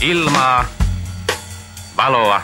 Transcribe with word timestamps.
Ilmaa, 0.00 0.64
valoa 1.96 2.42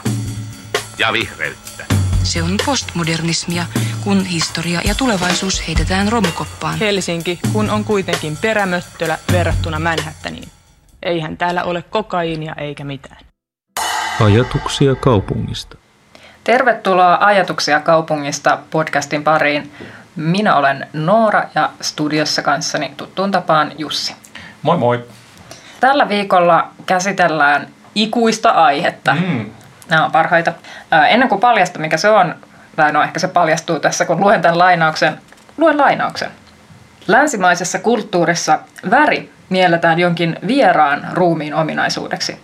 ja 0.97 1.13
vihreyttä. 1.13 1.85
Se 2.23 2.43
on 2.43 2.57
postmodernismia, 2.65 3.65
kun 4.03 4.25
historia 4.25 4.81
ja 4.85 4.95
tulevaisuus 4.95 5.67
heitetään 5.67 6.11
romukoppaan. 6.11 6.79
Helsinki, 6.79 7.39
kun 7.53 7.69
on 7.69 7.83
kuitenkin 7.83 8.37
perämöttölä 8.37 9.17
verrattuna 9.31 9.79
Manhattaniin. 9.79 10.49
Eihän 11.03 11.37
täällä 11.37 11.63
ole 11.63 11.81
kokaiinia 11.81 12.55
eikä 12.57 12.83
mitään. 12.83 13.17
Ajatuksia 14.21 14.95
kaupungista. 14.95 15.77
Tervetuloa 16.43 17.17
Ajatuksia 17.21 17.79
kaupungista 17.79 18.59
podcastin 18.71 19.23
pariin. 19.23 19.71
Minä 20.15 20.55
olen 20.55 20.87
Noora 20.93 21.43
ja 21.55 21.69
studiossa 21.81 22.41
kanssani 22.41 22.93
tuttuun 22.97 23.31
tapaan 23.31 23.71
Jussi. 23.77 24.15
Moi 24.61 24.77
moi. 24.77 25.03
Tällä 25.83 26.09
viikolla 26.09 26.67
käsitellään 26.85 27.67
ikuista 27.95 28.49
aihetta. 28.49 29.15
Mm. 29.15 29.49
Nämä 29.89 30.05
on 30.05 30.11
parhaita. 30.11 30.53
Ennen 31.09 31.29
kuin 31.29 31.41
paljasta, 31.41 31.79
mikä 31.79 31.97
se 31.97 32.09
on, 32.09 32.35
tai 32.75 32.91
no 32.91 33.03
ehkä 33.03 33.19
se 33.19 33.27
paljastuu 33.27 33.79
tässä, 33.79 34.05
kun 34.05 34.19
luen 34.19 34.41
tämän 34.41 34.57
lainauksen. 34.57 35.19
Luen 35.57 35.77
lainauksen. 35.77 36.29
Länsimaisessa 37.07 37.79
kulttuurissa 37.79 38.59
väri 38.91 39.31
mielletään 39.49 39.99
jonkin 39.99 40.35
vieraan 40.47 41.07
ruumiin 41.11 41.53
ominaisuudeksi. 41.53 42.39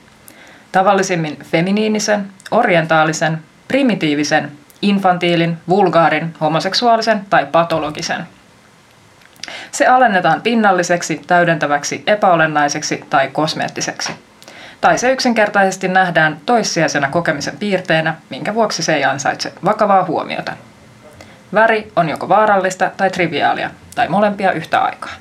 Tavallisimmin 0.71 1.37
feminiinisen, 1.43 2.27
orientaalisen, 2.51 3.37
primitiivisen, 3.67 4.51
infantiilin, 4.81 5.57
vulgaarin, 5.69 6.33
homoseksuaalisen 6.41 7.25
tai 7.29 7.45
patologisen. 7.45 8.27
Se 9.71 9.87
alennetaan 9.87 10.41
pinnalliseksi, 10.41 11.21
täydentäväksi, 11.27 12.03
epäolennaiseksi 12.07 13.03
tai 13.09 13.27
kosmeettiseksi. 13.27 14.11
Tai 14.81 14.97
se 14.97 15.11
yksinkertaisesti 15.11 15.87
nähdään 15.87 16.37
toissijaisena 16.45 17.09
kokemisen 17.09 17.57
piirteenä, 17.57 18.15
minkä 18.29 18.53
vuoksi 18.53 18.83
se 18.83 18.95
ei 18.95 19.05
ansaitse 19.05 19.53
vakavaa 19.65 20.05
huomiota. 20.05 20.53
Väri 21.53 21.91
on 21.95 22.09
joko 22.09 22.29
vaarallista 22.29 22.91
tai 22.97 23.09
triviaalia, 23.09 23.69
tai 23.95 24.07
molempia 24.07 24.51
yhtä 24.51 24.79
aikaa. 24.79 25.11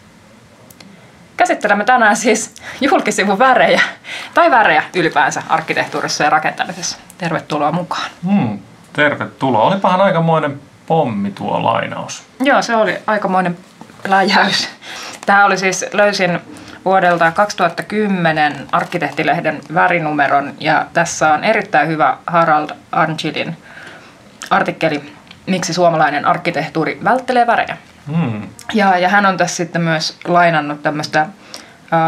Käsittelemme 1.36 1.84
tänään 1.84 2.16
siis 2.16 2.54
julkisivun 2.80 3.38
värejä, 3.38 3.80
tai 4.34 4.50
värejä 4.50 4.82
ylipäänsä 4.96 5.42
arkkitehtuurissa 5.48 6.24
ja 6.24 6.30
rakentamisessa. 6.30 6.98
Tervetuloa 7.18 7.72
mukaan. 7.72 8.10
Mm. 8.22 8.58
Tervetuloa. 8.92 9.62
Olipahan 9.62 10.00
aikamoinen 10.00 10.60
pommi 10.86 11.30
tuo 11.30 11.64
lainaus. 11.64 12.22
Joo, 12.40 12.62
se 12.62 12.76
oli 12.76 12.98
aikamoinen 13.06 13.58
läjäys. 14.08 14.68
Tämä 15.26 15.44
oli 15.44 15.58
siis, 15.58 15.86
löysin 15.92 16.40
vuodelta 16.84 17.32
2010 17.32 18.66
arkkitehtilehden 18.72 19.60
värinumeron 19.74 20.54
ja 20.60 20.86
tässä 20.92 21.32
on 21.32 21.44
erittäin 21.44 21.88
hyvä 21.88 22.16
Harald 22.26 22.70
Arnchidin 22.92 23.56
artikkeli 24.50 25.18
Miksi 25.48 25.74
suomalainen 25.74 26.24
arkkitehtuuri 26.24 26.98
välttelee 27.04 27.46
värejä. 27.46 27.76
Mm. 28.06 28.42
Ja, 28.74 28.98
ja 28.98 29.08
hän 29.08 29.26
on 29.26 29.36
tässä 29.36 29.56
sitten 29.56 29.82
myös 29.82 30.18
lainannut 30.24 30.82
tämmöistä 30.82 31.26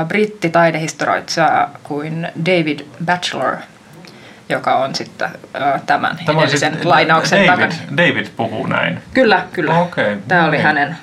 brittitaidehistorioitsijaa 0.08 1.70
kuin 1.82 2.28
David 2.46 2.80
Batchelor, 3.04 3.56
joka 4.48 4.76
on 4.76 4.94
sitten 4.94 5.30
tämän 5.86 6.18
Tämä 6.26 6.38
edellisen 6.38 6.72
siis 6.72 6.84
lainauksen 6.84 7.46
David, 7.46 7.68
takana. 7.68 7.96
David 7.96 8.26
puhuu 8.36 8.66
näin. 8.66 9.02
Kyllä, 9.14 9.44
kyllä. 9.52 9.78
Okei, 9.78 10.16
Tämä 10.28 10.40
no 10.40 10.48
oli 10.48 10.56
niin. 10.56 10.66
hänen, 10.66 10.96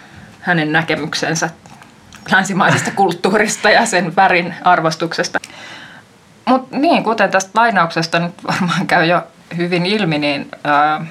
hänen 0.47 0.71
näkemyksensä 0.71 1.49
länsimaisesta 2.31 2.91
kulttuurista 2.91 3.69
ja 3.69 3.85
sen 3.85 4.15
värin 4.15 4.55
arvostuksesta. 4.63 5.39
Mutta 6.45 6.77
niin, 6.77 7.03
kuten 7.03 7.31
tästä 7.31 7.51
lainauksesta 7.53 8.19
nyt 8.19 8.33
varmaan 8.47 8.87
käy 8.87 9.05
jo 9.05 9.21
hyvin 9.57 9.85
ilmi, 9.85 10.17
niin 10.17 10.51
ää, 10.63 11.05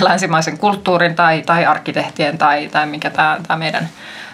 länsimaisen 0.00 0.58
kulttuurin 0.58 1.14
tai, 1.14 1.42
tai 1.46 1.66
arkkitehtien 1.66 2.38
tai, 2.38 2.68
tai 2.68 2.86
mikä 2.86 3.10
tämä 3.10 3.56
meidän 3.56 3.88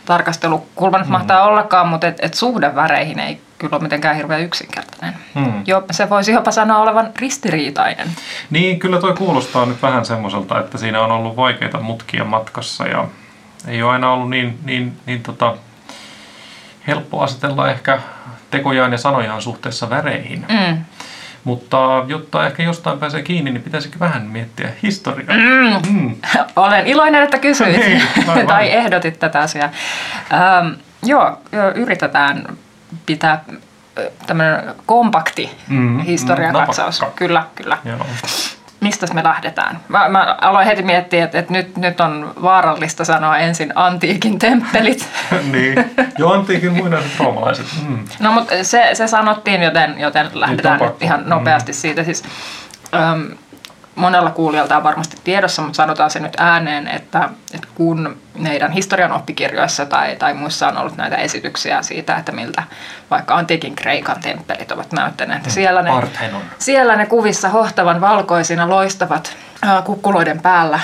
tarkastelukulma 0.05 0.99
nyt 0.99 1.06
Mm. 1.06 1.12
mahtaa 1.12 1.44
ollakaan, 1.44 1.89
mutta 1.89 2.06
et, 2.06 2.17
et 2.23 2.34
suhde 2.34 2.75
väreihin 2.75 3.19
ei 3.19 3.41
kyllä 3.59 3.77
ole 3.77 3.83
mitenkään 3.83 4.17
hirveän 4.17 4.41
yksinkertainen. 4.43 5.19
Mm. 5.34 5.62
Jo, 5.67 5.84
se 5.91 6.11
voisi 6.11 6.33
jopa 6.33 6.50
sanoa 6.50 6.78
olevan 6.78 7.11
ristiriitainen. 7.17 8.09
Niin, 8.50 8.78
kyllä 8.78 9.00
toi 9.00 9.15
kuulostaa 9.15 9.67
nyt 9.67 9.83
vähän 9.83 10.05
semmoiselta, 10.05 10.61
että 10.61 10.78
siinä 10.78 11.00
on 11.00 11.11
ollut 11.12 11.37
vaikeita 11.37 11.81
mutkia 11.81 12.25
matkassa 12.25 12.87
ja 12.87 13.05
ei 13.67 13.83
ole 13.83 13.93
aina 13.93 14.13
ollut 14.13 14.31
niin, 14.31 14.59
niin, 14.65 14.97
niin 15.07 15.23
tota, 15.23 15.57
helppo 16.87 17.23
asetella 17.23 17.71
ehkä 17.71 17.99
tekojaan 18.51 18.93
ja 18.93 18.99
sanojaan 18.99 19.43
suhteessa 19.43 19.91
väreihin. 19.91 20.47
Mm. 20.49 20.85
Mutta 21.45 22.05
jotta 22.07 22.47
ehkä 22.47 22.63
jostain 22.63 22.99
pääsee 22.99 23.23
kiinni, 23.23 23.51
niin 23.51 23.63
pitäisikö 23.63 23.99
vähän 24.01 24.23
miettiä 24.23 24.69
historiaa? 24.83 25.37
Mm. 25.37 25.93
Mm. 26.01 26.17
Olen 26.57 26.87
iloinen, 26.87 27.23
että 27.23 27.39
kysyit 27.39 27.77
Niin, 27.77 28.03
tai 28.47 28.71
ehdotit 28.71 29.19
tätä 29.19 29.41
asiaa. 29.41 29.69
Ähm, 30.33 30.69
joo, 31.03 31.39
jo, 31.53 31.71
yritetään 31.75 32.47
pitää 33.07 33.45
tämmöinen 34.27 34.75
kompakti 34.87 35.51
Mm, 35.69 35.77
mm, 35.79 36.53
katsaus. 36.53 37.01
napakka. 37.01 37.19
Kyllä, 37.19 37.45
kyllä. 37.55 37.79
Joo. 37.85 38.07
Mistä 38.81 39.15
me 39.15 39.25
lähdetään? 39.25 39.81
Mä, 39.89 40.09
mä 40.09 40.37
aloin 40.41 40.66
heti 40.66 40.83
miettiä, 40.83 41.25
että, 41.25 41.39
että 41.39 41.53
nyt, 41.53 41.77
nyt 41.77 42.00
on 42.00 42.33
vaarallista 42.43 43.05
sanoa 43.05 43.39
ensin 43.39 43.72
antiikin 43.75 44.39
temppelit. 44.39 45.09
niin. 45.53 45.91
Jo 46.19 46.31
antiikin 46.31 46.72
muinaiset 46.72 47.19
roomalaiset. 47.19 47.67
Mm. 47.88 48.05
No 48.21 48.33
mutta 48.33 48.55
se, 48.65 48.91
se 48.93 49.06
sanottiin, 49.06 49.62
joten, 49.62 50.00
joten 50.00 50.31
lähdetään 50.34 50.83
on 50.83 50.88
nyt 50.88 51.03
ihan 51.03 51.22
nopeasti 51.27 51.72
siitä. 51.72 52.05
Siis, 52.05 52.22
äm, 52.94 53.31
monella 53.99 54.31
kuulijalta 54.31 54.77
on 54.77 54.83
varmasti 54.83 55.17
tiedossa, 55.25 55.63
mutta 55.63 55.77
sanotaan 55.77 56.11
se 56.11 56.21
nyt 56.21 56.35
ääneen, 56.39 56.89
että, 56.89 57.29
että 57.55 57.69
kun 57.75 58.17
meidän 58.35 58.73
historian 58.73 59.13
oppikirjoissa 59.13 59.87
tai, 59.87 60.17
tai 60.17 60.35
muissa 60.35 60.69
on 60.69 60.77
ollut 60.77 60.97
näitä 60.97 61.17
esityksiä 61.17 61.83
siitä, 61.83 62.17
että 62.17 62.33
miltä 62.33 62.63
vaikka 63.11 63.35
antiikin 63.35 63.77
Kreikan 63.77 64.21
temppelit 64.21 64.73
ovat 64.73 64.93
näyttäneet. 64.93 65.45
Mm. 65.45 65.51
Siellä, 65.51 65.83
ne, 65.83 65.91
Parthenon. 65.91 66.43
siellä 66.59 66.97
ne 66.97 67.07
kuvissa 67.07 67.49
hohtavan 67.49 68.01
valkoisina 68.01 68.69
loistavat 68.69 69.37
ää, 69.63 69.83
kukkuloiden 69.83 70.41
päällä, 70.41 70.81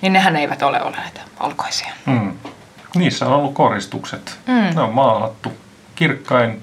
niin 0.00 0.12
nehän 0.12 0.36
eivät 0.36 0.62
ole 0.62 0.82
olleet 0.82 1.20
valkoisia. 1.40 1.92
Mm. 2.06 2.32
Niissä 2.94 3.26
on 3.26 3.32
ollut 3.32 3.54
koristukset. 3.54 4.38
Mm. 4.46 4.74
Ne 4.74 4.80
on 4.80 4.94
maalattu 4.94 5.52
kirkkain 5.94 6.62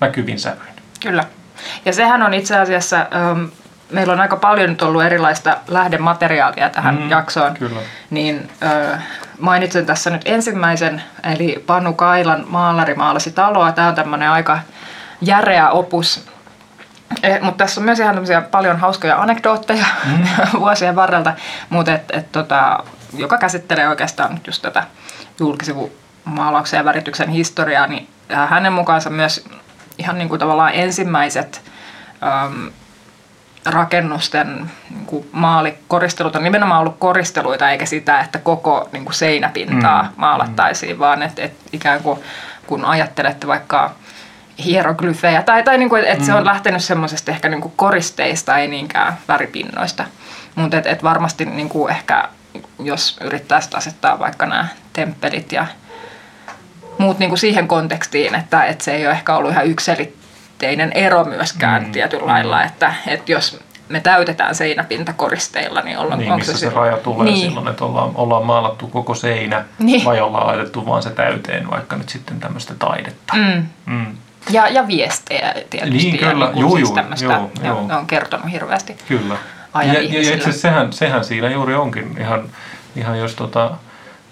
näkyvin 0.00 0.38
sävyin. 0.38 0.74
Kyllä. 1.00 1.24
Ja 1.84 1.92
sehän 1.92 2.22
on 2.22 2.34
itse 2.34 2.58
asiassa, 2.58 2.96
ähm, 2.96 3.44
meillä 3.92 4.12
on 4.12 4.20
aika 4.20 4.36
paljon 4.36 4.70
nyt 4.70 4.82
ollut 4.82 5.02
erilaista 5.02 5.56
lähdemateriaalia 5.68 6.70
tähän 6.70 6.94
Mm, 7.02 7.10
jaksoon. 7.10 7.54
kyllä. 7.54 7.80
Niin 8.10 8.50
äh, 8.62 9.02
mainitsen 9.38 9.86
tässä 9.86 10.10
nyt 10.10 10.22
ensimmäisen, 10.24 11.02
eli 11.32 11.64
Panu 11.66 11.92
Kailan 11.92 12.44
Maalari 12.48 12.94
maalasi 12.94 13.30
taloa. 13.30 13.72
Tämä 13.72 13.88
on 13.88 13.94
tämmöinen 13.94 14.30
aika 14.30 14.58
järeä 15.20 15.70
opus. 15.70 16.26
Eh, 17.22 17.40
mutta 17.40 17.64
tässä 17.64 17.80
on 17.80 17.84
myös 17.84 18.00
ihan 18.00 18.16
paljon 18.50 18.76
hauskoja 18.80 19.20
anekdootteja 19.22 19.84
mm. 20.04 20.24
vuosien 20.60 20.96
varrelta, 20.96 21.32
mutta 21.70 21.94
et, 21.94 22.10
et, 22.12 22.32
tota, 22.32 22.84
joka 23.16 23.38
käsittelee 23.38 23.88
oikeastaan 23.88 24.34
nyt 24.34 24.46
just 24.46 24.62
tätä 24.62 24.84
julkisivumaalauksen 25.38 26.78
ja 26.78 26.84
värityksen 26.84 27.28
historiaa, 27.28 27.86
niin 27.86 28.08
hänen 28.48 28.72
mukaansa 28.72 29.10
myös 29.10 29.44
ihan 29.98 30.18
niin 30.18 30.28
kuin 30.28 30.38
tavallaan 30.38 30.74
ensimmäiset 30.74 31.62
äm, 32.44 32.70
rakennusten 33.64 34.70
niin 34.90 35.06
kuin 35.06 35.28
maalikoristelut 35.32 36.36
on 36.36 36.44
nimenomaan 36.44 36.80
ollut 36.80 36.96
koristeluita, 36.98 37.70
eikä 37.70 37.86
sitä, 37.86 38.20
että 38.20 38.38
koko 38.38 38.88
niin 38.92 39.04
kuin 39.04 39.14
seinäpintaa 39.14 40.02
Mm, 40.02 40.08
maalattaisiin, 40.16 40.98
vaan 40.98 41.22
että 41.22 41.42
et 41.42 41.52
ikään 41.72 42.02
kuin 42.02 42.20
kun 42.66 42.84
ajattelette 42.84 43.46
vaikka 43.46 43.90
hieroglyfejä, 44.64 45.42
tai, 45.42 45.62
tai 45.62 45.78
niin 45.78 45.88
kuin, 45.88 46.04
että 46.04 46.24
se 46.24 46.34
on 46.34 46.44
lähtenyt 46.44 46.84
semmoisesta 46.84 47.30
ehkä 47.30 47.48
niin 47.48 47.60
kuin 47.60 47.72
koristeista, 47.76 48.58
ei 48.58 48.68
niinkään 48.68 49.18
väripinnoista. 49.28 50.04
Mutta 50.54 50.78
et, 50.78 50.86
et 50.86 51.02
varmasti 51.02 51.44
niin 51.44 51.68
kuin 51.68 51.90
ehkä, 51.92 52.28
jos 52.78 53.18
yrittäisi 53.20 53.68
asettaa 53.74 54.18
vaikka 54.18 54.46
nämä 54.46 54.68
temppelit 54.92 55.52
ja 55.52 55.66
muut 56.98 57.18
niin 57.18 57.30
kuin 57.30 57.38
siihen 57.38 57.68
kontekstiin, 57.68 58.34
että, 58.34 58.64
että 58.64 58.84
se 58.84 58.94
ei 58.94 59.06
ole 59.06 59.14
ehkä 59.14 59.36
ollut 59.36 59.50
ihan 59.50 59.66
yksilitteinen 60.62 60.92
ero 60.92 61.24
myöskään 61.24 61.82
mm, 61.84 61.92
tietyllä 61.92 62.26
lailla, 62.26 62.62
että, 62.64 62.94
että 63.06 63.32
jos 63.32 63.60
me 63.88 64.00
täytetään 64.00 64.54
seinäpinta 64.54 65.12
koristeilla, 65.12 65.80
niin, 65.80 65.98
ollaan, 65.98 66.18
Niin, 66.18 66.34
missä 66.34 66.52
se, 66.52 66.58
silloin- 66.58 66.76
raja 66.76 66.96
tulee 66.96 67.24
niin. 67.24 67.36
silloin, 67.48 67.68
että 67.68 67.84
ollaan, 67.84 68.10
ollaan 68.14 68.46
maalattu 68.46 68.86
koko 68.86 69.14
seinä 69.14 69.64
Niin. 69.78 70.04
vai 70.04 70.20
ollaan 70.20 70.46
laitettu 70.46 70.86
vaan 70.86 71.02
se 71.02 71.10
täyteen 71.10 71.70
vaikka 71.70 71.96
nyt 71.96 72.08
sitten 72.08 72.40
tämmöistä 72.40 72.74
taidetta. 72.78 73.34
Mm. 73.36 73.66
Mm. 73.86 74.06
Ja, 74.50 74.68
ja 74.68 74.86
viestejä 74.86 75.54
tietysti. 75.70 76.10
Niin, 76.10 76.20
ja 76.20 76.30
kyllä. 76.30 76.44
niin 76.44 76.52
kuin 76.54 76.60
Juu, 76.60 76.76
siis 76.76 76.88
juu, 76.88 76.94
tämmöistä, 76.96 77.24
joo, 77.24 77.50
ja 77.62 77.68
joo. 77.68 77.86
Ne 77.86 77.96
on 77.96 78.06
kertonut 78.06 78.52
hirveästi. 78.52 78.96
Kyllä. 79.08 79.36
ja, 79.74 79.82
ja 79.84 80.00
itse 80.00 80.18
asiassa 80.34 80.52
sehän, 80.60 80.92
sehän 80.92 81.24
siinä 81.24 81.50
juuri 81.50 81.74
onkin 81.74 82.16
ihan, 82.20 82.44
ihan 82.96 83.18
jos 83.18 83.34
tota, 83.34 83.70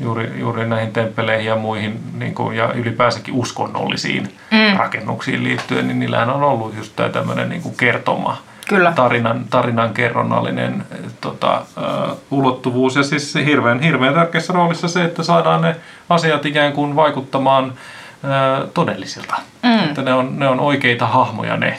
juuri, 0.01 0.33
juuri 0.39 0.69
näihin 0.69 0.93
temppeleihin 0.93 1.47
ja 1.47 1.57
muihin 1.57 2.01
niin 2.19 2.35
kuin, 2.35 2.57
ja 2.57 2.73
ylipäänsäkin 2.73 3.35
uskonnollisiin 3.35 4.23
mm. 4.51 4.77
rakennuksiin 4.79 5.45
liittyen, 5.45 5.89
niin 5.89 6.01
niillähän 6.01 6.31
on 6.31 6.43
ollut 6.43 6.77
just 6.77 6.97
tämä 6.97 7.09
tämmöinen 7.09 7.49
niin 7.49 7.63
kuin 7.63 7.77
kertoma, 7.77 8.39
Kyllä. 8.71 8.93
Tarinan, 8.93 9.45
tarinan 9.51 9.95
kerronnallinen 9.95 10.85
äh, 10.93 10.99
tota, 11.21 11.63
uh, 11.77 12.39
ulottuvuus. 12.39 12.97
Ja 12.97 13.03
siis 13.03 13.35
hirveän, 13.35 13.81
hirveän 13.81 14.15
tärkeässä 14.15 14.53
roolissa 14.53 14.89
se, 14.89 15.05
että 15.05 15.23
saadaan 15.23 15.63
ne 15.63 15.77
asiat 16.09 16.47
ikään 16.47 16.73
kuin 16.73 16.97
vaikuttamaan 16.97 17.65
uh, 17.65 18.69
todellisilta. 18.75 19.35
Mm. 19.63 19.85
Että 19.85 20.03
ne 20.03 20.15
on, 20.15 20.39
ne 20.39 20.49
on 20.49 20.61
oikeita 20.61 21.07
hahmoja 21.07 21.57
ne, 21.57 21.79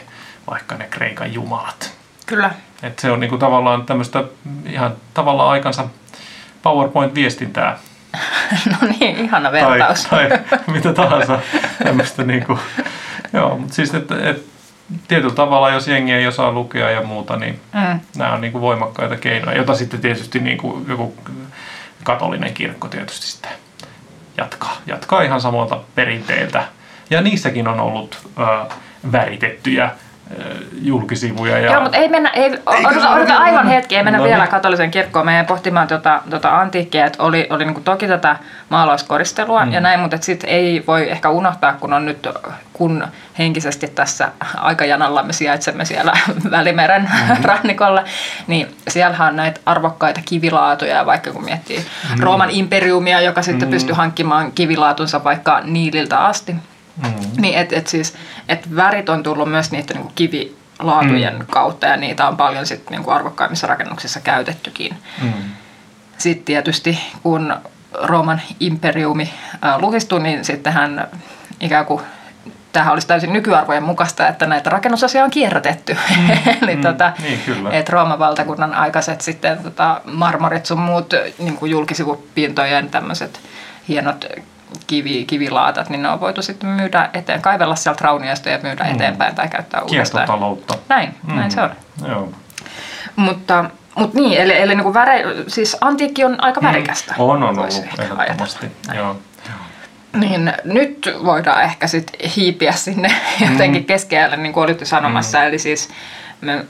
vaikka 0.50 0.74
ne 0.74 0.86
Kreikan 0.90 1.34
jumalat. 1.34 1.92
Kyllä. 2.26 2.50
Et 2.82 2.98
se 2.98 3.10
on 3.10 3.20
niinku 3.20 3.38
tavallaan 3.38 3.86
tämmöistä 3.86 4.24
ihan 4.66 4.92
tavallaan 5.14 5.50
aikansa 5.50 5.84
PowerPoint-viestintää. 6.62 7.78
no 8.70 8.88
niin, 8.88 9.16
ihana 9.16 9.52
vertaus. 9.52 10.06
Tai, 10.06 10.28
tai 10.28 10.58
mitä 10.66 10.92
tahansa 10.92 11.38
tämmöistä 11.84 12.24
niinku, 12.24 12.58
joo, 13.32 13.58
mutta 13.58 13.74
siis 13.74 13.94
että 13.94 14.30
et, 14.30 14.44
tietyllä 15.08 15.34
tavalla, 15.34 15.70
jos 15.70 15.88
jengi 15.88 16.12
ei 16.12 16.26
osaa 16.26 16.52
lukea 16.52 16.90
ja 16.90 17.02
muuta, 17.02 17.36
niin 17.36 17.60
mm. 17.72 18.00
nämä 18.16 18.32
on 18.32 18.40
niinku 18.40 18.60
voimakkaita 18.60 19.16
keinoja, 19.16 19.56
jota 19.56 19.74
sitten 19.74 20.00
tietysti 20.00 20.38
niinku 20.38 20.84
joku 20.88 21.14
katolinen 22.04 22.54
kirkko 22.54 22.88
tietysti 22.88 23.26
sitten 23.26 23.52
jatkaa, 24.36 24.76
jatkaa 24.86 25.22
ihan 25.22 25.40
samalta 25.40 25.80
perinteiltä. 25.94 26.64
Ja 27.10 27.20
niissäkin 27.20 27.68
on 27.68 27.80
ollut 27.80 28.18
ö, 28.38 28.74
väritettyjä 29.12 29.90
julkisivuja. 30.82 31.58
Ja... 31.58 31.72
Joo, 31.72 31.80
mutta 31.80 31.96
ei 31.96 32.08
mennä, 32.08 32.28
ei, 32.28 32.50
odota, 32.66 33.10
odota 33.10 33.36
aivan 33.36 33.68
hetki, 33.68 33.96
ei 33.96 34.02
mennä 34.02 34.18
no, 34.18 34.24
vielä 34.24 34.42
niin. 34.42 34.50
katoliseen 34.50 34.90
kirkkoon. 34.90 35.26
Meidän 35.26 35.46
pohtimaan 35.46 35.88
tuota, 35.88 36.22
tuota 36.30 36.60
antiikkia, 36.60 37.06
että 37.06 37.22
oli, 37.22 37.46
oli 37.50 37.64
niin 37.64 37.84
toki 37.84 38.08
tätä 38.08 38.36
maalauskoristelua 38.68 39.64
mm. 39.64 39.72
ja 39.72 39.80
näin, 39.80 40.00
mutta 40.00 40.18
sitten 40.20 40.50
ei 40.50 40.84
voi 40.86 41.10
ehkä 41.10 41.30
unohtaa, 41.30 41.72
kun 41.72 41.92
on 41.92 42.04
nyt, 42.04 42.28
kun 42.72 43.04
henkisesti 43.38 43.88
tässä 43.88 44.28
aikajanalla 44.56 45.22
me 45.22 45.32
sijaitsemme 45.32 45.84
siellä 45.84 46.12
Välimeren 46.50 47.02
mm. 47.02 47.44
rannikolla, 47.44 48.04
niin 48.46 48.74
siellähän 48.88 49.28
on 49.28 49.36
näitä 49.36 49.60
arvokkaita 49.66 50.20
kivilaatuja, 50.24 51.06
vaikka 51.06 51.32
kun 51.32 51.44
miettii 51.44 51.78
mm. 51.78 52.22
Rooman 52.22 52.50
imperiumia, 52.50 53.20
joka 53.20 53.42
sitten 53.42 53.68
mm. 53.68 53.72
pystyi 53.72 53.94
hankkimaan 53.94 54.52
kivilaatunsa 54.52 55.24
vaikka 55.24 55.60
Niililtä 55.64 56.18
asti. 56.18 56.56
Mm. 56.96 57.12
Niin, 57.36 57.58
että 57.58 57.76
et 57.76 57.86
siis, 57.86 58.14
et 58.48 58.76
värit 58.76 59.08
on 59.08 59.22
tullut 59.22 59.50
myös 59.50 59.70
niiden 59.70 59.96
niin 59.96 60.12
kivilaatujen 60.14 61.38
mm. 61.38 61.46
kautta 61.46 61.86
ja 61.86 61.96
niitä 61.96 62.28
on 62.28 62.36
paljon 62.36 62.66
sit, 62.66 62.90
niin 62.90 63.04
kuin 63.04 63.14
arvokkaimmissa 63.14 63.66
rakennuksissa 63.66 64.20
käytettykin. 64.20 64.96
Mm. 65.22 65.32
Sitten 66.18 66.44
tietysti 66.44 66.98
kun 67.22 67.56
Rooman 68.02 68.40
imperiumi 68.60 69.32
äh, 69.64 69.80
luhistui, 69.80 70.20
niin 70.20 70.44
sittenhän 70.44 71.08
ikään 71.60 71.86
kuin 71.86 72.02
tämähän 72.72 72.92
olisi 72.92 73.06
täysin 73.06 73.32
nykyarvojen 73.32 73.82
mukaista, 73.82 74.28
että 74.28 74.46
näitä 74.46 74.70
rakennusasioita 74.70 75.24
on 75.24 75.30
kierrätetty. 75.30 75.96
Mm, 76.18 76.30
Eli 76.62 76.76
mm, 76.76 76.82
tota, 76.82 77.12
niin, 77.22 77.66
että 77.70 77.92
Rooman 77.92 78.18
valtakunnan 78.18 78.74
aikaiset 78.74 79.20
sitten 79.20 79.58
tota, 79.58 80.00
marmorit 80.04 80.66
sun 80.66 80.80
muut 80.80 81.14
niin 81.38 81.56
kuin 81.56 81.70
julkisivupintojen 81.70 82.90
tämmöiset 82.90 83.40
hienot 83.88 84.24
kivi, 84.86 85.24
kivilaatat, 85.24 85.90
niin 85.90 86.02
ne 86.02 86.08
on 86.08 86.20
voitu 86.20 86.42
sitten 86.42 86.70
myydä 86.70 87.10
eteen, 87.12 87.42
kaivella 87.42 87.74
sieltä 87.74 88.04
raunioista 88.04 88.48
ja 88.48 88.58
myydä 88.62 88.84
mm. 88.84 88.90
eteenpäin 88.90 89.34
tai 89.34 89.48
käyttää 89.48 89.82
uudestaan. 89.82 90.26
Kiertotaloutta. 90.26 90.74
Näin, 90.88 91.14
mm. 91.26 91.34
näin 91.34 91.50
se 91.50 91.60
on. 91.62 91.70
Joo. 92.08 92.32
Mutta, 93.16 93.64
mutta 93.94 94.18
niin, 94.18 94.40
eli, 94.40 94.56
eli 94.58 94.74
niin 94.74 94.82
kuin 94.82 94.94
väre, 94.94 95.24
siis 95.48 95.76
antiikki 95.80 96.24
on 96.24 96.44
aika 96.44 96.60
mm. 96.60 96.66
värikästä. 96.66 97.14
Mm. 97.14 97.20
On, 97.20 97.42
on 97.42 97.58
ollut 97.58 97.84
ehdottomasti. 97.98 98.66
Joo. 98.94 99.16
Niin 100.16 100.52
nyt 100.64 101.14
voidaan 101.24 101.62
ehkä 101.62 101.86
sitten 101.86 102.30
hiipiä 102.30 102.72
sinne 102.72 103.14
jotenkin 103.50 103.82
mm. 103.82 103.86
keskelle, 103.86 104.36
niin 104.36 104.52
kuin 104.52 104.64
olitte 104.64 104.84
sanomassa, 104.84 105.38
mm. 105.38 105.44
eli 105.44 105.58
siis 105.58 105.88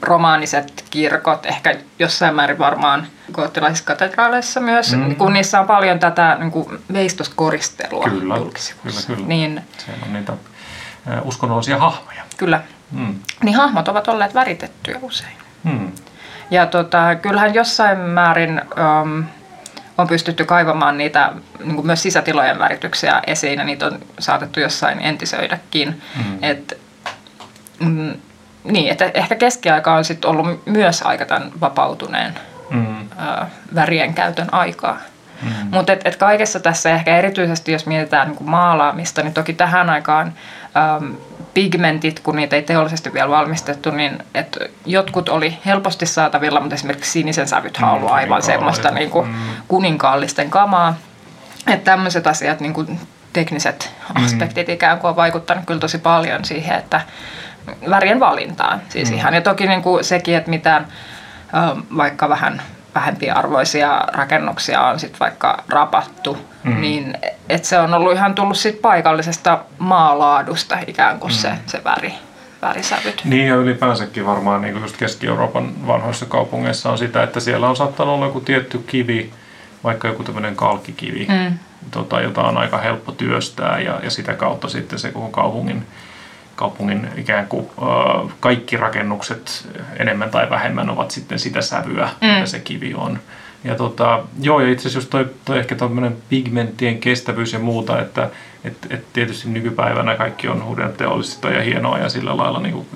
romaaniset 0.01 0.85
kirkot, 0.89 1.45
ehkä 1.45 1.75
jossain 1.99 2.35
määrin 2.35 2.59
varmaan 2.59 3.07
goottilaisissa 3.33 3.85
katedraaleissa 3.85 4.59
myös, 4.59 4.95
mm. 4.95 5.15
kun 5.15 5.33
niissä 5.33 5.59
on 5.59 5.67
paljon 5.67 5.99
tätä 5.99 6.37
niin 6.39 6.51
kuin 6.51 6.79
veistoskoristelua 6.93 8.03
kyllä, 8.03 8.35
kyllä, 8.35 8.99
kyllä. 9.07 9.27
Niin, 9.27 9.61
Siellä 9.77 10.05
on 10.05 10.13
niitä 10.13 10.33
uskonnollisia 11.23 11.77
hahmoja. 11.77 12.23
Kyllä. 12.37 12.61
Mm. 12.91 13.15
Niin 13.43 13.55
hahmot 13.55 13.87
ovat 13.87 14.07
olleet 14.07 14.33
väritettyjä 14.33 14.99
usein. 15.01 15.37
Mm. 15.63 15.91
Ja 16.51 16.65
tota, 16.65 17.15
kyllähän 17.15 17.53
jossain 17.53 17.99
määrin 17.99 18.61
um, 19.03 19.23
on 19.97 20.07
pystytty 20.07 20.45
kaivamaan 20.45 20.97
niitä 20.97 21.31
niin 21.59 21.75
kuin 21.75 21.85
myös 21.85 22.01
sisätilojen 22.01 22.59
värityksiä 22.59 23.21
esiin 23.27 23.59
ja 23.59 23.65
niitä 23.65 23.85
on 23.85 23.99
saatettu 24.19 24.59
jossain 24.59 25.01
entisöidäkin. 25.01 26.01
Mm. 26.15 26.37
Et, 26.41 26.79
mm, 27.79 28.13
niin, 28.63 28.91
että 28.91 29.11
ehkä 29.13 29.35
keskiaika 29.35 29.93
on 29.93 30.05
sitten 30.05 30.31
ollut 30.31 30.65
myös 30.65 31.01
aika 31.01 31.25
tämän 31.25 31.51
vapautuneen 31.61 32.39
mm. 32.69 33.01
ö, 33.01 33.45
värien 33.75 34.13
käytön 34.13 34.53
aikaa. 34.53 34.97
Mm. 35.41 35.49
Mutta 35.71 35.93
et, 35.93 36.01
et 36.05 36.15
kaikessa 36.15 36.59
tässä 36.59 36.89
ehkä 36.89 37.17
erityisesti, 37.17 37.71
jos 37.71 37.85
mietitään 37.85 38.27
niin 38.29 38.49
maalaamista, 38.49 39.21
niin 39.21 39.33
toki 39.33 39.53
tähän 39.53 39.89
aikaan 39.89 40.33
äm, 40.97 41.15
pigmentit, 41.53 42.19
kun 42.19 42.35
niitä 42.35 42.55
ei 42.55 42.61
teollisesti 42.61 43.13
vielä 43.13 43.29
valmistettu, 43.29 43.91
niin 43.91 44.23
et 44.33 44.57
jotkut 44.85 45.29
oli 45.29 45.57
helposti 45.65 46.05
saatavilla, 46.05 46.59
mutta 46.59 46.75
esimerkiksi 46.75 47.11
sinisen 47.11 47.47
sävyt 47.47 47.79
on 47.83 47.89
ollut 47.89 48.11
aivan 48.11 48.41
mm, 48.41 48.45
semmoista 48.45 48.91
niin 48.91 49.09
kuin 49.09 49.27
mm. 49.27 49.35
kuninkaallisten 49.67 50.49
kamaa. 50.49 50.95
Että 51.67 51.91
tämmöiset 51.91 52.27
asiat, 52.27 52.59
niin 52.59 52.73
kuin 52.73 52.99
tekniset 53.33 53.91
aspektit 54.15 54.67
mm. 54.67 54.73
ikään 54.73 54.99
kuin 54.99 55.09
on 55.09 55.15
vaikuttanut 55.15 55.65
kyllä 55.65 55.79
tosi 55.79 55.97
paljon 55.97 56.45
siihen, 56.45 56.79
että 56.79 57.01
värien 57.89 58.19
valintaan. 58.19 58.81
Siis 58.89 59.11
mm. 59.11 59.17
ihan, 59.17 59.33
ja 59.33 59.41
toki 59.41 59.67
niin 59.67 59.81
kuin 59.81 60.03
sekin, 60.03 60.35
että 60.35 60.49
mitä 60.49 60.81
vaikka 61.97 62.29
vähän 62.29 62.61
vähempiarvoisia 62.95 64.03
rakennuksia 64.13 64.81
on 64.81 64.99
sitten 64.99 65.19
vaikka 65.19 65.63
rapattu, 65.69 66.37
mm. 66.63 66.81
niin 66.81 67.17
että 67.49 67.67
se 67.67 67.79
on 67.79 67.93
ollut 67.93 68.13
ihan 68.13 68.35
tullut 68.35 68.57
sit 68.57 68.81
paikallisesta 68.81 69.59
maalaadusta 69.79 70.77
ikään 70.87 71.19
kuin 71.19 71.31
mm. 71.31 71.37
se, 71.37 71.51
se 71.65 71.83
väri 71.83 72.13
värisävyt. 72.61 73.21
Niin 73.25 73.47
ja 73.47 73.55
ylipäänsäkin 73.55 74.25
varmaan 74.25 74.61
niin 74.61 74.81
just 74.81 74.97
Keski-Euroopan 74.97 75.87
vanhoissa 75.87 76.25
kaupungeissa 76.25 76.91
on 76.91 76.97
sitä, 76.97 77.23
että 77.23 77.39
siellä 77.39 77.69
on 77.69 77.75
saattanut 77.75 78.15
olla 78.15 78.25
joku 78.25 78.41
tietty 78.41 78.77
kivi, 78.77 79.31
vaikka 79.83 80.07
joku 80.07 80.23
tämmöinen 80.23 80.55
kalkkikivi, 80.55 81.27
mm. 81.29 81.59
tota, 81.91 82.21
jota 82.21 82.43
on 82.43 82.57
aika 82.57 82.77
helppo 82.77 83.11
työstää 83.11 83.79
ja, 83.79 83.99
ja 84.03 84.09
sitä 84.09 84.33
kautta 84.33 84.69
sitten 84.69 84.99
se 84.99 85.11
koko 85.11 85.29
kaupungin 85.29 85.87
kaupungin 86.55 87.07
ikään 87.15 87.47
kuin 87.47 87.67
kaikki 88.39 88.77
rakennukset 88.77 89.67
enemmän 89.99 90.29
tai 90.29 90.49
vähemmän 90.49 90.89
ovat 90.89 91.11
sitten 91.11 91.39
sitä 91.39 91.61
sävyä, 91.61 92.09
mm. 92.21 92.27
mitä 92.27 92.45
se 92.45 92.59
kivi 92.59 92.93
on. 92.93 93.19
Ja 93.63 93.75
tota, 93.75 94.23
joo, 94.41 94.59
ja 94.59 94.71
itse 94.71 94.87
asiassa 94.87 95.09
toi, 95.09 95.29
toi 95.45 95.59
ehkä 95.59 95.75
tämmöinen 95.75 96.17
pigmenttien 96.29 96.99
kestävyys 96.99 97.53
ja 97.53 97.59
muuta, 97.59 98.01
että 98.01 98.29
et, 98.63 98.77
et 98.89 99.05
tietysti 99.13 99.49
nykypäivänä 99.49 100.15
kaikki 100.15 100.47
on 100.47 100.63
uuden 100.63 100.93
teollista 100.93 101.49
ja 101.49 101.61
hienoa 101.61 101.97
ja 101.97 102.09
sillä 102.09 102.37
lailla 102.37 102.59
niin 102.59 102.73
kuin 102.73 102.87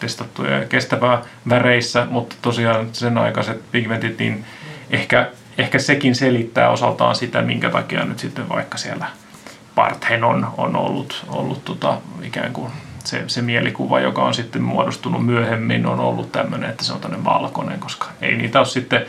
testattuja 0.00 0.58
ja 0.58 0.64
kestävää 0.64 1.22
väreissä, 1.48 2.06
mutta 2.10 2.36
tosiaan 2.42 2.88
sen 2.92 3.18
aikaiset 3.18 3.62
pigmentit, 3.72 4.18
niin 4.18 4.44
ehkä, 4.90 5.30
ehkä 5.58 5.78
sekin 5.78 6.14
selittää 6.14 6.70
osaltaan 6.70 7.16
sitä, 7.16 7.42
minkä 7.42 7.70
takia 7.70 8.04
nyt 8.04 8.18
sitten 8.18 8.48
vaikka 8.48 8.78
siellä– 8.78 9.06
Parthenon 9.76 10.46
on 10.56 10.76
ollut, 10.76 11.24
ollut 11.28 11.64
tota, 11.64 11.98
ikään 12.22 12.52
kuin 12.52 12.72
se, 13.04 13.24
se 13.26 13.42
mielikuva, 13.42 14.00
joka 14.00 14.22
on 14.22 14.34
sitten 14.34 14.62
muodostunut 14.62 15.26
myöhemmin, 15.26 15.86
on 15.86 16.00
ollut 16.00 16.32
tämmöinen, 16.32 16.70
että 16.70 16.84
se 16.84 16.92
on 16.92 17.00
tämmöinen 17.00 17.24
valkoinen, 17.24 17.80
koska 17.80 18.06
ei 18.20 18.36
niitä 18.36 18.58
ole 18.58 18.66
sitten 18.66 19.06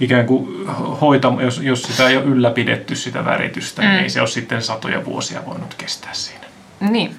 ikään 0.00 0.26
kuin 0.26 0.66
hoita, 1.00 1.32
jos, 1.40 1.58
jos 1.58 1.82
sitä 1.82 2.08
ei 2.08 2.16
ole 2.16 2.24
ylläpidetty 2.24 2.96
sitä 2.96 3.24
väritystä, 3.24 3.82
niin 3.82 3.90
mm. 3.90 3.94
niin 3.94 4.02
ei 4.02 4.10
se 4.10 4.20
ole 4.20 4.28
sitten 4.28 4.62
satoja 4.62 5.04
vuosia 5.04 5.46
voinut 5.46 5.74
kestää 5.74 6.14
siinä. 6.14 6.44
Niin, 6.80 7.14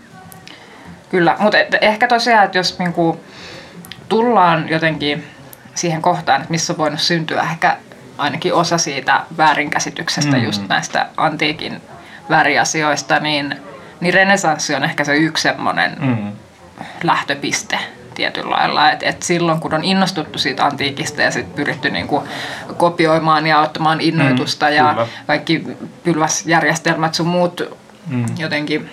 kyllä. 1.10 1.36
Mutta 1.40 1.58
ehkä 1.82 2.08
tosiaan, 2.08 2.46
että 2.46 2.58
jos 2.58 2.80
niinku 2.80 3.20
tullaan 4.10 4.70
jotenkin 4.70 5.24
siihen 5.76 6.02
kohtaan, 6.02 6.42
että 6.42 6.52
missä 6.52 6.74
on 6.74 6.78
voinut 6.78 7.00
syntyä 7.00 7.42
ehkä 7.42 7.78
ainakin 8.18 8.54
osa 8.54 8.78
siitä 8.78 9.22
väärinkäsityksestä 9.38 10.38
mm. 10.38 10.44
just 10.44 10.68
näistä 10.68 11.10
antiikin 11.18 11.82
väriasioista, 12.32 13.20
niin, 13.20 13.56
niin 14.00 14.14
renesanssi 14.14 14.76
on 14.76 14.84
ehkä 14.84 15.04
se 15.04 15.16
yksi 15.16 15.44
semmoinen 15.44 15.98
mm. 16.00 16.32
lähtöpiste 17.04 17.80
tietyllä 18.14 18.50
lailla. 18.50 18.92
Et, 18.92 19.04
et 19.04 19.24
silloin 19.24 19.60
kun 19.60 19.74
on 19.74 19.84
innostuttu 19.84 20.40
siitä 20.40 20.66
antiikista 20.66 21.22
ja 21.22 21.32
sit 21.32 21.56
pyritty 21.56 21.90
niinku 21.90 22.24
kopioimaan 22.78 23.48
ja 23.48 23.60
ottamaan 23.60 24.02
innoitusta 24.02 24.66
mm, 24.66 24.74
ja 24.74 24.90
kyllä. 24.90 25.08
kaikki 25.28 25.64
pylväsjärjestelmät 26.04 27.14
sun 27.14 27.28
muut 27.28 27.62
mm. 28.08 28.26
jotenkin 28.38 28.90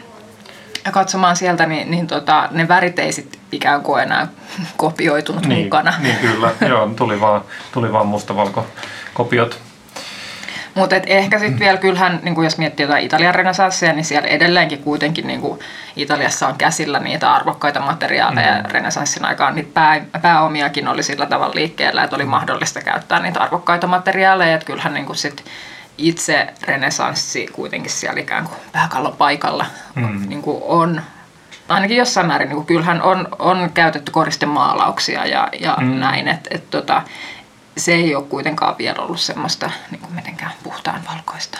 katsomaan 0.92 1.36
sieltä, 1.36 1.66
niin, 1.66 1.90
niin 1.90 2.06
tota, 2.06 2.48
ne 2.50 2.68
värit 2.68 2.98
ei 2.98 3.12
sit 3.12 3.38
ikään 3.52 3.82
kuin 3.82 4.02
enää 4.02 4.28
kopioitunut 4.76 5.46
niin, 5.46 5.64
mukana. 5.64 5.94
Niin 5.98 6.16
kyllä, 6.16 6.50
joo, 6.68 6.90
tuli 6.96 7.20
vaan, 7.20 7.40
tuli 7.72 7.92
vaan 7.92 8.06
mustavalko 8.06 8.66
kopiot 9.14 9.67
Mutta 10.78 10.96
ehkä 11.06 11.38
sitten 11.38 11.58
vielä 11.58 11.78
kyllähän, 11.78 12.20
niin 12.22 12.44
jos 12.44 12.58
miettii 12.58 12.84
jotain 12.84 13.04
Italian 13.04 13.34
renesanssia, 13.34 13.92
niin 13.92 14.04
siellä 14.04 14.28
edelleenkin 14.28 14.82
kuitenkin 14.82 15.26
niin 15.26 15.40
kuin 15.40 15.60
Italiassa 15.96 16.48
on 16.48 16.54
käsillä 16.58 16.98
niitä 16.98 17.32
arvokkaita 17.32 17.80
materiaaleja. 17.80 18.62
Mm. 18.62 18.70
Renesanssin 18.70 19.24
aikaan 19.24 19.54
niitä 19.54 19.70
pää, 19.74 20.00
pääomiakin 20.22 20.88
oli 20.88 21.02
sillä 21.02 21.26
tavalla 21.26 21.54
liikkeellä, 21.54 22.04
että 22.04 22.16
oli 22.16 22.24
mahdollista 22.24 22.80
käyttää 22.80 23.20
niitä 23.20 23.40
arvokkaita 23.40 23.86
materiaaleja. 23.86 24.54
Että 24.54 24.66
kyllähän 24.66 24.94
niin 24.94 25.06
kuin 25.06 25.16
sit 25.16 25.44
itse 25.98 26.46
renesanssi 26.62 27.46
kuitenkin 27.52 27.90
siellä 27.90 28.20
ikään 28.20 28.44
kuin 28.44 28.56
pääkallon 28.72 29.16
paikalla 29.16 29.66
mm. 29.94 30.28
niin 30.28 30.42
kuin 30.42 30.62
on 30.66 31.00
ainakin 31.68 31.96
jossain 31.96 32.26
määrin, 32.26 32.48
niin 32.48 32.56
kuin 32.56 32.66
kyllähän 32.66 33.02
on, 33.02 33.28
on 33.38 33.70
käytetty 33.74 34.10
koristemaalauksia 34.10 35.26
ja, 35.26 35.48
ja 35.60 35.76
mm. 35.80 35.86
näin, 35.86 36.28
että 36.28 36.50
et, 36.52 36.70
tota, 36.70 37.02
se 37.78 37.94
ei 37.94 38.14
ole 38.14 38.24
kuitenkaan 38.24 38.78
vielä 38.78 39.02
ollut 39.02 39.20
semmoista 39.20 39.70
niin 39.90 40.00
kuin 40.00 40.14
mitenkään 40.14 40.52
puhtaan 40.62 41.00
valkoista. 41.10 41.58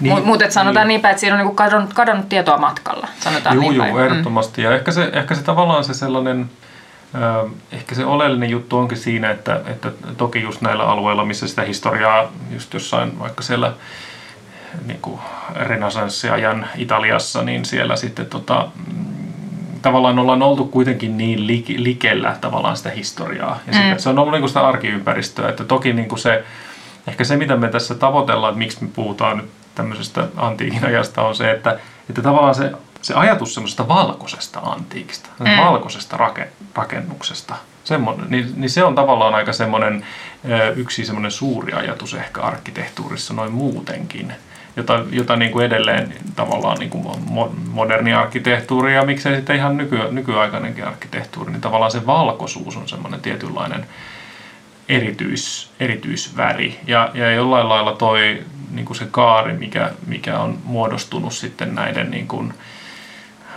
Niin, 0.00 0.14
Mutta 0.14 0.26
mut, 0.26 0.42
sanotaan 0.48 0.86
niin. 0.86 0.94
niin 0.94 1.00
päin, 1.00 1.10
että 1.10 1.20
siinä 1.20 1.36
on 1.36 1.46
niin 1.46 1.56
kadonnut, 1.56 1.94
kadonnut 1.94 2.28
tietoa 2.28 2.58
matkalla. 2.58 3.08
Sanotaan 3.20 3.56
joo, 3.56 3.70
niin 3.70 3.74
joo, 3.74 4.00
ehdottomasti. 4.00 4.60
Mm. 4.60 4.64
Ja 4.64 4.74
ehkä 4.74 4.92
se, 4.92 5.10
ehkä 5.12 5.34
se 5.34 5.42
tavallaan 5.42 5.84
se 5.84 5.94
sellainen, 5.94 6.50
äh, 7.14 7.52
ehkä 7.72 7.94
se 7.94 8.04
oleellinen 8.04 8.50
juttu 8.50 8.78
onkin 8.78 8.98
siinä, 8.98 9.30
että, 9.30 9.60
että 9.66 9.90
toki 10.16 10.42
just 10.42 10.60
näillä 10.60 10.84
alueilla, 10.84 11.24
missä 11.24 11.48
sitä 11.48 11.62
historiaa 11.62 12.32
just 12.50 12.74
jossain 12.74 13.18
vaikka 13.18 13.42
siellä 13.42 13.72
niin 14.86 15.00
kuin 15.02 15.20
renesanssiajan 15.54 16.66
Italiassa, 16.76 17.42
niin 17.42 17.64
siellä 17.64 17.96
sitten 17.96 18.26
tota, 18.26 18.68
tavallaan 19.86 20.18
ollaan 20.18 20.42
oltu 20.42 20.64
kuitenkin 20.64 21.18
niin 21.18 21.46
likellä 21.76 22.36
tavallaan 22.40 22.76
sitä 22.76 22.90
historiaa. 22.90 23.58
Ja 23.66 23.72
mm. 23.72 23.98
se 23.98 24.08
on 24.08 24.18
ollut 24.18 24.32
niin 24.32 24.40
kuin 24.40 24.50
sitä 24.50 24.68
arkiympäristöä, 24.68 25.48
että 25.48 25.64
toki 25.64 25.92
niin 25.92 26.08
kuin 26.08 26.18
se, 26.18 26.44
ehkä 27.06 27.24
se 27.24 27.36
mitä 27.36 27.56
me 27.56 27.68
tässä 27.68 27.94
tavoitellaan, 27.94 28.50
että 28.50 28.58
miksi 28.58 28.84
me 28.84 28.90
puhutaan 28.94 29.36
nyt 29.36 29.46
tämmöisestä 29.74 30.28
antiikin 30.36 30.84
ajasta 30.84 31.22
on 31.22 31.34
se, 31.34 31.50
että, 31.50 31.78
että 32.10 32.22
tavallaan 32.22 32.54
se, 32.54 32.72
se 33.02 33.14
ajatus 33.14 33.54
semmoisesta 33.54 33.88
valkoisesta 33.88 34.60
antiikista, 34.60 35.28
mm. 35.38 35.64
valkoisesta 35.64 36.16
rakennuksesta, 36.74 37.54
semmoinen, 37.84 38.26
niin, 38.28 38.52
niin 38.56 38.70
se 38.70 38.84
on 38.84 38.94
tavallaan 38.94 39.34
aika 39.34 39.52
semmoinen 39.52 40.06
yksi 40.76 41.04
semmoinen 41.04 41.30
suuri 41.30 41.72
ajatus 41.72 42.14
ehkä 42.14 42.40
arkkitehtuurissa 42.40 43.34
noin 43.34 43.52
muutenkin 43.52 44.32
jota, 44.76 45.04
jota 45.10 45.36
niin 45.36 45.52
kuin 45.52 45.66
edelleen 45.66 46.14
tavallaan 46.36 46.78
niin 46.78 46.90
kuin 46.90 47.04
moderni 47.70 48.12
arkkitehtuuri 48.12 48.94
ja 48.94 49.04
miksei 49.04 49.36
sitten 49.36 49.56
ihan 49.56 49.76
nyky, 49.76 49.98
nykyaikainenkin 50.10 50.84
arkkitehtuuri, 50.84 51.52
niin 51.52 51.60
tavallaan 51.60 51.90
se 51.90 52.06
valkoisuus 52.06 52.76
on 52.76 52.88
semmoinen 52.88 53.20
tietynlainen 53.20 53.86
erityis, 54.88 55.70
erityisväri. 55.80 56.80
Ja, 56.86 57.10
ja 57.14 57.30
jollain 57.30 57.68
lailla 57.68 57.92
toi 57.92 58.42
niin 58.70 58.86
kuin 58.86 58.96
se 58.96 59.06
kaari, 59.10 59.52
mikä, 59.52 59.90
mikä 60.06 60.38
on 60.38 60.58
muodostunut 60.64 61.32
sitten 61.32 61.74
näiden 61.74 62.10
niin 62.10 62.28
kuin 62.28 62.54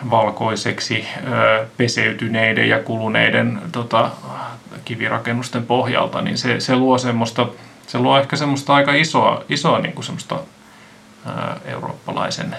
valkoiseksi 0.10 1.06
ö, 1.28 1.66
peseytyneiden 1.78 2.70
ja 2.70 2.80
kuluneiden 2.80 3.62
tota, 3.72 4.12
kivirakennusten 4.86 5.66
pohjalta, 5.66 6.22
niin 6.22 6.38
se, 6.38 6.60
se 6.60 6.76
luo 6.76 6.98
semmoista, 6.98 7.48
se 7.88 8.00
luo 8.00 8.20
ehkä 8.20 8.36
semmoista 8.36 8.74
aika 8.74 8.94
isoa, 8.94 9.44
isoa 9.50 9.80
niin 9.80 9.94
kuin 9.94 10.06
semmoista 10.06 10.40
eurooppalaisen 11.66 12.56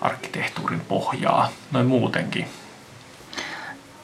arkkitehtuurin 0.00 0.80
pohjaa 0.80 1.48
noin 1.72 1.86
muutenkin. 1.86 2.48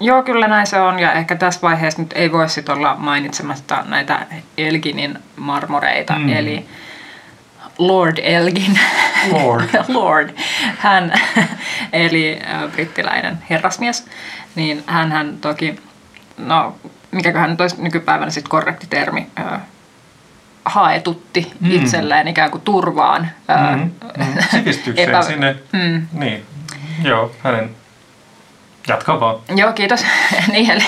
Joo, 0.00 0.22
kyllä 0.22 0.48
näin 0.48 0.66
se 0.66 0.80
on. 0.80 0.98
Ja 0.98 1.12
ehkä 1.12 1.36
tässä 1.36 1.60
vaiheessa 1.62 2.02
nyt 2.02 2.12
ei 2.12 2.32
voi 2.32 2.48
sitten 2.48 2.74
olla 2.74 2.96
mainitsematta 2.98 3.84
näitä 3.88 4.26
Elginin 4.58 5.18
marmoreita. 5.36 6.18
Mm. 6.18 6.28
Eli 6.28 6.66
Lord 7.78 8.18
Elgin, 8.22 8.78
Lord, 9.32 9.68
Lord 9.88 10.30
hän, 10.78 11.12
eli 11.92 12.40
brittiläinen 12.72 13.38
herrasmies, 13.50 14.06
niin 14.54 14.84
hän, 14.86 15.12
hän 15.12 15.38
toki, 15.40 15.80
no 16.38 16.76
mikäköhän 17.10 17.50
nyt 17.50 17.60
olisi 17.60 17.82
nykypäivänä 17.82 18.30
sitten 18.30 18.50
korrekti 18.50 18.86
termi, 18.90 19.26
haetutti 20.64 21.52
mm. 21.60 21.70
itselleen 21.70 22.28
ikään 22.28 22.50
kuin 22.50 22.62
turvaan. 22.62 23.30
Mm. 23.76 23.90
Mm. 24.16 24.42
Sivistykseen 24.50 25.08
epä... 25.08 25.22
sinne. 25.22 25.56
Mm. 25.72 26.06
Niin. 26.12 26.46
Joo, 27.02 27.32
hänen 27.38 27.70
Jatka 28.88 29.20
vaan. 29.20 29.36
Joo, 29.56 29.72
kiitos. 29.72 30.04
niin, 30.52 30.70
eli, 30.70 30.84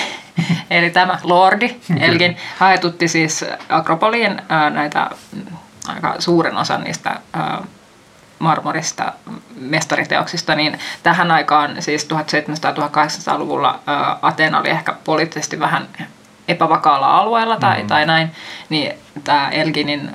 eli 0.69 0.89
tämä 0.89 1.19
Lordi 1.23 1.75
Elgin 1.99 2.37
haetutti 2.59 3.07
siis 3.07 3.45
Akropoliin 3.69 4.41
ää, 4.49 4.69
näitä 4.69 5.09
aika 5.87 6.15
suuren 6.19 6.57
osan 6.57 6.83
niistä 6.83 7.19
ää, 7.33 7.63
marmorista 8.39 9.13
mestariteoksista, 9.55 10.55
niin 10.55 10.79
tähän 11.03 11.31
aikaan, 11.31 11.81
siis 11.81 12.07
1700-1800-luvulla 12.13 13.79
Atena 14.21 14.59
oli 14.59 14.69
ehkä 14.69 14.95
poliittisesti 15.03 15.59
vähän 15.59 15.87
epävakaalla 16.47 17.17
alueella 17.17 17.57
tai, 17.57 17.81
mm. 17.81 17.87
tai 17.87 18.05
näin, 18.05 18.31
niin 18.69 18.93
tämä 19.23 19.49
Elginin 19.49 20.11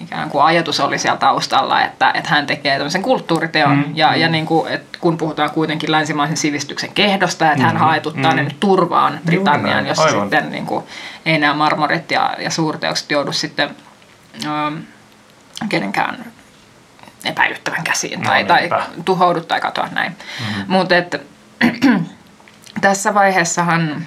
ikään 0.00 0.30
kuin 0.30 0.44
ajatus 0.44 0.80
oli 0.80 0.98
siellä 0.98 1.18
taustalla, 1.18 1.82
että, 1.82 2.10
että 2.14 2.30
hän 2.30 2.46
tekee 2.46 2.76
tämmöisen 2.76 3.02
kulttuuriteon. 3.02 3.76
Mm, 3.76 3.84
ja, 3.94 4.08
mm. 4.08 4.20
ja 4.20 4.28
niin 4.28 4.46
kuin, 4.46 4.72
että 4.72 4.98
kun 5.00 5.18
puhutaan 5.18 5.50
kuitenkin 5.50 5.92
länsimaisen 5.92 6.36
sivistyksen 6.36 6.92
kehdosta, 6.92 7.52
että 7.52 7.64
hän 7.64 7.74
mm, 7.74 7.80
haetuttaa 7.80 8.30
mm. 8.30 8.36
ne 8.36 8.42
nyt 8.42 8.60
turvaan 8.60 9.20
Britanniaan, 9.26 9.86
jossa 9.86 10.02
Aivan. 10.02 10.20
sitten 10.20 10.50
niin 10.50 10.66
kuin, 10.66 10.84
ei 11.26 11.38
nämä 11.38 11.54
marmorit 11.54 12.10
ja, 12.10 12.36
ja 12.38 12.50
suurteokset 12.50 13.10
joudu 13.10 13.32
sitten 13.32 13.76
ähm, 14.46 14.76
kenenkään 15.68 16.24
epäilyttävän 17.24 17.84
käsiin 17.84 18.20
no, 18.20 18.30
tai, 18.30 18.44
tai 18.44 18.70
tuhoudu 19.04 19.40
tai 19.40 19.60
katoa 19.60 19.88
näin. 19.92 20.12
Mm-hmm. 20.12 20.64
Mutta 20.68 20.94
tässä 22.80 23.14
vaiheessahan 23.14 24.06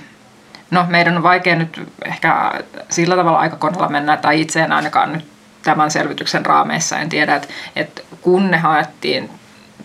No 0.72 0.86
meidän 0.90 1.18
on 1.18 1.24
vaikea 1.24 1.56
nyt 1.56 1.82
ehkä 2.06 2.52
sillä 2.90 3.16
tavalla 3.16 3.40
aikakohdalla 3.40 3.90
mennä, 3.90 4.18
tai 4.18 4.42
itse 4.42 4.62
en 4.62 4.72
ainakaan 4.72 5.14
nyt 5.14 5.26
tämän 5.64 5.92
selvityksen 5.92 6.46
raameissa, 6.46 7.00
en 7.00 7.10
tiedä, 7.10 7.36
että, 7.36 7.48
että 7.76 8.02
kun 8.22 8.52
ne 8.52 8.58
haettiin 8.58 9.30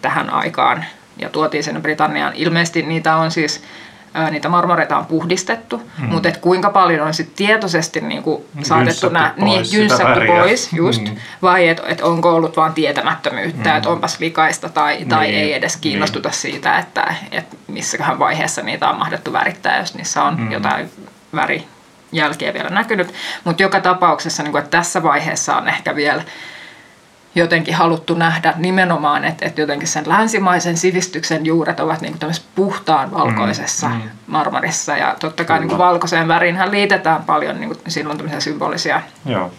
tähän 0.02 0.31
aikaan 0.31 0.85
ja 1.16 1.28
tuotiin 1.28 1.64
sinne 1.64 1.81
Britanniaan, 1.81 2.35
ilmeisesti 2.35 2.83
niitä 2.83 3.16
on 3.16 3.31
siis 3.31 3.62
niitä 4.30 4.49
marmoreita 4.49 4.96
on 4.96 5.06
puhdistettu, 5.06 5.82
mm. 5.99 6.04
mutta 6.04 6.28
et 6.28 6.37
kuinka 6.37 6.70
paljon 6.70 7.06
on 7.06 7.14
sit 7.14 7.35
tietoisesti 7.37 8.00
niinku 8.00 8.46
saatettu 8.62 9.08
nää, 9.08 9.35
niin, 9.37 9.64
jynsätty 9.73 10.26
pois, 10.26 10.73
just, 10.73 11.02
mm. 11.02 11.16
vai 11.42 11.68
että 11.68 11.82
et 11.87 12.00
onko 12.00 12.35
ollut 12.35 12.56
vain 12.56 12.73
tietämättömyyttä, 12.73 13.70
mm. 13.70 13.76
että 13.76 13.88
onpas 13.88 14.20
likaista 14.20 14.68
tai, 14.68 15.04
tai 15.08 15.26
niin. 15.26 15.38
ei 15.38 15.54
edes 15.54 15.76
kiinnostuta 15.76 16.28
niin. 16.28 16.37
siitä, 16.37 16.78
että 16.78 17.14
et 17.32 17.58
missäköhän 17.68 18.18
vaiheessa 18.18 18.62
niitä 18.62 18.90
on 18.90 18.99
mahdettu 18.99 19.32
värittää, 19.32 19.78
jos 19.78 19.94
niissä 19.94 20.23
on 20.23 20.40
mm. 20.40 20.52
jotain 20.52 20.90
värijälkeä 21.35 22.54
vielä 22.54 22.70
näkynyt. 22.70 23.14
Mutta 23.44 23.62
joka 23.62 23.80
tapauksessa, 23.80 24.42
niin 24.42 24.52
kuin, 24.52 24.64
että 24.64 24.78
tässä 24.78 25.02
vaiheessa 25.02 25.56
on 25.56 25.68
ehkä 25.68 25.94
vielä 25.94 26.23
jotenkin 27.37 27.75
haluttu 27.75 28.14
nähdä 28.14 28.55
nimenomaan, 28.57 29.25
että, 29.25 29.47
että 29.47 29.61
jotenkin 29.61 29.88
sen 29.88 30.09
länsimaisen 30.09 30.76
sivistyksen 30.76 31.47
juuret 31.47 31.81
ovat 31.81 32.00
niin 32.00 32.19
tämmöisessä 32.19 32.49
puhtaan 32.55 33.12
valkoisessa 33.12 33.88
mm, 33.88 33.95
mm. 33.95 34.11
marmorissa. 34.26 34.97
Ja 34.97 35.16
totta 35.21 35.45
kai 35.45 35.61
niin 35.61 35.69
kuin 35.69 35.78
valkoiseen 35.78 36.28
väriinhän 36.28 36.71
liitetään 36.71 37.25
paljon 37.25 37.61
niin 37.61 37.69
kuin 37.69 37.81
silloin 37.88 38.19
tämmöisiä 38.19 38.40
symbolisia 38.40 39.02
Joo. 39.26 39.52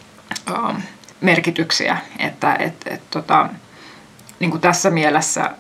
Um, 0.52 0.82
merkityksiä. 1.22 1.98
Että 2.20 2.56
et, 2.60 2.74
et, 2.86 3.02
tota, 3.10 3.50
niin 4.40 4.52
kuin 4.52 4.62
tässä 4.62 4.90
mielessä 4.90 5.52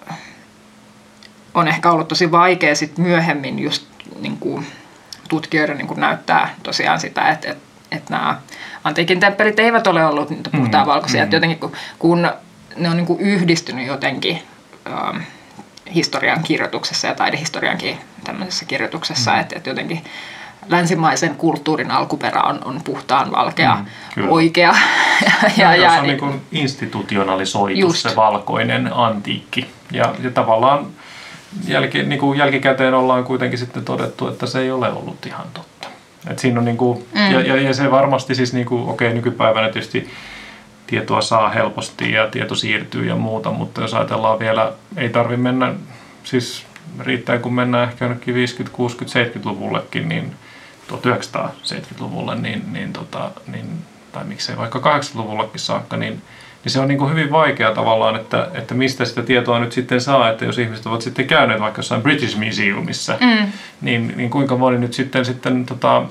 on 1.53 1.67
ehkä 1.67 1.91
ollut 1.91 2.07
tosi 2.07 2.31
vaikea 2.31 2.75
sit 2.75 2.97
myöhemmin 2.97 3.59
just 3.59 3.87
niin 4.19 4.37
kuin 4.37 4.67
tutkijoiden 5.29 5.77
niin 5.77 5.87
kuin 5.87 5.99
näyttää 5.99 6.55
tosiaan 6.63 6.99
sitä, 6.99 7.29
että, 7.29 7.51
että, 7.51 7.66
että 7.91 8.13
nämä 8.13 8.39
antiikin 8.83 9.19
temppelit 9.19 9.59
eivät 9.59 9.87
ole 9.87 10.05
ollut 10.05 10.29
niitä 10.29 10.49
puhtaan 10.49 10.87
mm, 10.87 10.91
valkoisia. 10.91 11.25
Mm. 11.25 11.31
jotenkin 11.31 11.59
kun, 11.59 11.71
kun 11.99 12.29
ne 12.75 12.89
on 12.89 12.97
niin 12.97 13.07
kuin 13.07 13.19
yhdistynyt 13.19 13.87
jotenkin 13.87 14.41
ähm, 14.87 15.17
historian 15.93 16.43
kirjoituksessa 16.43 17.07
ja 17.07 17.15
taidehistoriankin 17.15 17.97
tämmöisessä 18.23 18.65
kirjoituksessa, 18.65 19.31
mm. 19.31 19.39
että, 19.39 19.55
että 19.55 19.69
jotenkin 19.69 20.03
länsimaisen 20.69 21.35
kulttuurin 21.35 21.91
alkuperä 21.91 22.41
on, 22.41 22.59
on 22.65 22.81
puhtaan 22.83 23.31
valkea, 23.31 23.77
mm, 24.15 24.29
oikea. 24.29 24.75
ja, 25.25 25.31
ja, 25.57 25.75
ja, 25.75 25.91
on 25.91 26.03
niin 26.03 26.19
kuin 26.19 26.41
institutionalisoitu 26.51 27.79
just. 27.79 27.97
se 27.97 28.15
valkoinen 28.15 28.93
antiikki. 28.93 29.67
Ja, 29.91 30.15
ja 30.23 30.31
tavallaan 30.31 30.87
jälki, 31.67 32.03
niin 32.03 32.19
kuin 32.19 32.39
jälkikäteen 32.39 32.93
ollaan 32.93 33.23
kuitenkin 33.23 33.59
sitten 33.59 33.85
todettu, 33.85 34.27
että 34.27 34.45
se 34.45 34.59
ei 34.59 34.71
ole 34.71 34.91
ollut 34.91 35.25
ihan 35.25 35.47
totta. 35.53 35.76
Et 36.29 36.39
siinä 36.39 36.59
on 36.59 36.65
niin 36.65 36.77
kuin, 36.77 37.05
mm. 37.15 37.31
ja, 37.31 37.41
ja, 37.41 37.61
ja 37.61 37.73
se 37.73 37.91
varmasti 37.91 38.35
siis, 38.35 38.53
niin 38.53 38.65
kuin, 38.65 38.89
okei 38.89 39.13
nykypäivänä 39.13 39.69
tietysti 39.69 40.09
tietoa 40.87 41.21
saa 41.21 41.49
helposti 41.49 42.11
ja 42.11 42.27
tieto 42.27 42.55
siirtyy 42.55 43.05
ja 43.05 43.15
muuta, 43.15 43.51
mutta 43.51 43.81
jos 43.81 43.93
ajatellaan 43.93 44.39
vielä, 44.39 44.73
ei 44.97 45.09
tarvi 45.09 45.37
mennä, 45.37 45.73
siis 46.23 46.65
riittää 46.99 47.37
kun 47.37 47.53
mennään 47.53 47.89
ehkä 47.89 48.05
jonnekin 48.05 48.33
50, 48.33 48.75
60, 48.75 49.23
70-luvullekin, 49.23 50.09
niin 50.09 50.35
1970-luvulle, 50.91 52.35
niin, 52.35 52.73
niin, 52.73 52.93
tota, 52.93 53.31
niin, 53.47 53.69
tai 54.11 54.23
miksei 54.23 54.57
vaikka 54.57 54.79
80-luvullekin 54.79 55.59
saakka, 55.59 55.97
niin 55.97 56.21
niin 56.63 56.71
se 56.71 56.79
on 56.79 56.87
niin 56.87 56.97
kuin 56.97 57.11
hyvin 57.11 57.31
vaikea 57.31 57.73
tavallaan, 57.73 58.15
että, 58.15 58.47
että 58.53 58.73
mistä 58.73 59.05
sitä 59.05 59.23
tietoa 59.23 59.59
nyt 59.59 59.71
sitten 59.71 60.01
saa, 60.01 60.29
että 60.29 60.45
jos 60.45 60.57
ihmiset 60.57 60.85
ovat 60.85 61.01
sitten 61.01 61.27
käyneet 61.27 61.61
vaikka 61.61 61.79
jossain 61.79 62.01
British 62.01 62.37
Museumissa, 62.37 63.17
mm. 63.21 63.51
niin, 63.81 64.13
niin 64.15 64.29
kuinka 64.29 64.57
moni 64.57 64.77
nyt 64.77 64.93
sitten, 64.93 65.25
sitten 65.25 65.65
tota, 65.65 66.03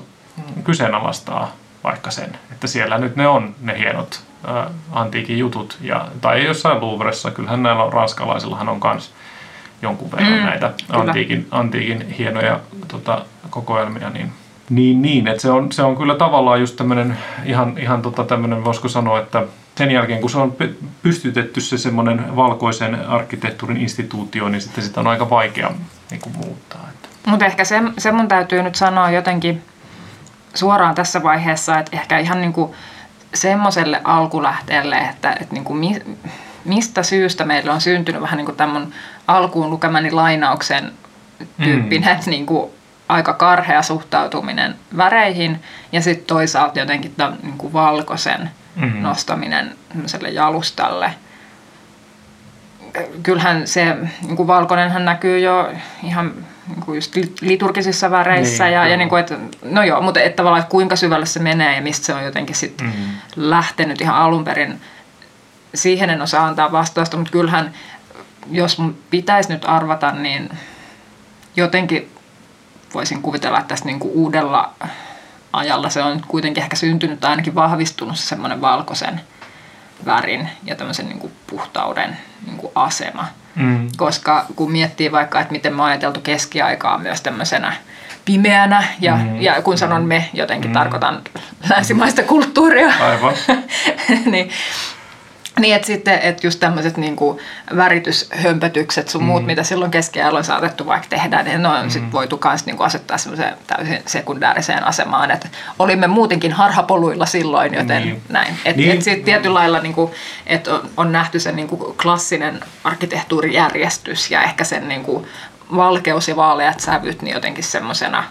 kyseenalaistaa 0.63 1.55
vaikka 1.83 2.11
sen, 2.11 2.37
että 2.51 2.67
siellä 2.67 2.97
nyt 2.97 3.15
ne 3.15 3.27
on 3.27 3.55
ne 3.61 3.79
hienot 3.79 4.23
ä, 4.47 4.67
antiikin 4.91 5.37
jutut, 5.37 5.77
ja, 5.81 6.07
tai 6.21 6.45
jossain 6.45 6.81
Louvressa, 6.81 7.31
kyllähän 7.31 7.63
näillä 7.63 7.89
ranskalaisillahan 7.89 8.69
on 8.69 8.79
myös 8.83 9.13
jonkun 9.81 10.11
verran 10.11 10.39
mm, 10.39 10.45
näitä 10.45 10.73
antiikin, 10.89 11.47
antiikin 11.51 12.09
hienoja 12.09 12.59
tota, 12.87 13.25
kokoelmia, 13.49 14.09
niin 14.09 14.31
niin, 14.69 15.01
niin 15.01 15.27
että 15.27 15.41
se 15.41 15.51
on, 15.51 15.71
se 15.71 15.83
on 15.83 15.97
kyllä 15.97 16.15
tavallaan 16.15 16.59
just 16.59 16.75
tämmöinen 16.75 17.17
ihan, 17.45 17.77
ihan 17.77 18.01
tota 18.01 18.23
tämmöinen, 18.23 18.65
voisiko 18.65 18.87
sanoa, 18.87 19.19
että 19.19 19.43
sen 19.75 19.91
jälkeen 19.91 20.21
kun 20.21 20.29
se 20.29 20.37
on 20.37 20.55
pystytetty 21.03 21.61
se 21.61 21.77
semmoinen 21.77 22.35
valkoisen 22.35 23.07
arkkitehtuurin 23.07 23.77
instituutio, 23.77 24.49
niin 24.49 24.61
sitten 24.61 24.83
sitä 24.83 24.99
on 24.99 25.07
aika 25.07 25.29
vaikea 25.29 25.71
niin 26.11 26.21
kuin 26.21 26.37
muuttaa. 26.37 26.87
Mutta 27.27 27.45
ehkä 27.45 27.63
se, 27.63 27.81
se 27.97 28.11
mun 28.11 28.27
täytyy 28.27 28.63
nyt 28.63 28.75
sanoa 28.75 29.11
jotenkin 29.11 29.61
suoraan 30.53 30.95
tässä 30.95 31.23
vaiheessa, 31.23 31.79
että 31.79 31.97
ehkä 31.97 32.19
ihan 32.19 32.41
niin 32.41 32.53
kuin 32.53 32.71
semmoiselle 33.33 34.01
alkulähteelle, 34.03 34.97
että, 34.97 35.31
että 35.31 35.53
niin 35.53 35.63
kuin 35.63 35.79
mi, 35.79 36.01
mistä 36.65 37.03
syystä 37.03 37.45
meillä 37.45 37.73
on 37.73 37.81
syntynyt 37.81 38.21
vähän 38.21 38.37
niin 38.37 38.45
kuin 38.45 38.57
tämän 38.57 38.87
alkuun 39.27 39.69
lukemani 39.69 40.11
lainauksen 40.11 40.91
tyyppinen 41.63 42.17
mm. 42.25 42.29
niin 42.29 42.45
kuin 42.45 42.71
aika 43.09 43.33
karhea 43.33 43.81
suhtautuminen 43.81 44.75
väreihin 44.97 45.63
ja 45.91 46.01
sitten 46.01 46.27
toisaalta 46.27 46.79
jotenkin 46.79 47.13
tämän 47.17 47.37
niin 47.43 47.57
kuin 47.57 47.73
valkoisen 47.73 48.49
mm-hmm. 48.75 49.01
nostaminen 49.01 49.75
jalustalle. 50.31 51.13
Kyllähän 53.23 53.67
se 53.67 53.95
niin 54.21 54.35
kuin 54.35 54.47
valkoinenhan 54.47 55.05
näkyy 55.05 55.39
jo 55.39 55.71
ihan 56.03 56.33
niin 56.67 56.81
kuin 56.85 56.95
just 56.95 57.15
liturgisissa 57.41 58.11
väreissä 58.11 58.63
niin, 58.63 58.73
ja, 58.73 58.87
ja 58.87 58.97
niin 58.97 59.09
kuin, 59.09 59.19
että, 59.19 59.35
no 59.63 59.83
joo, 59.83 60.01
mutta 60.01 60.19
että 60.19 60.35
tavallaan 60.35 60.61
että 60.61 60.71
kuinka 60.71 60.95
syvälle 60.95 61.25
se 61.25 61.39
menee 61.39 61.75
ja 61.75 61.81
mistä 61.81 62.05
se 62.05 62.13
on 62.13 62.23
jotenkin 62.23 62.55
sitten 62.55 62.87
mm-hmm. 62.87 63.05
lähtenyt 63.35 64.01
ihan 64.01 64.15
alun 64.15 64.43
perin. 64.43 64.81
Siihen 65.75 66.09
en 66.09 66.21
osaa 66.21 66.47
antaa 66.47 66.71
vastausta, 66.71 67.17
mutta 67.17 67.31
kyllähän 67.31 67.73
jos 68.51 68.77
mun 68.77 68.97
pitäisi 69.09 69.53
nyt 69.53 69.65
arvata, 69.65 70.11
niin 70.11 70.49
jotenkin 71.55 72.16
voisin 72.93 73.21
kuvitella, 73.21 73.59
että 73.59 73.67
tästä 73.67 73.85
niin 73.85 73.99
kuin 73.99 74.13
uudella 74.13 74.73
ajalla 75.53 75.89
se 75.89 76.03
on 76.03 76.21
kuitenkin 76.27 76.63
ehkä 76.63 76.75
syntynyt 76.75 77.19
tai 77.19 77.29
ainakin 77.29 77.55
vahvistunut 77.55 78.17
se 78.17 78.27
semmoinen 78.27 78.61
valkoisen 78.61 79.21
värin 80.05 80.49
ja 80.63 80.75
tämmöisen 80.75 81.05
niin 81.05 81.19
kuin 81.19 81.33
puhtauden 81.47 82.17
niin 82.45 82.57
kuin 82.57 82.71
asema. 82.75 83.27
Mm. 83.55 83.89
Koska 83.97 84.45
kun 84.55 84.71
miettii 84.71 85.11
vaikka, 85.11 85.39
että 85.39 85.51
miten 85.51 85.75
me 85.75 85.81
on 85.81 85.87
ajateltu 85.87 86.19
keskiaikaa 86.21 86.97
myös 86.97 87.21
tämmöisenä 87.21 87.73
pimeänä, 88.25 88.83
ja, 88.99 89.15
mm. 89.15 89.41
ja 89.41 89.61
kun 89.61 89.77
sanon 89.77 90.05
me, 90.05 90.29
jotenkin 90.33 90.71
mm. 90.71 90.73
tarkoitan 90.73 91.21
länsimaista 91.69 92.23
kulttuuria, 92.23 92.93
Aivan. 92.99 93.33
niin 94.31 94.49
niin, 95.59 95.75
että 95.75 95.87
sitten, 95.87 96.19
että 96.19 96.47
just 96.47 96.59
tämmöiset 96.59 96.97
niin 96.97 97.15
värityshömpötykset 97.75 99.09
sun 99.09 99.23
muut, 99.23 99.41
mm. 99.41 99.47
mitä 99.47 99.63
silloin 99.63 99.91
keskiajalla 99.91 100.39
on 100.39 100.45
saatettu 100.45 100.85
vaikka 100.85 101.07
tehdä, 101.09 101.43
niin 101.43 101.61
ne 101.61 101.67
on 101.67 101.83
mm. 101.83 101.89
sitten 101.89 102.11
voitu 102.11 102.39
myös 102.43 102.65
niin 102.65 102.81
asettaa 102.81 103.17
semmoiseen 103.17 103.53
täysin 103.67 103.99
sekundääriseen 104.05 104.83
asemaan, 104.83 105.31
että 105.31 105.47
olimme 105.79 106.07
muutenkin 106.07 106.51
harhapoluilla 106.51 107.25
silloin, 107.25 107.73
joten 107.73 108.03
niin. 108.03 108.21
näin. 108.29 108.57
Että 108.65 108.81
niin. 108.81 108.91
et 108.91 109.01
sitten 109.01 109.25
tietyllä 109.25 109.53
lailla, 109.53 109.79
niin 109.79 109.93
kuin, 109.93 110.11
että 110.45 110.73
on, 110.73 110.89
on 110.97 111.11
nähty 111.11 111.39
se 111.39 111.51
niin 111.51 111.67
kuin 111.67 111.97
klassinen 112.01 112.59
arkkitehtuurijärjestys 112.83 114.31
ja 114.31 114.43
ehkä 114.43 114.63
sen 114.63 114.87
niin 114.87 115.03
kuin 115.03 115.27
valkeus 115.75 116.27
ja 116.27 116.35
vaaleat 116.35 116.79
sävyt 116.79 117.21
niin 117.21 117.33
jotenkin 117.33 117.63
semmoisena 117.63 118.23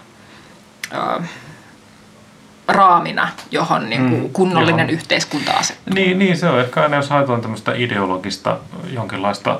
raamina, 2.67 3.29
johon 3.51 3.89
niin 3.89 4.09
kuin 4.09 4.21
mm, 4.21 4.29
kunnollinen 4.33 4.89
johon. 4.89 4.93
yhteiskunta 4.93 5.51
asettuu. 5.51 5.93
Niin, 5.93 6.19
niin, 6.19 6.37
se 6.37 6.49
on 6.49 6.59
ehkä 6.59 6.81
aina, 6.81 6.95
jos 6.95 7.09
haetaan 7.09 7.41
tämmöistä 7.41 7.71
ideologista 7.75 8.57
jonkinlaista 8.93 9.59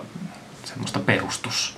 semmoista 0.63 0.99
perustus, 0.99 1.77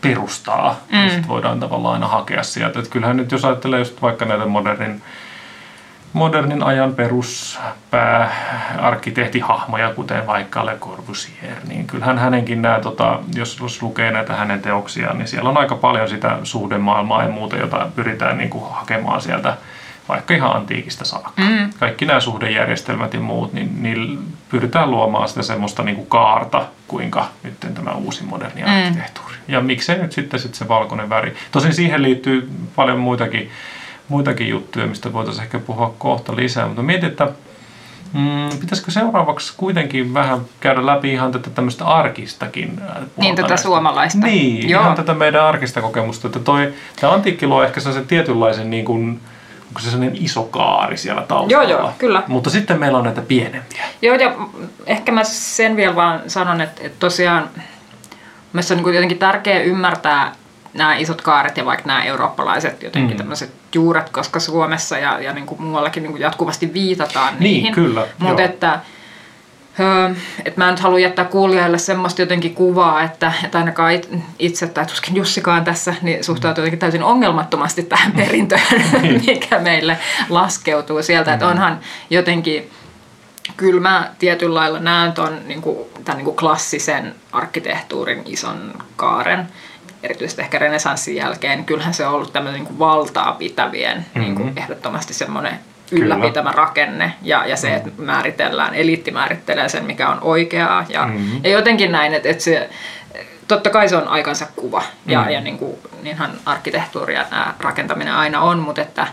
perustaa, 0.00 0.68
niin 0.68 0.76
mm. 0.90 0.98
niin 0.98 1.10
sitten 1.10 1.28
voidaan 1.28 1.60
tavallaan 1.60 1.94
aina 1.94 2.08
hakea 2.08 2.42
sieltä. 2.42 2.78
Että 2.78 2.90
kyllähän 2.90 3.16
nyt, 3.16 3.32
jos 3.32 3.44
ajattelee 3.44 3.78
just 3.78 4.02
vaikka 4.02 4.24
näitä 4.24 4.46
modernin, 4.46 5.02
modernin 6.12 6.62
ajan 6.62 6.94
peruspääarkkitehtihahmoja, 6.94 9.94
kuten 9.94 10.26
vaikka 10.26 10.66
Le 10.66 10.76
Corbusier, 10.80 11.56
niin 11.68 11.86
kyllähän 11.86 12.18
hänenkin 12.18 12.62
nämä, 12.62 12.80
tota, 12.80 13.18
jos, 13.34 13.58
jos 13.60 13.82
lukee 13.82 14.10
näitä 14.10 14.36
hänen 14.36 14.62
teoksiaan, 14.62 15.18
niin 15.18 15.28
siellä 15.28 15.50
on 15.50 15.58
aika 15.58 15.76
paljon 15.76 16.08
sitä 16.08 16.38
suhdemaailmaa 16.42 17.22
ja 17.22 17.28
muuta, 17.28 17.56
jota 17.56 17.88
pyritään 17.96 18.38
niin 18.38 18.50
kuin 18.50 18.70
hakemaan 18.70 19.20
sieltä 19.20 19.56
vaikka 20.08 20.34
ihan 20.34 20.56
antiikista 20.56 21.04
saakka. 21.04 21.32
Mm. 21.36 21.70
Kaikki 21.78 22.06
nämä 22.06 22.20
suhdejärjestelmät 22.20 23.14
ja 23.14 23.20
muut, 23.20 23.52
niin 23.52 23.82
niillä 23.82 24.20
pyritään 24.48 24.90
luomaan 24.90 25.28
sitä 25.28 25.42
semmoista 25.42 25.82
niin 25.82 25.96
kuin 25.96 26.08
kaarta, 26.08 26.66
kuinka 26.88 27.28
nyt 27.42 27.60
tämä 27.60 27.92
uusi 27.92 28.24
moderni 28.24 28.62
mm. 28.62 28.68
arkkitehtuuri. 28.68 29.34
Ja 29.48 29.60
miksei 29.60 29.98
nyt 29.98 30.12
sitten 30.12 30.40
sit 30.40 30.54
se 30.54 30.68
valkoinen 30.68 31.08
väri. 31.10 31.34
Tosin 31.52 31.74
siihen 31.74 32.02
liittyy 32.02 32.50
paljon 32.76 32.98
muitakin, 32.98 33.50
muitakin 34.08 34.48
juttuja, 34.48 34.86
mistä 34.86 35.12
voitaisiin 35.12 35.44
ehkä 35.44 35.58
puhua 35.58 35.94
kohta 35.98 36.36
lisää. 36.36 36.66
Mutta 36.66 36.82
mietin, 36.82 37.08
että 37.08 37.28
Mm, 38.12 38.58
pitäisikö 38.60 38.90
seuraavaksi 38.90 39.52
kuitenkin 39.56 40.14
vähän 40.14 40.40
käydä 40.60 40.86
läpi 40.86 41.12
ihan 41.12 41.32
tätä 41.32 41.50
tämmöistä 41.50 41.84
arkistakin? 41.84 42.80
Niin, 43.16 43.36
tätä 43.36 43.56
suomalaista. 43.56 44.26
Niin, 44.26 44.68
Joo. 44.68 44.82
ihan 44.82 44.96
tätä 44.96 45.14
meidän 45.14 45.44
arkista 45.44 45.80
kokemusta. 45.80 46.28
Että 46.28 46.38
toi, 46.38 46.72
tämä 47.00 47.12
antiikki 47.12 47.46
luo 47.46 47.62
ehkä 47.62 47.80
sen 47.80 48.06
tietynlaisen 48.06 48.70
niin 48.70 48.84
kuin, 48.84 49.20
onko 49.68 49.80
se 49.80 49.90
sellainen 49.90 50.24
iso 50.24 50.42
kaari 50.42 50.96
siellä 50.96 51.22
taustalla. 51.22 51.64
Joo, 51.64 51.78
joo, 51.78 51.92
kyllä. 51.98 52.22
Mutta 52.26 52.50
sitten 52.50 52.80
meillä 52.80 52.98
on 52.98 53.04
näitä 53.04 53.20
pienempiä. 53.20 53.84
Joo, 54.02 54.16
ja 54.16 54.36
ehkä 54.86 55.12
mä 55.12 55.24
sen 55.24 55.76
vielä 55.76 55.94
vaan 55.94 56.22
sanon, 56.26 56.60
että, 56.60 56.82
että 56.84 56.96
tosiaan 56.98 57.50
mielestäni 58.52 58.80
on 58.80 58.84
niin 58.84 58.94
jotenkin 58.94 59.18
tärkeää 59.18 59.60
ymmärtää 59.60 60.32
nämä 60.74 60.96
isot 60.96 61.22
kaaret 61.22 61.56
ja 61.56 61.64
vaikka 61.64 61.86
nämä 61.86 62.04
eurooppalaiset 62.04 62.82
jotenkin 62.82 63.16
mm. 63.16 63.18
tämmöiset 63.18 63.52
juuret, 63.74 64.10
koska 64.10 64.40
Suomessa 64.40 64.98
ja, 64.98 65.20
ja 65.20 65.32
niin 65.32 65.46
kuin 65.46 65.62
muuallakin 65.62 66.02
niin 66.02 66.10
kuin 66.10 66.22
jatkuvasti 66.22 66.72
viitataan 66.72 67.34
niin, 67.38 67.40
niihin. 67.40 67.74
kyllä. 67.74 68.06
Mutta 68.18 68.42
että 68.42 68.80
Öö, 69.80 70.14
et 70.44 70.56
mä 70.56 70.68
en 70.68 70.76
halua 70.78 70.98
jättää 70.98 71.24
kuulijoille 71.24 71.78
semmoista 71.78 72.22
jotenkin 72.22 72.54
kuvaa, 72.54 73.02
että, 73.02 73.32
että 73.44 73.58
ainakaan 73.58 73.92
itse 74.38 74.66
tai 74.66 74.86
tuskin 74.86 75.16
Jussikaan 75.16 75.64
tässä 75.64 75.94
niin 76.02 76.24
suhtautuu 76.24 76.62
jotenkin 76.62 76.78
täysin 76.78 77.02
ongelmattomasti 77.02 77.82
tähän 77.82 78.12
perintöön, 78.12 78.60
niin. 79.02 79.22
mikä 79.26 79.58
meille 79.58 79.98
laskeutuu 80.28 81.02
sieltä. 81.02 81.32
Että 81.32 81.44
mm. 81.44 81.50
onhan 81.50 81.80
jotenkin, 82.10 82.70
kyllä 83.56 83.80
mä 83.80 84.10
tietyllä 84.18 84.54
lailla 84.54 84.78
näen 84.78 85.12
ton, 85.12 85.38
niin 85.46 85.62
kuin, 85.62 85.78
tämän 86.04 86.16
niin 86.16 86.24
kuin 86.24 86.36
klassisen 86.36 87.14
arkkitehtuurin 87.32 88.22
ison 88.26 88.72
kaaren, 88.96 89.48
erityisesti 90.02 90.42
ehkä 90.42 90.58
renesanssin 90.58 91.16
jälkeen, 91.16 91.64
kyllähän 91.64 91.94
se 91.94 92.06
on 92.06 92.14
ollut 92.14 92.32
tämmöinen 92.32 92.64
niin 92.64 92.78
valtaa 92.78 93.32
pitävien 93.32 93.98
mm-hmm. 93.98 94.20
niin 94.20 94.34
kuin 94.34 94.52
ehdottomasti 94.56 95.14
semmoinen 95.14 95.58
ylläpitämä 95.92 96.50
Kyllä. 96.50 96.64
rakenne 96.64 97.12
ja, 97.22 97.46
ja 97.46 97.56
se, 97.56 97.74
että 97.74 97.90
määritellään, 97.98 98.74
eliitti 98.74 99.10
määrittelee 99.10 99.68
sen, 99.68 99.84
mikä 99.84 100.08
on 100.08 100.18
oikeaa 100.20 100.86
ja, 100.88 101.06
mm-hmm. 101.06 101.40
ja 101.44 101.50
jotenkin 101.50 101.92
näin, 101.92 102.14
että, 102.14 102.28
että 102.28 102.44
se, 102.44 102.70
totta 103.48 103.70
kai 103.70 103.88
se 103.88 103.96
on 103.96 104.08
aikansa 104.08 104.46
kuva 104.56 104.82
ja, 105.06 105.22
mm. 105.22 105.30
ja 105.30 105.40
niin 105.40 105.58
kuin, 105.58 105.76
niinhän 106.02 106.30
arkkitehtuuri 106.46 107.14
ja 107.14 107.24
nämä 107.30 107.54
rakentaminen 107.60 108.14
aina 108.14 108.40
on, 108.40 108.58
mutta 108.58 108.82
että 108.82 109.06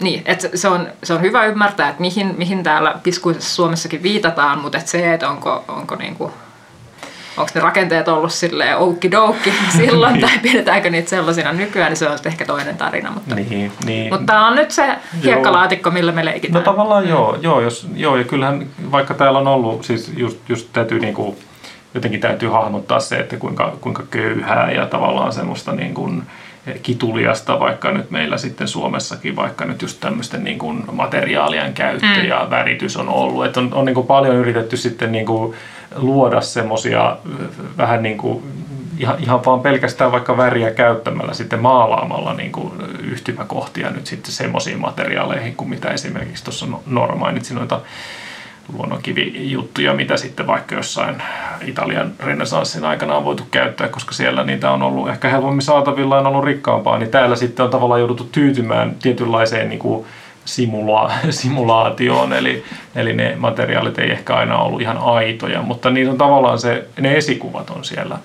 niin, 0.00 0.22
että 0.26 0.48
se 0.54 0.68
on, 0.68 0.88
se 1.02 1.14
on 1.14 1.20
hyvä 1.20 1.44
ymmärtää, 1.44 1.88
että 1.88 2.00
mihin, 2.00 2.34
mihin 2.38 2.62
täällä 2.62 2.94
piskuisessa 3.02 3.54
Suomessakin 3.54 4.02
viitataan, 4.02 4.58
mutta 4.58 4.78
että 4.78 4.90
se, 4.90 5.14
että 5.14 5.28
onko, 5.28 5.64
onko 5.68 5.96
niin 5.96 6.14
kuin 6.14 6.32
onko 7.36 7.50
ne 7.54 7.60
rakenteet 7.60 8.08
ollut 8.08 8.32
silleen 8.32 8.78
oukkidoukki 8.78 9.52
silloin, 9.76 10.20
tai 10.20 10.38
pidetäänkö 10.42 10.90
niitä 10.90 11.10
sellaisina 11.10 11.52
nykyään, 11.52 11.90
niin 11.90 11.96
se 11.96 12.08
on 12.08 12.18
ehkä 12.24 12.44
toinen 12.44 12.76
tarina. 12.76 13.10
Mutta, 13.10 13.34
niin, 13.34 13.72
niin. 13.84 14.12
mutta 14.12 14.26
tämä 14.26 14.48
on 14.48 14.56
nyt 14.56 14.70
se 14.70 14.96
hiekkalaatikko, 15.24 15.90
millä 15.90 16.12
me 16.12 16.24
leikitään. 16.24 16.64
No 16.64 16.70
tavallaan 16.70 17.08
joo, 17.08 17.38
joo, 17.40 17.60
jos, 17.60 17.88
joo 17.94 18.16
ja 18.16 18.24
kyllähän 18.24 18.66
vaikka 18.92 19.14
täällä 19.14 19.38
on 19.38 19.48
ollut, 19.48 19.84
siis 19.84 20.12
just, 20.16 20.38
just 20.48 20.68
täytyy 20.72 20.98
niinku, 20.98 21.38
jotenkin 21.94 22.20
täytyy 22.20 22.48
hahmottaa 22.48 23.00
se, 23.00 23.16
että 23.16 23.36
kuinka, 23.36 23.76
kuinka 23.80 24.02
köyhää 24.10 24.70
ja 24.70 24.86
tavallaan 24.86 25.32
semmoista 25.32 25.72
niin 25.72 25.94
kuin, 25.94 26.22
kituliasta, 26.82 27.60
vaikka 27.60 27.92
nyt 27.92 28.10
meillä 28.10 28.38
sitten 28.38 28.68
Suomessakin, 28.68 29.36
vaikka 29.36 29.64
nyt 29.64 29.82
just 29.82 30.00
tämmöisten 30.00 30.44
niin 30.44 30.58
kuin 30.58 30.84
materiaalien 30.92 31.74
käyttö 31.74 32.06
mm. 32.06 32.28
ja 32.28 32.46
väritys 32.50 32.96
on 32.96 33.08
ollut. 33.08 33.44
Että 33.44 33.60
on, 33.60 33.74
on 33.74 33.84
niin 33.84 33.94
kuin 33.94 34.06
paljon 34.06 34.36
yritetty 34.36 34.76
sitten 34.76 35.12
niin 35.12 35.26
kuin 35.26 35.54
luoda 35.96 36.40
semmoisia 36.40 37.16
vähän 37.78 38.02
niin 38.02 38.18
kuin 38.18 38.42
ihan, 38.98 39.16
ihan 39.20 39.44
vaan 39.44 39.60
pelkästään 39.60 40.12
vaikka 40.12 40.36
väriä 40.36 40.70
käyttämällä 40.70 41.34
sitten 41.34 41.60
maalaamalla 41.60 42.34
niin 42.34 42.52
kuin 42.52 42.72
yhtymäkohtia 43.00 43.90
nyt 43.90 44.06
sitten 44.06 44.32
semmoisiin 44.32 44.80
materiaaleihin 44.80 45.56
kuin 45.56 45.70
mitä 45.70 45.90
esimerkiksi 45.90 46.44
tuossa 46.44 46.66
Nora 46.86 47.16
mainitsi 47.16 47.54
noita 47.54 47.80
luonnonkivijuttuja, 48.72 49.94
mitä 49.94 50.16
sitten 50.16 50.46
vaikka 50.46 50.74
jossain 50.74 51.22
Italian 51.66 52.12
renessanssin 52.20 52.84
aikana 52.84 53.16
on 53.16 53.24
voitu 53.24 53.42
käyttää, 53.50 53.88
koska 53.88 54.12
siellä 54.12 54.44
niitä 54.44 54.70
on 54.70 54.82
ollut 54.82 55.08
ehkä 55.08 55.28
helpommin 55.28 55.62
saatavilla 55.62 56.16
ja 56.16 56.20
on 56.20 56.26
ollut 56.26 56.44
rikkaampaa, 56.44 56.98
niin 56.98 57.10
täällä 57.10 57.36
sitten 57.36 57.64
on 57.64 57.70
tavallaan 57.70 58.00
jouduttu 58.00 58.24
tyytymään 58.24 58.94
tietynlaiseen 59.02 59.68
niin 59.68 59.78
kuin 59.78 60.06
simula- 60.44 61.12
simulaatioon, 61.30 62.32
eli, 62.32 62.64
eli 62.94 63.12
ne 63.12 63.34
materiaalit 63.36 63.98
ei 63.98 64.10
ehkä 64.10 64.34
aina 64.34 64.58
ollut 64.58 64.80
ihan 64.80 64.98
aitoja, 64.98 65.62
mutta 65.62 65.90
niitä 65.90 66.10
on 66.10 66.18
tavallaan 66.18 66.58
se, 66.58 66.88
ne 67.00 67.16
esikuvat 67.16 67.70
on 67.70 67.84
siellä 67.84 68.18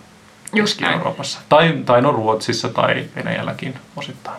Just. 0.53 0.81
Euroopassa. 0.81 1.39
Tai, 1.49 1.73
tai 1.85 2.01
no 2.01 2.11
Ruotsissa 2.11 2.69
tai 2.69 3.05
Venäjälläkin 3.15 3.75
osittain. 3.95 4.37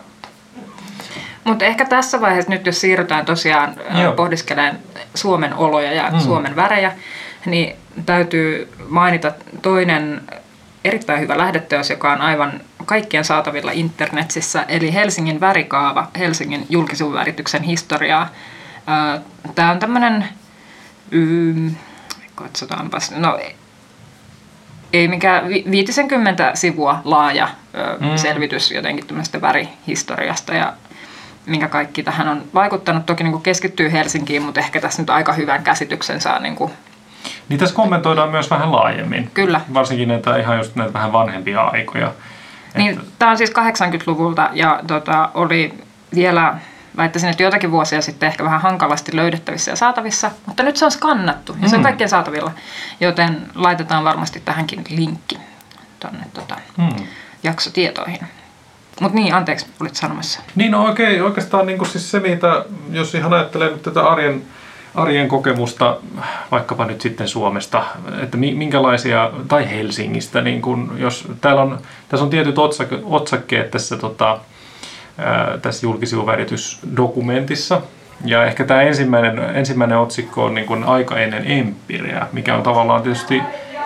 Mutta 1.43 1.65
ehkä 1.65 1.85
tässä 1.85 2.21
vaiheessa 2.21 2.51
nyt, 2.51 2.65
jos 2.65 2.81
siirrytään 2.81 3.25
tosiaan. 3.25 3.75
Joo. 4.01 4.13
pohdiskelemaan 4.13 4.79
Suomen 5.15 5.53
oloja 5.53 5.91
ja 5.91 6.09
mm. 6.11 6.19
Suomen 6.19 6.55
värejä, 6.55 6.91
niin 7.45 7.75
täytyy 8.05 8.73
mainita 8.87 9.31
toinen 9.61 10.21
erittäin 10.85 11.19
hyvä 11.21 11.37
lähdeteos, 11.37 11.89
joka 11.89 12.11
on 12.13 12.21
aivan 12.21 12.61
kaikkien 12.85 13.23
saatavilla 13.25 13.71
internetissä, 13.71 14.65
eli 14.67 14.93
Helsingin 14.93 15.39
värikaava, 15.39 16.07
Helsingin 16.19 16.65
julkisivun 16.69 17.13
värityksen 17.13 17.63
historiaa. 17.63 18.29
Tämä 19.55 19.71
on 19.71 19.79
tämmöinen, 19.79 20.25
mm, 21.11 21.75
katsotaanpas, 22.35 23.11
no 23.11 23.39
ei 24.93 25.07
mikään 25.07 25.47
vi- 25.49 25.65
50 25.71 26.51
sivua 26.53 27.01
laaja 27.03 27.49
Mm. 27.99 28.17
selvitys 28.17 28.71
jotenkin 28.71 29.07
tämmöisestä 29.07 29.41
värihistoriasta 29.41 30.53
ja 30.53 30.73
minkä 31.45 31.67
kaikki 31.67 32.03
tähän 32.03 32.27
on 32.27 32.43
vaikuttanut. 32.53 33.05
Toki 33.05 33.23
niin 33.23 33.31
kuin 33.31 33.43
keskittyy 33.43 33.91
Helsinkiin, 33.91 34.41
mutta 34.41 34.59
ehkä 34.59 34.81
tässä 34.81 35.01
nyt 35.01 35.09
aika 35.09 35.33
hyvän 35.33 35.63
käsityksen 35.63 36.21
saa. 36.21 36.39
Niin 36.39 36.55
kuin, 36.55 36.71
Niin 37.49 37.59
tässä 37.59 37.75
kommentoidaan 37.75 38.29
myös 38.29 38.49
vähän 38.49 38.71
laajemmin. 38.71 39.31
Kyllä. 39.33 39.61
Varsinkin 39.73 40.07
näitä 40.07 40.37
ihan 40.37 40.57
just 40.57 40.75
näitä 40.75 40.93
vähän 40.93 41.13
vanhempia 41.13 41.61
aikoja. 41.61 42.11
niin, 42.77 43.01
tämä 43.19 43.31
on 43.31 43.37
siis 43.37 43.51
80-luvulta 43.51 44.49
ja 44.53 44.79
tota, 44.87 45.29
oli 45.33 45.73
vielä, 46.15 46.57
väittäisin, 46.97 47.29
että 47.29 47.43
joitakin 47.43 47.71
vuosia 47.71 48.01
sitten 48.01 48.27
ehkä 48.27 48.43
vähän 48.43 48.61
hankalasti 48.61 49.15
löydettävissä 49.15 49.71
ja 49.71 49.75
saatavissa, 49.75 50.31
mutta 50.45 50.63
nyt 50.63 50.77
se 50.77 50.85
on 50.85 50.91
skannattu 50.91 51.55
ja 51.61 51.69
se 51.69 51.75
on 51.75 51.81
Mm. 51.81 51.83
kaikkien 51.83 52.09
saatavilla, 52.09 52.51
joten 52.99 53.41
laitetaan 53.55 54.03
varmasti 54.03 54.39
tähänkin 54.45 54.83
linkki 54.89 55.37
tuonne 55.99 56.23
tota, 56.33 56.55
Hmm. 56.77 57.05
jaksotietoihin. 57.43 58.19
Mutta 59.01 59.15
niin, 59.15 59.33
anteeksi, 59.33 59.65
olit 59.81 59.95
sanomassa. 59.95 60.39
Niin 60.55 60.71
no 60.71 60.83
oikein, 60.85 61.23
oikeastaan 61.23 61.65
niin 61.65 61.77
kuin 61.77 61.89
siis 61.89 62.11
se, 62.11 62.19
mitä, 62.19 62.65
jos 62.91 63.15
ihan 63.15 63.33
ajattelee 63.33 63.69
nyt 63.69 63.81
tätä 63.83 64.03
arjen, 64.03 64.43
arjen 64.95 65.27
kokemusta, 65.27 65.97
vaikkapa 66.51 66.85
nyt 66.85 67.01
sitten 67.01 67.27
Suomesta, 67.27 67.83
että 68.23 68.37
mi- 68.37 68.53
minkälaisia, 68.55 69.31
tai 69.47 69.69
Helsingistä, 69.69 70.41
niin 70.41 70.61
kuin 70.61 70.91
jos 70.97 71.27
täällä 71.41 71.61
on, 71.61 71.79
tässä 72.09 72.23
on 72.23 72.29
tietyt 72.29 72.55
otsak- 72.57 73.03
otsakkeet 73.03 73.71
tässä, 73.71 73.97
tota, 73.97 74.39
tässä 75.61 75.85
julkisivuväritysdokumentissa, 75.85 77.81
ja 78.25 78.45
ehkä 78.45 78.63
tämä 78.63 78.81
ensimmäinen, 78.81 79.39
ensimmäinen 79.39 79.97
otsikko 79.97 80.45
on 80.45 80.55
niin 80.55 80.67
kuin 80.67 80.83
aika 80.83 81.17
ennen 81.17 81.51
empiriä, 81.51 82.27
mikä 82.31 82.55
on 82.55 82.63
tavallaan 82.63 83.01
tietysti 83.01 83.41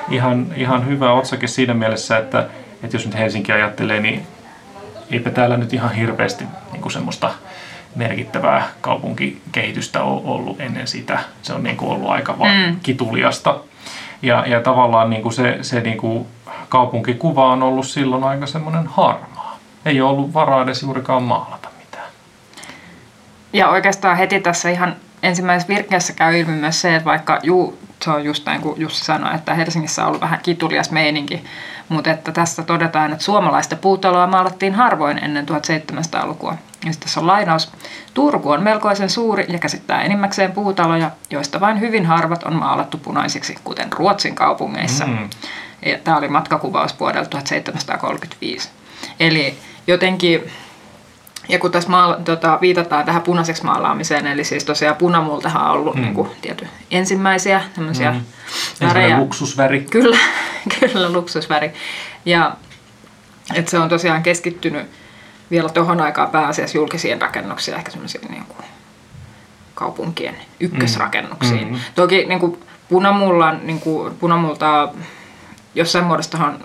ihan, 0.09 0.47
ihan 0.55 0.87
hyvä 0.87 1.13
otsake 1.13 1.47
siinä 1.47 1.73
mielessä, 1.73 2.17
että, 2.17 2.47
että 2.83 2.95
jos 2.95 3.05
nyt 3.05 3.17
Helsinki 3.17 3.51
ajattelee, 3.51 3.99
niin 3.99 4.27
eipä 5.11 5.29
täällä 5.29 5.57
nyt 5.57 5.73
ihan 5.73 5.93
hirveästi 5.93 6.45
niin 6.71 6.91
semmoista 6.91 7.31
merkittävää 7.95 8.67
kaupunkikehitystä 8.81 10.03
ole 10.03 10.21
ollut 10.25 10.61
ennen 10.61 10.87
sitä. 10.87 11.19
Se 11.41 11.53
on 11.53 11.63
niin 11.63 11.77
kuin 11.77 11.91
ollut 11.91 12.09
aika 12.09 12.39
vaan 12.39 12.55
Mm. 12.69 12.79
kituliasta. 12.83 13.59
Ja, 14.21 14.43
ja 14.47 14.61
tavallaan 14.61 15.09
niin 15.09 15.21
kuin 15.21 15.33
se, 15.33 15.57
se 15.61 15.79
niin 15.79 15.97
kuin 15.97 16.25
kaupunkikuva 16.69 17.51
on 17.51 17.63
ollut 17.63 17.87
silloin 17.87 18.23
aika 18.23 18.45
semmoinen 18.47 18.87
harmaa. 18.87 19.59
Ei 19.85 20.01
ole 20.01 20.09
ollut 20.09 20.33
varaa 20.33 20.63
edes 20.63 20.81
juurikaan 20.81 21.23
maalata 21.23 21.69
mitään. 21.79 22.07
Ja 23.53 23.69
oikeastaan 23.69 24.17
heti 24.17 24.39
tässä 24.39 24.69
ihan 24.69 24.95
ensimmäisessä 25.23 25.73
virkkeessä 25.73 26.13
käy 26.13 26.39
ilmi 26.39 26.51
myös 26.51 26.81
se, 26.81 26.95
että 26.95 27.05
vaikka 27.05 27.39
juu, 27.43 27.77
se 28.03 28.11
on 28.11 28.23
just 28.23 28.45
näin 28.45 28.61
kuin 28.61 28.81
Jussi 28.81 29.05
sanoi, 29.05 29.35
että 29.35 29.53
Helsingissä 29.53 30.01
on 30.01 30.07
ollut 30.07 30.21
vähän 30.21 30.39
kitulias 30.43 30.91
meininki, 30.91 31.43
mutta 31.89 32.11
että 32.11 32.31
tässä 32.31 32.63
todetaan, 32.63 33.11
että 33.11 33.23
suomalaista 33.23 33.75
puutaloa 33.75 34.27
maalattiin 34.27 34.75
harvoin 34.75 35.23
ennen 35.23 35.45
1700-lukua. 35.49 36.51
Ja 36.85 36.91
sitten 36.91 37.05
tässä 37.05 37.19
on 37.19 37.27
lainaus. 37.27 37.71
Turku 38.13 38.49
on 38.49 38.63
melkoisen 38.63 39.09
suuri 39.09 39.45
ja 39.49 39.59
käsittää 39.59 40.01
enimmäkseen 40.01 40.51
puutaloja, 40.51 41.11
joista 41.29 41.59
vain 41.59 41.79
hyvin 41.79 42.05
harvat 42.05 42.43
on 42.43 42.55
maalattu 42.55 42.97
punaisiksi, 42.97 43.55
kuten 43.63 43.93
Ruotsin 43.93 44.35
kaupungeissa. 44.35 45.05
Mm. 45.05 45.29
Ja 45.85 45.97
tämä 46.03 46.17
oli 46.17 46.27
matkakuvaus 46.27 46.99
vuodelta 46.99 47.29
1735. 47.29 48.69
Eli 49.19 49.57
jotenkin 49.87 50.51
ja 51.49 51.59
kun 51.59 51.71
tässä 51.71 51.89
maala, 51.89 52.19
tota, 52.25 52.57
viitataan 52.61 53.05
tähän 53.05 53.21
punaiseksi 53.21 53.63
maalaamiseen, 53.63 54.27
eli 54.27 54.43
siis 54.43 54.63
tosiaan 54.63 54.95
punamultahan 54.95 55.65
on 55.65 55.71
ollut 55.71 55.95
mm. 55.95 56.01
niin 56.01 56.13
kuin, 56.13 56.29
tiety, 56.41 56.67
ensimmäisiä 56.91 57.61
tämmöisiä 57.75 58.11
mm. 58.11 58.21
Värejä. 58.87 59.17
luksusväri. 59.17 59.81
Kyllä, 59.81 60.17
kyllä 60.79 61.13
luksusväri. 61.13 61.73
Ja 62.25 62.55
että 63.53 63.71
se 63.71 63.79
on 63.79 63.89
tosiaan 63.89 64.23
keskittynyt 64.23 64.85
vielä 65.51 65.69
tuohon 65.69 66.01
aikaan 66.01 66.29
pääasiassa 66.29 66.77
julkisiin 66.77 67.21
rakennuksiin, 67.21 67.77
ehkä 67.77 67.91
semmoisiin 67.91 68.31
niin 68.31 68.45
kuin 68.45 68.65
kaupunkien 69.75 70.35
ykkösrakennuksiin. 70.59 71.71
Mm. 71.71 71.79
Toki 71.95 72.25
niin 72.25 72.39
kuin 72.39 72.59
punamullan, 72.89 73.59
niin 73.63 73.79
kuin 73.79 74.15
punamultaa 74.15 74.93
jossain 75.75 76.05
muodostahan 76.05 76.59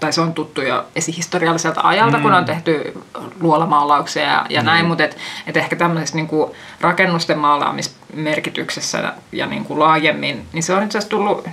tai 0.00 0.12
se 0.12 0.20
on 0.20 0.32
tuttu 0.32 0.62
jo 0.62 0.84
esihistorialliselta 0.96 1.80
ajalta, 1.84 2.16
mm. 2.16 2.22
kun 2.22 2.32
on 2.32 2.44
tehty 2.44 3.02
luolamaalauksia 3.40 4.22
ja, 4.22 4.46
ja 4.50 4.60
mm. 4.60 4.66
näin, 4.66 4.86
mutta 4.86 5.04
et, 5.04 5.16
et 5.46 5.56
ehkä 5.56 5.76
tämmöisessä 5.76 6.16
niin 6.16 6.28
kuin 6.28 6.52
rakennusten 6.80 7.38
maalaamismerkityksessä 7.38 8.98
ja, 8.98 9.12
ja 9.32 9.46
niin 9.46 9.64
kuin 9.64 9.78
laajemmin, 9.78 10.46
niin 10.52 10.62
se 10.62 10.74
on 10.74 10.82
itse 10.82 10.98
asiassa 10.98 11.10
tullut, 11.10 11.48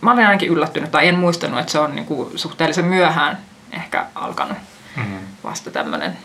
mä 0.00 0.12
olin 0.12 0.26
ainakin 0.26 0.48
yllättynyt, 0.48 0.90
tai 0.90 1.08
en 1.08 1.18
muistanut, 1.18 1.60
että 1.60 1.72
se 1.72 1.78
on 1.78 1.94
niin 1.94 2.06
kuin 2.06 2.38
suhteellisen 2.38 2.84
myöhään 2.84 3.38
ehkä 3.72 4.06
alkanut 4.14 4.58
Mm. 4.96 5.18
vasta 5.44 5.70
tämmöinen 5.70 6.16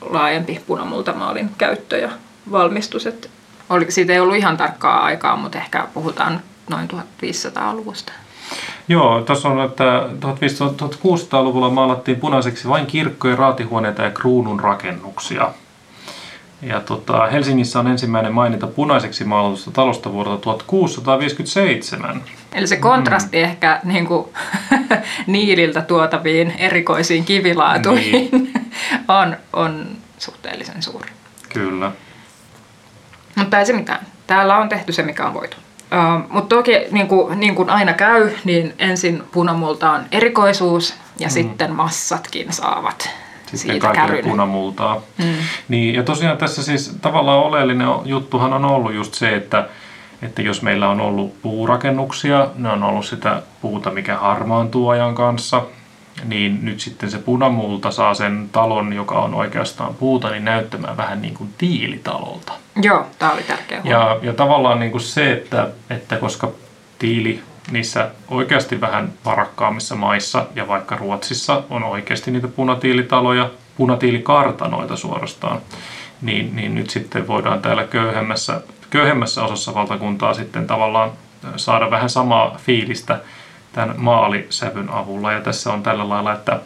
laajempi 0.00 0.60
punamultamaalin 0.66 1.50
käyttö 1.58 1.98
ja 1.98 2.10
valmistus. 2.50 3.06
Että 3.06 3.28
oli, 3.68 3.90
siitä 3.90 4.12
ei 4.12 4.20
ollut 4.20 4.36
ihan 4.36 4.56
tarkkaa 4.56 5.04
aikaa, 5.04 5.36
mutta 5.36 5.58
ehkä 5.58 5.86
puhutaan 5.94 6.40
noin 6.70 6.88
1500-luvusta. 6.90 8.12
Joo, 8.88 9.22
tässä 9.22 9.48
on, 9.48 9.64
että 9.64 10.08
1500-1600-luvulla 10.20 11.70
maalattiin 11.70 12.20
punaiseksi 12.20 12.68
vain 12.68 12.86
kirkkojen, 12.86 13.38
raatihuoneita 13.38 14.02
ja 14.02 14.10
kruunun 14.10 14.60
rakennuksia. 14.60 15.50
Ja 16.62 16.80
tota, 16.80 17.26
Helsingissä 17.26 17.80
on 17.80 17.86
ensimmäinen 17.86 18.32
maininta 18.32 18.66
punaiseksi 18.66 19.24
maalatusta 19.24 19.70
talosta 19.70 20.12
vuodelta 20.12 20.42
1657. 20.42 22.22
Eli 22.52 22.66
se 22.66 22.76
kontrasti 22.76 23.36
mm. 23.36 23.44
ehkä 23.44 23.80
niin 23.84 24.06
kuin, 24.06 24.28
niililtä 25.26 25.82
tuotaviin 25.82 26.54
erikoisiin 26.58 27.24
kivilaatuihin 27.24 28.28
niin. 28.32 28.52
on, 29.08 29.36
on 29.52 29.86
suhteellisen 30.18 30.82
suuri. 30.82 31.10
Kyllä. 31.48 31.92
Mutta 33.34 33.58
ei 33.58 33.66
se 33.66 33.72
mitään. 33.72 34.06
Täällä 34.26 34.56
on 34.56 34.68
tehty 34.68 34.92
se, 34.92 35.02
mikä 35.02 35.26
on 35.26 35.34
voitu. 35.34 35.56
Uh, 35.96 36.30
Mutta 36.30 36.56
toki 36.56 36.72
niin 36.90 37.08
kuin, 37.08 37.40
niin 37.40 37.54
kuin 37.54 37.70
aina 37.70 37.92
käy, 37.92 38.30
niin 38.44 38.74
ensin 38.78 39.22
punamulta 39.32 39.90
on 39.90 40.04
erikoisuus 40.12 40.94
ja 41.18 41.28
mm. 41.28 41.32
sitten 41.32 41.72
massatkin 41.72 42.52
saavat 42.52 43.10
Sitten 43.40 43.58
siitä 43.58 43.92
kaikille 43.92 44.22
punamultaa. 44.22 45.02
Mm. 45.18 45.34
Niin, 45.68 45.94
ja 45.94 46.02
tosiaan 46.02 46.38
tässä 46.38 46.62
siis 46.62 46.96
tavallaan 47.02 47.38
oleellinen 47.38 47.88
juttuhan 48.04 48.52
on 48.52 48.64
ollut 48.64 48.94
just 48.94 49.14
se, 49.14 49.36
että, 49.36 49.68
että 50.22 50.42
jos 50.42 50.62
meillä 50.62 50.88
on 50.88 51.00
ollut 51.00 51.42
puurakennuksia, 51.42 52.48
ne 52.54 52.70
on 52.70 52.82
ollut 52.82 53.06
sitä 53.06 53.42
puuta, 53.62 53.90
mikä 53.90 54.16
harmaantuu 54.16 54.88
ajan 54.88 55.14
kanssa, 55.14 55.62
niin 56.24 56.58
nyt 56.62 56.80
sitten 56.80 57.10
se 57.10 57.18
punamulta 57.18 57.90
saa 57.90 58.14
sen 58.14 58.48
talon, 58.52 58.92
joka 58.92 59.14
on 59.14 59.34
oikeastaan 59.34 59.94
puuta, 59.94 60.30
niin 60.30 60.44
näyttämään 60.44 60.96
vähän 60.96 61.22
niin 61.22 61.34
kuin 61.34 61.50
tiilitalolta. 61.58 62.52
Joo, 62.82 63.06
tämä 63.18 63.32
oli 63.32 63.42
tärkeä 63.42 63.82
huomio. 63.82 63.98
Ja, 63.98 64.18
ja 64.22 64.32
tavallaan 64.32 64.80
niin 64.80 64.92
kuin 64.92 65.02
se, 65.02 65.32
että, 65.32 65.68
että 65.90 66.16
koska 66.16 66.52
tiili 66.98 67.42
niissä 67.70 68.10
oikeasti 68.28 68.80
vähän 68.80 69.12
varakkaammissa 69.24 69.94
maissa 69.94 70.46
ja 70.54 70.68
vaikka 70.68 70.96
Ruotsissa 70.96 71.62
on 71.70 71.84
oikeasti 71.84 72.30
niitä 72.30 72.48
punatiilitaloja, 72.48 73.50
punatiilikartanoita 73.76 74.96
suorastaan, 74.96 75.60
niin, 76.22 76.56
niin 76.56 76.74
nyt 76.74 76.90
sitten 76.90 77.26
voidaan 77.26 77.62
täällä 77.62 77.84
köyhemmässä, 77.84 78.60
köyhemmässä 78.90 79.44
osassa 79.44 79.74
valtakuntaa 79.74 80.34
sitten 80.34 80.66
tavallaan 80.66 81.10
saada 81.56 81.90
vähän 81.90 82.10
samaa 82.10 82.56
fiilistä 82.66 83.20
tämän 83.76 83.94
maalisävyn 83.98 84.90
avulla. 84.90 85.32
Ja 85.32 85.40
tässä 85.40 85.72
on 85.72 85.82
tällä 85.82 86.08
lailla, 86.08 86.32
että 86.32 86.60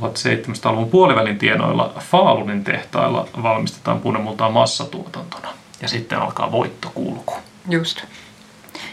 1700-luvun 0.00 0.90
puolivälin 0.90 1.38
tienoilla 1.38 1.92
Faalunin 1.98 2.64
tehtailla 2.64 3.26
valmistetaan 3.42 4.00
punamultaa 4.00 4.50
massatuotantona. 4.50 5.48
Ja 5.82 5.88
sitten 5.88 6.18
alkaa 6.18 6.52
voittokulku. 6.52 7.34
Just. 7.68 8.04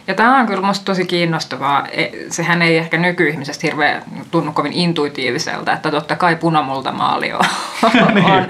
Ja 0.08 0.14
tämä 0.14 0.40
on 0.40 0.46
kyllä 0.46 0.62
musta 0.62 0.86
tosi 0.86 1.06
kiinnostavaa. 1.06 1.88
E- 1.88 2.12
Sehän 2.30 2.62
ei 2.62 2.78
ehkä 2.78 2.98
nykyihmisestä 2.98 3.68
hirveän 3.68 4.04
tunnu 4.32 4.52
kovin 4.52 4.74
intuitiiviselta, 4.74 5.74
että 5.74 5.92
totta 5.92 6.16
kai 6.16 6.36
punamultamaali 6.36 7.34
on, 7.34 7.40
Niin, 8.14 8.26
on, 8.26 8.48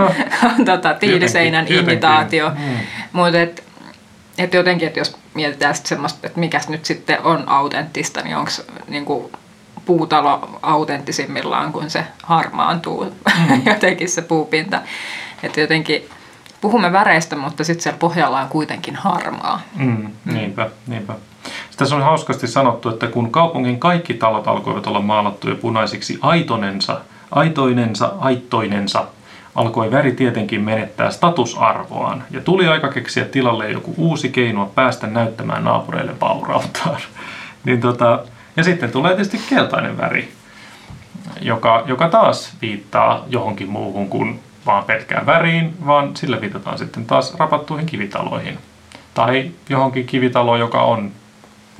on- 0.00 0.10
on 0.58 0.64
tota, 0.64 0.94
tiiliseinän 0.94 1.66
imitaatio. 1.68 2.48
Mm. 2.50 2.76
Mutta 3.12 3.38
et, 4.38 4.44
et 4.44 4.54
jotenkin, 4.54 4.88
että 4.88 5.00
jos 5.00 5.16
mietitään 5.34 5.74
sit 5.74 5.86
semmoista, 5.86 6.26
että 6.26 6.40
mikäs 6.40 6.68
nyt 6.68 6.84
sitten 6.84 7.22
on 7.22 7.48
autenttista, 7.48 8.22
niin 8.22 8.36
onko 8.36 8.50
niinku 8.88 9.30
puutalo 9.84 10.58
autenttisimmillaan, 10.62 11.72
kun 11.72 11.90
se 11.90 12.04
harmaantuu 12.22 13.04
mm. 13.04 13.62
jotenkin 13.72 14.08
se 14.08 14.22
puupinta. 14.22 14.80
Että 15.42 15.60
jotenkin 15.60 16.08
puhumme 16.60 16.92
väreistä, 16.92 17.36
mutta 17.36 17.64
sitten 17.64 17.82
siellä 17.82 17.98
pohjalla 17.98 18.40
on 18.40 18.48
kuitenkin 18.48 18.96
harmaa. 18.96 19.60
Mm, 19.76 20.10
niinpä, 20.24 20.70
niinpä. 20.86 21.14
Sitten 21.42 21.76
tässä 21.76 21.96
on 21.96 22.02
hauskasti 22.02 22.46
sanottu, 22.46 22.88
että 22.88 23.06
kun 23.06 23.32
kaupungin 23.32 23.80
kaikki 23.80 24.14
talot 24.14 24.48
alkoivat 24.48 24.86
olla 24.86 25.00
maalattuja 25.00 25.54
punaisiksi 25.54 26.18
aitonensa, 26.20 27.00
aitoinensa, 27.30 28.12
aittoinensa, 28.18 29.06
alkoi 29.58 29.90
väri 29.90 30.12
tietenkin 30.12 30.60
menettää 30.60 31.10
statusarvoaan 31.10 32.24
ja 32.30 32.40
tuli 32.40 32.68
aika 32.68 32.88
keksiä 32.88 33.24
tilalle 33.24 33.70
joku 33.70 33.94
uusi 33.96 34.28
keino 34.28 34.72
päästä 34.74 35.06
näyttämään 35.06 35.64
naapureille 35.64 36.20
vaurauttaan. 36.20 37.00
niin 37.64 37.80
tota, 37.80 38.24
ja 38.56 38.64
sitten 38.64 38.90
tulee 38.90 39.14
tietysti 39.14 39.40
keltainen 39.48 39.98
väri, 39.98 40.28
joka, 41.40 41.82
joka 41.86 42.08
taas 42.08 42.52
viittaa 42.62 43.24
johonkin 43.28 43.70
muuhun 43.70 44.08
kuin 44.08 44.40
vaan 44.66 44.84
pelkkään 44.84 45.26
väriin, 45.26 45.74
vaan 45.86 46.16
sillä 46.16 46.40
viitataan 46.40 46.78
sitten 46.78 47.04
taas 47.04 47.34
rapattuihin 47.34 47.86
kivitaloihin. 47.86 48.58
Tai 49.14 49.50
johonkin 49.68 50.06
kivitaloon, 50.06 50.60
joka 50.60 50.82
on 50.82 51.12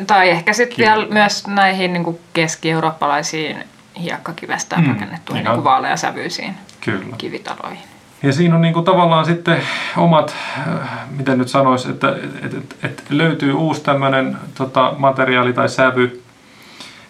Tai 0.07 0.31
ehkä 0.31 0.53
sitten 0.53 0.79
vielä 0.79 1.07
myös 1.11 1.47
näihin 1.47 1.93
niin 1.93 2.19
keski-eurooppalaisiin 2.33 3.65
hiekkakivestä 4.03 4.77
Mm, 4.77 4.89
rakennettuihin 4.89 5.45
niin 5.45 5.65
vaaleasävyisiin 5.65 6.55
kyllä. 6.91 7.17
kivitaloihin. 7.19 7.83
Ja 8.23 8.33
siinä 8.33 8.55
on 8.55 8.61
niinku 8.61 8.83
tavallaan 8.83 9.25
sitten 9.25 9.63
omat, 9.97 10.35
äh, 10.59 10.91
miten 11.17 11.39
nyt 11.39 11.49
sanoisi, 11.49 11.91
että 11.91 12.17
et, 12.43 12.55
et, 12.55 12.77
et 12.83 13.05
löytyy 13.11 13.53
uusi 13.53 13.83
tämmöinen 13.83 14.37
tota, 14.55 14.95
materiaali 14.99 15.53
tai 15.53 15.69
sävy. 15.69 16.23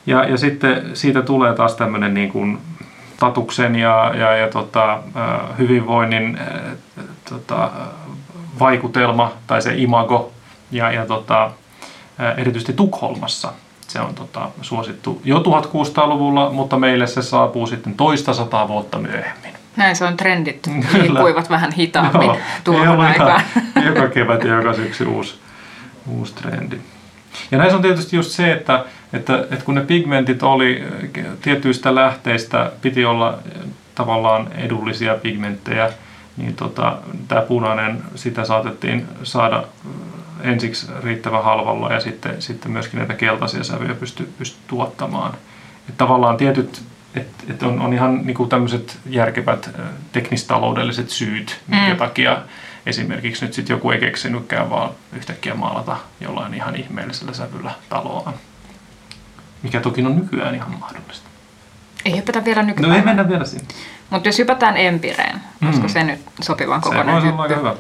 Ja, 0.06 0.24
ja 0.24 0.36
sitten 0.36 0.90
siitä 0.94 1.22
tulee 1.22 1.54
taas 1.54 1.74
tämmöinen 1.74 2.14
niin 2.14 2.28
kuin 2.28 2.58
tatuksen 3.20 3.76
ja, 3.76 4.12
ja, 4.14 4.36
ja 4.36 4.48
tota, 4.48 4.92
äh, 4.92 5.58
hyvinvoinnin 5.58 6.38
äh, 6.38 6.74
tota, 7.28 7.70
vaikutelma 8.58 9.32
tai 9.46 9.62
se 9.62 9.74
imago. 9.76 10.32
Ja, 10.70 10.92
ja 10.92 11.06
tota, 11.06 11.50
erityisesti 12.36 12.72
Tukholmassa 12.72 13.52
se 13.88 14.00
on 14.00 14.14
tota, 14.14 14.50
suosittu 14.62 15.20
jo 15.24 15.38
1600-luvulla, 15.38 16.50
mutta 16.50 16.78
meille 16.78 17.06
se 17.06 17.22
saapuu 17.22 17.66
sitten 17.66 17.94
toista 17.94 18.34
sataa 18.34 18.68
vuotta 18.68 18.98
myöhemmin. 18.98 19.57
Näin 19.78 19.96
se 19.96 20.04
on 20.04 20.16
trendit 20.16 20.66
liikkuivat 20.92 21.50
vähän 21.50 21.72
hitaammin 21.72 22.26
Joo, 22.26 22.38
tuohon 22.64 23.00
aikaan. 23.00 23.42
joka 23.86 24.08
kevät 24.08 24.44
ja 24.44 24.54
joka 24.54 24.74
syksy 24.74 25.04
uusi, 25.04 25.38
uusi 26.08 26.34
trendi. 26.34 26.76
Ja 27.50 27.58
näissä 27.58 27.76
on 27.76 27.82
tietysti 27.82 28.16
just 28.16 28.30
se, 28.30 28.52
että, 28.52 28.84
että, 29.12 29.38
että 29.50 29.64
kun 29.64 29.74
ne 29.74 29.80
pigmentit 29.80 30.42
oli 30.42 30.84
tietyistä 31.42 31.94
lähteistä, 31.94 32.72
piti 32.82 33.04
olla 33.04 33.28
äh, 33.28 33.62
tavallaan 33.94 34.52
edullisia 34.52 35.14
pigmenttejä, 35.14 35.90
niin 36.36 36.54
tota, 36.54 36.98
tämä 37.28 37.40
punainen, 37.42 38.02
sitä 38.14 38.44
saatettiin 38.44 39.06
saada 39.22 39.56
äh, 39.56 40.50
ensiksi 40.50 40.86
riittävän 41.02 41.44
halvalla 41.44 41.92
ja 41.92 42.00
sitten, 42.00 42.42
sitten 42.42 42.70
myöskin 42.70 42.98
näitä 42.98 43.14
keltaisia 43.14 43.64
sävyjä 43.64 43.94
pysty, 43.94 44.28
pysty 44.38 44.58
tuottamaan. 44.66 45.34
Et 45.88 45.96
tavallaan 45.96 46.36
tietyt, 46.36 46.82
että 47.20 47.44
et 47.50 47.62
on, 47.62 47.80
on 47.80 47.92
ihan 47.92 48.26
niinku 48.26 48.46
tämmöiset 48.46 48.98
järkevät 49.06 49.70
teknistaloudelliset 50.12 51.10
syyt, 51.10 51.60
minkä 51.66 51.90
Mm. 51.92 51.96
takia 51.96 52.38
esimerkiksi 52.86 53.44
nyt 53.44 53.54
sitten 53.54 53.74
joku 53.74 53.90
ei 53.90 54.00
keksinytkään 54.00 54.70
vaan 54.70 54.90
yhtäkkiä 55.12 55.54
maalata 55.54 55.96
jollain 56.20 56.54
ihan 56.54 56.76
ihmeellisellä 56.76 57.32
sävyllä 57.32 57.70
taloaan. 57.88 58.34
Mikä 59.62 59.80
toki 59.80 60.02
on 60.02 60.16
nykyään 60.16 60.54
ihan 60.54 60.70
mahdollista. 60.80 61.28
Ei 62.04 62.16
hypätä 62.16 62.44
vielä 62.44 62.62
No 62.62 62.66
nykypäivänä. 62.66 62.98
ei 63.00 63.04
mennä 63.04 63.28
vielä 63.28 63.44
sinne. 63.44 63.64
Mutta 64.10 64.28
jos 64.28 64.38
hypätään 64.38 64.76
Empireen, 64.76 65.40
olisiko 65.64 65.86
Mm. 65.86 65.92
se 65.92 66.04
nyt 66.04 66.20
sopivan 66.40 66.80
Se 66.80 66.84
kokoinen 66.88 67.14
voisi 67.14 67.28
olla 67.28 67.42
aika 67.42 67.56
hyvä. 67.56 67.74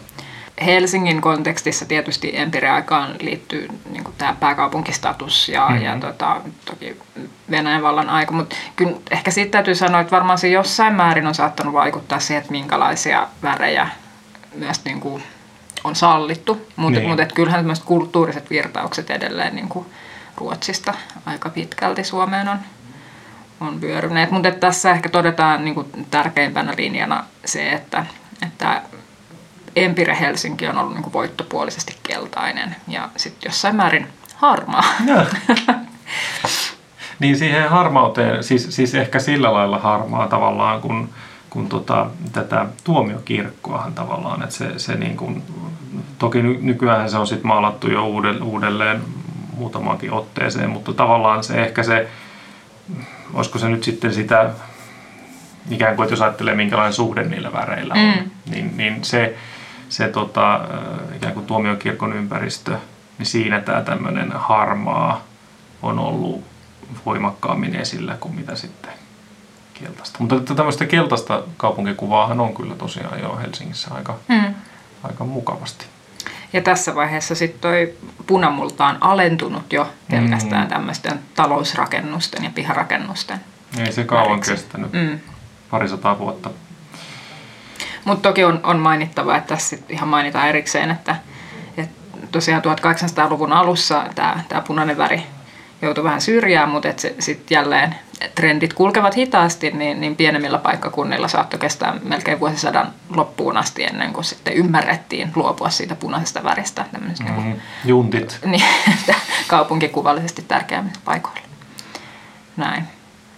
Helsingin 0.64 1.20
kontekstissa 1.20 1.84
tietysti 1.86 2.36
Empire-aikaan 2.36 3.14
liittyy 3.20 3.68
niin 3.90 4.04
tämä 4.18 4.36
pääkaupunkistatus 4.40 5.48
ja, 5.48 5.68
Mhm. 5.68 5.82
ja 5.82 5.96
tota, 6.00 6.40
toki 6.64 6.96
Venäjän 7.50 7.82
vallan 7.82 8.10
aika, 8.10 8.32
mutta 8.32 8.56
kyllä 8.76 8.96
ehkä 9.10 9.30
siitä 9.30 9.50
täytyy 9.50 9.74
sanoa, 9.74 10.00
että 10.00 10.10
varmaan 10.10 10.38
se 10.38 10.48
jossain 10.48 10.94
määrin 10.94 11.26
on 11.26 11.34
saattanut 11.34 11.72
vaikuttaa 11.74 12.20
siihen, 12.20 12.40
että 12.40 12.52
minkälaisia 12.52 13.26
värejä 13.42 13.88
myös 14.54 14.84
niin 14.84 15.00
kuin 15.00 15.22
on 15.84 15.96
sallittu, 15.96 16.66
mutta 16.76 17.00
Niin. 17.00 17.10
mut 17.10 17.32
kyllähän 17.34 17.60
tämmöiset 17.60 17.84
kulttuuriset 17.84 18.50
virtaukset 18.50 19.10
edelleen 19.10 19.54
niin 19.56 19.68
kuin 19.68 19.86
Ruotsista 20.36 20.94
aika 21.26 21.48
pitkälti 21.48 22.04
Suomeen 22.04 22.48
on, 22.48 22.58
on 23.60 23.80
vyöryneet. 23.80 24.30
Mutta 24.30 24.50
tässä 24.50 24.90
ehkä 24.90 25.08
todetaan 25.08 25.64
niin 25.64 25.74
kuin 25.74 25.86
tärkeimpänä 26.10 26.74
linjana 26.76 27.24
se, 27.44 27.70
että, 27.72 28.06
että 28.46 28.77
Empire 29.84 30.16
Helsinki 30.20 30.66
on 30.66 30.78
ollut 30.78 30.92
niin 30.94 31.02
kuin 31.02 31.12
voittopuolisesti 31.12 31.96
keltainen 32.02 32.76
ja 32.88 33.08
sitten 33.16 33.48
jossain 33.48 33.76
määrin 33.76 34.06
harmaa. 34.34 34.84
Niin 37.18 37.38
siihen 37.38 37.70
harmauteen, 37.70 38.44
siis, 38.44 38.66
siis 38.70 38.94
ehkä 38.94 39.18
sillä 39.18 39.52
lailla 39.52 39.78
harmaa 39.78 40.28
tavallaan, 40.28 40.80
kun, 40.80 41.08
kun 41.50 41.68
tota, 41.68 42.06
tätä 42.32 42.66
tuomiokirkkoahan 42.84 43.92
tavallaan, 43.94 44.42
että 44.42 44.54
se, 44.54 44.78
se 44.78 44.94
niin 44.94 45.16
kuin, 45.16 45.42
toki 46.18 46.42
ny, 46.42 46.58
nykyään 46.62 47.10
se 47.10 47.16
on 47.18 47.26
sitten 47.26 47.46
maalattu 47.46 47.90
jo 47.90 48.06
uudelleen, 48.06 48.42
uudelleen 48.42 49.00
muutamaankin 49.56 50.12
otteeseen, 50.12 50.70
mutta 50.70 50.92
tavallaan 50.92 51.44
se 51.44 51.54
ehkä 51.62 51.82
se, 51.82 52.08
olisiko 53.34 53.58
se 53.58 53.68
nyt 53.68 53.84
sitten 53.84 54.14
sitä, 54.14 54.50
ikään 55.70 55.96
kuin, 55.96 56.04
että 56.04 56.12
jos 56.12 56.22
ajattelee 56.22 56.54
minkälainen 56.54 56.92
suhde 56.92 57.24
niillä 57.24 57.52
väreillä 57.52 57.94
on, 57.94 58.00
Mm. 58.00 58.30
niin, 58.50 58.76
niin 58.76 59.04
se, 59.04 59.36
se 59.88 60.08
tota, 60.08 60.60
ikään 61.16 61.34
kuin 61.34 61.46
tuomiokirkon 61.46 62.12
ympäristö, 62.12 62.76
niin 63.18 63.26
siinä 63.26 63.60
tämä 63.60 63.82
tämmöinen 63.82 64.32
harmaa 64.32 65.22
on 65.82 65.98
ollut 65.98 66.44
voimakkaammin 67.06 67.74
esillä 67.76 68.16
kuin 68.20 68.34
mitä 68.34 68.54
sitten 68.56 68.90
keltaista. 69.74 70.16
Mutta 70.20 70.54
tämmöistä 70.54 70.86
keltaista 70.86 71.42
kaupunkikuvaahan 71.56 72.40
on 72.40 72.54
kyllä 72.54 72.74
tosiaan 72.74 73.20
jo 73.20 73.36
Helsingissä 73.36 73.94
aika, 73.94 74.16
Mm. 74.28 74.54
aika 75.02 75.24
mukavasti. 75.24 75.86
Ja 76.52 76.60
tässä 76.60 76.94
vaiheessa 76.94 77.34
sitten 77.34 77.60
toi 77.60 77.94
punamulta 78.26 78.86
on 78.86 78.98
alentunut 79.00 79.72
jo 79.72 79.92
pelkästään 80.10 80.62
Mm. 80.62 80.68
tämmöisten 80.68 81.20
talousrakennusten 81.34 82.44
ja 82.44 82.50
piharakennusten. 82.54 83.40
Ei 83.78 83.92
se 83.92 84.04
kauan 84.04 84.30
Väriksi. 84.30 84.50
kestänyt, 84.50 84.92
Mm. 84.92 85.18
parisataa 85.70 86.18
vuotta. 86.18 86.50
Mutta 88.08 88.28
toki 88.28 88.44
on, 88.44 88.60
on 88.62 88.78
mainittava, 88.78 89.36
että 89.36 89.54
tässä 89.54 89.76
ihan 89.88 90.08
mainitaan 90.08 90.48
erikseen, 90.48 90.90
että, 90.90 91.16
että 91.76 92.18
tosiaan 92.32 92.62
1800-luvun 92.62 93.52
alussa 93.52 94.04
tämä, 94.14 94.40
tämä 94.48 94.60
punainen 94.60 94.98
väri 94.98 95.22
joutui 95.82 96.04
vähän 96.04 96.20
syrjään, 96.20 96.68
mutta 96.68 96.88
sitten 97.18 97.54
jälleen 97.56 97.94
trendit 98.34 98.72
kulkevat 98.72 99.16
hitaasti, 99.16 99.70
niin, 99.70 100.00
niin 100.00 100.16
pienemmillä 100.16 100.58
paikkakunnilla 100.58 101.28
saattoi 101.28 101.60
kestää 101.60 101.96
melkein 102.02 102.40
vuosisadan 102.40 102.92
loppuun 103.16 103.56
asti 103.56 103.84
ennen 103.84 104.12
kuin 104.12 104.24
sitten 104.24 104.54
ymmärrettiin 104.54 105.32
luopua 105.34 105.70
siitä 105.70 105.94
punaisesta 105.94 106.44
väristä 106.44 106.84
mm. 107.00 107.42
Mm, 107.42 107.54
juntit. 107.84 108.38
niin, 108.44 108.64
kaupunkikuvallisesti 109.46 110.42
tärkeämmillä 110.48 111.00
paikoilla. 111.04 111.40
Näin. 112.56 112.84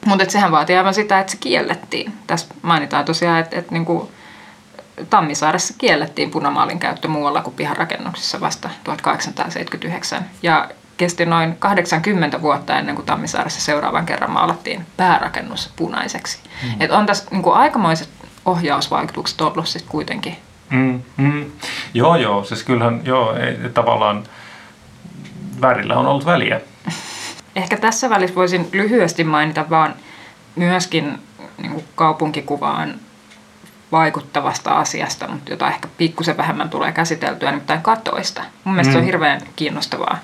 Mutta 0.07 0.31
sehän 0.31 0.53
vaatii 0.53 0.77
aivan 0.77 0.95
sitä, 0.95 1.21
että 1.21 1.33
se 1.33 1.39
kiellettiin. 1.41 2.13
Tässä 2.27 2.47
mainitaan 2.63 3.05
tosiaan, 3.05 3.41
että, 3.41 3.59
että 3.59 3.73
niinku 3.73 4.11
Tammisaaressa 5.11 5.75
kiellettiin 5.79 6.31
punamaalin 6.31 6.79
käyttö 6.79 7.09
muualla 7.09 7.43
kuin 7.43 7.55
piharakennuksissa 7.55 8.41
vasta 8.41 8.71
1879. 8.85 10.25
Ja 10.43 10.71
kesti 10.97 11.27
noin 11.27 11.57
80 11.57 12.43
vuotta 12.43 12.79
ennen 12.79 12.95
kuin 12.95 13.07
Tammisaaressa 13.07 13.61
seuraavan 13.61 14.07
kerran 14.07 14.31
maalattiin 14.31 14.87
päärakennus 14.97 15.71
punaiseksi. 15.77 16.39
Mm. 16.63 16.81
Et 16.81 16.91
on 16.91 17.07
tässä 17.07 17.25
niinku 17.31 17.51
aikamoiset 17.51 18.09
ohjausvaikutukset 18.45 19.41
ollut 19.41 19.69
sitten 19.69 19.91
kuitenkin. 19.91 20.37
Mm, 20.71 21.03
mm. 21.17 21.51
Joo, 21.95 22.17
joo. 22.17 22.45
Siis 22.45 22.63
kyllähän, 22.63 23.01
joo, 23.05 23.37
ei, 23.37 23.57
tavallaan 23.75 24.25
värillä 25.61 25.97
on 25.97 26.07
ollut 26.07 26.27
väliä. 26.27 26.61
Ehkä 27.57 27.77
tässä 27.77 28.11
välissä 28.11 28.37
voisin 28.37 28.69
lyhyesti 28.73 29.25
mainita 29.25 29.71
vaan 29.71 29.95
myöskin 30.57 31.19
niin 31.59 31.73
kuin 31.73 31.85
kaupunkikuvaan 31.95 32.95
vaikuttavasta 33.93 34.71
asiasta, 34.71 35.29
mutta 35.29 35.51
jota 35.51 35.69
ehkä 35.69 35.89
pikkusen 35.99 36.37
vähemmän 36.37 36.71
tulee 36.71 36.93
käsiteltyä, 36.93 37.51
nimittäin 37.51 37.83
katoista. 37.83 38.43
Mun 38.65 38.75
mielestä 38.75 38.91
mm. 38.91 38.93
se 38.93 38.99
on 38.99 39.03
Mm. 39.05 39.07
hirveän 39.07 39.41
kiinnostavaa. 39.57 40.19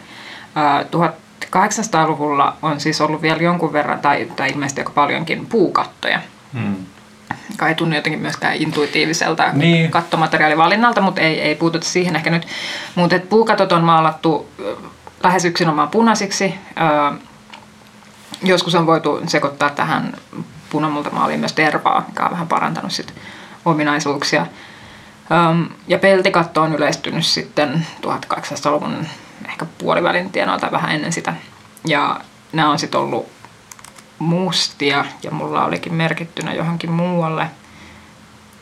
Ää, 0.55 0.83
1800-luvulla 0.83 2.57
on 2.63 2.81
siis 2.81 3.01
ollut 3.01 3.23
vielä 3.23 3.43
jonkun 3.43 3.73
verran, 3.73 3.99
tai, 4.01 4.29
tai 4.37 4.51
ilmeisesti 4.51 4.81
aika 4.81 4.93
paljonkin, 4.93 5.47
puukattoja. 5.47 6.21
Mm. 6.53 6.77
Joka 7.51 7.69
ei 7.69 7.75
tunnu 7.75 7.95
jotenkin 7.97 8.21
myöskään 8.21 8.55
intuitiiviselta 8.57 9.53
Niin. 9.53 9.91
kattomateriaalivalinnalta, 9.91 11.01
mutta 11.01 11.21
ei, 11.21 11.41
ei 11.41 11.55
puututa 11.55 11.87
siihen 11.87 12.17
ehkä 12.17 12.31
nyt. 12.31 12.47
Mutta 12.95 13.19
puukatot 13.29 13.73
on 13.73 13.85
maalattu 13.85 14.49
lähes 15.23 15.45
yksinomaan 15.45 15.89
punaisiksi. 15.89 16.55
Joskus 18.43 18.75
on 18.75 18.87
voitu 18.87 19.21
sekoittaa 19.27 19.71
tähän 19.71 20.15
punamultamaaliin 20.71 21.41
myös 21.41 21.53
tervaa, 21.53 22.05
mikä 22.09 22.25
on 22.25 22.31
vähän 22.31 22.49
parantanut 22.49 22.93
sit 22.93 23.15
ominaisuuksia. 23.67 24.47
Ja 25.89 25.99
peltikatto 25.99 26.63
on 26.63 26.75
yleistynyt 26.75 27.27
sitten 27.27 27.87
1800-luvun 28.07 29.07
ehkä 29.49 29.67
puolivälin 29.79 30.31
tienoilta 30.31 30.73
vähän 30.73 30.91
ennen 30.91 31.13
sitä. 31.13 31.35
Ja 31.87 32.21
nämä 32.53 32.71
on 32.71 32.79
sitten 32.79 33.01
ollut 33.01 33.27
mustia 34.19 35.05
ja 35.23 35.31
mulla 35.31 35.65
olikin 35.65 35.95
merkittynä 35.95 36.55
johonkin 36.55 36.91
muualle. 36.93 37.47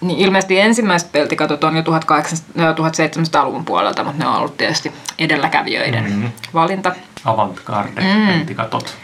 Niin 0.01 0.19
ilmeisesti 0.19 0.61
ensimmäiset 0.61 1.13
peltikatot 1.13 1.65
on 1.65 1.77
jo 1.77 1.83
1800 1.83 2.73
1700-luvun 2.73 3.65
puolelta, 3.65 4.05
mutta 4.05 4.23
ne 4.23 4.29
on 4.29 4.37
ollut 4.37 4.57
tietysti 4.57 4.93
edelläkävijöiden 5.19 6.05
Mhm. 6.13 6.27
valinta. 6.55 6.93
Avantgarde, 7.25 8.01
Mm. 8.01 8.27
peltikatot. 8.27 8.97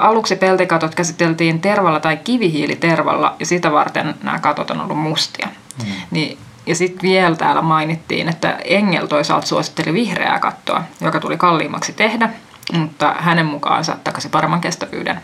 Aluksi 0.00 0.36
peltikatot 0.36 0.94
käsiteltiin 0.94 1.60
tervalla 1.60 2.00
tai 2.00 2.16
kivihiilitervalla 2.16 3.36
ja 3.40 3.46
sitä 3.46 3.72
varten 3.72 4.14
nämä 4.22 4.38
katot 4.38 4.70
on 4.70 4.80
ollut 4.80 4.98
mustia. 4.98 5.48
Mm. 5.84 5.92
Niin, 6.10 6.38
ja 6.66 6.74
sitten 6.74 7.02
vielä 7.02 7.36
täällä 7.36 7.62
mainittiin, 7.62 8.28
että 8.28 8.58
Engel 8.64 9.06
toisaalta 9.06 9.46
suositteli 9.46 9.92
vihreää 9.92 10.38
kattoa, 10.38 10.82
joka 11.00 11.20
tuli 11.20 11.36
kalliimmaksi 11.36 11.92
tehdä, 11.92 12.28
mutta 12.72 13.14
hänen 13.18 13.46
mukaansa 13.46 13.96
takaisin 14.04 14.30
paremman 14.30 14.60
kestävyyden. 14.60 15.20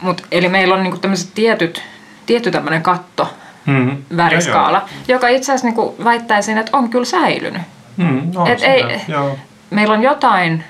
Mut, 0.00 0.22
eli 0.32 0.48
meillä 0.48 0.74
on 0.74 0.82
niinku 0.82 0.98
tämmöiset 0.98 1.30
tietyt, 1.34 1.82
tietty 2.26 2.50
tämmöinen 2.50 2.82
katto, 2.82 3.34
Mm. 3.66 3.96
väriskaala, 4.16 4.82
joka 5.08 5.28
itse 5.28 5.52
asiassa 5.52 5.66
niinku 5.66 5.94
väittäisin, 6.04 6.58
että 6.58 6.76
on 6.76 6.88
kyllä 6.88 7.04
säilynyt. 7.04 7.62
Mm, 7.96 8.30
on 8.36 8.46
Et 8.46 8.58
sitä, 8.58 8.72
ei- 8.72 9.00
joo. 9.08 9.38
Meillä 9.70 9.94
on 9.94 10.02
jotain 10.02 10.64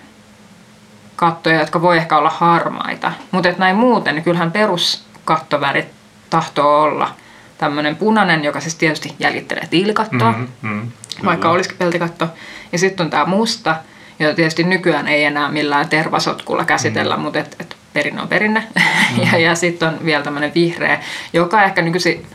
kattoja, 1.23 1.61
jotka 1.61 1.83
voi 1.83 1.97
ehkä 1.97 2.19
olla 2.19 2.31
harmaita, 2.31 3.13
mutta 3.31 3.49
et 3.49 3.59
näin 3.59 3.77
muuten, 3.77 4.15
niin 4.15 4.25
kyllähän 4.25 4.53
peruskattovärit 4.53 5.87
tahtoo 6.31 6.83
olla 6.83 7.15
tämmöinen 7.59 7.97
punainen, 7.97 8.45
joka 8.45 8.61
siis 8.61 8.75
tietysti 8.75 9.15
jäljittelee 9.19 9.67
tiilikattoa, 9.71 10.33
Mm, 10.33 10.49
mm, 10.63 10.91
vaikka 11.25 11.51
olisikin 11.51 11.79
peltikatto. 11.79 12.29
Ja 12.73 12.79
sitten 12.79 13.05
on 13.05 13.11
tämä 13.11 13.25
musta, 13.25 13.77
jota 14.19 14.35
tietysti 14.35 14.65
nykyään 14.65 15.09
ei 15.09 15.25
enää 15.25 15.49
millään 15.49 15.89
tervasotkulla 15.89 16.65
käsitellä, 16.65 17.17
mm. 17.17 17.23
mutta 17.23 17.39
et, 17.39 17.57
et 17.61 17.77
perinne 17.93 18.23
on 18.23 18.29
perinne. 18.29 18.67
Mm. 18.75 19.23
ja 19.33 19.39
ja 19.39 19.55
sitten 19.55 19.89
on 19.89 19.99
vielä 20.05 20.25
tämmöinen 20.25 20.55
vihreä, 20.55 21.01
joka 21.33 21.63
ehkä 21.63 21.83
nykyisin 21.83 22.27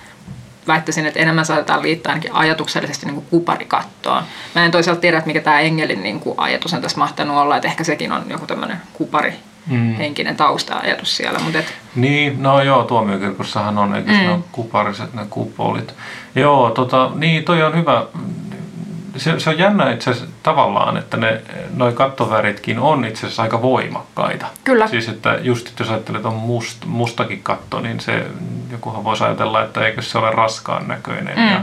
väittäisin, 0.67 1.05
että 1.05 1.19
enemmän 1.19 1.45
saatetaan 1.45 1.81
liittää 1.81 2.09
ainakin 2.09 2.33
ajatuksellisesti 2.33 3.05
niin 3.05 3.15
kuin 3.15 3.27
kuparikattoon. 3.29 4.23
Mä 4.55 4.65
en 4.65 4.71
toisaalta 4.71 5.01
tiedä, 5.01 5.17
että 5.17 5.27
mikä 5.27 5.41
tämä 5.41 5.59
Engelin 5.59 6.03
niin 6.03 6.19
kuin 6.19 6.39
ajatus 6.39 6.73
on 6.73 6.81
tässä 6.81 6.97
mahtanut 6.97 7.37
olla, 7.37 7.55
että 7.55 7.67
ehkä 7.67 7.83
sekin 7.83 8.11
on 8.11 8.23
joku 8.29 8.47
tämmöinen 8.47 8.77
kupari 8.93 9.33
Mm. 9.69 9.95
henkinen 9.95 10.35
tausta-ajatus 10.35 11.17
siellä, 11.17 11.39
mutta 11.39 11.59
et, 11.59 11.73
Niin, 11.95 12.43
no 12.43 12.61
joo, 12.61 12.83
tuomiokirkossahan 12.83 13.77
on, 13.77 13.95
eikö 13.95 14.11
mm. 14.11 14.17
ne 14.17 14.39
kupariset 14.51 15.13
ne 15.13 15.25
kupolit. 15.29 15.93
Joo, 16.35 16.69
tota, 16.69 17.11
niin 17.15 17.43
toi 17.43 17.63
on 17.63 17.75
hyvä. 17.75 18.05
Se, 19.17 19.39
se 19.39 19.49
on 19.49 19.57
jännä 19.57 19.91
itse 19.91 20.11
asiassa 20.11 20.31
tavallaan, 20.43 20.97
että 20.97 21.17
ne, 21.17 21.41
noi 21.73 21.93
kattoväritkin 21.93 22.79
on 22.79 23.05
itse 23.05 23.25
asiassa 23.25 23.43
aika 23.43 23.61
voimakkaita. 23.61 24.45
Kyllä. 24.63 24.87
Siis 24.87 25.09
että 25.09 25.37
just 25.41 25.67
että 25.67 25.83
jos 25.83 25.89
ajattelet, 25.89 26.19
että 26.19 26.29
on 26.29 26.35
must, 26.35 26.85
mustakin 26.85 27.43
katto, 27.43 27.79
niin 27.79 27.99
se, 27.99 28.25
jokuhan 28.71 29.03
voisi 29.03 29.23
ajatella, 29.23 29.63
että 29.63 29.85
eikö 29.85 30.01
se 30.01 30.17
ole 30.17 30.31
raskaan 30.31 30.87
näköinen 30.87 31.37
mm. 31.37 31.47
ja, 31.47 31.61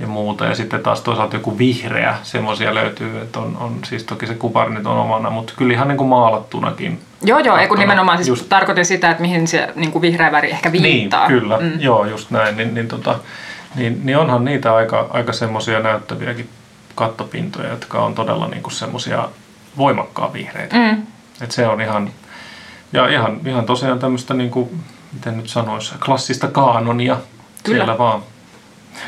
ja 0.00 0.06
muuta. 0.06 0.44
Ja 0.44 0.54
sitten 0.54 0.82
taas 0.82 1.00
toisaalta 1.00 1.36
joku 1.36 1.58
vihreä, 1.58 2.14
semmoisia 2.22 2.74
löytyy, 2.74 3.20
että 3.20 3.38
on, 3.38 3.56
on 3.60 3.78
siis 3.84 4.04
toki 4.04 4.26
se 4.26 4.34
kupari 4.34 4.74
nyt 4.74 4.86
on 4.86 4.98
omana, 4.98 5.30
mutta 5.30 5.52
kyllä 5.56 5.72
ihan 5.72 5.88
niin 5.88 5.98
kuin 5.98 6.08
maalattunakin 6.08 7.00
joo 7.22 7.38
joo, 7.38 7.56
ei 7.56 7.68
kun 7.68 7.78
nimenomaan 7.78 8.24
siis 8.24 8.28
Just- 8.28 8.46
tarkoitin 8.48 8.84
sitä, 8.84 9.10
että 9.10 9.22
mihin 9.22 9.48
se 9.48 9.68
niin 9.74 9.92
kuin 9.92 10.02
vihreä 10.02 10.32
väri 10.32 10.50
ehkä 10.50 10.72
viittaa. 10.72 11.28
Niin, 11.28 11.40
kyllä. 11.40 11.58
Mm. 11.58 11.80
Joo, 11.80 12.04
just 12.04 12.30
näin. 12.30 12.56
Niin, 12.56 12.74
niin, 12.74 12.88
tota, 12.88 13.18
niin, 13.74 14.00
niin 14.04 14.18
onhan 14.18 14.44
niitä 14.44 14.74
aika, 14.74 15.06
aika 15.10 15.32
semmoisia 15.32 15.80
näyttäviäkin 15.80 16.48
kattopintoja, 16.96 17.68
jotka 17.70 17.98
on 18.04 18.14
todella 18.14 18.48
niinku 18.48 18.70
semmoisia 18.70 19.28
voimakkaan 19.76 20.32
vihreitä. 20.32 20.76
Mm. 20.76 21.06
Et 21.40 21.50
se 21.50 21.66
on 21.66 21.80
ihan, 21.80 22.10
ja 22.92 23.08
ihan, 23.08 23.40
ihan 23.46 23.66
tosiaan 23.66 23.98
tämmöistä, 23.98 24.34
niinku, 24.34 24.72
miten 25.12 25.36
nyt 25.36 25.48
sanoisi, 25.48 25.94
klassista 26.04 26.48
kaanonia. 26.48 27.16
Kyllä. 27.64 27.78
Siellä 27.78 27.98
vaan 27.98 28.22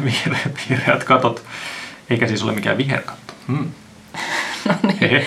vihreät, 0.04 0.58
vihreät 0.70 1.04
katot, 1.04 1.42
eikä 2.10 2.26
siis 2.26 2.42
ole 2.42 2.52
mikään 2.52 2.78
viherkatto. 2.78 3.34
Hmm. 3.48 3.68
No 4.64 4.74
niin. 5.00 5.26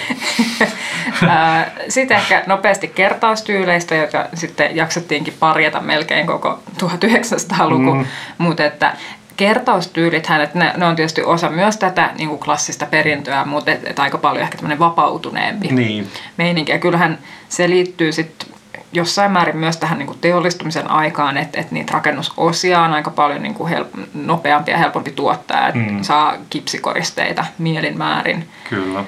Sitten 1.89 2.17
ehkä 2.17 2.43
nopeasti 2.47 2.87
kertaustyyleistä, 2.87 3.95
joita 3.95 4.25
sitten 4.33 4.75
jaksettiinkin 4.75 5.33
parjata 5.39 5.79
melkein 5.81 6.27
koko 6.27 6.63
1900-luku, 6.83 7.93
Mm. 7.93 8.05
mutta 8.37 8.65
että 8.65 8.95
kertaustyylithän, 9.41 10.41
että 10.41 10.59
ne, 10.59 10.73
ne 10.77 10.85
on 10.85 10.95
tietysti 10.95 11.23
osa 11.23 11.49
myös 11.49 11.77
tätä 11.77 12.09
niin 12.17 12.29
kuin 12.29 12.39
klassista 12.39 12.85
perintöä, 12.85 13.45
mutta 13.45 13.71
et, 13.71 13.79
et 13.87 13.99
aika 13.99 14.17
paljon 14.17 14.43
ehkä 14.43 14.57
tämmöinen 14.57 14.79
vapautuneempi 14.79 15.67
Niin. 15.67 16.07
meininki. 16.37 16.71
Ja 16.71 16.79
kyllähän 16.79 17.17
se 17.49 17.69
liittyy 17.69 18.11
sitten 18.11 18.47
jossain 18.93 19.31
määrin 19.31 19.57
myös 19.57 19.77
tähän 19.77 19.97
niin 19.97 20.07
kuin 20.07 20.17
teollistumisen 20.21 20.91
aikaan, 20.91 21.37
että, 21.37 21.59
että 21.59 21.73
niitä 21.73 21.93
rakennusosia 21.93 22.81
on 22.81 22.93
aika 22.93 23.09
paljon 23.11 23.41
niin 23.43 23.53
kuin 23.53 23.69
help, 23.69 23.87
nopeampi 24.13 24.71
ja 24.71 24.77
helpompi 24.77 25.11
tuottaa, 25.11 25.67
että 25.67 25.79
Mm. 25.91 26.01
saa 26.03 26.33
kipsikoristeita 26.49 27.45
mielin 27.57 27.97
määrin. 27.97 28.49
Kyllä, 28.69 29.03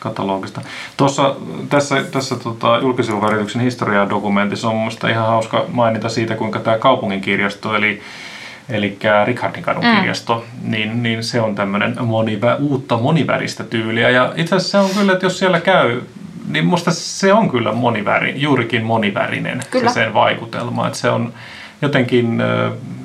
katalogista. 0.00 0.60
Tuossa, 0.96 1.36
tässä 1.68 2.02
tässä 2.10 2.36
tota, 2.36 2.78
julkisivuvärityksen 2.82 3.62
historiadokumentissa 3.62 4.68
on 4.68 4.76
minusta 4.76 5.08
ihan 5.08 5.26
hauska 5.26 5.64
mainita 5.72 6.08
siitä, 6.08 6.34
kuinka 6.34 6.58
tämä 6.58 6.78
kaupungin 6.78 7.20
kirjasto, 7.20 7.74
eli 8.68 8.86
Eli 8.86 9.24
Richardinkadun 9.24 9.84
Mm. 9.84 9.96
kirjasto, 9.96 10.44
niin, 10.62 11.02
niin 11.02 11.24
se 11.24 11.40
on 11.40 11.54
tämmöinen 11.54 11.96
monivä, 12.00 12.54
uutta 12.54 12.96
moniväristä 12.98 13.64
tyyliä. 13.64 14.10
Ja 14.10 14.32
itse 14.36 14.56
asiassa 14.56 14.78
se 14.78 14.84
on 14.84 14.90
kyllä, 15.00 15.12
että 15.12 15.26
jos 15.26 15.38
siellä 15.38 15.60
käy, 15.60 16.00
niin 16.48 16.66
musta 16.66 16.90
se 16.90 17.32
on 17.32 17.50
kyllä 17.50 17.72
moniväri, 17.72 18.34
juurikin 18.36 18.84
monivärinen 18.84 19.60
Kyllä. 19.70 19.90
se 19.90 19.94
sen 19.94 20.14
vaikutelma. 20.14 20.86
Että 20.86 20.98
se 20.98 21.10
on 21.10 21.32
jotenkin, 21.82 22.42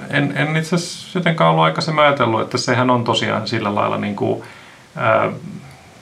en, 0.09 0.33
en 0.35 0.57
itse 0.57 0.75
asiassa 0.75 1.19
jotenkaan 1.19 1.51
ollut 1.51 1.63
aikaisemmin 1.63 2.03
ajatellut, 2.03 2.41
että 2.41 2.57
sehän 2.57 2.89
on 2.89 3.03
tosiaan 3.03 3.47
sillä 3.47 3.75
lailla 3.75 3.97
niin 3.97 4.15
kuin, 4.15 4.43
ää, 4.95 5.29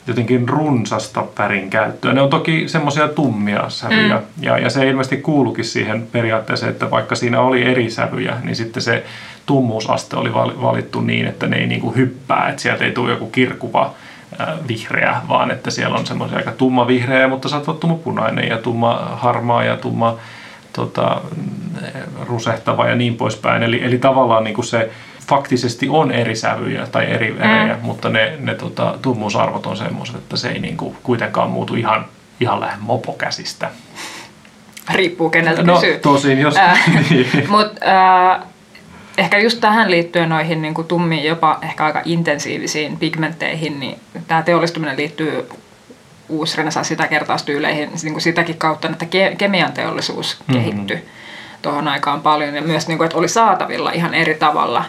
jotenkin 0.08 0.50
runsasta 0.50 1.24
värin 1.38 1.70
käyttöä. 1.70 2.13
Ne 2.13 2.22
on 2.22 2.30
toki 2.30 2.67
semmoisia 2.67 3.08
tummia 3.08 3.70
sävyjä, 3.70 4.15
mm. 4.15 4.43
ja, 4.43 4.58
ja 4.58 4.70
se 4.70 4.89
ilmeisesti 4.89 5.17
kuulukin 5.17 5.65
siihen 5.65 6.08
periaatteeseen, 6.12 6.72
että 6.72 6.91
vaikka 6.91 7.15
siinä 7.15 7.41
oli 7.41 7.63
eri 7.63 7.89
sävyjä, 7.89 8.38
niin 8.43 8.56
sitten 8.56 8.84
se 8.84 9.04
tummuusaste 9.46 10.15
oli 10.15 10.34
val- 10.34 10.62
valittu 10.62 11.02
niin, 11.02 11.28
että 11.28 11.48
ne 11.48 11.58
ei 11.58 11.67
niin 11.67 11.82
kuin 11.82 11.96
hyppää, 11.96 12.50
että 12.50 12.62
sieltä 12.62 12.86
ei 12.86 12.91
tule 12.91 13.12
joku 13.12 13.28
kirkuva 13.28 13.93
vihreä, 14.67 15.22
vaan 15.30 15.52
että 15.52 15.72
siellä 15.72 15.98
on 15.98 16.06
semmoisia 16.06 16.38
aika 16.38 16.52
tumma 16.52 16.88
vihreä, 16.88 17.28
mutta 17.28 17.50
saattaa 17.50 17.72
olla 17.72 17.82
tumma 17.82 17.96
punainen 17.96 18.48
ja 18.48 18.58
tumma 18.58 18.93
harmaa 19.15 19.63
ja 19.63 19.78
tumma 19.78 20.15
tota, 20.74 21.22
rusehtava 22.28 22.88
ja 22.88 22.96
niin 22.96 23.15
poispäin. 23.15 23.63
Eli, 23.63 23.84
eli 23.84 23.98
tavallaan 23.98 24.43
niin 24.43 24.54
kuin 24.54 24.65
se 24.65 24.89
faktisesti 25.28 25.90
on 25.90 26.12
eri 26.12 26.36
sävyjä 26.36 26.88
tai 26.88 27.06
eri 27.06 27.40
värejä, 27.40 27.74
mm. 27.74 27.80
mutta 27.82 28.10
ne, 28.10 28.34
ne 28.40 28.56
tota, 28.56 28.96
tummuusarvot 29.02 29.66
on 29.66 29.78
semmoiset, 29.78 30.16
että 30.16 30.38
se 30.38 30.50
ei 30.50 30.60
niin 30.60 30.78
kuin 30.78 30.98
kuitenkaan 31.04 31.50
muutu 31.50 31.76
ihan, 31.76 32.06
ihan 32.40 32.60
lähde 32.60 32.76
mopokäsistä. 32.80 33.70
Riippuu 34.94 35.30
keneltä 35.30 35.63
No 35.63 35.74
kysyy. 35.76 35.98
tosin, 36.00 36.39
jos... 36.39 36.56
Niin. 37.10 37.28
Mutta 37.49 37.72
äh, 38.36 38.43
ehkä 39.18 39.38
just 39.38 39.60
tähän 39.62 39.91
liittyen 39.91 40.30
noihin 40.30 40.62
niin 40.62 40.74
kuin 40.74 40.88
tummiin, 40.88 41.24
jopa 41.24 41.60
ehkä 41.62 41.86
aika 41.86 42.01
intensiivisiin 42.06 42.97
pigmentteihin, 42.97 43.80
niin 43.80 43.99
tämä 44.28 44.41
teollistuminen 44.41 44.97
liittyy 44.97 45.49
uusrenesanssi- 46.30 46.95
tai 46.95 47.08
kertaustyyleihin 47.08 47.89
niin 48.04 48.14
kuin 48.14 48.22
sitäkin 48.22 48.58
kautta, 48.58 48.89
että 48.89 49.06
ke- 49.06 49.36
kemian 49.38 49.72
teollisuus 49.72 50.38
Mhm. 50.47 50.54
kehittyi 50.58 51.06
tuohon 51.62 51.88
aikaan 51.88 52.22
paljon 52.22 52.56
ja 52.56 52.62
myös, 52.62 52.88
niin 52.88 52.97
kuin, 52.97 53.06
että 53.06 53.18
oli 53.18 53.28
saatavilla 53.30 53.91
ihan 53.91 54.14
eri 54.14 54.36
tavalla 54.36 54.86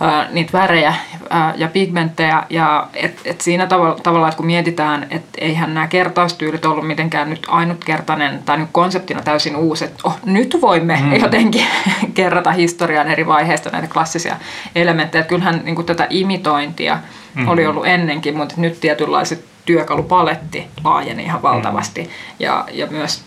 ää, 0.00 0.28
niitä 0.30 0.52
värejä 0.52 0.94
ää, 1.30 1.54
ja 1.56 1.68
pigmenttejä. 1.68 2.42
Ja 2.50 2.86
et, 2.94 3.20
et 3.24 3.40
siinä 3.40 3.66
tavalla, 3.66 3.96
tavalla, 4.02 4.28
että 4.28 4.36
kun 4.36 4.46
mietitään, 4.46 5.06
että 5.10 5.28
eihän 5.38 5.74
nämä 5.74 5.86
kertaustyylit 5.86 6.64
ollut 6.64 6.86
mitenkään 6.86 7.30
nyt 7.30 7.46
ainutkertainen 7.48 8.42
tai 8.44 8.58
nyt 8.58 8.68
konseptina 8.72 9.22
täysin 9.22 9.56
uusi, 9.56 9.84
että 9.84 9.98
oh, 10.04 10.18
nyt 10.24 10.58
voimme 10.60 10.98
mm. 11.02 11.12
jotenkin 11.14 11.66
kerrata 12.14 12.52
historian 12.52 13.08
eri 13.08 13.26
vaiheista 13.26 13.70
näitä 13.70 13.88
klassisia 13.88 14.36
elementtejä. 14.74 15.20
Että 15.20 15.28
kyllähän 15.28 15.60
niin 15.64 15.74
kuin 15.74 15.86
tätä 15.86 16.06
imitointia 16.10 16.98
mm. 17.34 17.48
oli 17.48 17.66
ollut 17.66 17.86
ennenkin, 17.86 18.36
mutta 18.36 18.54
nyt 18.58 18.80
tietynlaiset 18.80 19.44
työkalupaletti 19.64 20.66
laajeni 20.84 21.22
ihan 21.22 21.42
valtavasti. 21.42 22.10
Ja, 22.38 22.64
ja 22.72 22.86
myös 22.86 23.24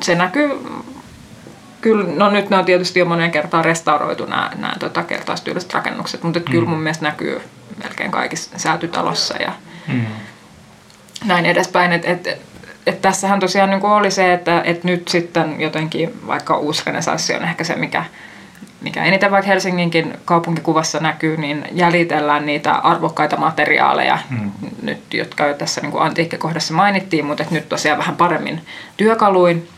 se 0.00 0.14
näkyy 0.14 0.50
Kyllä, 1.82 2.04
no 2.16 2.30
nyt 2.30 2.50
ne 2.50 2.56
on 2.56 2.64
tietysti 2.64 2.98
jo 2.98 3.04
monen 3.04 3.30
kertaan 3.30 3.64
restauroitu 3.64 4.26
nämä, 4.26 4.50
nämä 4.56 4.72
tota, 4.78 5.02
kertaistyyliset 5.02 5.74
rakennukset, 5.74 6.22
mutta 6.22 6.38
mm. 6.38 6.44
kyllä 6.44 6.68
mun 6.68 6.80
mielestä 6.80 7.04
näkyy 7.04 7.40
melkein 7.82 8.10
kaikissa 8.10 8.58
säätytalossa 8.58 9.36
ja 9.36 9.52
mm. 9.88 10.06
näin 11.24 11.46
edespäin. 11.46 11.92
Et, 11.92 12.04
et, 12.04 12.28
et 12.86 13.02
tässähän 13.02 13.40
tosiaan 13.40 13.70
niin 13.70 13.84
oli 13.84 14.10
se, 14.10 14.32
että 14.32 14.62
et 14.64 14.84
nyt 14.84 15.08
sitten 15.08 15.60
jotenkin 15.60 16.26
vaikka 16.26 16.56
uusi 16.56 16.82
renesanssi 16.86 17.34
on 17.34 17.44
ehkä 17.44 17.64
se, 17.64 17.76
mikä, 17.76 18.04
mikä 18.80 19.04
eniten 19.04 19.30
vaikka 19.30 19.48
Helsinginkin 19.48 20.14
kaupunkikuvassa 20.24 20.98
näkyy, 21.00 21.36
niin 21.36 21.64
jäljitellään 21.72 22.46
niitä 22.46 22.74
arvokkaita 22.74 23.36
materiaaleja, 23.36 24.18
mm. 24.30 24.50
nyt, 24.82 25.14
jotka 25.14 25.46
jo 25.46 25.54
tässä 25.54 25.80
niin 25.80 25.92
antiikkikohdassa 26.00 26.74
mainittiin, 26.74 27.26
mutta 27.26 27.44
nyt 27.50 27.68
tosiaan 27.68 27.98
vähän 27.98 28.16
paremmin 28.16 28.60
työkaluin 28.96 29.68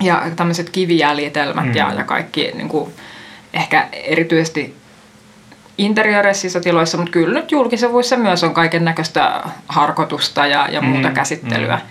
ja 0.00 0.22
tämmöiset 0.36 0.70
kivijäljitelmät 0.70 1.64
mm. 1.64 1.74
ja, 1.74 1.92
ja 1.92 2.04
kaikki 2.04 2.50
niin 2.54 2.68
kuin, 2.68 2.92
ehkä 3.54 3.88
erityisesti 3.92 4.76
interiöreissä 5.78 6.60
tiloissa, 6.60 6.98
mutta 6.98 7.12
kyllä 7.12 7.40
nyt 7.40 7.52
julkisivuissa 7.52 8.16
myös 8.16 8.44
on 8.44 8.54
kaiken 8.54 8.84
näköistä 8.84 9.42
harkotusta 9.68 10.46
ja, 10.46 10.68
ja 10.70 10.82
muuta 10.82 11.08
mm. 11.08 11.14
käsittelyä. 11.14 11.76
Mm. 11.76 11.82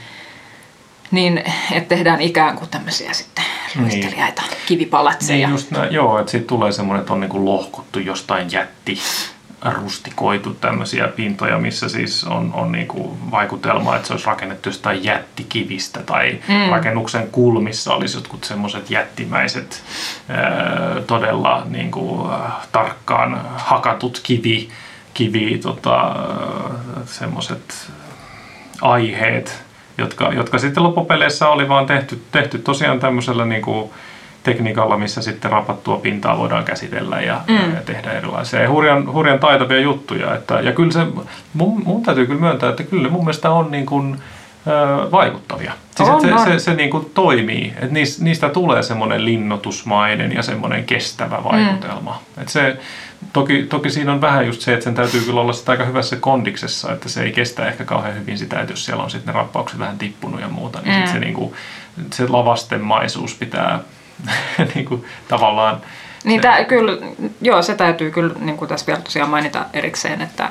Niin, 1.11 1.43
että 1.71 1.95
tehdään 1.95 2.21
ikään 2.21 2.57
kuin 2.57 2.69
tämmöisiä 2.69 3.13
sitten 3.13 3.45
luistelijaita, 3.79 4.41
niin. 4.41 4.57
kivipalatseja. 4.65 5.47
Niin 5.47 5.53
just 5.53 5.71
näin, 5.71 5.93
joo, 5.93 6.19
että 6.19 6.31
siitä 6.31 6.47
tulee 6.47 6.71
semmoinen, 6.71 7.01
että 7.01 7.13
on 7.13 7.19
niin 7.19 7.29
kuin 7.29 7.45
lohkottu 7.45 7.99
jostain 7.99 8.51
jätti 8.51 8.99
rustikoitu 9.63 10.53
tämmöisiä 10.53 11.07
pintoja, 11.07 11.57
missä 11.57 11.89
siis 11.89 12.23
on, 12.23 12.53
on 12.53 12.71
niin 12.71 12.87
kuin 12.87 13.31
vaikutelma, 13.31 13.95
että 13.95 14.07
se 14.07 14.13
olisi 14.13 14.27
rakennettu 14.27 14.69
jostain 14.69 15.03
jättikivistä 15.03 15.99
tai 16.03 16.39
mm. 16.47 16.71
rakennuksen 16.71 17.27
kulmissa 17.27 17.93
olisi 17.93 18.17
jotkut 18.17 18.43
semmoiset 18.43 18.89
jättimäiset 18.89 19.83
todella 21.07 21.63
niin 21.69 21.91
kuin, 21.91 22.31
tarkkaan 22.71 23.41
hakatut 23.55 24.19
kivi, 24.23 24.69
kivi 25.13 25.59
tota, 25.63 26.15
semmoiset 27.05 27.91
aiheet, 28.81 29.63
jotka, 29.97 30.33
jotka 30.33 30.59
sitten 30.59 30.83
loppupeleissä 30.83 31.47
oli 31.49 31.69
vaan 31.69 31.85
tehty, 31.85 32.21
tehty 32.31 32.57
tosiaan 32.57 32.99
tämmöisellä 32.99 33.45
niin 33.45 33.61
kuin, 33.61 33.91
tekniikalla, 34.43 34.97
missä 34.97 35.21
sitten 35.21 35.51
rapattua 35.51 35.97
pintaa 35.97 36.37
voidaan 36.37 36.63
käsitellä 36.63 37.21
ja, 37.21 37.41
mm. 37.47 37.73
ja 37.75 37.81
tehdä 37.85 38.11
erilaisia 38.11 38.61
ja 38.61 38.69
hurjan, 38.69 39.13
hurjan 39.13 39.39
taitavia 39.39 39.79
juttuja. 39.79 40.35
Että, 40.35 40.59
ja 40.59 40.71
kyllä 40.71 40.91
se, 40.91 41.05
mun, 41.53 41.81
mun 41.85 42.03
täytyy 42.03 42.25
kyllä 42.25 42.41
myöntää, 42.41 42.69
että 42.69 42.83
kyllä 42.83 43.09
mun 43.09 43.23
mielestä 43.23 43.51
on 43.51 43.71
niin 43.71 43.85
kuin, 43.85 44.17
ö, 44.67 45.11
vaikuttavia. 45.11 45.73
Siis 45.95 46.09
on, 46.09 46.21
se, 46.21 46.33
on. 46.33 46.45
se, 46.45 46.59
se 46.59 46.73
niin 46.73 46.89
kuin 46.89 47.11
toimii, 47.13 47.73
että 47.75 47.93
niistä, 47.93 48.23
niistä 48.23 48.49
tulee 48.49 48.83
semmoinen 48.83 49.25
linnotusmainen 49.25 50.31
ja 50.31 50.43
semmoinen 50.43 50.83
kestävä 50.83 51.43
vaikutelma. 51.43 52.21
Mm. 52.35 52.41
Että 52.41 52.53
se, 52.53 52.77
toki, 53.33 53.63
toki 53.63 53.89
siinä 53.89 54.11
on 54.11 54.21
vähän 54.21 54.47
just 54.47 54.61
se, 54.61 54.73
että 54.73 54.83
sen 54.83 54.95
täytyy 54.95 55.21
kyllä 55.21 55.41
olla 55.41 55.53
sitä 55.53 55.71
aika 55.71 55.85
hyvässä 55.85 56.15
kondiksessa, 56.15 56.93
että 56.93 57.09
se 57.09 57.23
ei 57.23 57.31
kestä 57.31 57.67
ehkä 57.67 57.85
kauhean 57.85 58.15
hyvin 58.15 58.37
sitä, 58.37 58.59
että 58.59 58.73
jos 58.73 58.85
siellä 58.85 59.03
on 59.03 59.11
sitten 59.11 59.33
ne 59.33 59.39
rappaukset 59.39 59.79
vähän 59.79 59.97
tippunut 59.97 60.41
ja 60.41 60.47
muuta, 60.47 60.81
niin 60.81 60.95
mm. 60.95 61.01
sit 61.01 61.13
se, 61.13 61.19
niin 61.19 61.33
kuin, 61.33 61.53
se 62.13 62.27
lavastemaisuus 62.27 63.35
pitää 63.35 63.79
niin 64.75 64.85
kuin, 64.85 65.05
tavallaan... 65.27 65.81
Niin 66.23 66.41
tää, 66.41 66.63
kyllä, 66.63 66.91
joo, 67.41 67.61
se 67.61 67.75
täytyy 67.75 68.11
kyllä 68.11 68.33
niin 68.39 68.57
kuin 68.57 68.69
tässä 68.69 68.87
vielä 68.87 69.01
tosiaan 69.01 69.29
mainita 69.29 69.65
erikseen, 69.73 70.21
että, 70.21 70.49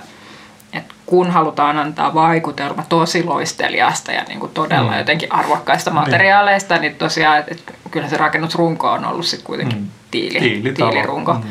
että 0.72 0.94
kun 1.06 1.30
halutaan 1.30 1.78
antaa 1.78 2.14
vaikutelma 2.14 2.84
tosi 2.88 3.24
loistelijasta 3.24 4.12
ja 4.12 4.24
niin 4.28 4.40
kuin 4.40 4.52
todella 4.52 4.90
mm. 4.90 4.98
jotenkin 4.98 5.32
arvokkaista 5.32 5.90
niin. 5.90 6.00
materiaaleista, 6.00 6.74
niin, 6.74 6.82
niin 6.82 6.94
tosiaan, 6.94 7.38
että, 7.38 7.50
että 7.52 7.72
kyllä 7.90 8.08
se 8.08 8.16
rakennusrunko 8.16 8.90
on 8.90 9.04
ollut 9.04 9.26
sitten 9.26 9.46
kuitenkin 9.46 9.78
mm. 9.78 9.88
tiili, 10.10 10.72
tiilirunko. 10.72 11.34
Mm. 11.34 11.42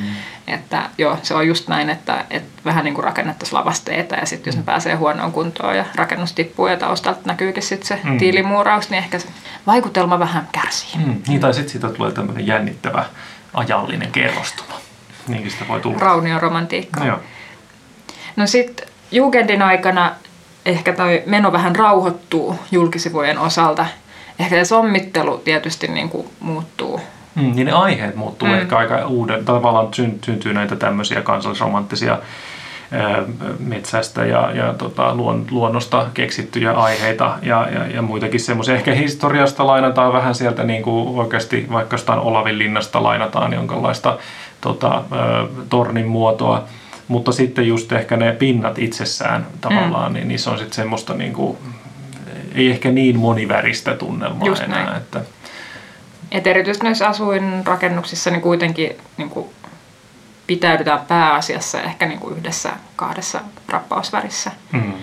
Että 0.51 0.89
joo, 0.97 1.17
se 1.23 1.33
on 1.33 1.47
just 1.47 1.67
näin, 1.67 1.89
että, 1.89 2.25
että 2.29 2.61
vähän 2.65 2.85
niin 2.85 2.93
kuin 2.93 3.03
rakennettaisiin 3.03 3.59
lavasteita 3.59 4.15
ja 4.15 4.25
sitten 4.25 4.51
jos 4.51 4.55
ne 4.55 4.61
mm. 4.61 4.65
pääsee 4.65 4.95
huonoon 4.95 5.31
kuntoon 5.31 5.77
ja 5.77 5.85
rakennus 5.95 6.33
tippuu 6.33 6.67
ja 6.67 6.77
taustalta 6.77 7.19
näkyykin 7.25 7.63
sitten 7.63 7.87
se 7.87 7.99
mm. 8.03 8.17
tiilimuuraus, 8.17 8.89
niin 8.89 9.03
ehkä 9.03 9.19
se 9.19 9.27
vaikutelma 9.67 10.19
vähän 10.19 10.47
kärsii. 10.51 11.05
Mm. 11.05 11.21
Niin, 11.27 11.39
tai 11.39 11.53
sitten 11.53 11.71
siitä 11.71 11.89
tulee 11.89 12.11
tämmöinen 12.11 12.47
jännittävä 12.47 13.05
ajallinen 13.53 14.11
kerrostuma. 14.11 14.79
Niinkin 15.27 15.51
sitä 15.51 15.65
voi 15.67 15.79
tulla. 15.79 15.99
Raunioromantiikka. 15.99 17.05
Joo. 17.05 17.19
No 18.35 18.47
sitten 18.47 18.87
Jugendin 19.11 19.61
aikana 19.61 20.11
ehkä 20.65 20.93
toi 20.93 21.23
meno 21.25 21.51
vähän 21.51 21.75
rauhoittuu 21.75 22.59
julkisivujen 22.71 23.37
osalta. 23.37 23.85
Ehkä 24.39 24.55
se 24.55 24.65
sommittelu 24.65 25.37
tietysti 25.37 25.87
niin 25.87 26.09
kuin 26.09 26.27
muuttuu 26.39 27.01
Mm, 27.41 27.51
niin 27.55 27.65
ne 27.65 27.71
aiheet 27.71 28.15
muuttuu 28.15 28.47
mm. 28.47 28.53
ehkä 28.53 28.77
aika 28.77 29.07
uuden, 29.07 29.45
tavallaan 29.45 29.87
syntyy 30.23 30.53
näitä 30.53 30.75
tämmöisiä 30.75 31.21
kansallisromanttisia 31.21 32.17
metsästä 33.59 34.25
ja, 34.25 34.51
ja 34.51 34.73
tota, 34.73 35.15
luon, 35.15 35.45
luonnosta 35.51 36.05
keksittyjä 36.13 36.71
aiheita 36.71 37.37
ja, 37.41 37.67
ja, 37.73 37.87
ja 37.87 38.01
muitakin 38.01 38.39
semmoisia. 38.39 38.75
Ehkä 38.75 38.93
historiasta 38.93 39.67
lainataan 39.67 40.13
vähän 40.13 40.35
sieltä 40.35 40.63
niin 40.63 40.83
kuin 40.83 41.19
oikeasti 41.19 41.67
vaikka 41.71 41.93
jostain 41.93 42.19
Olavin 42.19 42.57
linnasta 42.57 43.03
lainataan 43.03 43.53
jonkinlaista 43.53 44.17
tota, 44.61 45.03
tornin 45.69 46.07
muotoa. 46.07 46.63
Mutta 47.07 47.31
sitten 47.31 47.67
just 47.67 47.91
ehkä 47.91 48.17
ne 48.17 48.31
pinnat 48.31 48.79
itsessään 48.79 49.47
tavallaan, 49.61 50.11
mm. 50.11 50.13
niin 50.13 50.27
niissä 50.27 50.51
on 50.51 50.57
sitten 50.57 50.75
semmoista 50.75 51.13
niin 51.13 51.33
kuin, 51.33 51.57
ei 52.55 52.69
ehkä 52.69 52.91
niin 52.91 53.19
moniväristä 53.19 53.93
tunnelmaa 53.93 54.47
just 54.47 54.63
enää. 54.63 54.83
Näin. 54.83 54.97
Että, 54.97 55.21
et 56.31 56.47
erityisesti 56.47 56.85
näissä 56.85 57.07
asuinrakennuksissa 57.07 58.29
niin 58.31 58.41
kuitenkin 58.41 58.97
niin 59.17 59.29
kuin 59.29 59.49
pitäydytään 60.47 61.05
pääasiassa 61.07 61.81
ehkä 61.81 62.05
niin 62.05 62.19
kuin 62.19 62.37
yhdessä 62.37 62.69
kahdessa 62.95 63.41
rappausvärissä. 63.67 64.51
Mm. 64.71 64.93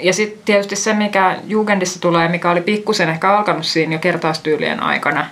Ja 0.00 0.12
sitten 0.12 0.44
tietysti 0.44 0.76
se, 0.76 0.92
mikä 0.92 1.36
Jugendissa 1.44 2.00
tulee, 2.00 2.28
mikä 2.28 2.50
oli 2.50 2.60
pikkusen 2.60 3.08
ehkä 3.08 3.36
alkanut 3.36 3.66
siinä 3.66 3.92
jo 3.92 3.98
kertaustyylien 3.98 4.82
aikana, 4.82 5.26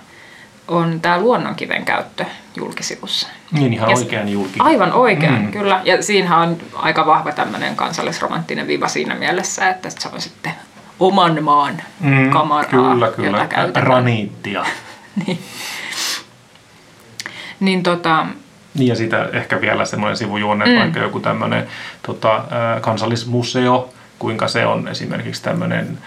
on 0.67 1.01
tämä 1.01 1.19
luonnonkiven 1.19 1.85
käyttö 1.85 2.25
julkisivussa. 2.55 3.27
Niin 3.51 3.73
ihan 3.73 3.89
ja 3.89 3.97
oikean 3.97 4.29
julkikiven. 4.29 4.65
Aivan 4.67 4.93
oikean, 4.93 5.41
mm. 5.41 5.51
kyllä. 5.51 5.81
Ja 5.83 6.03
siinähän 6.03 6.39
on 6.39 6.57
aika 6.73 7.05
vahva 7.05 7.31
tämmöinen 7.31 7.75
kansallisromanttinen 7.75 8.67
viva 8.67 8.87
siinä 8.87 9.15
mielessä, 9.15 9.69
että 9.69 9.89
se 9.89 10.09
on 10.13 10.21
sitten 10.21 10.53
oman 11.07 11.43
maan 11.43 11.81
mm, 11.99 12.29
kamaraa, 12.29 12.69
kyllä, 12.69 13.11
kyllä. 13.11 13.37
jota 13.37 13.47
käytetään. 13.47 13.87
Raniittia. 13.87 14.65
niin. 15.27 15.39
niin 17.59 17.83
tota, 17.83 18.25
niin 18.73 18.87
ja 18.87 18.95
sitä 18.95 19.29
ehkä 19.33 19.61
vielä 19.61 19.85
semmoinen 19.85 20.17
sivujuonne, 20.17 20.65
mm. 20.65 20.79
vaikka 20.79 20.99
joku 20.99 21.19
tämmöinen 21.19 21.67
tota, 22.07 22.43
kansallismuseo, 22.81 23.93
kuinka 24.19 24.47
se 24.47 24.65
on 24.65 24.87
esimerkiksi 24.87 25.43
tämmöinen 25.43 25.97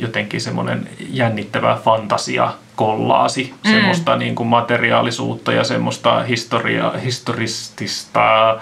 jotenkin 0.00 0.40
semmoinen 0.40 0.88
jännittävä 1.10 1.78
fantasia 1.84 2.52
kollaasi, 2.76 3.54
mm. 3.64 3.70
semmoista 3.70 4.16
niin 4.16 4.34
kuin 4.34 4.46
materiaalisuutta 4.46 5.52
ja 5.52 5.64
semmoista 5.64 6.22
historia, 6.22 6.90
historistista 6.90 8.56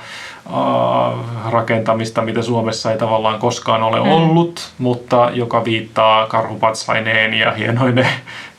rakentamista, 1.51 2.23
mitä 2.23 2.43
Suomessa 2.43 2.93
ei 2.93 2.99
tavallaan 2.99 3.39
koskaan 3.39 3.83
ole 3.83 4.01
mm. 4.01 4.09
ollut, 4.09 4.73
mutta 4.79 5.31
joka 5.35 5.65
viittaa 5.65 6.27
karhupatsaineen 6.27 7.35
ja 7.35 7.53
hienoine, 7.53 8.09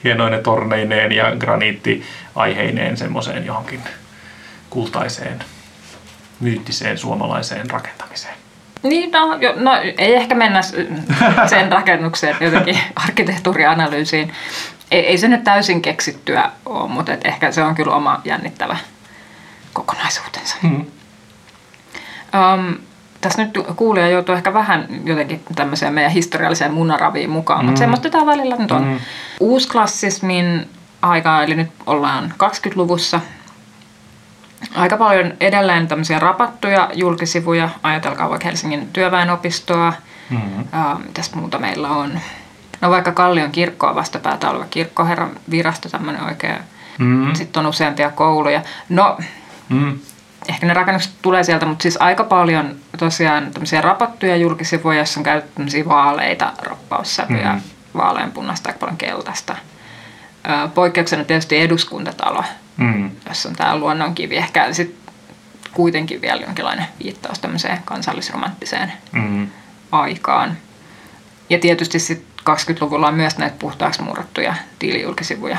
hienoine 0.03 0.37
torneineen 0.37 1.11
ja 1.11 1.35
graniittiaiheineen 1.35 2.97
semmoiseen 2.97 3.45
johonkin 3.45 3.81
kultaiseen, 4.69 5.39
myyttiseen 6.39 6.97
suomalaiseen 6.97 7.69
rakentamiseen. 7.69 8.48
Niin, 8.83 9.11
no, 9.11 9.35
jo, 9.35 9.53
no 9.55 9.71
ei 9.97 10.15
ehkä 10.15 10.35
mennä 10.35 10.61
sen 11.49 11.71
rakennukseen 11.71 12.35
jotenkin 12.39 12.77
arkkitehtuurianalyysiin. 13.05 14.33
Ei, 14.91 15.07
ei 15.07 15.17
se 15.17 15.27
nyt 15.27 15.43
täysin 15.43 15.81
keksittyä 15.81 16.51
ole, 16.65 16.89
mutta 16.89 17.13
et 17.13 17.25
ehkä 17.25 17.51
se 17.51 17.63
on 17.63 17.75
kyllä 17.75 17.95
oma 17.95 18.21
jännittävä 18.25 18.77
kokonaisuutensa. 19.73 20.55
Hmm. 20.61 20.85
Um, 22.55 22.77
tässä 23.21 23.43
nyt 23.43 23.57
kuulija 23.75 24.09
joutuu 24.09 24.35
ehkä 24.35 24.53
vähän 24.53 24.87
jotenkin 25.03 25.41
tämmöiseen 25.55 25.93
meidän 25.93 26.11
historialliseen 26.11 26.73
munaraviin 26.73 27.29
mukaan, 27.29 27.59
mm. 27.59 27.65
mutta 27.65 27.79
semmoista 27.79 28.09
tämä 28.09 28.25
välillä 28.25 28.55
nyt 28.55 28.71
on. 28.71 28.85
Mm. 28.85 28.99
Uusklassismin 29.39 30.69
aika, 31.01 31.43
eli 31.43 31.55
nyt 31.55 31.71
ollaan 31.85 32.33
20-luvussa. 32.43 33.21
Aika 34.75 34.97
paljon 34.97 35.33
edelleen 35.39 35.87
tämmöisiä 35.87 36.19
rapattuja 36.19 36.89
julkisivuja, 36.93 37.69
ajatelkaa 37.83 38.29
vaikka 38.29 38.47
Helsingin 38.47 38.89
työväenopistoa. 38.93 39.93
Mm. 40.29 40.59
Uh, 40.59 40.99
mitäs 41.05 41.35
muuta 41.35 41.59
meillä 41.59 41.89
on? 41.89 42.19
No 42.81 42.89
vaikka 42.89 43.11
Kallion 43.11 43.51
kirkkoa 43.51 43.95
vastapäätä 43.95 44.49
oleva 44.49 44.65
kirkkoherran 44.69 45.31
virasto, 45.51 45.89
tämmöinen 45.89 46.23
oikein. 46.23 46.57
Mm. 46.97 47.33
Sitten 47.35 47.59
on 47.59 47.69
useampia 47.69 48.11
kouluja. 48.11 48.61
No, 48.89 49.17
mm 49.69 49.99
ehkä 50.49 50.67
ne 50.67 50.73
rakennukset 50.73 51.13
tulee 51.21 51.43
sieltä, 51.43 51.65
mutta 51.65 51.81
siis 51.81 51.97
aika 51.97 52.23
paljon 52.23 52.75
tosiaan 52.97 53.51
tämmöisiä 53.51 53.81
rapattuja 53.81 54.35
julkisivuja, 54.35 54.97
joissa 54.97 55.19
on 55.19 55.23
käytetty 55.23 55.55
tämmöisiä 55.55 55.85
vaaleita 55.85 56.53
roppaussävyjä, 56.61 57.53
mm. 57.53 57.61
vaaleanpunaista, 57.97 58.69
aika 58.69 58.79
paljon 58.79 58.97
keltaista. 58.97 59.55
Ö, 60.49 60.67
Poikkeuksena 60.67 61.23
tietysti 61.23 61.57
eduskuntatalo, 61.57 62.43
Mm. 62.79 63.11
jossa 63.29 63.49
on 63.49 63.55
tämä 63.55 63.77
luonnonkivi, 63.77 64.37
ehkä 64.37 64.73
sitten 64.73 65.13
kuitenkin 65.73 66.21
vielä 66.21 66.41
jonkinlainen 66.41 66.85
viittaus 67.03 67.39
tämmöiseen 67.39 67.79
kansallisromanttiseen 67.85 68.93
Mm. 69.11 69.47
aikaan. 69.91 70.57
Ja 71.49 71.59
tietysti 71.59 71.99
sitten 71.99 72.29
20-luvulla 72.49 73.07
on 73.07 73.13
myös 73.13 73.37
näitä 73.37 73.55
puhtaaksi 73.59 74.01
murrattuja 74.01 74.55
tiilijulkisivuja. 74.79 75.57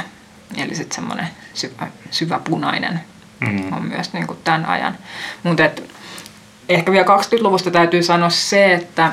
Eli 0.57 0.75
sitten 0.75 0.95
semmoinen 0.95 1.29
syvä, 1.55 1.87
syvä 2.11 2.39
punainen 2.39 3.01
Mm. 3.41 3.73
on 3.73 3.85
myös 3.85 4.13
niin 4.13 4.27
kuin 4.27 4.39
tämän 4.45 4.67
ajan. 4.67 4.99
Mutta 5.43 5.63
ehkä 6.69 6.93
vielä 6.93 7.07
20-luvusta 7.07 7.71
täytyy 7.71 8.03
sanoa 8.03 8.31
se, 8.31 8.75
että 8.75 9.13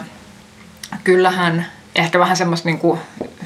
kyllähän 1.03 1.65
ehkä 1.97 2.19
vähän 2.19 2.37
semmoista, 2.37 2.69
niin 2.69 2.79
kuin, 2.79 2.99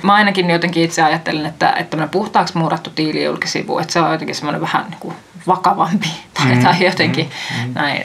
mä 0.04 0.14
ainakin 0.14 0.50
jotenkin 0.50 0.84
itse 0.84 1.02
ajattelen, 1.02 1.46
että, 1.46 1.70
että 1.70 1.84
tämmöinen 1.90 2.10
puhtaaksi 2.10 2.58
murrattu 2.58 2.90
tiilijulkisivu, 2.90 3.80
että 3.80 3.94
se 3.94 4.00
on 4.02 4.12
jotenkin 4.12 4.36
semmoinen 4.36 4.62
vähän 4.62 4.86
niin 4.90 5.00
kuin 5.00 5.16
vakavampi 5.48 6.08
tai, 6.34 6.56
Mm, 6.56 6.64
tai 6.64 6.86
jotenkin 6.86 7.30
näin. 7.74 8.04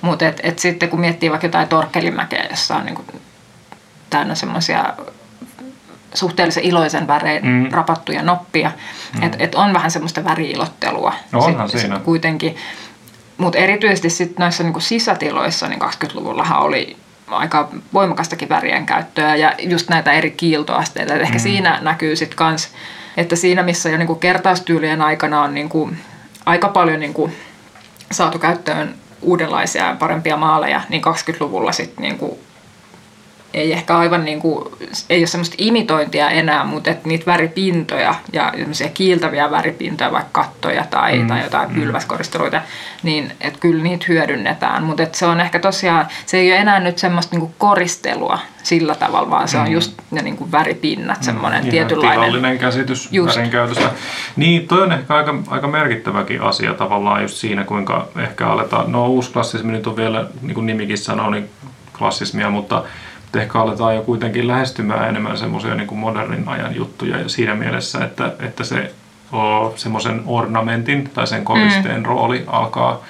Mutta 0.00 0.28
et, 0.28 0.40
et 0.42 0.58
sitten 0.58 0.88
kun 0.88 1.00
miettii 1.00 1.30
vaikka 1.30 1.46
jotain 1.46 1.68
Torkkelimäkeä, 1.68 2.46
jossa 2.50 2.76
on 2.76 2.84
niin 2.86 2.94
kuin 2.94 3.06
täynnä 4.10 4.34
semmoisia 4.34 4.94
suhteellisen 6.14 6.64
iloisen 6.64 7.06
värein 7.06 7.44
Mm. 7.44 7.50
mm. 7.50 7.68
rapattuja 7.72 8.22
noppia. 8.22 8.72
Mm. 9.16 9.22
Että 9.22 9.38
et 9.40 9.54
on 9.54 9.74
vähän 9.74 9.90
semmoista 9.90 10.24
väriilottelua. 10.24 11.14
No 11.32 11.38
onhan 11.38 11.70
sit, 11.70 11.80
siinä. 11.80 11.94
Sit 11.96 12.04
kuitenkin. 12.04 12.56
Mutta 13.38 13.58
erityisesti 13.58 14.10
sit 14.10 14.38
noissa 14.38 14.62
niinku 14.62 14.80
sisätiloissa 14.80 15.68
niin 15.68 15.82
20-luvullahan 15.82 16.58
oli 16.60 16.96
aika 17.26 17.68
voimakastakin 17.92 18.48
värien 18.48 18.86
käyttöä 18.86 19.36
ja 19.36 19.54
just 19.58 19.88
näitä 19.88 20.12
eri 20.12 20.30
kiiltoasteita. 20.30 21.14
Et 21.14 21.20
ehkä 21.20 21.38
Mm. 21.38 21.40
siinä 21.42 21.78
näkyy 21.82 22.16
sitten 22.16 22.36
kans, 22.36 22.68
että 23.16 23.36
siinä 23.36 23.62
missä 23.62 23.88
jo 23.88 23.96
niinku 23.96 24.14
kertaustyylien 24.14 25.02
aikana 25.02 25.42
on 25.42 25.54
niinku 25.54 25.90
aika 26.46 26.68
paljon 26.68 27.00
niinku 27.00 27.30
saatu 28.12 28.38
käyttöön 28.38 28.94
uudenlaisia 29.22 29.86
ja 29.86 29.96
parempia 29.98 30.36
maaleja, 30.36 30.80
niin 30.88 31.02
20-luvulla 31.02 31.72
sitten 31.72 32.02
niinku 32.02 32.38
ei 33.54 33.72
ehkä 33.72 33.98
aivan 33.98 34.24
niin 34.24 34.40
kuin, 34.40 34.64
ei 35.10 35.20
ole 35.20 35.26
semmoista 35.26 35.54
imitointia 35.58 36.30
enää, 36.30 36.64
mutta 36.64 36.90
että 36.90 37.08
niitä 37.08 37.26
väripintoja 37.26 38.14
ja 38.32 38.52
semmoisia 38.56 38.88
kiiltäviä 38.88 39.50
väripintoja, 39.50 40.12
vaikka 40.12 40.42
kattoja 40.42 40.84
tai, 40.90 41.14
Mm, 41.16 41.22
mm, 41.22 41.28
tai 41.28 41.42
jotain 41.42 41.68
mm. 41.68 41.74
mm. 41.74 41.80
pylväskoristeluita, 41.80 42.60
niin 43.02 43.32
että 43.40 43.58
kyllä 43.58 43.82
niitä 43.82 44.04
hyödynnetään. 44.08 44.82
Mutta 44.84 45.02
että 45.02 45.18
se 45.18 45.26
on 45.26 45.40
ehkä 45.40 45.58
tosiaan, 45.58 46.06
se 46.26 46.36
ei 46.36 46.52
ole 46.52 46.60
enää 46.60 46.80
nyt 46.80 46.98
semmoista 46.98 47.32
niin 47.36 47.40
kuin 47.40 47.54
koristelua 47.58 48.38
sillä 48.62 48.94
tavalla, 48.94 49.30
vaan 49.30 49.48
se 49.48 49.58
on 49.58 49.66
Mm. 49.66 49.72
just 49.72 49.92
ne 50.10 50.22
niin 50.22 50.36
kuin 50.36 50.52
väripinnat, 50.52 51.22
semmoinen 51.22 51.60
Ihan 51.60 51.70
tietynlainen. 51.70 52.14
tilallinen 52.20 52.58
käsitys 52.58 53.08
Just. 53.12 53.36
värin 53.36 53.50
käytöstä. 53.50 53.90
Niin, 54.36 54.68
toi 54.68 54.82
on 54.82 54.92
ehkä 54.92 55.14
aika, 55.14 55.34
aika 55.48 55.68
merkittäväkin 55.68 56.42
asia 56.42 56.74
tavallaan 56.74 57.22
just 57.22 57.36
siinä, 57.36 57.64
kuinka 57.64 58.08
ehkä 58.16 58.48
aletaan, 58.48 58.92
no 58.92 59.08
uusi 59.08 59.32
klassismi 59.32 59.72
nyt 59.72 59.86
on 59.86 59.96
vielä, 59.96 60.26
niin 60.42 60.54
kuin 60.54 60.66
nimikin 60.66 60.98
sanoo, 60.98 61.30
niin 61.30 61.48
klassismia, 61.98 62.50
mutta 62.50 62.82
aletaan 63.54 63.96
jo 63.96 64.02
kuitenkin 64.02 64.48
lähestymään 64.48 65.08
enemmän 65.08 65.38
semmoisia 65.38 65.74
niin 65.74 65.86
kuin 65.86 65.98
modernin 65.98 66.48
ajan 66.48 66.74
juttuja 66.74 67.18
ja 67.18 67.28
siinä 67.28 67.54
mielessä, 67.54 68.04
että, 68.04 68.32
että 68.40 68.64
se 68.64 68.94
semmoisen 69.76 70.22
ornamentin 70.26 71.10
tai 71.14 71.26
sen 71.26 71.44
koristeen 71.44 71.96
mm. 71.96 72.04
rooli 72.04 72.44
alkaa, 72.46 73.04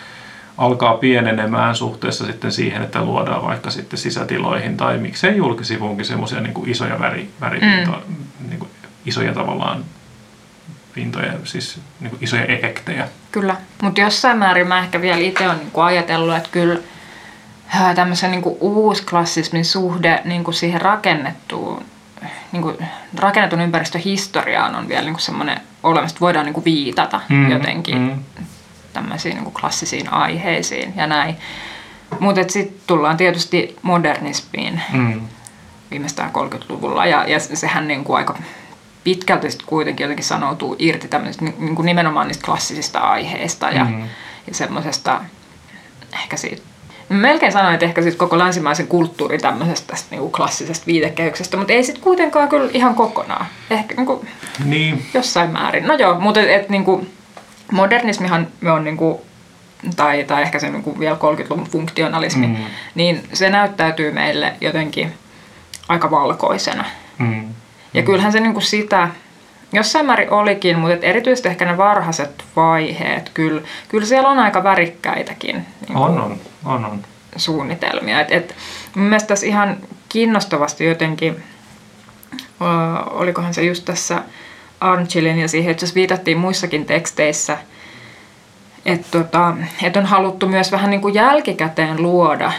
alkaa 0.59 0.97
pienenemään 0.97 1.75
suhteessa 1.75 2.27
sitten 2.27 2.53
siihen, 2.53 2.83
että 2.83 3.05
luodaan 3.05 3.43
vaikka 3.43 3.70
sitten 3.70 3.99
sisätiloihin 3.99 4.77
tai 4.77 4.99
miksei 4.99 5.37
julkisivuunkin 5.37 6.07
semmoisia 6.07 6.41
niin 6.41 6.55
kuin 6.55 6.70
isoja 6.70 7.01
väri, 7.01 7.29
väripintoja, 7.41 8.03
mm. 8.09 8.49
niin 8.49 8.59
kuin 8.59 8.70
isoja 9.07 9.35
tavallaan 9.35 9.85
pintoja, 10.95 11.33
siis 11.45 11.81
niin 12.01 12.11
kuin 12.11 12.25
isoja 12.25 12.45
efektejä. 12.45 13.09
Kyllä, 13.33 13.57
mutta 13.83 14.01
jossain 14.01 14.39
määrin 14.39 14.68
mä 14.68 14.79
ehkä 14.79 15.01
vielä 15.01 15.18
itse 15.18 15.47
olen 15.47 15.59
niin 15.59 15.85
ajatellut, 15.85 16.37
että 16.37 16.49
kyllä 16.53 16.79
tämmöisen 17.95 18.31
niin 18.31 18.43
kuin 18.43 18.57
uusklassismin 18.61 19.65
suhde 19.65 20.23
niin 20.25 20.45
kuin 20.45 20.55
siihen 20.55 20.81
rakennettuun, 20.81 21.85
niin 22.53 22.62
kuin 22.62 22.77
rakennetun 23.19 23.61
ympäristön 23.61 24.01
historiaan 24.01 24.75
on 24.75 24.89
vielä 24.89 25.03
niin 25.03 25.15
kuin 25.15 25.23
semmoinen 25.23 25.61
olemassa, 25.83 26.15
että 26.15 26.21
voidaan 26.21 26.47
niin 26.47 26.55
kuin 26.55 26.65
viitata 26.65 27.21
mm, 27.29 27.51
jotenkin 27.51 27.99
mm. 27.99 28.45
tämmöisiin 28.93 29.35
niin 29.35 29.45
kuin 29.45 29.55
klassisiin 29.55 30.12
aiheisiin 30.12 30.93
ja 30.97 31.07
näin. 31.07 31.37
Mutta 32.21 32.43
sitten 32.49 32.81
tullaan 32.87 33.17
tietysti 33.17 33.77
modernismiin 33.83 34.81
mm. 34.93 35.21
viimeistään 35.91 36.31
30-luvulla 36.31 37.07
ja, 37.07 37.25
ja 37.29 37.41
sehän 37.41 37.89
niin 37.89 38.05
kuin 38.05 38.17
aika 38.17 38.39
pitkälti 39.05 39.51
sit 39.51 39.62
kuitenkin 39.62 40.05
jotenkin 40.05 40.25
sanoutuu 40.25 40.77
irti 40.79 41.09
tämmöisistä 41.09 41.45
niin 41.45 41.75
kuin 41.75 41.87
nimenomaan 41.87 42.29
niistä 42.29 42.45
klassisista 42.45 42.99
aiheista 42.99 43.71
ja, 43.71 43.85
mm. 43.85 44.03
ja 44.47 44.55
semmoisesta 44.55 45.25
ehkä 46.12 46.37
siitä 46.37 46.62
melkein 47.09 47.53
sanoin, 47.53 47.75
että 47.75 47.87
ehkä 47.87 48.03
siitä 48.03 48.19
koko 48.19 48.39
länsimaisen 48.39 48.87
kulttuurin 48.87 49.41
tämmöisestä 49.41 49.87
tästä 49.87 50.09
niin 50.11 50.21
kuin 50.21 50.33
klassisesta 50.33 50.87
viitekehyksestä, 50.87 51.57
mutta 51.57 51.73
ei 51.73 51.85
sitten 51.85 52.05
kuitenkaan 52.05 52.49
kyllä 52.49 52.71
ihan 52.73 52.95
kokonaan. 52.95 53.47
Ehkä 53.71 53.95
niin 53.95 54.07
kuin 54.07 54.29
niin. 54.65 55.07
jossain 55.15 55.51
määrin. 55.51 55.87
No 55.87 55.95
joo, 55.95 56.21
mutta 56.21 56.41
et, 56.41 56.51
et, 56.51 56.69
niin 56.69 56.85
kuin 56.85 57.11
modernismihan 57.73 58.47
me 58.61 58.71
on 58.71 58.85
niin 58.85 58.97
kuin, 58.97 59.19
tai, 59.97 60.25
tai 60.25 60.43
ehkä 60.43 60.59
se 60.59 60.71
niin 60.71 60.83
kuin 60.83 61.01
vielä 61.01 61.17
30-luvun 61.17 61.69
funktionalismi, 61.71 62.47
mm. 62.47 62.57
niin 62.95 63.23
se 63.33 63.51
näyttäytyy 63.51 64.13
meille 64.13 64.53
jotenkin 64.61 65.13
aika 65.89 66.11
valkoisena. 66.11 66.85
Mm. 67.19 67.45
Ja 67.95 68.03
kyllähän 68.03 68.33
se 68.33 68.41
niin 68.41 68.53
kuin 68.53 68.63
sitä 68.63 69.09
jossain 69.73 70.07
määrin 70.07 70.31
olikin, 70.31 70.79
mutta 70.79 70.95
et 70.95 71.05
erityisesti 71.05 71.49
ehkä 71.49 71.65
ne 71.65 71.77
varhaiset 71.77 72.45
vaiheet, 72.57 73.31
kyllä, 73.35 73.63
kyllä 73.89 74.07
siellä 74.07 74.29
on 74.29 74.39
aika 74.39 74.65
värikkäitäkin 74.65 75.67
niin 75.89 75.97
on, 75.97 76.21
on, 76.21 76.37
on, 76.65 76.85
on. 76.85 77.03
suunnitelmia. 77.37 78.21
Et, 78.21 78.33
et, 78.33 78.55
mun 78.95 79.07
mielestä 79.07 79.29
tässä 79.29 79.47
ihan 79.47 79.77
kiinnostavasti 80.09 80.85
jotenkin, 80.85 81.43
olikohan 83.11 83.55
se 83.55 83.62
just 83.62 83.85
tässä 83.85 84.23
Arnchilin 84.81 85.39
ja 85.39 85.49
siihen, 85.49 85.71
että 85.71 85.87
viitattiin 85.95 86.39
muissakin 86.39 86.87
teksteissä, 86.87 87.59
että 88.87 89.07
tota, 89.11 89.57
et 89.83 89.97
on 89.97 90.07
haluttu 90.07 90.49
myös 90.49 90.73
vähän 90.73 90.91
niin 90.91 91.01
kuin 91.01 91.15
jälkikäteen 91.15 92.03
luoda 92.03 92.53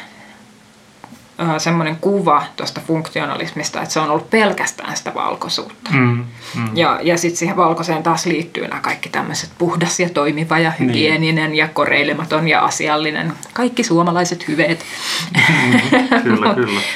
semmoinen 1.57 1.95
kuva 1.95 2.43
tuosta 2.55 2.81
funktionalismista, 2.87 3.81
että 3.81 3.93
se 3.93 3.99
on 3.99 4.09
ollut 4.09 4.29
pelkästään 4.29 4.97
sitä 4.97 5.13
valkoisuutta. 5.13 5.91
Mm, 5.91 6.25
mm. 6.55 6.77
Ja, 6.77 6.99
ja 7.03 7.17
sitten 7.17 7.37
siihen 7.37 7.57
valkoiseen 7.57 8.03
taas 8.03 8.25
liittyy 8.25 8.67
nämä 8.67 8.81
kaikki 8.81 9.09
tämmöiset 9.09 9.49
puhdas 9.57 9.99
ja 9.99 10.09
toimiva 10.09 10.59
ja 10.59 10.71
hygieninen 10.79 11.51
niin. 11.51 11.57
ja 11.57 11.67
koreilematon 11.67 12.47
ja 12.47 12.61
asiallinen. 12.61 13.33
Kaikki 13.53 13.83
suomalaiset 13.83 14.47
hyveet. 14.47 14.85
Mm, 15.33 15.79
kyllä, 16.23 16.53
kyllä. 16.53 16.81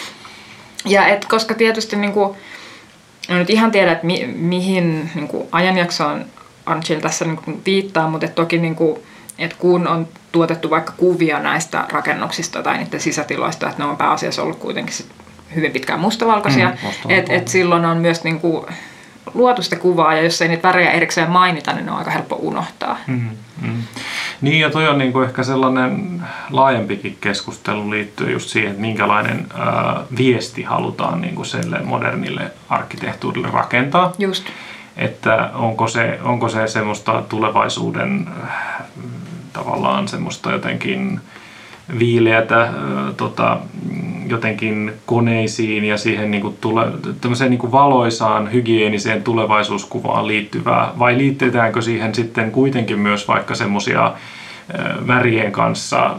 Ja 0.86 1.08
et, 1.08 1.26
koska 1.26 1.54
tietysti 1.54 1.96
niin 1.96 2.14
kuin, 2.14 2.38
en 3.30 3.38
nyt 3.38 3.50
ihan 3.50 3.72
tiedä, 3.72 3.92
että 3.92 4.06
mi, 4.06 4.26
mihin 4.36 5.12
niin 5.16 5.28
kuin 5.28 5.48
ajanjaksoon 5.52 6.26
Anchil 6.66 7.00
tässä 7.00 7.26
niin 7.26 7.38
kuin 7.38 7.62
viittaa, 7.66 8.10
mutta 8.10 8.28
toki 8.28 8.58
niin 8.58 8.76
kuin, 8.76 9.00
että 9.40 9.58
kun 9.60 9.88
on 9.88 10.08
tuotettu 10.32 10.70
vaikka 10.70 10.94
kuvia 10.98 11.40
näistä 11.40 11.86
rakennuksista 11.92 12.64
tai 12.64 12.78
niiden 12.78 13.00
sisätiloista, 13.00 13.70
että 13.70 13.84
ne 13.84 13.90
on 13.90 13.98
pääasiassa 13.98 14.44
ollut 14.44 14.60
kuitenkin 14.60 14.94
sit 14.94 15.08
hyvin 15.56 15.72
pitkään 15.72 16.00
mustavalkoisia, 16.00 16.70
mm, 16.70 17.10
että 17.10 17.34
et 17.34 17.48
silloin 17.48 17.86
on 17.86 17.98
myös 17.98 18.24
niinku 18.24 18.68
luotu 19.34 19.62
sitä 19.62 19.76
kuvaa, 19.76 20.16
ja 20.16 20.22
jos 20.22 20.42
ei 20.42 20.48
niitä 20.48 20.68
värejä 20.68 20.92
erikseen 20.92 21.30
mainita, 21.30 21.74
niin 21.74 21.86
ne 21.86 21.92
on 21.92 21.98
aika 21.98 22.12
helppo 22.12 22.36
unohtaa. 22.36 22.98
Mm, 23.08 23.30
mm. 23.62 23.84
Niin, 24.42 24.60
ja 24.60 24.70
toi 24.70 24.88
on 24.88 24.98
niinku 24.98 25.22
ehkä 25.22 25.44
sellainen 25.44 26.22
laajempikin 26.52 27.18
keskustelu 27.22 27.90
liittyy 27.90 28.32
just 28.32 28.50
siihen, 28.50 28.70
että 28.70 28.82
minkälainen 28.82 29.48
ää, 29.58 30.04
viesti 30.18 30.64
halutaan 30.64 31.22
niinku 31.22 31.44
sille 31.44 31.80
modernille 31.80 32.52
arkkitehtuurille 32.70 33.48
rakentaa. 33.52 34.14
Just. 34.20 34.46
Että 34.98 35.50
onko 35.54 35.88
se, 35.88 36.20
onko 36.24 36.50
se 36.50 36.68
semmoista 36.68 37.24
tulevaisuuden 37.30 38.28
tavallaan 39.54 40.08
semmoista 40.08 40.52
jotenkin 40.52 41.22
viileätä 42.00 42.62
äh, 42.62 42.74
tota, 43.18 43.58
jotenkin 44.28 44.94
koneisiin 45.06 45.86
ja 45.86 45.98
siihen 45.98 46.32
niin 46.32 46.42
kuin 46.42 46.58
tule, 46.62 46.86
niin 47.50 47.60
kuin 47.60 47.72
valoisaan 47.72 48.52
hygieniseen 48.54 49.24
tulevaisuuskuvaan 49.24 50.28
liittyvää, 50.28 50.92
vai 51.00 51.18
liitetäänkö 51.18 51.82
siihen 51.82 52.16
sitten 52.16 52.52
kuitenkin 52.52 53.00
myös 53.00 53.28
vaikka 53.28 53.56
semmoisia 53.56 54.06
äh, 54.06 55.08
värien 55.08 55.52
kanssa, 55.52 56.16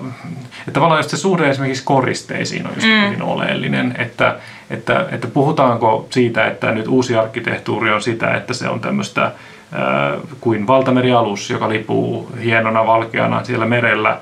että 0.58 0.72
tavallaan 0.72 0.98
just 0.98 1.10
se 1.10 1.16
suhde 1.16 1.50
esimerkiksi 1.50 1.84
koristeisiin 1.84 2.66
on 2.66 2.72
just 2.74 2.86
mm. 2.86 3.06
hyvin 3.06 3.22
oleellinen, 3.22 3.94
että, 3.98 4.36
että, 4.70 5.06
että 5.12 5.26
puhutaanko 5.26 6.06
siitä, 6.10 6.46
että 6.46 6.72
nyt 6.72 6.88
uusi 6.88 7.16
arkkitehtuuri 7.16 7.90
on 7.90 8.02
sitä, 8.02 8.34
että 8.34 8.54
se 8.54 8.68
on 8.68 8.80
tämmöistä 8.80 9.32
kuin 10.40 10.66
valtamerialus, 10.66 11.50
joka 11.50 11.68
lipuu 11.68 12.32
hienona 12.42 12.86
valkeana 12.86 13.44
siellä 13.44 13.66
merellä, 13.66 14.20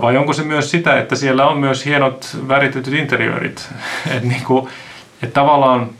Vai 0.00 0.16
onko 0.16 0.32
se 0.32 0.42
myös 0.42 0.70
sitä, 0.70 0.98
että 0.98 1.16
siellä 1.16 1.46
on 1.46 1.58
myös 1.58 1.84
hienot 1.84 2.36
väritetyt 2.48 2.94
interiöörit? 2.94 3.68
että 4.14 4.28
niinku, 4.28 4.68
et 5.22 5.32
tavallaan 5.32 5.90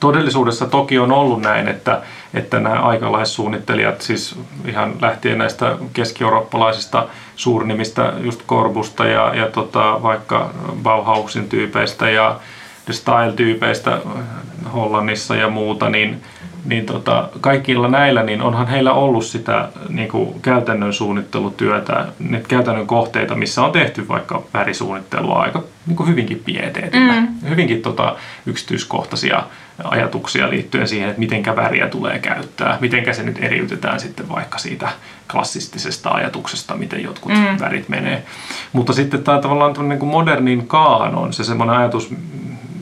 todellisuudessa 0.00 0.66
toki 0.66 0.98
on 0.98 1.12
ollut 1.12 1.40
näin, 1.40 1.68
että, 1.68 2.02
että 2.34 2.60
nämä 2.60 2.80
aikalaissuunnittelijat, 2.80 4.00
siis 4.00 4.38
ihan 4.64 4.94
lähtien 5.00 5.38
näistä 5.38 5.76
keski-eurooppalaisista 5.92 7.06
suurnimistä, 7.36 8.12
just 8.20 8.42
Korbusta 8.46 9.06
ja, 9.06 9.34
ja 9.34 9.46
tota, 9.46 10.02
vaikka 10.02 10.50
Bauhausin 10.82 11.48
tyypeistä 11.48 12.10
ja 12.10 12.40
The 12.84 12.92
Style-tyypeistä 12.92 13.98
Hollannissa 14.74 15.36
ja 15.36 15.48
muuta, 15.48 15.90
niin, 15.90 16.22
niin 16.64 16.86
tota, 16.86 17.28
kaikilla 17.40 17.88
näillä, 17.88 18.22
niin 18.22 18.42
onhan 18.42 18.66
heillä 18.66 18.92
ollut 18.92 19.24
sitä 19.24 19.68
niin 19.88 20.08
kuin 20.08 20.40
käytännön 20.40 20.92
suunnittelutyötä, 20.92 22.06
ne 22.18 22.42
käytännön 22.48 22.86
kohteita, 22.86 23.34
missä 23.34 23.64
on 23.64 23.72
tehty 23.72 24.08
vaikka 24.08 24.42
värisuunnittelua 24.54 25.42
aika 25.42 25.62
niin 25.86 25.96
kuin 25.96 26.08
hyvinkin 26.08 26.42
pieteetillä, 26.44 27.20
mm. 27.20 27.28
hyvinkin 27.48 27.82
tota, 27.82 28.16
yksityiskohtaisia 28.46 29.42
ajatuksia 29.84 30.50
liittyen 30.50 30.88
siihen, 30.88 31.08
että 31.08 31.20
miten 31.20 31.56
väriä 31.56 31.88
tulee 31.88 32.18
käyttää, 32.18 32.78
miten 32.80 33.14
se 33.14 33.22
nyt 33.22 33.42
eriytetään 33.42 34.00
sitten 34.00 34.28
vaikka 34.28 34.58
siitä 34.58 34.88
klassistisesta 35.32 36.10
ajatuksesta, 36.10 36.76
miten 36.76 37.02
jotkut 37.02 37.32
mm. 37.32 37.60
värit 37.60 37.88
menee. 37.88 38.22
Mutta 38.72 38.92
sitten 38.92 39.24
tämä 39.24 39.40
tavallaan 39.40 39.88
niin 39.88 39.98
kuin 39.98 40.10
modernin 40.10 40.66
kaanon, 40.66 41.32
se 41.32 41.44
semmoinen 41.44 41.76
ajatus, 41.76 42.10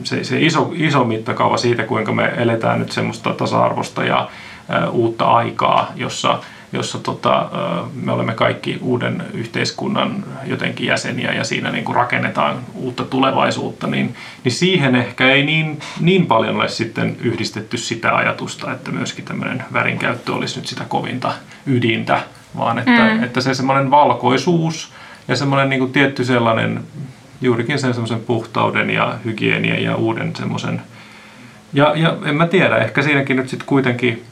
se, 0.07 0.23
se 0.23 0.41
iso, 0.41 0.71
iso 0.75 1.03
mittakaava 1.03 1.57
siitä, 1.57 1.83
kuinka 1.83 2.11
me 2.11 2.33
eletään 2.37 2.79
nyt 2.79 2.91
semmoista 2.91 3.33
tasa-arvosta 3.33 4.03
ja 4.03 4.29
ä, 4.69 4.89
uutta 4.89 5.25
aikaa, 5.25 5.91
jossa, 5.95 6.39
jossa 6.73 6.99
tota, 6.99 7.39
ä, 7.39 7.47
me 7.93 8.11
olemme 8.11 8.33
kaikki 8.33 8.77
uuden 8.81 9.23
yhteiskunnan 9.33 10.23
jotenkin 10.45 10.87
jäseniä 10.87 11.33
ja 11.33 11.43
siinä 11.43 11.71
niin 11.71 11.83
kuin 11.83 11.95
rakennetaan 11.95 12.57
uutta 12.75 13.03
tulevaisuutta, 13.03 13.87
niin, 13.87 14.15
niin 14.43 14.51
siihen 14.51 14.95
ehkä 14.95 15.31
ei 15.31 15.45
niin, 15.45 15.79
niin 15.99 16.25
paljon 16.25 16.55
ole 16.55 16.67
sitten 16.67 17.17
yhdistetty 17.21 17.77
sitä 17.77 18.15
ajatusta, 18.15 18.71
että 18.71 18.91
myöskin 18.91 19.25
tämmöinen 19.25 19.63
värinkäyttö 19.73 20.33
olisi 20.33 20.59
nyt 20.59 20.67
sitä 20.67 20.83
kovinta 20.85 21.33
ydintä, 21.65 22.21
vaan 22.57 22.79
että, 22.79 23.13
mm. 23.13 23.23
että 23.23 23.41
se 23.41 23.53
semmoinen 23.53 23.91
valkoisuus 23.91 24.91
ja 25.27 25.35
semmoinen 25.35 25.69
niin 25.69 25.79
kuin 25.79 25.91
tietty 25.91 26.25
sellainen 26.25 26.83
juurikin 27.41 27.79
sen 27.79 27.93
semmoisen 27.93 28.19
puhtauden 28.19 28.89
ja 28.89 29.17
hygienian 29.25 29.83
ja 29.83 29.95
uuden 29.95 30.35
semmoisen. 30.35 30.81
Ja, 31.73 31.93
ja 31.95 32.17
en 32.25 32.35
mä 32.35 32.47
tiedä, 32.47 32.77
ehkä 32.77 33.01
siinäkin 33.01 33.37
nyt 33.37 33.49
sitten 33.49 33.67
kuitenkin 33.67 34.23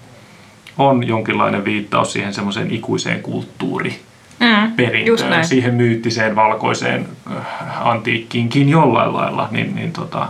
on 0.77 1.07
jonkinlainen 1.07 1.65
viittaus 1.65 2.13
siihen 2.13 2.33
semmoiseen 2.33 2.71
ikuiseen 2.71 3.21
kulttuuriin 3.21 3.99
mm, 4.39 4.71
perintöön, 4.71 5.45
siihen 5.45 5.73
myyttiseen 5.73 6.35
valkoiseen 6.35 7.07
äh, 7.31 7.87
antiikkiinkin 7.87 8.69
jollain 8.69 9.13
lailla, 9.13 9.47
niin, 9.51 9.75
niin, 9.75 9.91
tota, 9.91 10.27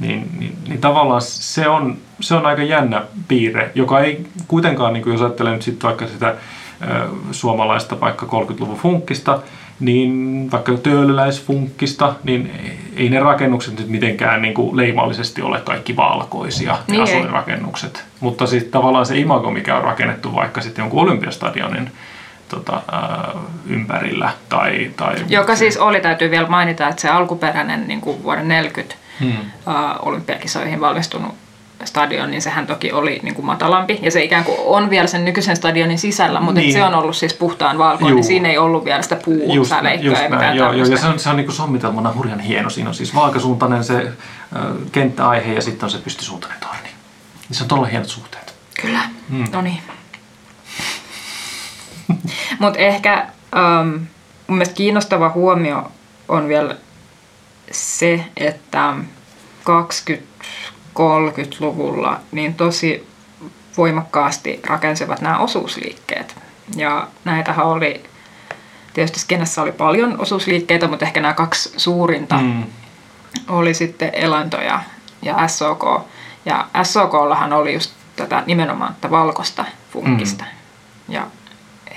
niin, 0.00 0.30
niin, 0.38 0.56
niin 0.68 0.80
tavallaan 0.80 1.22
se 1.22 1.68
on, 1.68 1.96
se 2.20 2.34
on 2.34 2.46
aika 2.46 2.62
jännä 2.62 3.02
piirre, 3.28 3.70
joka 3.74 4.00
ei 4.00 4.26
kuitenkaan, 4.48 4.92
niin 4.92 5.02
kuin 5.02 5.12
jos 5.12 5.22
ajattelee 5.22 5.52
nyt 5.52 5.62
sitten 5.62 5.88
vaikka 5.88 6.06
sitä 6.06 6.28
ö, 6.28 6.34
äh, 6.90 7.08
suomalaista 7.30 8.00
vaikka 8.00 8.26
30-luvun 8.26 8.78
funkkista, 8.78 9.38
niin 9.80 10.48
vaikka 10.52 10.72
töölöläisfunkkista, 10.72 12.14
niin 12.24 12.50
ei 12.96 13.08
ne 13.08 13.20
rakennukset 13.20 13.78
nyt 13.78 13.88
mitenkään 13.88 14.42
niin 14.42 14.54
kuin 14.54 14.76
leimallisesti 14.76 15.42
ole 15.42 15.60
kaikki 15.60 15.96
valkoisia, 15.96 16.72
ne 16.72 16.78
niin 16.88 17.02
asuinrakennukset. 17.02 18.04
Mutta 18.20 18.46
sitten 18.46 18.72
tavallaan 18.72 19.06
se 19.06 19.18
imago, 19.18 19.50
mikä 19.50 19.76
on 19.76 19.84
rakennettu 19.84 20.34
vaikka 20.34 20.60
sitten 20.60 20.82
jonkun 20.82 21.02
olympiastadionin 21.02 21.90
tota, 22.48 22.82
ää, 22.92 23.32
ympärillä. 23.66 24.30
Tai, 24.48 24.90
tai 24.96 25.14
Joka 25.28 25.56
siis 25.56 25.76
oli, 25.76 26.00
täytyy 26.00 26.30
vielä 26.30 26.48
mainita, 26.48 26.88
että 26.88 27.02
se 27.02 27.08
alkuperäinen 27.08 27.88
niin 27.88 28.00
kuin 28.00 28.22
vuoden 28.22 28.48
40 28.48 28.94
hmm. 29.20 29.32
ää, 29.66 29.96
olympiakisoihin 29.98 30.80
valmistunut 30.80 31.34
stadion, 31.84 32.30
niin 32.30 32.42
sehän 32.42 32.66
toki 32.66 32.92
oli 32.92 33.20
niin 33.22 33.34
kuin 33.34 33.46
matalampi. 33.46 33.98
Ja 34.02 34.10
se 34.10 34.22
ikään 34.22 34.44
kuin 34.44 34.58
on 34.64 34.90
vielä 34.90 35.06
sen 35.06 35.24
nykyisen 35.24 35.56
stadionin 35.56 35.98
sisällä, 35.98 36.40
mutta 36.40 36.60
niin. 36.60 36.72
se 36.72 36.84
on 36.84 36.94
ollut 36.94 37.16
siis 37.16 37.34
puhtaan 37.34 37.78
valkoinen. 37.78 38.14
Niin 38.14 38.24
siinä 38.24 38.48
ei 38.48 38.58
ollut 38.58 38.84
vielä 38.84 39.02
sitä 39.02 39.16
puusäleikköä 39.16 40.22
ja 40.22 40.30
mitään 40.30 40.56
joo, 40.56 40.72
joo, 40.72 40.86
ja 40.86 40.98
se 40.98 41.06
on, 41.06 41.18
se 41.18 41.28
on 41.28 41.36
niin 41.36 41.46
kuin 41.46 41.56
sommitelmana 41.56 42.12
hurjan 42.14 42.40
hieno. 42.40 42.70
Siinä 42.70 42.88
on 42.88 42.94
siis 42.94 43.14
vaakasuuntainen 43.14 43.84
se 43.84 43.96
äh, 43.96 44.62
kenttäaihe 44.92 45.54
ja 45.54 45.62
sitten 45.62 45.86
on 45.86 45.90
se 45.90 45.98
pystysuuntainen 45.98 46.60
torni. 46.60 46.88
Niin 47.48 47.56
se 47.56 47.62
on 47.62 47.68
todella 47.68 47.86
hienot 47.86 48.08
suhteet. 48.08 48.54
Kyllä, 48.82 49.00
mm. 49.28 49.44
no 49.52 49.62
niin. 49.62 49.80
mutta 52.60 52.78
ehkä 52.78 53.26
um, 53.80 54.06
mun 54.46 54.58
mielestä 54.58 54.74
kiinnostava 54.74 55.30
huomio 55.30 55.92
on 56.28 56.48
vielä 56.48 56.76
se, 57.70 58.24
että 58.36 58.94
20 59.64 60.29
30-luvulla 60.98 62.20
niin 62.32 62.54
tosi 62.54 63.08
voimakkaasti 63.76 64.60
rakensivat 64.66 65.20
nämä 65.20 65.38
osuusliikkeet. 65.38 66.36
Ja 66.76 67.08
näitähän 67.24 67.66
oli, 67.66 68.04
tietysti 68.92 69.20
skenessä 69.20 69.62
oli 69.62 69.72
paljon 69.72 70.20
osuusliikkeitä, 70.20 70.88
mutta 70.88 71.04
ehkä 71.04 71.20
nämä 71.20 71.34
kaksi 71.34 71.72
suurinta 71.76 72.38
mm. 72.38 72.64
oli 73.48 73.74
sitten 73.74 74.10
Elanto 74.12 74.56
ja, 74.56 74.80
ja 75.22 75.48
SOK. 75.48 75.84
Ja 76.44 76.66
SOKllahan 76.82 77.52
oli 77.52 77.74
just 77.74 77.90
tätä 78.16 78.42
nimenomaan 78.46 78.94
tätä 78.94 79.10
valkoista 79.10 79.64
funkista. 79.92 80.44
Mm. 80.44 81.14
Ja 81.14 81.26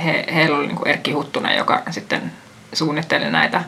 he, 0.04 0.26
heillä 0.34 0.58
oli 0.58 0.68
niin 0.68 0.76
kuin 0.76 0.88
Erkki 0.88 1.12
Huttunen, 1.12 1.58
joka 1.58 1.82
sitten 1.92 2.32
suunnitteli 2.74 3.32
näitä 3.32 3.64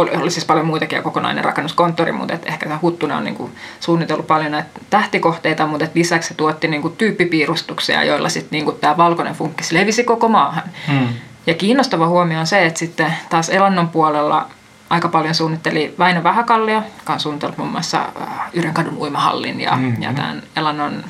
oli, 0.00 0.10
oli 0.10 0.30
siis 0.30 0.44
paljon 0.44 0.66
muitakin 0.66 0.96
ja 0.96 1.02
kokonainen 1.02 1.44
rakennuskonttori, 1.44 2.12
mutta 2.12 2.34
et 2.34 2.46
ehkä 2.46 2.66
tämä 2.66 2.78
Huttunen 2.82 3.16
on 3.16 3.24
niinku 3.24 3.50
suunnitellut 3.80 4.26
paljon 4.26 4.52
näitä 4.52 4.68
tähtikohteita, 4.90 5.66
mutta 5.66 5.84
et 5.84 5.94
lisäksi 5.94 6.28
se 6.28 6.34
tuotti 6.34 6.68
niinku 6.68 6.90
tyyppipiirustuksia, 6.90 8.04
joilla 8.04 8.28
sitten 8.28 8.50
niinku 8.50 8.72
tämä 8.72 8.96
valkoinen 8.96 9.34
funkkis 9.34 9.72
levisi 9.72 10.04
koko 10.04 10.28
maahan. 10.28 10.62
Hmm. 10.86 11.08
Ja 11.46 11.54
kiinnostava 11.54 12.08
huomio 12.08 12.40
on 12.40 12.46
se, 12.46 12.66
että 12.66 12.78
sitten 12.78 13.14
taas 13.30 13.48
Elannon 13.48 13.88
puolella 13.88 14.48
aika 14.90 15.08
paljon 15.08 15.34
suunnitteli 15.34 15.94
Väinö 15.98 16.22
Vähäkallio, 16.22 16.82
joka 16.98 17.12
on 17.12 17.20
suunnitellut 17.20 17.58
muun 17.58 17.70
muassa 17.70 17.98
äh, 17.98 18.28
Yrenkadun 18.52 18.98
uimahallin 18.98 19.60
ja, 19.60 19.76
mm-hmm. 19.76 20.02
ja 20.02 20.12
tämän 20.12 20.42
Elannon 20.56 21.04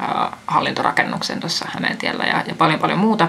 äh, 0.00 0.30
hallintorakennuksen 0.46 1.40
tuossa 1.40 1.68
Hämeentiellä 1.68 2.24
ja, 2.24 2.44
ja 2.46 2.54
paljon 2.54 2.80
paljon 2.80 2.98
muuta. 2.98 3.28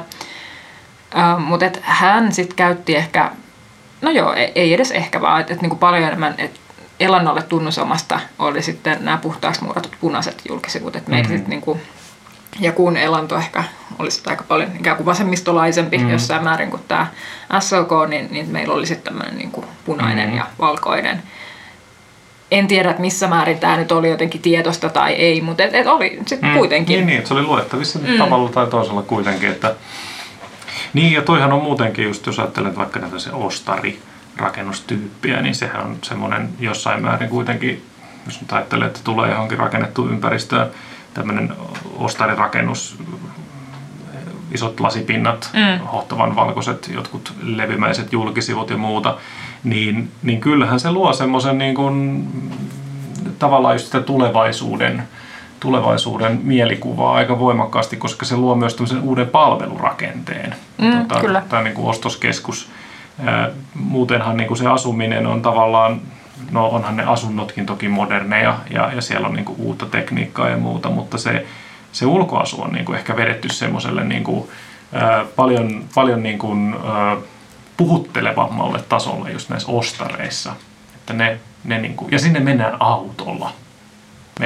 Äh, 1.18 1.40
mutta 1.40 1.66
hän 1.82 2.32
sitten 2.32 2.56
käytti 2.56 2.96
ehkä 2.96 3.32
no 4.02 4.12
joo, 4.12 4.34
ei, 4.34 4.52
ei 4.56 4.74
edes 4.74 4.92
ehkä 4.92 5.22
vaan, 5.22 5.42
että, 5.42 5.54
että 5.54 5.62
niin 5.62 5.70
kuin 5.70 5.80
paljon 5.80 6.04
enemmän, 6.04 6.36
että 6.38 6.60
elannolle 7.00 7.42
tunnusomasta 7.42 8.20
oli 8.40 8.62
sitten 8.62 8.98
nämä 9.02 9.18
puhtaaksi 9.18 9.64
muuratut 9.64 9.96
punaiset 10.02 10.42
julkisivut, 10.50 10.96
että 10.96 11.10
meillä 11.10 11.30
mm-hmm. 11.30 11.50
niin 11.50 11.62
kuin, 11.62 11.82
ja 12.60 12.72
kun 12.72 12.98
elanto 12.98 13.38
ehkä 13.38 13.64
olisi 14.00 14.22
aika 14.26 14.44
paljon 14.48 14.72
ikään 14.80 14.98
kuin 14.98 15.06
vasemmistolaisempi 15.06 15.98
mm-hmm. 15.98 16.12
jossain 16.12 16.44
määrin 16.44 16.70
kuin 16.70 16.82
tämä 16.88 17.08
SOK, 17.60 17.92
niin, 18.08 18.28
niin 18.32 18.50
meillä 18.50 18.74
oli 18.74 18.86
sitten 18.86 19.14
tämmöinen 19.14 19.38
niin 19.38 19.52
kuin 19.52 19.66
punainen 19.86 20.26
mm-hmm. 20.26 20.38
ja 20.38 20.46
valkoinen. 20.60 21.24
En 22.52 22.68
tiedä, 22.68 22.90
että 22.90 23.02
missä 23.02 23.28
määrin 23.28 23.60
tämä 23.60 23.78
nyt 23.78 23.92
oli 23.92 24.10
jotenkin 24.10 24.42
tietosta 24.42 24.90
tai 24.90 25.14
ei, 25.14 25.42
mutta 25.42 25.64
et, 25.64 25.76
et 25.76 25.88
oli 25.88 26.20
sitten 26.26 26.50
mm. 26.50 26.58
kuitenkin. 26.58 26.96
Niin, 26.96 27.08
niin, 27.08 27.28
se 27.28 27.34
oli 27.34 27.44
luettavissa 27.44 28.00
mm. 28.00 28.18
tavalla 28.18 28.50
tai 28.50 28.68
toisella 28.68 29.02
kuitenkin, 29.02 29.52
että 29.52 29.76
niin 30.94 31.14
ja 31.14 31.22
toihan 31.22 31.54
on 31.54 31.64
muutenkin 31.64 32.06
just, 32.06 32.26
jos 32.26 32.40
ajattelet 32.40 32.78
vaikka 32.78 33.00
näitä 33.00 33.20
se 33.20 33.32
ostari, 33.32 34.00
rakennustyyppiä, 34.38 35.42
niin 35.42 35.56
sehän 35.56 35.86
on 35.86 35.98
semmoinen 36.02 36.50
jossain 36.60 37.02
määrin 37.02 37.30
kuitenkin, 37.30 37.86
jos 38.26 38.42
nyt 38.42 38.52
ajattelee, 38.52 38.88
että 38.88 39.00
tulee 39.04 39.32
johonkin 39.32 39.58
rakennettu 39.58 40.10
ympäristöön, 40.10 40.68
tämmöinen 41.14 41.54
ostarirakennus, 41.98 42.98
isot 44.52 44.80
lasipinnat, 44.80 45.50
mm. 45.54 45.88
hohtavan 45.88 46.36
valkoiset, 46.36 46.90
jotkut 46.94 47.34
levymäiset 47.42 48.14
julkisivut 48.14 48.70
ja 48.70 48.78
muuta, 48.78 49.18
niin, 49.64 50.12
niin 50.24 50.40
kyllähän 50.40 50.80
se 50.80 50.92
luo 50.92 51.14
semmoisen 51.14 51.58
niin 51.58 51.76
kuin, 51.76 52.28
tavallaan 53.40 53.76
just 53.76 53.86
sitä 53.86 54.02
tulevaisuuden 54.02 55.04
tulevaisuuden 55.60 56.40
mielikuvaa 56.44 57.14
aika 57.14 57.40
voimakkaasti, 57.40 57.98
koska 57.98 58.26
se 58.26 58.38
luo 58.38 58.56
myös 58.56 58.76
tämmöisen 58.76 59.02
uuden 59.02 59.28
palvelurakenteen. 59.28 60.56
Mm, 60.78 61.08
tota, 61.08 61.22
kyllä. 61.22 61.44
Tämä 61.50 61.62
niin 61.62 61.74
kuin 61.74 61.88
ostoskeskus. 61.88 62.70
Muutenhan 63.74 64.38
niin 64.38 64.48
kuin 64.48 64.58
se 64.58 64.68
asuminen 64.68 65.28
on 65.28 65.42
tavallaan, 65.42 66.02
no 66.52 66.68
onhan 66.68 66.98
ne 66.98 67.04
asunnotkin 67.04 67.66
toki 67.66 67.90
moderneja 67.90 68.58
ja, 68.70 68.92
ja 68.96 69.02
siellä 69.02 69.28
on 69.28 69.34
niin 69.34 69.46
kuin 69.46 69.60
uutta 69.62 69.86
tekniikkaa 69.86 70.50
ja 70.50 70.58
muuta, 70.58 70.90
mutta 70.90 71.18
se, 71.18 71.46
se 71.92 72.06
ulkoasu 72.06 72.62
on 72.62 72.72
niin 72.72 72.86
kuin 72.86 72.98
ehkä 72.98 73.16
vedetty 73.16 73.50
semmoiselle 73.54 74.04
niin 74.04 74.24
kuin, 74.24 74.50
ää, 74.94 75.26
paljon, 75.36 75.86
paljon 75.96 76.24
niin 76.24 76.40
kuin, 76.40 76.76
ää, 76.86 77.18
puhuttelevammalle 77.78 78.80
tasolle 78.90 79.32
just 79.32 79.50
näissä 79.50 79.72
ostareissa. 79.72 80.54
Että 80.96 81.14
ne, 81.14 81.40
ne 81.64 81.78
niin 81.78 81.96
kuin, 81.96 82.12
ja 82.12 82.20
sinne 82.20 82.40
mennään 82.40 82.78
autolla 82.80 83.52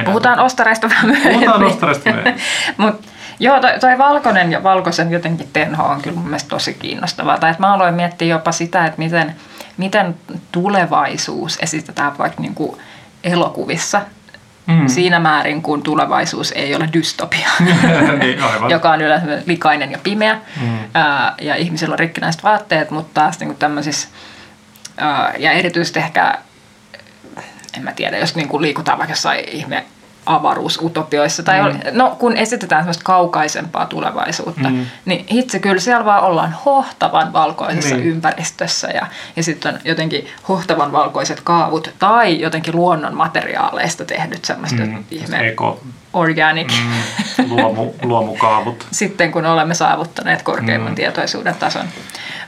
Puhutaan 0.04 0.40
ostareista 0.40 0.88
vähän 0.88 1.06
myöhemmin. 1.06 1.40
Puhutaan 1.40 1.64
ostareista 1.64 2.10
myöhemmin. 2.10 2.42
Mutta 2.76 3.08
Joo, 3.42 3.60
toi, 3.60 3.78
toi 3.80 3.98
valkoinen 3.98 4.52
ja 4.52 4.62
valkoisen 4.62 5.10
jotenkin 5.10 5.48
tenho 5.52 5.84
on 5.84 6.02
kyllä 6.02 6.16
mun 6.16 6.24
mielestä 6.24 6.48
tosi 6.48 6.74
kiinnostavaa. 6.74 7.38
Tai 7.38 7.50
että 7.50 7.62
mä 7.62 7.74
aloin 7.74 7.94
miettiä 7.94 8.28
jopa 8.28 8.52
sitä, 8.52 8.86
että 8.86 8.98
miten, 8.98 9.36
miten 9.76 10.14
tulevaisuus 10.52 11.58
esitetään 11.62 12.18
vaikka 12.18 12.42
niin 12.42 12.54
kuin 12.54 12.78
elokuvissa. 13.24 14.00
Mm. 14.66 14.88
Siinä 14.88 15.20
määrin, 15.20 15.62
kun 15.62 15.82
tulevaisuus 15.82 16.52
ei 16.52 16.74
ole 16.74 16.88
dystopia, 16.92 17.48
niin, 18.20 18.42
aivan. 18.42 18.70
joka 18.74 18.90
on 18.90 19.00
yleensä 19.00 19.26
likainen 19.46 19.92
ja 19.92 19.98
pimeä, 20.02 20.38
mm. 20.60 20.78
ää, 20.94 21.34
ja 21.40 21.54
ihmisillä 21.54 21.92
on 21.92 21.98
rikkinäiset 21.98 22.42
vaatteet, 22.42 22.90
mutta 22.90 23.20
taas 23.20 23.40
niin 23.40 23.56
tämmöisissä, 23.56 24.08
ää, 24.96 25.34
ja 25.38 25.52
erityisesti 25.52 25.98
ehkä, 25.98 26.38
en 27.76 27.82
mä 27.82 27.92
tiedä, 27.92 28.18
jos 28.18 28.36
niin 28.36 28.48
kuin 28.48 28.62
liikutaan 28.62 28.98
vaikka 28.98 29.12
jossain 29.12 29.48
ihme 29.48 29.84
avaruusutopioissa, 30.26 31.42
tai 31.42 31.72
mm. 31.72 31.80
no, 31.92 32.16
kun 32.18 32.36
esitetään 32.36 32.82
semmoista 32.82 33.04
kaukaisempaa 33.04 33.86
tulevaisuutta, 33.86 34.68
mm. 34.68 34.86
niin 35.04 35.26
hitse 35.30 35.58
kyllä 35.58 35.80
siellä 35.80 36.04
vaan 36.04 36.22
ollaan 36.22 36.56
hohtavan 36.64 37.32
valkoisessa 37.32 37.94
niin. 37.94 38.08
ympäristössä 38.08 38.88
ja, 38.88 39.06
ja 39.36 39.42
sitten 39.42 39.74
on 39.74 39.80
jotenkin 39.84 40.26
hohtavan 40.48 40.92
valkoiset 40.92 41.40
kaavut 41.40 41.90
tai 41.98 42.40
jotenkin 42.40 42.76
luonnon 42.76 43.14
materiaaleista 43.14 44.04
tehdyt 44.04 44.44
semmoista 44.44 44.82
mm. 44.82 45.04
ihme 45.10 45.48
Eko. 45.48 45.80
organic. 46.12 46.72
Mm. 46.72 47.48
Luomu, 47.48 47.92
luomukaavut. 48.02 48.86
sitten 48.90 49.32
kun 49.32 49.46
olemme 49.46 49.74
saavuttaneet 49.74 50.42
korkeimman 50.42 50.92
mm. 50.92 50.96
tietoisuuden 50.96 51.54
tason. 51.54 51.86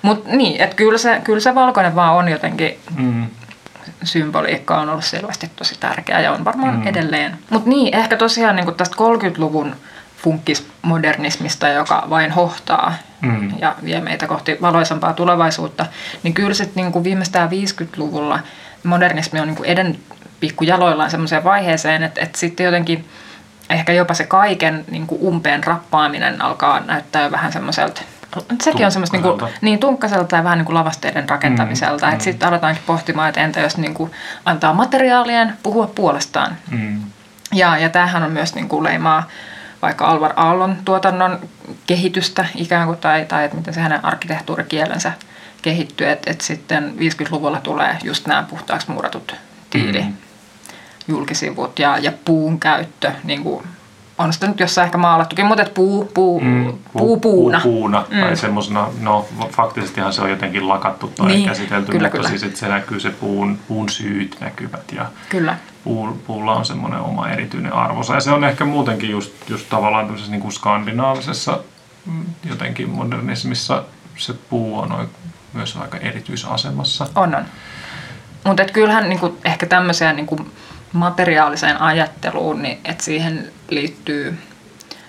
Mutta 0.02 0.30
niin, 0.36 0.60
että 0.60 0.76
kyllä 0.76 0.98
se, 0.98 1.20
kyllä 1.24 1.40
se 1.40 1.54
valkoinen 1.54 1.94
vaan 1.94 2.14
on 2.14 2.28
jotenkin 2.28 2.78
mm 2.96 3.26
symboliikka 4.06 4.80
on 4.80 4.88
ollut 4.88 5.04
selvästi 5.04 5.50
tosi 5.56 5.74
tärkeä 5.80 6.20
ja 6.20 6.32
on 6.32 6.44
varmaan 6.44 6.76
mm. 6.76 6.86
edelleen. 6.86 7.38
Mutta 7.50 7.68
niin, 7.68 7.94
ehkä 7.94 8.16
tosiaan 8.16 8.56
niin 8.56 8.74
tästä 8.74 8.96
30-luvun 8.96 9.76
funkkismodernismista, 10.16 11.68
joka 11.68 12.06
vain 12.10 12.30
hohtaa 12.30 12.94
mm. 13.20 13.50
ja 13.58 13.74
vie 13.84 14.00
meitä 14.00 14.26
kohti 14.26 14.58
valoisampaa 14.60 15.12
tulevaisuutta, 15.12 15.86
niin 16.22 16.34
kyllä 16.34 16.54
sitten 16.54 16.84
niin 16.92 17.04
viimeistään 17.04 17.50
50-luvulla 17.50 18.40
modernismi 18.84 19.40
on 19.40 19.48
niin 19.48 19.64
edennyt 19.64 20.00
pikkujaloillaan 20.40 21.10
semmoiseen 21.10 21.44
vaiheeseen, 21.44 22.02
että, 22.02 22.20
että 22.20 22.38
sitten 22.38 22.64
jotenkin 22.64 23.04
ehkä 23.70 23.92
jopa 23.92 24.14
se 24.14 24.24
kaiken 24.24 24.84
niin 24.90 25.06
umpeen 25.22 25.64
rappaaminen 25.64 26.42
alkaa 26.42 26.80
näyttää 26.80 27.30
vähän 27.30 27.52
semmoiselta 27.52 28.02
Sekin 28.62 28.86
on 28.86 28.92
semmoista 28.92 29.16
niin, 29.16 29.38
kuin, 29.38 29.52
niin 29.60 29.78
tunkkaselta 29.78 30.36
ja 30.36 30.44
vähän 30.44 30.58
niin 30.58 30.66
kuin 30.66 30.74
lavasteiden 30.74 31.28
rakentamiselta. 31.28 32.06
Mm, 32.06 32.12
että 32.12 32.22
mm. 32.22 32.24
sitten 32.24 32.48
aletaankin 32.48 32.82
pohtimaan, 32.86 33.28
että 33.28 33.40
entä 33.40 33.60
jos 33.60 33.76
niin 33.76 33.94
kuin 33.94 34.10
antaa 34.44 34.74
materiaalien 34.74 35.54
puhua 35.62 35.86
puolestaan. 35.86 36.56
Mm. 36.70 37.00
Ja, 37.52 37.78
ja 37.78 37.88
tämähän 37.88 38.22
on 38.22 38.32
myös 38.32 38.54
niin 38.54 38.68
kuin 38.68 38.84
leimaa 38.84 39.28
vaikka 39.82 40.06
Alvar 40.06 40.32
Aallon 40.36 40.76
tuotannon 40.84 41.40
kehitystä 41.86 42.46
ikään 42.54 42.86
kuin, 42.86 42.98
tai, 42.98 43.24
tai 43.24 43.44
että 43.44 43.56
miten 43.56 43.74
se 43.74 43.80
hänen 43.80 44.04
arkkitehtuurikielensä 44.04 45.12
kehittyy. 45.62 46.10
Että 46.10 46.30
et 46.30 46.40
sitten 46.40 46.94
50-luvulla 46.98 47.60
tulee 47.60 47.98
just 48.02 48.26
nämä 48.26 48.42
puhtaaksi 48.42 48.90
muuratut 48.90 49.34
tiili. 49.70 50.02
Mm. 50.02 50.14
julkisivut 51.08 51.78
ja, 51.78 51.98
ja 51.98 52.12
puun 52.24 52.60
käyttö 52.60 53.12
niin 53.24 53.42
kuin 53.42 53.66
on 54.18 54.32
sitä 54.32 54.46
nyt 54.46 54.60
jossain 54.60 54.84
ehkä 54.86 54.98
maalattukin, 54.98 55.46
mutta 55.46 55.64
puu, 55.74 56.10
puu, 56.14 56.40
mm, 56.40 56.64
puu, 56.64 56.76
puu, 56.92 57.20
puuna. 57.20 57.60
Puu, 57.60 57.72
puuna 57.72 58.04
mm. 58.10 58.20
tai 58.20 58.36
semmoisena, 58.36 58.88
no 59.00 59.26
faktisestihan 59.50 60.12
se 60.12 60.22
on 60.22 60.30
jotenkin 60.30 60.68
lakattu 60.68 61.08
tai 61.08 61.26
niin, 61.26 61.48
käsitelty, 61.48 61.92
kyllä, 61.92 62.06
mutta 62.06 62.16
kyllä. 62.16 62.28
siis 62.28 62.42
että 62.42 62.58
se 62.58 62.68
näkyy 62.68 63.00
se 63.00 63.10
puun, 63.10 63.58
puun 63.68 63.88
syyt 63.88 64.36
näkyvät 64.40 64.92
ja 64.92 65.06
kyllä. 65.28 65.56
Puu, 65.84 66.22
puulla 66.26 66.54
on 66.54 66.64
semmoinen 66.64 67.00
oma 67.00 67.28
erityinen 67.28 67.72
arvonsa 67.72 68.14
ja 68.14 68.20
se 68.20 68.30
on 68.30 68.44
ehkä 68.44 68.64
muutenkin 68.64 69.10
just, 69.10 69.32
just 69.50 69.68
tavallaan 69.68 70.04
tämmöisessä 70.04 70.30
niin 70.30 70.42
kuin 70.42 70.52
skandinaavisessa 70.52 71.60
mm, 72.06 72.24
jotenkin 72.44 72.90
modernismissa 72.90 73.84
se 74.16 74.34
puu 74.50 74.78
on 74.78 75.08
myös 75.52 75.76
aika 75.76 75.98
erityisasemassa. 75.98 77.06
On, 77.14 77.34
on. 77.34 77.44
Mutta 78.44 78.64
kyllähän 78.64 79.08
niinku, 79.08 79.38
ehkä 79.44 79.66
tämmöisiä 79.66 80.12
niinku, 80.12 80.46
materiaaliseen 80.94 81.80
ajatteluun, 81.80 82.62
niin 82.62 82.78
että 82.84 83.04
siihen 83.04 83.52
liittyy 83.70 84.38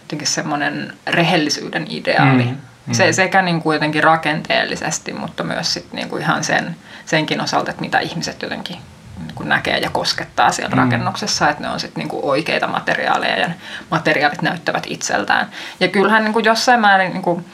jotenkin 0.01 0.27
semmoinen 0.27 0.93
rehellisyyden 1.07 1.85
ideaali. 1.89 2.43
Mm, 2.43 2.57
mm. 2.87 2.93
Se, 2.93 3.13
sekä 3.13 3.41
niin 3.41 3.61
kuin 3.61 3.75
jotenkin 3.75 4.03
rakenteellisesti, 4.03 5.13
mutta 5.13 5.43
myös 5.43 5.73
sit 5.73 5.93
niin 5.93 6.09
kuin 6.09 6.21
ihan 6.21 6.43
sen, 6.43 6.75
senkin 7.05 7.41
osalta, 7.41 7.71
että 7.71 7.81
mitä 7.81 7.99
ihmiset 7.99 8.41
jotenkin 8.41 8.77
niin 9.17 9.35
kuin 9.35 9.49
näkee 9.49 9.77
ja 9.77 9.89
koskettaa 9.89 10.51
siellä 10.51 10.75
mm. 10.75 10.81
rakennuksessa, 10.81 11.49
että 11.49 11.63
ne 11.63 11.69
on 11.69 11.79
sitten 11.79 12.07
niin 12.07 12.21
oikeita 12.23 12.67
materiaaleja 12.67 13.39
ja 13.39 13.49
materiaalit 13.91 14.41
näyttävät 14.41 14.83
itseltään. 14.87 15.49
Ja 15.79 15.87
kyllähän 15.87 16.23
niin 16.23 16.33
kuin 16.33 16.45
jossain 16.45 16.79
määrin, 16.79 17.11
niin 17.11 17.21
kuin, 17.21 17.45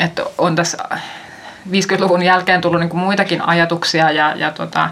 että 0.00 0.22
on 0.38 0.56
tässä 0.56 0.78
50-luvun 1.70 2.22
jälkeen 2.22 2.60
tullut 2.60 2.80
niin 2.80 2.90
kuin 2.90 3.00
muitakin 3.00 3.42
ajatuksia 3.42 4.10
ja, 4.10 4.34
ja 4.36 4.50
tota, 4.50 4.90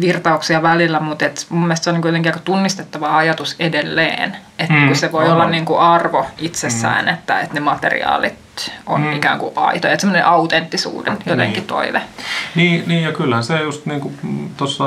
virtauksia 0.00 0.62
välillä, 0.62 1.00
mutta 1.00 1.24
et 1.24 1.46
mun 1.48 1.62
mielestä 1.62 1.84
se 1.84 1.90
on 1.90 1.94
niin 1.94 2.02
kuitenkin 2.02 2.32
aika 2.32 2.44
tunnistettava 2.44 3.16
ajatus 3.16 3.56
edelleen. 3.58 4.36
Että 4.58 4.74
mm, 4.74 4.94
se 4.94 5.12
voi 5.12 5.28
olla 5.28 5.48
niin 5.48 5.64
kuin 5.64 5.80
arvo 5.80 6.26
itsessään, 6.38 7.04
mm. 7.04 7.14
että, 7.14 7.40
että 7.40 7.54
ne 7.54 7.60
materiaalit 7.60 8.34
on 8.86 9.00
mm. 9.00 9.12
ikään 9.12 9.38
kuin 9.38 9.52
aitoja. 9.56 9.92
Että 9.92 10.00
semmoinen 10.00 10.26
autenttisuuden 10.26 11.18
jotenkin 11.26 11.56
niin. 11.56 11.66
toive. 11.66 12.02
Niin, 12.54 12.84
niin, 12.86 13.02
ja 13.02 13.12
kyllähän 13.12 13.44
se 13.44 13.60
just 13.60 13.86
niin 13.86 14.00
kuin 14.00 14.14
tuossa 14.56 14.84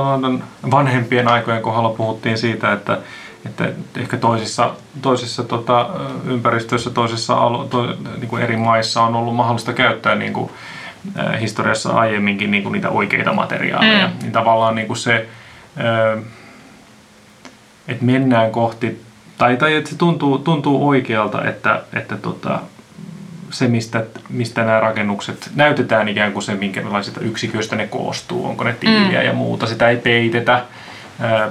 vanhempien 0.72 1.28
aikojen 1.28 1.62
kohdalla 1.62 1.90
puhuttiin 1.90 2.38
siitä, 2.38 2.74
että 2.74 2.98
että 3.46 3.70
ehkä 3.98 4.18
toisissa, 4.18 4.74
toisissa 5.02 5.44
tota, 5.44 5.90
ympäristöissä, 6.26 6.90
toisissa 6.90 7.34
alo, 7.34 7.64
to, 7.64 7.86
niin 8.18 8.28
kuin 8.28 8.44
eri 8.44 8.58
maissa 8.58 9.04
on 9.04 9.16
ollut 9.16 9.36
mahdollista 9.36 9.74
käyttää 9.74 10.16
niin 10.16 10.34
kuin, 10.34 10.52
historiassa 11.40 11.90
aiemminkin 11.90 12.52
niin 12.52 12.64
kuin 12.64 12.74
niitä 12.74 12.90
oikeita 12.90 13.34
materiaaleja. 13.34 14.08
Mm. 14.08 14.14
Niin 14.22 14.32
tavallaan 14.32 14.76
niin 14.76 14.88
kuin 14.88 14.98
se, 14.98 15.28
että 17.88 18.06
mennään 18.06 18.52
kohti, 18.52 19.02
tai, 19.38 19.58
tai 19.58 19.76
että 19.76 19.90
se 19.90 19.98
tuntuu, 19.98 20.38
tuntuu 20.38 20.90
oikealta, 20.90 21.46
että, 21.46 21.84
että 21.94 22.18
tota, 22.18 22.60
se, 23.50 23.68
mistä, 23.68 24.04
mistä 24.30 24.64
nämä 24.64 24.80
rakennukset 24.80 25.50
näytetään 25.56 26.08
ikään 26.08 26.34
kuin 26.34 26.44
se, 26.44 26.56
minkälaisista 26.56 27.20
yksiköistä 27.20 27.76
ne 27.76 27.88
koostuu, 27.88 28.46
onko 28.48 28.64
ne 28.64 28.74
tiiliä 28.74 29.20
mm. 29.20 29.26
ja 29.26 29.34
muuta, 29.34 29.68
sitä 29.68 29.90
ei 29.90 29.98
peitetä, 29.98 30.64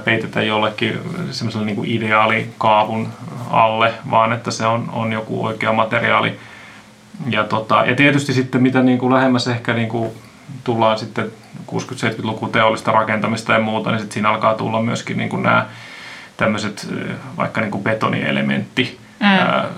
peitetä 0.05 0.41
jollekin 0.41 0.99
semmoiselle 1.31 1.65
niin 1.65 1.85
ideaalikaavun 1.85 3.09
alle, 3.49 3.93
vaan 4.11 4.33
että 4.33 4.51
se 4.51 4.65
on, 4.65 4.89
on 4.93 5.13
joku 5.13 5.45
oikea 5.45 5.73
materiaali 5.73 6.39
ja, 7.27 7.43
tota, 7.43 7.85
ja 7.85 7.95
tietysti 7.95 8.33
sitten 8.33 8.61
mitä 8.61 8.81
niin 8.81 8.99
kuin 8.99 9.13
lähemmäs 9.13 9.47
ehkä 9.47 9.73
niin 9.73 9.89
kuin 9.89 10.11
tullaan 10.63 10.99
sitten 10.99 11.31
60-70-luku 11.71 12.47
teollista 12.47 12.91
rakentamista 12.91 13.53
ja 13.53 13.59
muuta, 13.59 13.89
niin 13.89 13.99
sitten 13.99 14.13
siinä 14.13 14.29
alkaa 14.29 14.53
tulla 14.53 14.81
myöskin 14.81 15.17
niin 15.17 15.29
kuin 15.29 15.43
nämä 15.43 15.65
tämmöiset 16.37 16.87
vaikka 17.37 17.61
niin 17.61 17.71
kuin 17.71 17.83
betonielementti 17.83 18.99
mm. 19.19 19.27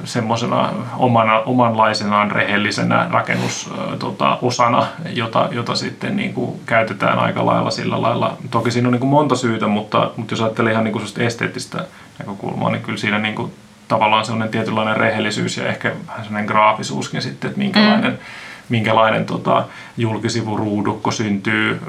semmoisena 0.03 0.69
omana, 0.97 1.39
omanlaisenaan 1.39 2.31
rehellisenä 2.31 3.07
rakennusosana, 3.11 3.97
tota, 3.97 4.37
osana, 4.41 4.87
jota, 5.09 5.49
jota 5.51 5.75
sitten 5.75 6.15
niin 6.15 6.33
kuin 6.33 6.59
käytetään 6.65 7.19
aika 7.19 7.45
lailla 7.45 7.71
sillä 7.71 8.01
lailla. 8.01 8.37
Toki 8.51 8.71
siinä 8.71 8.87
on 8.87 8.91
niin 8.91 8.99
kuin 8.99 9.09
monta 9.09 9.35
syytä, 9.35 9.67
mutta, 9.67 10.11
mutta 10.17 10.33
jos 10.33 10.41
ajattelee 10.41 10.71
ihan 10.71 10.83
niin 10.83 10.93
kuin 10.93 11.05
esteettistä 11.17 11.85
näkökulmaa, 12.19 12.71
niin 12.71 12.83
kyllä 12.83 12.97
siinä 12.97 13.19
niin 13.19 13.35
kuin 13.35 13.53
tavallaan 13.91 14.25
sellainen 14.25 14.49
tietynlainen 14.49 14.97
rehellisyys 14.97 15.57
ja 15.57 15.67
ehkä 15.67 15.91
vähän 16.07 16.23
sellainen 16.23 16.47
graafisuuskin 16.47 17.21
sitten, 17.21 17.47
että 17.47 17.59
minkälainen, 17.59 18.11
mm. 18.11 18.17
minkälainen 18.69 19.25
tota, 19.25 19.65
julkisivuruudukko 19.97 21.11
syntyy 21.11 21.81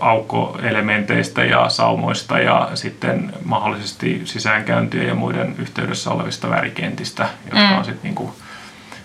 aukkoelementeistä 0.00 1.44
ja 1.44 1.68
saumoista 1.68 2.38
ja 2.38 2.70
sitten 2.74 3.32
mahdollisesti 3.44 4.22
sisäänkäyntiä 4.24 5.02
ja 5.02 5.14
muiden 5.14 5.54
yhteydessä 5.58 6.10
olevista 6.10 6.50
värikentistä, 6.50 7.28
jotka 7.44 7.70
mm. 7.70 7.78
on 7.78 7.84
sitten 7.84 8.02
niinku 8.02 8.36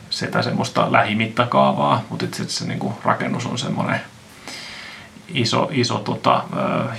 sitä 0.10 0.42
semmoista 0.42 0.92
lähimittakaavaa, 0.92 2.04
mutta 2.10 2.26
itse 2.26 2.50
se 2.50 2.68
niinku 2.68 2.94
rakennus 3.04 3.46
on 3.46 3.58
semmoinen 3.58 4.02
iso, 5.28 5.70
iso 5.72 6.00
tota, 6.00 6.44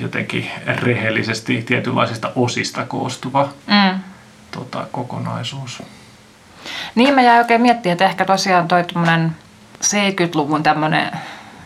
jotenkin 0.00 0.50
rehellisesti 0.66 1.62
tietynlaisista 1.62 2.32
osista 2.36 2.84
koostuva 2.84 3.48
mm 3.66 4.09
tota, 4.64 4.86
kokonaisuus. 4.92 5.82
Niin 6.94 7.14
mä 7.14 7.22
jäin 7.22 7.38
oikein 7.38 7.60
miettimään, 7.60 7.92
että 7.92 8.04
ehkä 8.04 8.24
tosiaan 8.24 8.68
toi 8.68 8.82
70-luvun 9.84 10.62
tämmöinen 10.62 11.10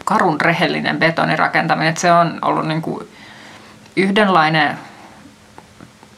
karun 0.04 0.40
rehellinen 0.40 0.98
betonirakentaminen, 0.98 1.88
että 1.88 2.00
se 2.00 2.12
on 2.12 2.38
ollut 2.42 2.66
niin 2.66 2.82
kuin 2.82 3.08
yhdenlainen, 3.96 4.78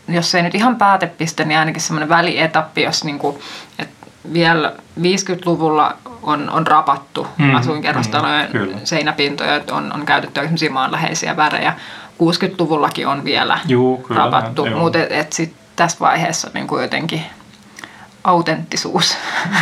jos 0.08 0.34
ei 0.34 0.42
nyt 0.42 0.54
ihan 0.54 0.76
päätepiste, 0.76 1.44
niin 1.44 1.58
ainakin 1.58 1.82
semmoinen 1.82 2.08
välietappi, 2.08 2.82
jos 2.82 3.04
niin 3.04 3.18
kuin, 3.18 3.38
että 3.78 4.06
vielä 4.32 4.72
50-luvulla 5.00 5.96
on, 6.22 6.50
on 6.50 6.66
rapattu 6.66 7.26
mm, 7.38 7.54
asuinkerrostalojen 7.54 8.50
mm, 8.52 8.80
seinäpintoja, 8.84 9.56
että 9.56 9.74
on, 9.74 9.92
on 9.92 10.06
käytetty 10.06 10.40
esimerkiksi 10.40 10.68
maanläheisiä 10.68 11.36
värejä. 11.36 11.74
60-luvullakin 12.22 13.06
on 13.06 13.24
vielä 13.24 13.58
Juu, 13.66 13.98
kyllä, 13.98 14.20
rapattu, 14.20 14.66
mutta 14.66 14.98
et, 14.98 15.12
et 15.12 15.32
sitten 15.32 15.65
tässä 15.76 15.96
vaiheessa 16.00 16.50
niin 16.54 16.66
kuin 16.66 16.82
jotenkin 16.82 17.22
autenttisuus 18.24 19.16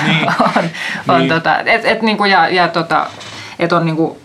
Niin. 0.07 0.27
on, 0.57 0.71
on 1.09 1.19
Niin. 1.19 1.29
tota, 1.29 1.59
et, 1.59 1.85
et 1.85 2.03
niinku, 2.03 2.25
ja, 2.25 2.49
ja 2.49 2.69
tota, 2.69 3.07
et 3.59 3.73
on 3.73 3.87
niinku, 3.87 4.19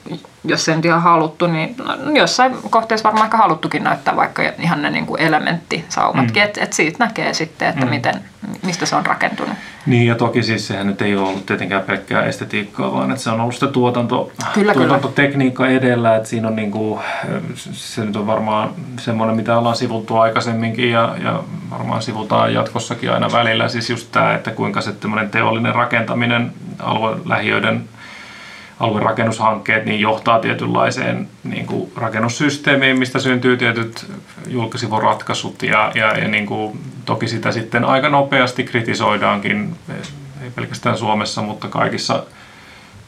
jos 0.44 0.66
sen 0.66 0.82
ihan 0.84 1.02
haluttu, 1.02 1.48
niin 1.48 1.76
no, 1.84 2.12
jossain 2.14 2.56
kohteessa 2.70 3.04
varmaan 3.04 3.26
ehkä 3.26 3.38
haluttukin 3.38 3.84
näyttää 3.84 4.16
vaikka 4.16 4.44
ihan 4.60 4.82
ne 4.82 4.90
niinku 4.90 5.16
elementtisaumatkin, 5.16 6.44
mm. 6.44 6.48
että 6.48 6.64
et 6.64 6.74
siitä 6.74 7.06
näkee 7.06 7.34
sitten, 7.34 7.70
että 7.70 7.86
mm. 7.86 7.90
miten, 7.90 8.14
mistä 8.64 8.86
se 8.86 8.96
on 8.96 9.06
rakentunut. 9.06 9.56
Niin 9.86 10.08
ja 10.08 10.16
toki 10.16 10.44
siis 10.44 10.68
sehän 10.68 10.88
nyt 10.88 11.02
ei 11.02 11.16
ole 11.16 11.28
ollut 11.28 11.46
tietenkään 11.46 11.82
pelkkää 11.82 12.24
estetiikkaa, 12.24 12.94
vaan 12.94 13.12
että 13.12 13.24
se 13.24 13.30
on 13.30 13.42
ollut 13.42 13.54
sitä 13.54 13.68
tuotanto, 13.68 14.32
Kyllä, 14.54 14.74
kyllä. 14.74 14.74
tuotantotekniikka 14.74 15.68
edellä, 15.68 16.16
että 16.16 16.30
siinä 16.30 16.48
on 16.48 16.56
niinku, 16.56 17.00
se 17.72 18.06
nyt 18.06 18.16
on 18.16 18.28
varmaan 18.28 18.70
semmoinen, 19.00 19.36
mitä 19.36 19.58
ollaan 19.58 19.76
sivuttu 19.76 20.18
aikaisemminkin 20.18 20.92
ja, 20.92 21.16
ja 21.24 21.44
varmaan 21.72 22.02
sivutaan 22.02 22.54
jatkossakin 22.54 23.12
aina 23.12 23.32
välillä, 23.32 23.68
siis 23.68 23.90
just 23.90 24.12
tämä, 24.12 24.34
että 24.34 24.52
kuinka 24.52 24.82
se 24.82 24.94
teollinen 25.32 25.76
rakentaminen 25.76 26.52
aluelähiöiden 26.80 27.90
aluerakennushankkeet 28.80 29.86
niin 29.86 30.00
johtaa 30.00 30.40
tietynlaiseen 30.40 31.30
niin 31.44 31.66
kuin 31.66 31.92
rakennussysteemiin, 31.96 33.00
mistä 33.00 33.20
syntyy 33.20 33.58
tietyt 33.58 34.06
julkisivuratkaisut 34.48 35.64
ja, 35.64 35.92
ja, 35.96 36.18
ja 36.18 36.28
niin 36.28 36.46
kuin, 36.46 36.80
toki 37.06 37.28
sitä 37.28 37.52
sitten 37.52 37.86
aika 37.86 38.10
nopeasti 38.10 38.64
kritisoidaankin, 38.64 39.76
ei 40.44 40.52
pelkästään 40.56 40.98
Suomessa, 40.98 41.42
mutta 41.42 41.68
kaikissa, 41.68 42.24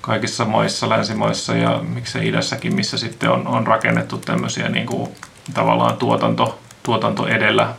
kaikissa 0.01 0.45
maissa, 0.45 0.89
länsimaissa 0.89 1.55
ja 1.55 1.79
miksei 1.93 2.27
idässäkin, 2.27 2.75
missä 2.75 2.97
sitten 2.97 3.29
on, 3.29 3.47
on 3.47 3.67
rakennettu 3.67 4.17
tämmöisiä 4.17 4.69
niin 4.69 4.85
kuin, 4.85 5.09
tavallaan 5.53 5.97
tuotanto, 5.97 6.59
tuotanto 6.83 7.27
edellä, 7.27 7.73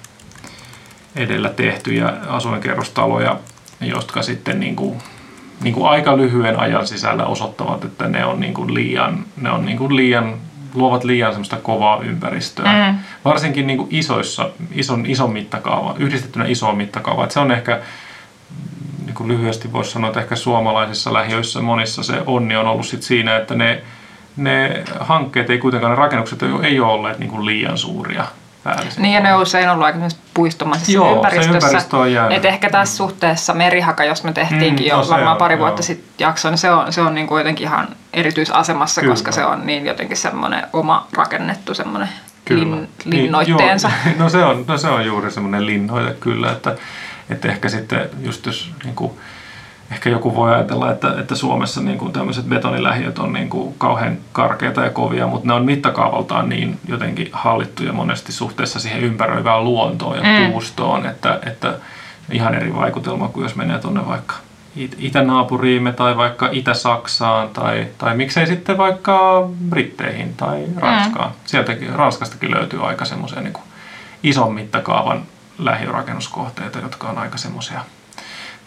edellä 1.17 1.49
tehtyjä 1.49 2.13
asuinkerrostaloja, 2.29 3.39
jotka 3.81 4.23
sitten 4.23 4.61
niin 4.61 4.77
kuin, 4.77 5.03
niin 5.63 5.75
kuin 5.75 5.89
aika 5.89 6.17
lyhyen 6.17 6.59
ajan 6.59 6.87
sisällä 6.87 7.27
osoittavat, 7.27 7.85
että 7.85 8.09
ne 8.09 8.25
on 8.25 8.41
niin 8.41 8.55
kuin 8.55 8.75
liian, 8.75 9.25
ne 9.37 9.51
on 9.51 9.67
niin 9.67 9.79
kuin 9.79 9.97
liian, 9.97 10.35
luovat 10.75 11.05
liian 11.05 11.33
semmoista 11.33 11.57
kovaa 11.57 12.01
ympäristöä. 12.03 12.93
Mm. 12.93 12.99
Varsinkin 13.25 13.67
niin 13.67 13.79
kuin 13.79 13.89
isoissa, 13.91 14.51
ison, 14.73 15.07
ison 15.07 15.33
mittakaava, 15.33 15.95
yhdistettynä 15.99 16.45
isoon 16.47 16.77
mittakaavaan. 16.77 17.31
Se 17.31 17.41
on 17.41 17.53
ehkä, 17.53 17.81
niin 19.05 19.15
kuin 19.15 19.29
lyhyesti 19.29 19.73
voisi 19.73 19.91
sanoa, 19.91 20.09
että 20.09 20.21
ehkä 20.21 20.37
suomalaisissa 20.37 21.13
lähiöissä 21.13 21.61
monissa 21.61 22.03
se 22.03 22.23
onni 22.27 22.57
on 22.57 22.67
ollut 22.67 22.87
sit 22.87 23.03
siinä, 23.03 23.37
että 23.37 23.55
ne, 23.55 23.83
ne 24.37 24.85
hankkeet 25.01 25.51
ei 25.51 25.59
kuitenkaan, 25.59 25.91
ne 25.91 25.97
rakennukset 25.97 26.43
ei, 26.63 26.81
ole 26.81 26.93
olleet 26.93 27.19
niin 27.19 27.31
kuin 27.31 27.47
liian 27.47 27.79
suuria. 27.79 28.25
Niin 28.99 29.15
ja 29.15 29.21
ne 29.21 29.35
on 29.35 29.43
usein 29.43 29.71
ollut 29.71 29.85
aika 29.85 29.99
puistomaisessa 30.35 30.93
Joo, 30.93 31.09
se 31.11 31.15
ympäristössä. 31.17 31.53
ympäristö 31.55 31.97
on 31.97 32.13
jäänyt. 32.13 32.39
Et 32.39 32.45
ehkä 32.45 32.71
tässä 32.71 32.97
suhteessa 32.97 33.55
merihaka, 33.55 34.05
jos 34.05 34.25
me 34.25 34.33
tehtiinkin 34.33 34.87
Mm, 34.87 34.91
jo 34.91 34.97
no 34.97 35.05
se 35.05 35.11
varmaan 35.11 35.33
on, 35.33 35.39
pari 35.39 35.55
joo. 35.55 35.61
vuotta 35.61 35.83
sitten 35.83 36.09
jakso, 36.19 36.51
niin 36.51 36.59
se 36.59 36.71
on, 36.71 36.93
se 36.93 37.01
on 37.01 37.15
niin 37.15 37.27
kuin 37.27 37.41
jotenkin 37.41 37.67
ihan 37.67 37.89
erityisasemassa, 38.13 39.01
Kyllä. 39.01 39.13
koska 39.13 39.33
se 39.33 39.45
on 39.45 39.67
niin 39.67 39.87
jotenkin 39.87 40.17
semmoinen 40.17 40.67
oma 40.73 41.07
rakennettu 41.13 41.75
semmoinen 41.75 42.09
lin, 42.51 42.89
linnoitteensa. 43.05 43.89
Niin, 44.05 44.15
joo, 44.17 44.19
no, 44.25 44.29
se 44.31 44.45
on, 44.45 44.65
no 44.69 44.79
se 44.79 44.89
on 44.89 45.05
juuri 45.07 45.31
semmoinen 45.31 45.67
linnoite 45.67 46.17
kyllä, 46.21 46.53
että, 46.53 46.77
että 47.31 47.49
ehkä 47.49 47.69
sitten 47.69 48.11
just 48.23 48.47
jos 48.47 48.71
niin 48.85 48.95
kuin, 48.95 49.13
ehkä 49.93 50.11
joku 50.11 50.35
voi 50.35 50.55
ajatella, 50.55 50.91
että, 50.93 51.15
että 51.21 51.35
Suomessa 51.35 51.81
niin 51.81 51.99
kuin 51.99 52.13
tämmöiset 52.13 52.45
betonilähiöt 52.47 53.19
on 53.19 53.33
niin 53.33 53.49
kuin 53.51 53.75
kauhean 53.79 54.17
karkeita 54.33 54.81
ja 54.85 54.91
kovia, 54.91 55.27
mutta 55.27 55.47
ne 55.49 55.53
on 55.55 55.65
mittakaavaltaan 55.65 56.49
niin 56.49 56.79
jotenkin 56.89 57.29
hallittuja 57.33 57.93
monesti 57.93 58.33
suhteessa 58.33 58.81
siihen 58.81 59.01
ympäröivään 59.01 59.65
luontoon 59.65 60.17
ja 60.17 60.23
Mm. 60.23 60.53
puustoon, 60.53 61.07
että, 61.07 61.41
että 61.47 61.75
ihan 62.33 62.55
eri 62.55 62.75
vaikutelma 62.75 63.29
kuin 63.29 63.43
jos 63.43 63.57
menee 63.57 63.79
tuonne 63.79 64.07
vaikka 64.07 64.35
it- 64.77 64.97
itänaapuriimme 64.99 65.93
tai 65.93 66.17
vaikka 66.17 66.49
Itä-Saksaan 66.53 67.49
tai, 67.49 67.87
tai 67.99 68.17
miksei 68.17 68.47
sitten 68.47 68.79
vaikka 68.79 69.49
Britteihin 69.69 70.35
tai 70.37 70.65
Ranskaan. 70.77 71.29
Mm. 71.31 71.35
Sieltäkin, 71.45 71.95
Ranskastakin 71.95 72.51
löytyy 72.51 72.89
aika 72.89 73.05
semmoisia 73.05 73.41
niin 73.41 73.55
ison 74.23 74.53
mittakaavan 74.55 75.23
lähiörakennuskohteita, 75.59 76.79
jotka 76.79 77.09
on 77.09 77.19
aika 77.19 77.39
semmoisia 77.39 77.81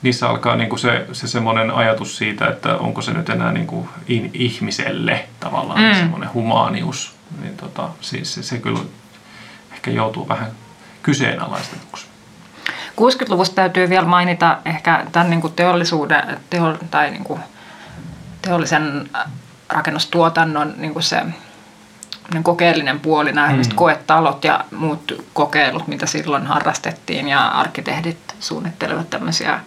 niissä 0.01 0.29
alkaa 0.29 0.55
niin 0.55 0.69
kuin 0.69 0.79
se, 0.79 1.05
se 1.11 1.27
semmoinen 1.27 1.71
ajatus 1.71 2.17
siitä, 2.17 2.47
että 2.47 2.77
onko 2.77 3.01
se 3.01 3.13
nyt 3.13 3.29
enää 3.29 3.51
niin 3.51 3.67
kuin 3.67 3.89
in, 4.07 4.29
ihmiselle 4.33 5.25
tavallaan 5.39 5.79
Mm. 5.79 5.87
mm. 5.87 5.95
semmoinen 5.95 6.33
humaanius, 6.33 7.15
niin 7.41 7.57
tota, 7.57 7.89
siis 8.01 8.33
se, 8.33 8.43
se 8.43 8.57
kyllä 8.57 8.79
ehkä 9.73 9.91
joutuu 9.91 10.27
vähän 10.27 10.51
kyseenalaistetuksi. 11.03 12.05
60-luvusta 13.01 13.55
täytyy 13.55 13.89
vielä 13.89 14.05
mainita 14.05 14.57
ehkä 14.65 15.05
tämän 15.11 15.29
niin 15.29 15.41
kuin 15.41 15.53
teollisuuden 15.53 16.39
teo, 16.49 16.77
tai 16.91 17.11
niin 17.11 17.23
kuin 17.23 17.39
teollisen 18.41 19.09
rakennustuotannon 19.69 20.73
niin 20.77 20.93
kuin 20.93 21.03
se 21.03 21.21
semmoinen 22.25 22.43
kokeellinen 22.43 22.99
puoli, 22.99 23.31
nämä 23.31 23.53
mm. 23.53 23.61
koetalot 23.75 24.43
ja 24.43 24.65
muut 24.71 25.25
kokeilut, 25.33 25.87
mitä 25.87 26.05
silloin 26.05 26.47
harrastettiin 26.47 27.27
ja 27.27 27.47
arkkitehdit 27.47 28.35
suunnittelevat 28.39 29.09
tämmöisiä 29.09 29.59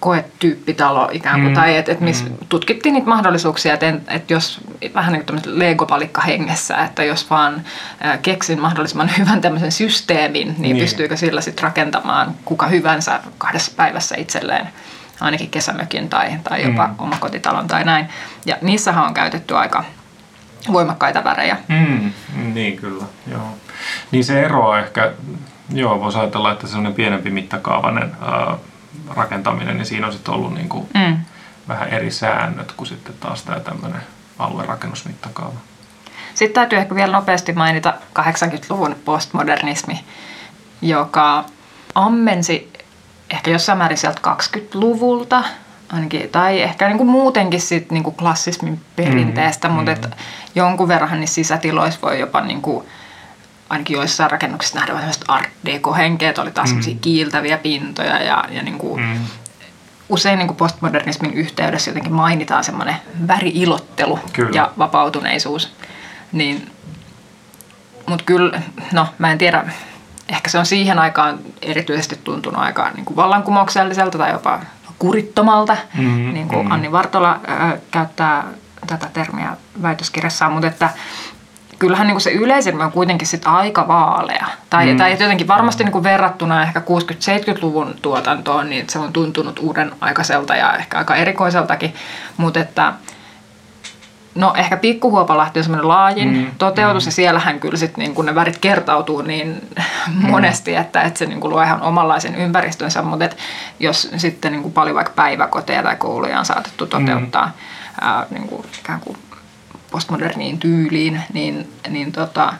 koetyyppitalo 0.00 1.08
ikään 1.12 1.40
kuin, 1.40 1.48
mm. 1.48 1.54
tai 1.54 1.76
että 1.76 1.92
et 1.92 2.00
missä 2.00 2.24
mm. 2.24 2.36
tutkittiin 2.48 2.92
niitä 2.92 3.08
mahdollisuuksia, 3.08 3.74
että 3.74 3.94
et 4.08 4.30
jos 4.30 4.60
vähän 4.94 5.12
niin 5.12 5.26
kuin 5.26 5.40
legopalikka 5.44 6.20
hengessä, 6.20 6.84
että 6.84 7.04
jos 7.04 7.30
vaan 7.30 7.62
ä, 8.04 8.18
keksin 8.18 8.60
mahdollisimman 8.60 9.10
hyvän 9.18 9.40
tämmöisen 9.40 9.72
systeemin, 9.72 10.48
niin, 10.48 10.62
niin. 10.62 10.76
Pystyykö 10.76 11.16
sillä 11.16 11.40
sitten 11.40 11.62
rakentamaan 11.62 12.34
kuka 12.44 12.66
hyvänsä 12.66 13.20
kahdessa 13.38 13.72
päivässä 13.76 14.14
itselleen 14.18 14.68
ainakin 15.20 15.50
kesämökin 15.50 16.08
tai, 16.08 16.30
tai 16.44 16.62
jopa 16.62 16.86
mm. 16.86 16.94
omakotitalon 16.98 17.68
tai 17.68 17.84
näin. 17.84 18.08
Ja 18.46 18.56
niissähän 18.62 19.04
on 19.04 19.14
käytetty 19.14 19.56
aika 19.56 19.84
voimakkaita 20.72 21.24
värejä. 21.24 21.56
Mm, 21.68 22.12
niin 22.54 22.76
kyllä, 22.76 23.04
joo. 23.30 23.54
Niin 24.10 24.24
se 24.24 24.42
eroa 24.42 24.78
ehkä, 24.78 25.12
joo, 25.72 26.00
voisi 26.00 26.18
ajatella, 26.18 26.52
että 26.52 26.66
semmoinen 26.66 26.94
pienempi 26.94 27.30
mittakaavainen 27.30 28.12
ää, 28.20 28.56
rakentaminen, 29.16 29.76
niin 29.76 29.86
siinä 29.86 30.06
on 30.06 30.12
sitten 30.12 30.34
ollut 30.34 30.54
niin 30.54 30.68
kuin 30.68 30.88
Mm. 30.94 31.16
vähän 31.68 31.88
eri 31.88 32.10
säännöt 32.10 32.72
kuin 32.72 32.86
sitten 32.86 33.14
taas 33.20 33.42
tämä 33.42 33.60
tämmöinen 33.60 34.00
aluerakennusmittakaava. 34.38 35.58
Sitten 36.34 36.54
täytyy 36.54 36.78
ehkä 36.78 36.94
vielä 36.94 37.12
nopeasti 37.12 37.52
mainita 37.52 37.94
80-luvun 38.18 38.96
postmodernismi, 39.04 40.04
joka 40.82 41.44
ammensi 41.94 42.72
ehkä 43.30 43.50
jossain 43.50 43.78
määrin 43.78 43.98
sieltä 43.98 44.20
20-luvulta, 44.26 45.44
ainakin, 45.92 46.28
tai 46.28 46.62
ehkä 46.62 46.88
niin 46.88 46.98
kuin 46.98 47.08
muutenkin 47.10 47.60
sit 47.60 47.90
niin 47.90 48.04
kuin 48.04 48.16
klassismin 48.16 48.80
perinteestä, 48.96 49.68
mm, 49.68 49.74
mutta 49.74 49.92
et 49.92 50.08
jonkun 50.54 50.88
verran 50.88 51.20
niissä 51.20 51.34
sisätiloissa 51.34 52.00
voi 52.02 52.20
jopa 52.20 52.40
niin 52.40 52.62
kuin, 52.62 52.86
ainakin 53.68 53.94
joissain 53.96 54.30
rakennuksissa 54.30 54.78
nähdä 54.78 54.94
vähän 54.94 55.12
art 55.28 55.48
deco-henkeä, 55.64 56.28
että 56.28 56.42
oli 56.42 56.50
taas 56.50 56.74
mm. 56.74 56.98
kiiltäviä 57.00 57.58
pintoja 57.58 58.22
ja, 58.22 58.44
ja 58.50 58.62
niin 58.62 58.78
kuin, 58.78 59.02
Mm. 59.02 59.18
usein 60.08 60.38
niin 60.38 60.46
kuin 60.48 60.56
postmodernismin 60.56 61.34
yhteydessä 61.34 61.90
jotenkin 61.90 62.12
mainitaan 62.12 62.64
semmoinen 62.64 62.96
väriilottelu 63.28 64.20
Kyllä. 64.32 64.50
ja 64.54 64.72
vapautuneisuus. 64.78 65.72
Niin, 66.32 66.70
mutta 68.06 68.24
kyllä, 68.24 68.62
no 68.92 69.06
mä 69.18 69.32
en 69.32 69.38
tiedä, 69.38 69.64
ehkä 70.28 70.50
se 70.50 70.58
on 70.58 70.66
siihen 70.66 70.98
aikaan 70.98 71.38
erityisesti 71.62 72.20
tuntunut 72.24 72.60
aika 72.62 72.90
niin 72.90 73.04
kuin 73.04 73.16
vallankumoukselliselta 73.16 74.18
tai 74.18 74.32
jopa 74.32 74.60
kurittomalta, 74.98 75.76
Mhm, 75.94 76.32
niin 76.34 76.48
kuin 76.48 76.64
mhm. 76.64 76.72
Anni 76.72 76.92
Vartola 76.92 77.40
ää, 77.46 77.76
käyttää 77.90 78.44
tätä 78.86 79.08
termiä 79.12 79.56
väitöskirjassaan, 79.82 80.52
mutta 80.52 80.66
että 80.66 80.90
kyllähän 81.78 82.06
niin 82.06 82.14
kuin 82.14 82.22
se 82.22 82.30
yleisin 82.30 82.80
on 82.80 82.92
kuitenkin 82.92 83.28
sit 83.28 83.42
aika 83.46 83.88
vaalea. 83.88 84.46
Tai, 84.70 84.92
mm. 84.92 84.96
tai 84.96 85.10
jotenkin 85.10 85.48
varmasti 85.48 85.84
niin 85.84 85.92
kuin 85.92 86.04
verrattuna 86.04 86.62
ehkä 86.62 86.80
60-70-luvun 86.80 87.94
tuotantoon, 88.02 88.70
niin 88.70 88.88
se 88.88 88.98
on 88.98 89.12
tuntunut 89.12 89.58
uuden 89.58 89.92
aikaiselta 90.00 90.56
ja 90.56 90.72
ehkä 90.72 90.98
aika 90.98 91.16
erikoiseltakin. 91.16 91.94
Mutta 92.36 92.60
että 92.60 92.92
no 94.34 94.52
ehkä 94.56 94.76
Pikkuhuopalahti 94.76 95.60
on 95.60 95.64
semmoinen 95.64 95.88
laajin 95.88 96.36
mm. 96.36 96.46
toteutus 96.58 97.06
ja 97.06 97.12
siellähän 97.12 97.60
kyllä 97.60 97.76
sit 97.76 97.96
niin 97.96 98.14
kun 98.14 98.26
ne 98.26 98.34
värit 98.34 98.58
kertautuu 98.58 99.22
niin 99.22 99.68
monesti, 100.30 100.74
että, 100.74 101.02
että 101.02 101.18
se 101.18 101.26
niin 101.26 101.40
kuin 101.40 101.50
luo 101.50 101.62
ihan 101.62 101.82
omanlaisen 101.82 102.34
ympäristönsä. 102.34 103.02
Mutta 103.02 103.24
et 103.24 103.36
jos 103.80 104.10
sitten 104.16 104.52
niin 104.52 104.62
kuin 104.62 104.72
paljon 104.72 104.96
vaikka 104.96 105.12
päiväkoteja 105.16 105.82
tai 105.82 105.96
kouluja 105.96 106.38
on 106.38 106.44
saatettu 106.44 106.86
toteuttaa 106.86 107.46
mm. 107.46 107.52
ää, 108.00 108.26
niin 108.30 108.48
kuin 108.48 108.66
ikään 108.80 109.00
kuin 109.00 109.18
postmoderniin 109.90 110.58
tyyliin, 110.58 111.22
niin, 111.32 111.72
niin 111.88 112.12
tota, 112.12 112.52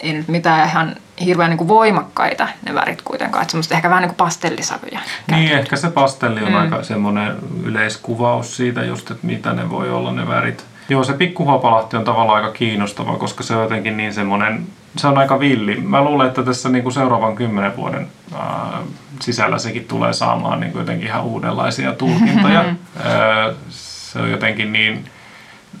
ei 0.00 0.12
nyt 0.12 0.28
mitään 0.28 0.68
ihan 0.68 0.96
hirveän 1.24 1.50
niin 1.50 1.58
kuin 1.58 1.68
voimakkaita 1.68 2.48
ne 2.66 2.74
värit 2.74 3.02
kuitenkaan. 3.02 3.42
Että 3.42 3.52
semmoista 3.52 3.74
ehkä 3.74 3.90
vähän 3.90 4.02
niin 4.02 4.10
kuin 4.10 4.16
pastellisävyjä. 4.16 5.00
Niin, 5.30 5.52
ehkä 5.52 5.76
se 5.76 5.90
pastelli 5.90 6.40
on 6.40 6.46
Mm. 6.46 6.52
mm. 6.54 6.60
aika 6.60 6.82
semmoinen 6.82 7.36
yleiskuvaus 7.64 8.56
siitä 8.56 8.84
just, 8.84 9.10
että 9.10 9.26
mitä 9.26 9.52
ne 9.52 9.70
voi 9.70 9.90
olla 9.90 10.12
ne 10.12 10.28
värit. 10.28 10.64
Joo, 10.88 11.04
se 11.04 11.12
pikkuhuopalahti 11.12 11.96
on 11.96 12.04
tavallaan 12.04 12.44
aika 12.44 12.56
kiinnostava, 12.56 13.16
koska 13.16 13.42
se 13.42 13.56
on 13.56 13.62
jotenkin 13.62 13.96
niin 13.96 14.14
semmoinen, 14.14 14.66
se 14.96 15.06
on 15.06 15.18
aika 15.18 15.40
villi. 15.40 15.80
Mä 15.80 16.04
luulen, 16.04 16.28
että 16.28 16.42
tässä 16.42 16.68
niin 16.68 16.82
kuin 16.82 16.92
seuraavan 16.92 17.36
kymmenen 17.36 17.76
vuoden 17.76 18.06
ää, 18.34 18.78
sisällä 19.20 19.58
sekin 19.58 19.84
tulee 19.84 20.12
saamaan 20.12 20.60
niin 20.60 20.72
kuin 20.72 20.80
jotenkin 20.80 21.06
ihan 21.08 21.24
uudenlaisia 21.24 21.92
tulkintoja. 21.92 22.60
Ää, 23.04 23.52
se 23.70 24.18
on 24.18 24.30
jotenkin 24.30 24.72
niin, 24.72 25.04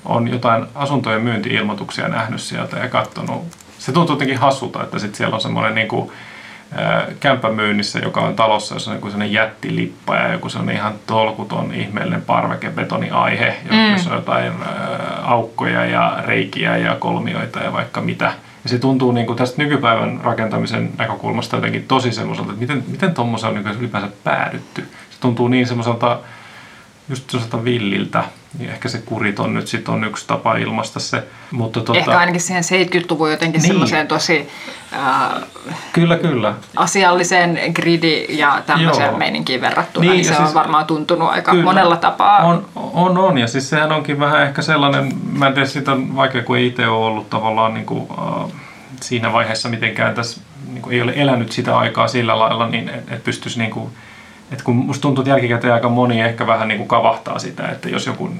on 0.04 0.28
jotain 0.28 0.66
asuntojen 0.74 1.22
myynti-ilmoituksia 1.22 2.08
nähnyt 2.08 2.40
sieltä 2.40 2.78
ja 2.78 2.88
katsonut. 2.88 3.44
Se 3.78 3.92
tuntuu 3.92 4.14
jotenkin 4.14 4.38
hassulta, 4.38 4.82
että 4.82 4.98
sit 4.98 5.14
siellä 5.14 5.34
on 5.34 5.40
semmoinen 5.40 5.74
niin 5.74 5.88
kuin, 5.88 6.10
kämppämyynnissä, 7.20 7.98
joka 7.98 8.20
on 8.20 8.34
talossa, 8.34 8.74
jossa 8.74 8.90
on 8.90 8.96
joku 8.96 9.10
sellainen 9.10 9.32
jättilippa 9.32 10.16
ja 10.16 10.32
joku 10.32 10.48
sellainen 10.48 10.76
ihan 10.76 10.94
tolkuton 11.06 11.74
ihmeellinen 11.74 12.22
parvekebetoniaihe, 12.22 13.56
mm. 13.70 13.92
jossa 13.92 14.10
on 14.10 14.16
jotain 14.16 14.52
aukkoja 15.22 15.84
ja 15.84 16.18
reikiä 16.26 16.76
ja 16.76 16.94
kolmioita 16.94 17.58
ja 17.58 17.72
vaikka 17.72 18.00
mitä. 18.00 18.32
Ja 18.64 18.70
se 18.70 18.78
tuntuu 18.78 19.12
niin 19.12 19.26
kuin 19.26 19.36
tästä 19.36 19.62
nykypäivän 19.62 20.20
rakentamisen 20.24 20.90
näkökulmasta 20.98 21.56
jotenkin 21.56 21.84
tosi 21.88 22.12
semmoiselta, 22.12 22.50
että 22.50 22.60
miten, 22.60 22.84
miten 22.86 23.14
tuommoisen 23.14 23.48
on 23.48 23.54
niin 23.54 23.78
ylipäänsä 23.78 24.08
päädytty. 24.24 24.88
Se 25.10 25.20
tuntuu 25.20 25.48
niin 25.48 25.66
semmoiselta 25.66 26.18
just 27.08 27.30
sellaiselta 27.30 27.64
villiltä. 27.64 28.24
Niin 28.58 28.70
ehkä 28.70 28.88
se 28.88 28.98
kuriton 28.98 29.54
nyt 29.54 29.68
sit 29.68 29.88
on 29.88 30.04
yksi 30.04 30.26
tapa 30.26 30.56
ilmaista 30.56 31.00
se. 31.00 31.24
Mutta 31.50 31.80
tota... 31.80 31.98
Ehkä 31.98 32.18
ainakin 32.18 32.40
siihen 32.40 32.62
70-luvun 32.62 33.30
jotenkin 33.30 33.62
niin. 33.62 33.68
semmoiseen 33.68 34.08
tosi 34.08 34.48
äh, 34.92 35.42
kyllä, 35.92 36.16
kyllä. 36.16 36.54
asialliseen 36.76 37.60
gridi 37.74 38.26
ja 38.28 38.62
tämmöiseen 38.66 39.18
meininkiin 39.18 39.60
verrattuna, 39.60 40.04
niin, 40.04 40.12
niin 40.12 40.24
se 40.24 40.34
siis, 40.34 40.48
on 40.48 40.54
varmaan 40.54 40.86
tuntunut 40.86 41.28
aika 41.28 41.50
kyllä, 41.50 41.64
monella 41.64 41.96
tapaa. 41.96 42.38
On, 42.38 42.68
on, 42.76 43.18
on, 43.18 43.38
ja 43.38 43.46
siis 43.46 43.70
sehän 43.70 43.92
onkin 43.92 44.20
vähän 44.20 44.42
ehkä 44.42 44.62
sellainen, 44.62 45.12
mä 45.32 45.46
en 45.46 45.54
tiedä, 45.54 45.68
sitä 45.68 45.92
on 45.92 46.16
vaikea, 46.16 46.42
kun 46.42 46.56
ei 46.56 46.66
itse 46.66 46.88
ole 46.88 47.06
ollut 47.06 47.30
tavallaan 47.30 47.74
niin 47.74 47.86
kuin, 47.86 48.08
äh, 48.10 48.50
siinä 49.00 49.32
vaiheessa 49.32 49.68
mitenkään 49.68 50.14
tässä, 50.14 50.40
niin 50.66 50.82
kuin 50.82 50.94
ei 50.94 51.02
ole 51.02 51.12
elänyt 51.16 51.52
sitä 51.52 51.78
aikaa 51.78 52.08
sillä 52.08 52.38
lailla, 52.38 52.68
niin 52.68 52.88
että 52.88 53.14
et 53.14 53.24
pystyisi 53.24 53.58
niin 53.58 53.70
kuin, 53.70 53.90
et 54.52 54.62
kun 54.62 54.76
musta 54.76 55.02
tuntuu, 55.02 55.22
että 55.22 55.30
jälkikäteen 55.30 55.74
aika 55.74 55.88
moni 55.88 56.20
ehkä 56.20 56.46
vähän 56.46 56.68
niin 56.68 56.78
kuin 56.78 56.88
kavahtaa 56.88 57.38
sitä, 57.38 57.68
että 57.68 57.88
jos 57.88 58.06
joku 58.06 58.30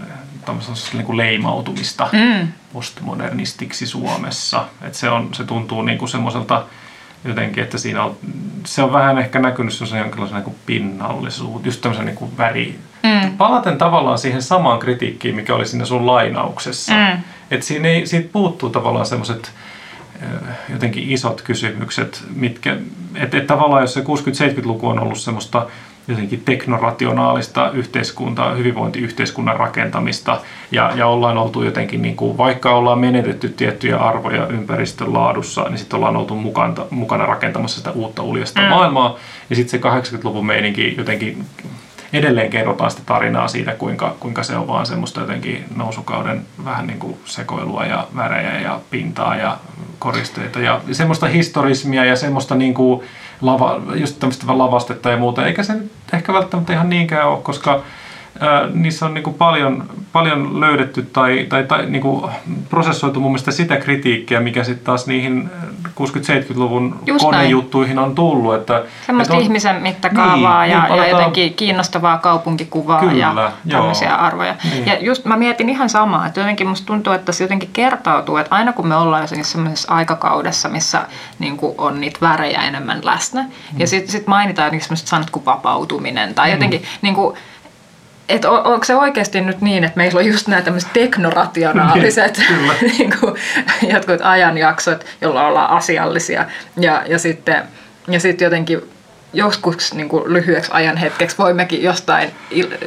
niin 0.92 1.04
kuin 1.04 1.16
leimautumista 1.16 2.08
mm. 2.12 2.48
postmodernistiksi 2.72 3.86
Suomessa, 3.86 4.64
että 4.82 4.98
se, 4.98 5.10
on, 5.10 5.28
se 5.34 5.44
tuntuu 5.44 5.82
niin 5.82 5.98
kuin 5.98 6.08
semmoiselta 6.08 6.64
jotenkin, 7.24 7.64
että 7.64 7.78
siinä 7.78 8.04
on, 8.04 8.16
se 8.64 8.82
on 8.82 8.92
vähän 8.92 9.18
ehkä 9.18 9.38
näkynyt 9.38 9.72
semmoisen 9.72 9.98
jonkinlaisen 9.98 10.34
niin 10.36 10.44
kuin 10.44 10.56
pinnallisuus, 10.66 11.64
just 11.64 11.80
tämmöisen 11.80 12.06
niin 12.06 12.16
kuin 12.16 12.38
väri. 12.38 12.78
Mm. 13.02 13.36
Palaten 13.36 13.78
tavallaan 13.78 14.18
siihen 14.18 14.42
samaan 14.42 14.78
kritiikkiin, 14.78 15.34
mikä 15.34 15.54
oli 15.54 15.66
siinä 15.66 15.84
sun 15.84 16.06
lainauksessa. 16.06 16.92
Mm. 16.92 17.22
Että 17.50 17.66
siinä 17.66 17.88
ei, 17.88 18.06
siitä 18.06 18.28
puuttuu 18.32 18.70
tavallaan 18.70 19.06
semmoiset 19.06 19.52
jotenkin 20.68 21.10
isot 21.10 21.42
kysymykset, 21.42 22.24
mitkä, 22.34 22.76
että 23.14 23.38
et 23.38 23.46
tavallaan 23.46 23.82
jos 23.82 23.94
se 23.94 24.00
60-70-luku 24.00 24.88
on 24.88 25.00
ollut 25.00 25.18
semmoista 25.18 25.66
jotenkin 26.08 26.42
teknorationaalista 26.44 27.70
yhteiskuntaa, 27.70 28.54
hyvinvointiyhteiskunnan 28.54 29.56
rakentamista 29.56 30.40
ja, 30.70 30.92
ja 30.94 31.06
ollaan 31.06 31.38
oltu 31.38 31.62
jotenkin, 31.62 32.02
niin 32.02 32.16
kuin, 32.16 32.38
vaikka 32.38 32.70
ollaan 32.70 32.98
menetetty 32.98 33.48
tiettyjä 33.48 33.96
arvoja 33.96 34.46
ympäristön 34.46 35.14
laadussa, 35.14 35.64
niin 35.68 35.78
sitten 35.78 35.96
ollaan 35.96 36.16
oltu 36.16 36.34
mukana, 36.34 36.74
mukana 36.90 37.26
rakentamassa 37.26 37.78
sitä 37.78 37.90
uutta 37.90 38.22
uljasta 38.22 38.60
mm. 38.60 38.66
maailmaa 38.66 39.16
ja 39.50 39.56
sitten 39.56 39.80
se 39.80 40.16
80-luvun 40.18 40.46
meininki 40.46 40.94
jotenkin 40.98 41.44
edelleen 42.12 42.50
kerrotaan 42.50 42.90
sitä 42.90 43.02
tarinaa 43.06 43.48
siitä, 43.48 43.72
kuinka, 43.72 44.16
kuinka 44.20 44.42
se 44.42 44.56
on 44.56 44.66
vaan 44.66 44.86
semmoista 44.86 45.20
jotenkin 45.20 45.64
nousukauden 45.76 46.46
vähän 46.64 46.86
niin 46.86 46.98
kuin 46.98 47.18
sekoilua 47.24 47.84
ja 47.84 48.06
värejä 48.16 48.60
ja 48.60 48.80
pintaa 48.90 49.36
ja 49.36 49.58
koristeita 49.98 50.60
ja 50.60 50.80
semmoista 50.92 51.26
historismia 51.26 52.04
ja 52.04 52.16
semmoista 52.16 52.54
niin 52.54 52.74
kuin 52.74 53.02
lava, 53.40 53.80
just 53.94 54.20
tämmöistä 54.20 54.58
lavastetta 54.58 55.10
ja 55.10 55.16
muuta, 55.16 55.46
eikä 55.46 55.62
se 55.62 55.72
ehkä 56.12 56.32
välttämättä 56.32 56.72
ihan 56.72 56.90
niinkään 56.90 57.28
ole, 57.28 57.38
koska 57.42 57.82
ää, 58.40 58.68
niissä 58.72 59.06
on 59.06 59.14
niinku 59.14 59.32
paljon, 59.32 59.90
paljon 60.12 60.60
löydetty 60.60 61.02
tai, 61.02 61.46
tai, 61.48 61.64
tai 61.64 61.86
niinku 61.86 62.30
prosessoitu 62.70 63.20
mun 63.20 63.30
mielestä 63.30 63.50
sitä 63.50 63.76
kritiikkiä, 63.76 64.40
mikä 64.40 64.64
sitten 64.64 64.84
taas 64.84 65.06
niihin 65.06 65.50
60-70-luvun 66.00 67.00
Just 67.06 67.24
konejuttuihin 67.24 67.96
näin. 67.96 68.08
on 68.08 68.14
tullut. 68.14 68.54
Että, 68.54 68.82
Semmoista 69.06 69.34
että 69.34 69.38
on, 69.38 69.42
ihmisen 69.42 69.82
mittakaavaa 69.82 70.62
niin, 70.62 70.72
ja, 70.72 70.88
niin, 70.88 70.96
ja 70.96 71.08
jotenkin 71.08 71.54
kiinnostavaa 71.54 72.18
kaupunkikuvaa 72.18 73.00
kyllä, 73.00 73.16
ja 73.16 73.52
tämmöisiä 73.68 74.08
joo, 74.08 74.18
arvoja. 74.18 74.54
Niin. 74.70 74.86
Ja 74.86 74.98
just 75.00 75.24
mä 75.24 75.36
mietin 75.36 75.68
ihan 75.68 75.88
samaa, 75.88 76.26
että 76.26 76.40
jotenkin 76.40 76.66
musta 76.66 76.86
tuntuu, 76.86 77.12
että 77.12 77.32
se 77.32 77.44
jotenkin 77.44 77.70
kertautuu, 77.72 78.36
että 78.36 78.54
aina 78.54 78.72
kun 78.72 78.86
me 78.86 78.96
ollaan 78.96 79.22
jossakin 79.22 79.44
semmoisessa 79.44 79.94
aikakaudessa, 79.94 80.68
missä 80.68 81.06
niin 81.38 81.58
on 81.78 82.00
niitä 82.00 82.18
värejä 82.20 82.62
enemmän 82.62 83.00
läsnä, 83.02 83.42
mm. 83.42 83.80
ja 83.80 83.86
sitten 83.86 84.12
sit 84.12 84.26
mainitaan 84.26 84.66
jotenkin 84.66 84.84
semmoiset 84.84 85.08
sanat 85.08 85.30
kuin 85.30 85.44
vapautuminen 85.44 86.34
tai 86.34 86.48
mm. 86.48 86.52
jotenkin 86.52 86.82
niin 87.02 87.14
kuin, 87.14 87.36
että 88.28 88.50
on, 88.50 88.66
onko 88.66 88.84
se 88.84 88.94
oikeasti 88.94 89.40
nyt 89.40 89.60
niin, 89.60 89.84
että 89.84 89.96
meillä 89.96 90.18
on 90.18 90.26
just 90.26 90.48
nämä 90.48 90.62
tämmöiset 90.62 90.92
teknorationaaliset 90.92 92.42
niin 92.98 93.14
kuin, 93.20 93.34
jotkut 93.92 94.20
ajanjaksot, 94.22 95.06
joilla 95.20 95.46
ollaan 95.46 95.70
asiallisia. 95.70 96.44
Ja, 96.76 97.02
ja 97.06 97.18
sitten 97.18 97.64
ja 98.08 98.20
sitten 98.20 98.46
jotenkin 98.46 98.82
joskus 99.32 99.94
niin 99.94 100.08
kuin 100.08 100.32
lyhyeksi 100.32 100.70
ajan 100.74 100.96
hetkeksi 100.96 101.38
voimmekin 101.38 101.82
jostain 101.82 102.30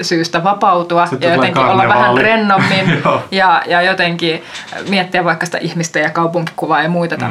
syystä 0.01 0.43
vapautua 0.43 1.05
sitten 1.05 1.29
ja 1.29 1.35
jotenkin 1.35 1.63
olla 1.63 1.87
vähän 1.87 2.17
rennommin 2.17 3.03
ja, 3.31 3.63
ja 3.67 3.81
jotenkin 3.81 4.43
miettiä 4.89 5.23
vaikka 5.23 5.45
sitä 5.45 5.57
ihmistä 5.57 5.99
ja 5.99 6.09
kaupunkikuvaa 6.09 6.83
ja 6.83 6.89
muita 6.89 7.15
mm. 7.15 7.21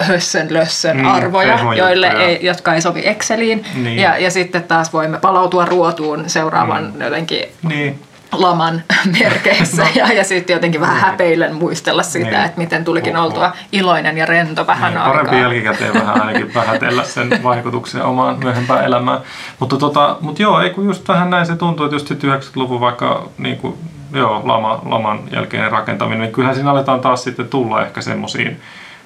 Hössön 0.00 0.46
lössön 0.50 0.96
mm, 0.96 1.06
arvoja, 1.06 1.58
joille 1.76 2.06
ei, 2.06 2.38
jotka 2.46 2.74
ei 2.74 2.80
sovi 2.80 3.02
Exceliin. 3.04 3.64
Niin. 3.74 3.98
Ja, 3.98 4.18
ja 4.18 4.30
sitten 4.30 4.62
taas 4.62 4.92
voimme 4.92 5.18
palautua 5.18 5.64
ruotuun 5.64 6.24
seuraavan 6.26 6.92
mm. 6.94 7.00
jotenkin 7.00 7.44
niin. 7.62 8.02
laman 8.32 8.82
merkeissä 9.20 9.82
no. 9.82 9.88
ja, 9.94 10.12
ja 10.12 10.24
sitten 10.24 10.54
jotenkin 10.54 10.80
vähän 10.80 10.96
niin. 10.96 11.04
häpeillen 11.04 11.54
muistella 11.54 12.02
sitä, 12.02 12.30
niin. 12.30 12.44
että 12.44 12.58
miten 12.58 12.84
tulikin 12.84 13.16
Oho. 13.16 13.26
oltua 13.26 13.52
iloinen 13.72 14.18
ja 14.18 14.26
rento 14.26 14.66
vähän 14.66 14.92
niin, 14.92 15.00
aikaa. 15.00 15.24
Parempi 15.24 15.40
jälkikäteen 15.40 15.94
vähän 15.94 16.20
ainakin 16.20 16.54
vähätellä 16.60 17.04
sen 17.04 17.42
vaikutuksia 17.42 18.04
omaan 18.04 18.38
myöhempään 18.38 18.84
elämään. 18.84 19.20
Mutta 19.58 19.76
tota, 19.76 20.16
mut 20.20 20.38
joo, 20.38 20.60
ei 20.60 20.70
kun 20.70 20.84
just 20.84 21.08
vähän 21.08 21.30
näin 21.30 21.46
se 21.46 21.56
tuntuu, 21.56 21.86
että 21.86 21.96
just 21.96 22.10
90-luvun 22.10 22.80
vaikka 22.80 23.28
niin 23.38 23.56
kuin, 23.56 23.74
joo, 24.12 24.42
lama, 24.44 24.82
laman 24.84 25.20
jälkeinen 25.32 25.72
rakentaminen, 25.72 26.20
niin 26.20 26.32
kyllähän 26.32 26.54
siinä 26.54 26.70
aletaan 26.70 27.00
taas 27.00 27.24
sitten 27.24 27.48
tulla 27.48 27.82
ehkä 27.82 28.00
semmoisiin 28.00 28.60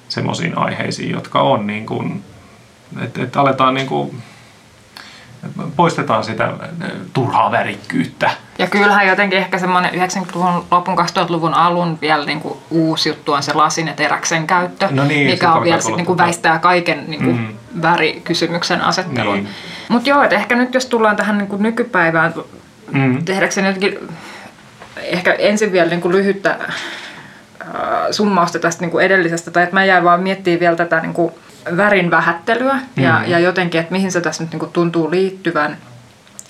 semmoisiin 0.09 0.57
aiheisiin, 0.57 1.11
jotka 1.11 1.41
on 1.41 1.67
niin 1.67 1.85
kuin, 1.85 2.23
että, 3.01 3.23
että 3.23 3.39
aletaan 3.39 3.73
niin 3.73 3.87
kuin, 3.87 4.23
poistetaan 5.75 6.23
sitä 6.23 6.53
turhaa 7.13 7.51
värikkyyttä. 7.51 8.31
Ja 8.59 8.67
kyllähän 8.67 9.07
jotenkin 9.07 9.39
ehkä 9.39 9.57
semmoinen 9.57 9.93
90-luvun 9.93 10.65
lopun 10.71 10.97
2000-luvun 10.97 11.53
alun 11.53 11.97
vielä 12.01 12.25
niin 12.25 12.41
kuin 12.41 12.59
uusi 12.69 13.09
juttu 13.09 13.33
on 13.33 13.43
se 13.43 13.53
lasin 13.53 13.87
ja 13.87 13.93
teräksen 13.93 14.47
käyttö, 14.47 14.87
no 14.91 15.03
niin, 15.03 15.31
mikä 15.31 15.53
on 15.53 15.63
vielä 15.63 15.81
sit, 15.81 15.95
niin 15.95 16.05
kuin 16.05 16.17
väistää 16.17 16.59
kaiken 16.59 17.03
niin 17.07 17.23
kuin 17.23 17.37
mm. 17.37 17.81
värikysymyksen 17.81 18.81
asettelun. 18.81 19.35
Niin. 19.35 19.49
Mutta 19.89 20.09
joo, 20.09 20.23
että 20.23 20.35
ehkä 20.35 20.55
nyt 20.55 20.73
jos 20.73 20.85
tullaan 20.85 21.15
tähän 21.15 21.37
niin 21.37 21.47
kuin 21.47 21.63
nykypäivään, 21.63 22.33
mm. 22.91 23.25
tehdäkseni 23.25 23.67
jotenkin 23.67 23.99
ehkä 24.97 25.33
ensin 25.33 25.71
vielä 25.71 25.89
niin 25.89 26.01
kuin 26.01 26.15
lyhyttä 26.15 26.59
summausta 28.11 28.59
tästä 28.59 28.81
niin 28.81 28.91
kuin 28.91 29.05
edellisestä, 29.05 29.51
tai 29.51 29.63
että 29.63 29.75
mä 29.75 29.85
jäin 29.85 30.03
vaan 30.03 30.23
miettimään 30.23 30.59
vielä 30.59 30.75
tätä 30.75 30.99
niin 30.99 31.13
kuin 31.13 31.33
värin 31.77 32.11
vähättelyä 32.11 32.79
ja, 32.95 33.19
mm. 33.19 33.31
ja 33.31 33.39
jotenkin, 33.39 33.81
että 33.81 33.91
mihin 33.91 34.11
se 34.11 34.21
tässä 34.21 34.43
nyt 34.43 34.51
niin 34.51 34.59
kuin 34.59 34.71
tuntuu 34.71 35.11
liittyvän, 35.11 35.77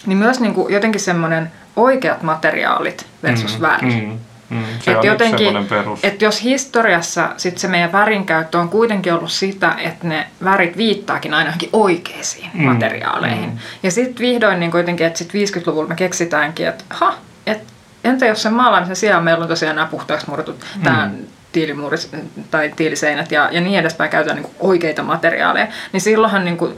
niin 0.05 0.17
myös 0.17 0.39
niin 0.39 0.53
kuin 0.53 0.73
jotenkin 0.73 1.01
semmoinen 1.01 1.51
oikeat 1.75 2.23
materiaalit 2.23 3.05
versus 3.23 3.57
mm. 3.57 3.61
väri. 3.61 3.91
Mm. 3.91 4.19
Mm, 4.49 4.63
se 4.79 4.91
et 4.91 4.97
on 4.97 5.05
jotenkin, 5.05 5.55
että 6.03 6.25
jos 6.25 6.43
historiassa 6.43 7.29
sit 7.37 7.57
se 7.57 7.67
meidän 7.67 7.91
värinkäyttö 7.91 8.59
on 8.59 8.69
kuitenkin 8.69 9.13
ollut 9.13 9.31
sitä, 9.31 9.75
että 9.77 10.07
ne 10.07 10.27
värit 10.43 10.77
viittaakin 10.77 11.33
aina 11.33 11.47
johonkin 11.47 11.69
oikeisiin 11.73 12.49
mm, 12.53 12.63
materiaaleihin. 12.63 13.49
Mm. 13.49 13.57
Ja 13.83 13.91
sitten 13.91 14.25
vihdoin 14.25 14.59
niin 14.59 14.71
kuitenkin, 14.71 15.07
että 15.07 15.19
sitten 15.19 15.41
50-luvulla 15.41 15.87
me 15.87 15.95
keksitäänkin, 15.95 16.67
että 16.67 16.83
ha, 16.89 17.13
että 17.45 17.73
Entä 18.05 18.25
jos 18.25 18.41
sen 18.41 18.53
maalaamisen 18.53 18.95
sijaan 18.95 19.23
meillä 19.23 19.43
on 19.43 19.49
tosiaan 19.49 19.75
nämä 19.75 19.87
puhtaaksi 19.87 20.29
murretut 20.29 20.65
mm. 20.75 20.83
tämä 20.83 21.09
tiilimuuris 21.51 22.11
tai 22.51 22.73
tiiliseinät 22.75 23.31
ja, 23.31 23.49
ja 23.51 23.61
niin 23.61 23.79
edespäin 23.79 24.09
käytetään 24.09 24.41
niin 24.41 24.55
oikeita 24.59 25.03
materiaaleja, 25.03 25.67
niin 25.91 26.01
silloinhan 26.01 26.45
niin 26.45 26.57
kuin, 26.57 26.75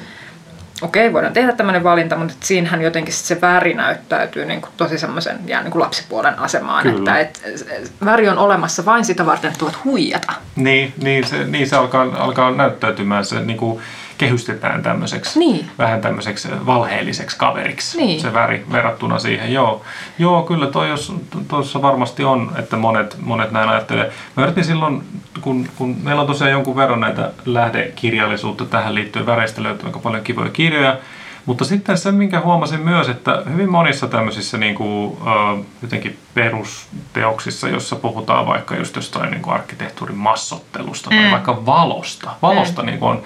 okei, 0.82 1.14
voidaan 1.14 1.34
tehdä 1.34 1.52
tämmöinen 1.52 1.84
valinta, 1.84 2.16
mutta 2.16 2.34
siinähän 2.40 2.82
jotenkin 2.82 3.14
se 3.14 3.42
väri 3.42 3.74
näyttäytyy 3.74 4.46
niin 4.46 4.62
kuin 4.62 4.72
tosi 4.78 4.98
semmoisen 4.98 5.40
jää 5.46 5.64
niin 5.64 5.72
kuin 5.72 5.82
lapsipuolen 5.82 6.40
asemaan, 6.40 6.84
Kyllä. 6.84 7.20
että 7.20 7.48
et, 7.48 7.92
väri 8.06 8.30
on 8.30 8.38
olemassa 8.38 8.86
vain 8.86 9.06
sitä 9.06 9.26
varten, 9.26 9.52
että 9.52 9.66
voit 9.66 9.84
huijata. 9.84 10.34
Niin, 10.56 10.94
niin 11.02 11.28
se, 11.28 11.44
niin 11.44 11.70
se 11.70 11.76
alkaa, 11.76 12.08
alkaa 12.18 12.52
näyttäytymään 12.52 13.26
se 13.26 13.40
niin 13.40 13.58
kuin 13.58 13.82
kehystetään 14.18 14.84
tämmöiseksi, 14.84 15.40
Niin. 15.40 15.70
vähän 15.78 16.02
tämmöiseksi 16.02 16.48
valheelliseksi 16.66 17.38
kaveriksi 17.38 17.98
Niin. 17.98 18.22
se 18.22 18.34
väri 18.34 18.66
verrattuna 18.72 19.20
siihen. 19.20 19.54
Joo, 19.54 19.82
Joo 20.20 20.44
kyllä 20.44 20.68
toi 20.68 20.90
jos, 20.90 21.14
tuossa 21.48 21.82
varmasti 21.82 22.24
on, 22.24 22.52
että 22.56 22.78
monet, 22.78 23.18
monet 23.22 23.52
näin 23.52 23.70
ajattelee. 23.70 24.12
Mä 24.38 24.44
yritin 24.44 24.66
silloin, 24.66 25.04
kun, 25.42 25.70
kun 25.78 25.96
meillä 26.04 26.22
on 26.22 26.28
tosiaan 26.28 26.52
jonkun 26.52 26.76
verran 26.76 27.00
näitä 27.00 27.32
lähdekirjallisuutta 27.46 28.66
tähän 28.66 28.96
liittyen, 28.96 29.26
väreistä 29.26 29.64
löytyy 29.64 29.86
aika 29.88 30.00
paljon 30.00 30.24
kivoja 30.24 30.50
kirjoja, 30.50 30.98
mutta 31.46 31.66
sitten 31.66 31.98
se, 31.98 32.12
minkä 32.12 32.40
huomasin 32.42 32.80
myös, 32.80 33.10
että 33.10 33.44
hyvin 33.52 33.72
monissa 33.72 34.08
tämmöisissä 34.08 34.58
niin 34.58 34.76
kuin, 34.76 35.18
ö, 35.22 35.64
jotenkin 35.82 36.18
perusteoksissa, 36.34 37.70
jossa 37.70 37.96
puhutaan 37.96 38.46
vaikka 38.46 38.76
just 38.76 38.96
jostain 38.96 39.32
niin 39.32 39.42
kuin 39.42 39.54
arkkitehtuurin 39.54 40.18
massottelusta 40.18 41.10
tai 41.10 41.32
vaikka 41.32 41.66
valosta. 41.66 42.32
Valosta 42.42 42.84
niin 42.84 43.00
kuin 43.00 43.10
on, 43.12 43.24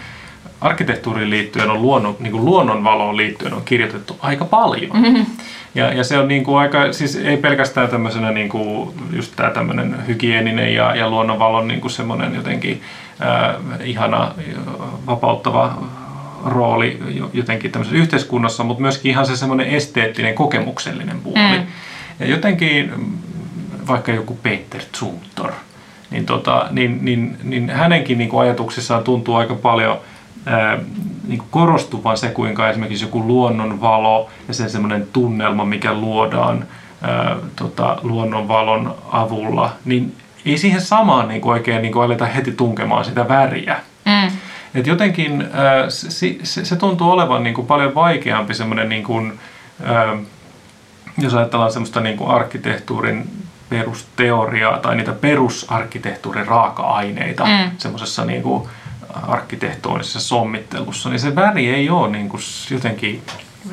arkkitehtuuriin 0.62 1.30
liittyen 1.30 1.70
on 1.70 1.82
luonnon, 1.82 2.16
niin 2.20 2.32
kuin 2.32 2.45
luonnonvaloon 2.45 3.18
liittyen 3.18 3.53
on 3.53 3.62
kirjoitettu 3.66 4.18
aika 4.20 4.45
paljon. 4.45 5.01
Mm-hmm. 5.01 5.26
Ja, 5.76 5.93
ja 5.93 6.03
se 6.03 6.18
on 6.18 6.28
niin 6.28 6.43
kuin 6.43 6.57
aika, 6.57 6.93
siis 6.93 7.16
ei 7.16 7.38
pelkästään 7.38 7.89
tämmöisenä 7.89 8.32
niin 8.32 8.49
kuin 8.49 8.93
just 9.12 9.34
tämä 9.36 9.49
tämmöinen 9.49 10.07
hygieninen 10.07 10.76
ja, 10.76 10.95
ja 10.95 11.09
luonnonvalon 11.09 11.68
niin 11.68 11.82
kuin 11.82 11.91
semmoinen 11.91 12.36
jotenkin 12.36 12.82
äh, 13.22 13.55
ihana, 13.84 14.32
vapauttava 15.07 15.78
rooli 16.45 16.99
jo- 17.09 17.30
jotenkin 17.34 17.72
tämmöisessä 17.72 17.97
yhteiskunnassa, 17.97 18.64
mutta 18.64 18.82
myöskin 18.82 19.12
ihan 19.12 19.26
se 19.26 19.36
semmoinen 19.36 19.68
esteettinen, 19.68 20.34
kokemuksellinen 20.34 21.20
puoli. 21.22 21.57
Mm. 21.57 21.66
Ja 22.20 22.28
jotenkin 22.28 22.93
vaikka 23.88 24.12
joku 24.12 24.39
Peter 24.43 24.82
Zumthor, 24.97 25.51
niin, 26.12 26.26
tota, 26.26 26.68
niin, 26.72 26.99
niin, 27.01 27.38
niin 27.43 27.70
hänenkin 27.70 28.18
niin 28.18 28.30
kuin 28.30 28.41
ajatuksissaan 28.41 29.03
tuntuu 29.03 29.36
aika 29.36 29.55
paljon 29.55 29.97
niin 31.28 31.38
kuin 31.38 31.48
korostuvan 31.52 32.18
se, 32.18 32.28
kuinka 32.28 32.70
esimerkiksi 32.70 33.06
joku 33.06 33.28
luonnonvalo 33.28 34.30
ja 34.48 34.54
sen 34.54 34.70
semmoinen 34.70 35.08
tunnelma, 35.14 35.66
mikä 35.66 35.94
luodaan 35.94 36.66
ää, 37.02 37.36
tota, 37.56 37.98
luonnonvalon 38.04 38.96
avulla, 39.12 39.74
niin 39.86 40.16
ei 40.46 40.58
siihen 40.58 40.82
samaan 40.82 41.28
niin 41.28 41.42
kuin 41.42 41.54
oikein 41.54 41.82
niin 41.82 41.94
kuin 41.94 42.04
aleta 42.06 42.26
heti 42.26 42.52
tunkemaan 42.52 43.06
sitä 43.06 43.28
väriä. 43.28 43.80
Mm. 44.06 44.32
Et 44.76 44.88
jotenkin 44.88 45.48
ää, 45.54 45.89
se, 45.89 46.36
se, 46.44 46.66
se 46.66 46.76
tuntuu 46.76 47.12
olevan 47.12 47.44
niin 47.44 47.54
kuin 47.54 47.68
paljon 47.68 47.96
vaikeampi 47.96 48.54
semmoinen, 48.54 48.89
niin 48.89 49.04
kuin, 49.04 49.39
ää, 49.84 50.18
jos 51.18 51.34
ajatellaan 51.34 51.72
semmoista 51.72 52.02
niin 52.02 52.18
kuin 52.18 52.30
arkkitehtuurin 52.30 53.30
perusteoriaa 53.70 54.78
tai 54.78 54.96
niitä 54.96 55.12
perusarkkitehtuurin 55.12 56.48
raaka-aineita 56.48 57.46
Mm. 57.46 57.72
semmoisessa 57.78 58.26
niin 58.26 58.42
kuin 58.44 58.70
arkkitehtonisessa 59.28 60.20
sommittelussa, 60.20 61.09
niin 61.09 61.20
se 61.20 61.36
väri 61.36 61.70
ei 61.70 61.89
ole 61.89 62.09
niin 62.09 62.30
kuin 62.30 62.41
jotenkin, 62.72 63.24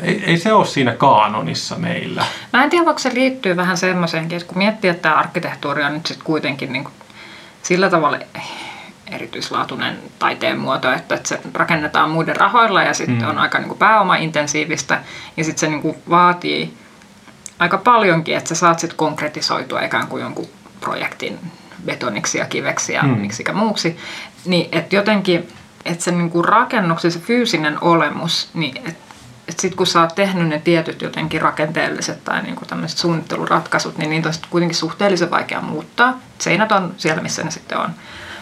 ei, 0.03 0.24
ei 0.24 0.36
se 0.39 0.53
ole 0.53 0.66
siinä 0.66 0.93
kaanonissa 0.93 1.76
meillä. 1.76 2.24
Mä 2.53 2.64
en 2.64 2.70
tiedä, 2.70 2.84
voiko 2.84 2.99
se 2.99 3.14
liittyy 3.14 3.57
vähän 3.57 3.76
semmoiseenkin, 3.76 4.36
että 4.36 4.49
kun 4.49 4.59
miettii, 4.59 4.91
että 4.91 5.03
tämä 5.03 5.14
arkkitehtuuri 5.14 5.84
on 5.84 5.95
nyt 5.95 6.07
sitten 6.07 6.24
kuitenkin 6.24 6.72
niin 6.72 6.84
kuin 6.84 6.95
sillä 7.62 7.91
tavalla 7.91 8.18
erityislaatuinen 9.11 9.99
taiteen 10.18 10.59
muoto, 10.59 10.93
että, 10.93 11.14
että 11.14 11.28
se 11.28 11.41
rakennetaan 11.55 12.11
muiden 12.11 12.36
rahoilla 12.36 12.82
ja 12.82 12.95
sitten 12.95 13.22
Mm. 13.22 13.28
on 13.28 13.39
aika 13.39 13.59
niin 13.59 13.68
kuin 13.68 13.78
pääoma-intensiivistä 13.78 15.03
ja 15.36 15.45
sitten 15.45 15.61
se 15.61 15.66
niin 15.68 15.82
kuin 15.82 15.97
vaatii 16.11 16.74
aika 17.59 17.78
paljonkin, 17.78 18.36
että 18.36 18.49
sä 18.49 18.55
saat 18.55 18.78
sitten 18.78 18.97
konkretisoitua 18.97 19.80
ikään 19.82 20.07
kuin 20.07 20.22
jonkun 20.22 20.49
projektin 20.80 21.39
betoniksi 21.84 22.39
ja 22.39 22.45
kiveksi 22.45 22.93
ja 22.93 23.03
mm. 23.03 23.09
miksikä 23.11 23.53
muuksi, 23.53 23.99
niin 24.49 24.69
että 24.73 24.97
jotenkin, 24.97 25.49
että 25.85 26.05
se 26.05 26.11
niin 26.11 26.31
kuin 26.31 26.45
rakennuksen, 26.45 27.13
se 27.13 27.19
fyysinen 27.19 27.79
olemus, 27.81 28.51
niin 28.55 28.77
että 28.77 29.09
et 29.49 29.61
sitten 29.61 29.77
kun 29.77 29.87
sä 29.87 30.01
oot 30.01 30.15
tehnyt 30.15 30.49
ne 30.49 30.59
tietyt 30.59 31.03
jotenkin 31.03 31.43
rakenteelliset 31.43 32.25
tai 32.25 32.43
niinku 32.43 32.65
tämmöiset 32.65 32.99
suunnitteluratkaisut, 32.99 33.99
niin 33.99 34.11
niitä 34.11 34.29
on 34.29 34.35
sit 34.35 34.47
kuitenkin 34.51 34.77
suhteellisen 34.77 35.31
vaikea 35.31 35.61
muuttaa. 35.61 36.19
Seinät 36.39 36.73
on 36.73 36.95
siellä, 36.97 37.23
missä 37.23 37.43
ne 37.43 37.51
sitten 37.51 37.79
on. 37.79 37.91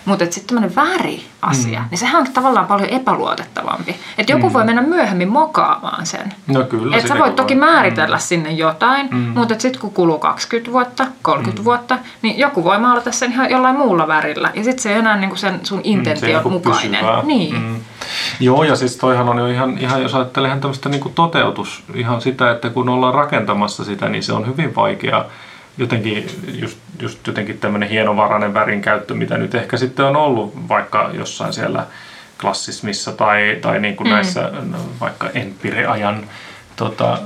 Mutta 0.06 0.24
sitten 0.24 0.44
tämmöinen 0.46 0.76
väriasia, 0.76 1.80
mm. 1.80 1.86
niin 1.90 1.98
sehän 1.98 2.20
on 2.20 2.32
tavallaan 2.32 2.66
paljon 2.66 2.88
epäluotettavampi. 2.88 3.96
Että 4.18 4.32
joku 4.32 4.46
Mm. 4.46 4.50
mm. 4.50 4.52
voi 4.54 4.64
mennä 4.64 4.82
myöhemmin 4.82 5.28
mokaamaan 5.28 6.06
sen. 6.06 6.34
No 6.46 6.62
kyllä. 6.64 6.96
Et 6.96 7.06
sä 7.08 7.18
voit 7.18 7.36
toki 7.36 7.54
voi. 7.54 7.60
määritellä 7.66 8.18
sinne 8.18 8.50
jotain, 8.52 9.08
Mm. 9.10 9.16
mm. 9.18 9.32
mutta 9.34 9.54
sitten 9.58 9.80
kun 9.80 9.90
kuluu 9.90 10.18
20 10.18 10.72
vuotta, 10.72 11.06
30 11.22 11.60
mm. 11.60 11.64
vuotta, 11.64 11.98
niin 12.22 12.38
joku 12.38 12.64
voi 12.64 12.78
maalata 12.78 13.12
sen 13.12 13.32
ihan 13.32 13.50
jollain 13.50 13.76
muulla 13.76 14.08
värillä. 14.08 14.50
Ja 14.54 14.64
sitten 14.64 14.82
se 14.82 14.92
ei 14.92 14.98
enää 14.98 15.16
niinku 15.16 15.36
sen 15.36 15.60
sun 15.62 15.78
Mm, 15.78 15.82
intention 15.84 16.32
niinku 16.32 16.50
mukainen. 16.50 16.90
pysyvää. 16.90 17.22
Niin. 17.22 17.54
Mm. 17.60 17.80
Joo, 18.40 18.62
ja 18.64 18.76
siis 18.76 18.96
toihan 18.96 19.28
on 19.28 19.38
jo 19.38 19.46
ihan, 19.46 19.78
ihan 19.78 20.02
jos 20.02 20.14
ajattelee 20.14 20.56
tämmöistä 20.60 20.88
niin 20.88 21.12
toteutus, 21.14 21.82
ihan 21.94 22.20
sitä, 22.20 22.50
että 22.50 22.70
kun 22.70 22.88
ollaan 22.88 23.14
rakentamassa 23.14 23.84
sitä, 23.84 24.08
niin 24.08 24.22
se 24.22 24.32
on 24.32 24.46
hyvin 24.46 24.74
vaikea 24.74 25.24
jotenkin, 25.78 26.26
just, 26.60 26.78
just 27.00 27.26
jotenkin 27.26 27.58
tämmöinen 27.58 27.88
hienovarainen 27.88 28.54
värin 28.54 28.82
käyttö, 28.82 29.14
mitä 29.14 29.38
nyt 29.38 29.54
ehkä 29.54 29.76
sitten 29.76 30.04
on 30.04 30.16
ollut 30.16 30.68
vaikka 30.68 31.10
jossain 31.12 31.52
siellä 31.52 31.86
klassismissa 32.40 33.12
tai, 33.12 33.58
tai 33.62 33.80
niin 33.80 33.96
kuin 33.96 34.06
mm. 34.06 34.14
näissä 34.14 34.50
no, 34.70 34.78
vaikka 35.00 35.30
Empire-ajan 35.34 36.26
tota, 36.76 37.18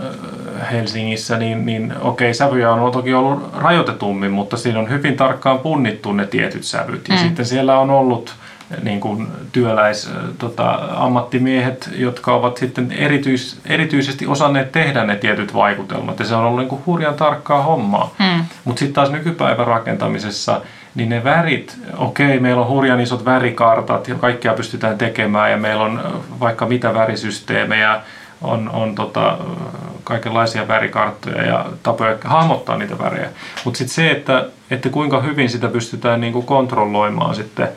Helsingissä, 0.72 1.38
niin, 1.38 1.66
niin 1.66 1.94
okei, 2.00 2.34
sävyjä 2.34 2.72
on 2.72 2.92
toki 2.92 3.14
ollut 3.14 3.54
rajoitetummin, 3.56 4.30
mutta 4.30 4.56
siinä 4.56 4.78
on 4.78 4.90
hyvin 4.90 5.16
tarkkaan 5.16 5.58
punnittu 5.58 6.12
ne 6.12 6.26
tietyt 6.26 6.64
sävyt. 6.64 7.08
Ja 7.08 7.14
Mm. 7.14 7.20
sitten 7.20 7.46
siellä 7.46 7.78
on 7.78 7.90
ollut 7.90 8.34
niin 8.82 9.00
kuin 9.00 9.26
työläis, 9.52 10.10
tota, 10.38 10.78
ammattimiehet, 10.96 11.90
jotka 11.96 12.34
ovat 12.34 12.56
sitten 12.56 12.92
erityis, 12.92 13.60
erityisesti 13.66 14.26
osanneet 14.26 14.72
tehdä 14.72 15.04
ne 15.04 15.16
tietyt 15.16 15.54
vaikutelmat. 15.54 16.18
Ja 16.18 16.24
se 16.24 16.34
on 16.34 16.44
ollut 16.44 16.58
niin 16.58 16.68
kuin 16.68 16.82
hurjan 16.86 17.14
tarkkaa 17.14 17.62
hommaa. 17.62 18.14
Mm. 18.18 18.44
Mutta 18.64 18.78
sitten 18.78 18.94
taas 18.94 19.10
nykypäivän 19.10 19.66
rakentamisessa, 19.66 20.60
niin 20.94 21.08
ne 21.08 21.24
värit, 21.24 21.78
okei, 21.96 22.40
meillä 22.40 22.62
on 22.62 22.68
hurjan 22.68 23.00
isot 23.00 23.24
värikartat 23.24 24.08
ja 24.08 24.14
kaikkea 24.14 24.54
pystytään 24.54 24.98
tekemään 24.98 25.50
ja 25.50 25.56
meillä 25.56 25.84
on 25.84 26.22
vaikka 26.40 26.66
mitä 26.66 26.94
värisysteemejä, 26.94 28.00
on, 28.42 28.70
on 28.70 28.94
tota, 28.94 29.38
kaikenlaisia 30.04 30.68
värikarttoja 30.68 31.42
ja 31.42 31.66
tapoja 31.82 32.16
hahmottaa 32.24 32.76
niitä 32.76 32.98
värejä. 32.98 33.28
Mutta 33.64 33.78
sitten 33.78 33.94
se, 33.94 34.10
että, 34.10 34.46
että 34.70 34.88
kuinka 34.88 35.20
hyvin 35.20 35.48
sitä 35.48 35.68
pystytään 35.68 36.20
niinku 36.20 36.42
kontrolloimaan 36.42 37.34
sitten 37.34 37.68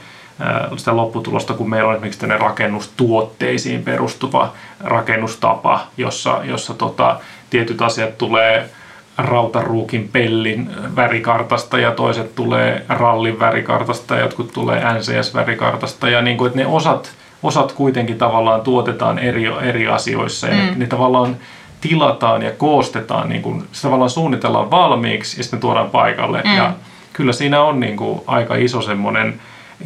sitä 0.77 0.95
lopputulosta, 0.95 1.53
kun 1.53 1.69
meillä 1.69 1.89
on 1.89 1.95
esimerkiksi 1.95 2.19
tänne 2.19 2.37
rakennustuotteisiin 2.37 3.83
perustuva 3.83 4.53
rakennustapa, 4.83 5.87
jossa, 5.97 6.39
jossa 6.43 6.73
tota, 6.73 7.19
tietyt 7.49 7.81
asiat 7.81 8.17
tulee 8.17 8.69
rautaruukin 9.17 10.09
pellin 10.11 10.69
värikartasta 10.95 11.77
ja 11.77 11.91
toiset 11.91 12.35
tulee 12.35 12.85
rallin 12.89 13.39
värikartasta 13.39 14.15
ja 14.15 14.21
jotkut 14.21 14.53
tulee 14.53 14.81
NCS-värikartasta 14.93 16.09
ja 16.09 16.21
niin 16.21 16.37
kuin, 16.37 16.47
että 16.47 16.59
ne 16.59 16.65
osat, 16.65 17.11
osat 17.43 17.71
kuitenkin 17.71 18.17
tavallaan 18.17 18.61
tuotetaan 18.61 19.19
eri, 19.19 19.45
eri 19.61 19.87
asioissa 19.87 20.47
ja 20.47 20.53
mm. 20.53 20.59
ne, 20.59 20.73
ne 20.75 20.87
tavallaan 20.87 21.35
tilataan 21.81 22.41
ja 22.41 22.51
koostetaan, 22.51 23.29
niin 23.29 23.41
kuin, 23.41 23.63
se 23.71 23.81
tavallaan 23.81 24.09
suunnitellaan 24.09 24.71
valmiiksi 24.71 25.39
ja 25.39 25.43
sitten 25.43 25.59
tuodaan 25.59 25.89
paikalle 25.89 26.41
mm. 26.45 26.57
ja 26.57 26.73
kyllä 27.13 27.33
siinä 27.33 27.61
on 27.61 27.79
niin 27.79 27.97
kuin 27.97 28.21
aika 28.27 28.55
iso 28.55 28.81
semmoinen 28.81 29.41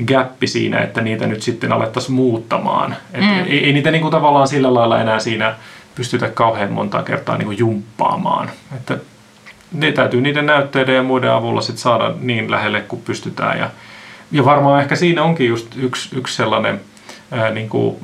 gappi 0.05 0.47
siinä, 0.47 0.79
että 0.79 1.01
niitä 1.01 1.27
nyt 1.27 1.41
sitten 1.41 1.71
alettaisiin 1.71 2.15
muuttamaan. 2.15 2.95
Et 3.13 3.21
Mm. 3.21 3.39
ei, 3.39 3.65
ei 3.65 3.73
niitä 3.73 3.91
niin 3.91 4.01
kuin 4.01 4.11
tavallaan 4.11 4.47
sillä 4.47 4.73
lailla 4.73 5.01
enää 5.01 5.19
siinä 5.19 5.55
pystytä 5.95 6.29
kauhean 6.29 6.71
monta 6.71 7.03
kertaa 7.03 7.37
niin 7.37 7.45
kuin 7.45 7.57
jumppaamaan. 7.57 8.49
Että 8.75 8.97
ne 9.71 9.91
täytyy 9.91 10.21
niiden 10.21 10.45
näytteiden 10.45 10.95
ja 10.95 11.03
muiden 11.03 11.31
avulla 11.31 11.61
sit 11.61 11.77
saada 11.77 12.13
niin 12.19 12.51
lähelle 12.51 12.81
kuin 12.81 13.01
pystytään. 13.01 13.59
Ja, 13.59 13.69
ja 14.31 14.45
varmaan 14.45 14.81
ehkä 14.81 14.95
siinä 14.95 15.23
onkin 15.23 15.47
just 15.47 15.67
yksi, 15.77 16.17
yksi 16.17 16.35
sellainen, 16.35 16.81
ää, 17.31 17.49
niin 17.49 17.69
kuin, 17.69 17.95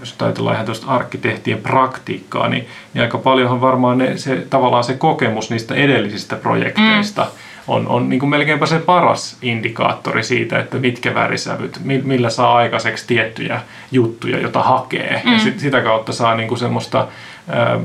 jos 0.00 0.16
ajatellaan 0.20 0.54
ihan 0.54 0.66
tuosta 0.66 0.86
arkkitehtien 0.86 1.58
praktiikkaa, 1.58 2.48
niin, 2.48 2.66
niin 2.94 3.02
aika 3.02 3.18
paljonhan 3.18 3.60
varmaan 3.60 3.98
ne, 3.98 4.16
se, 4.16 4.46
tavallaan 4.50 4.84
se 4.84 4.94
kokemus 4.94 5.50
niistä 5.50 5.74
edellisistä 5.74 6.36
projekteista 6.36 7.22
mm. 7.22 7.30
On, 7.70 7.88
on 7.88 8.08
niin 8.08 8.20
kuin 8.20 8.30
melkeinpä 8.30 8.66
se 8.66 8.78
paras 8.78 9.36
indikaattori 9.42 10.22
siitä, 10.22 10.58
että 10.58 10.78
mitkä 10.78 11.14
värisävyt, 11.14 11.80
mi- 11.84 12.02
millä 12.04 12.30
saa 12.30 12.56
aikaiseksi 12.56 13.06
tiettyjä 13.06 13.60
juttuja, 13.92 14.38
joita 14.38 14.62
hakee. 14.62 15.22
Mm. 15.24 15.32
Ja 15.32 15.38
sit, 15.38 15.60
sitä 15.60 15.80
kautta 15.80 16.12
saa 16.12 16.34
niin 16.34 16.48
kuin 16.48 16.58
semmoista 16.58 17.08
ää, 17.48 17.80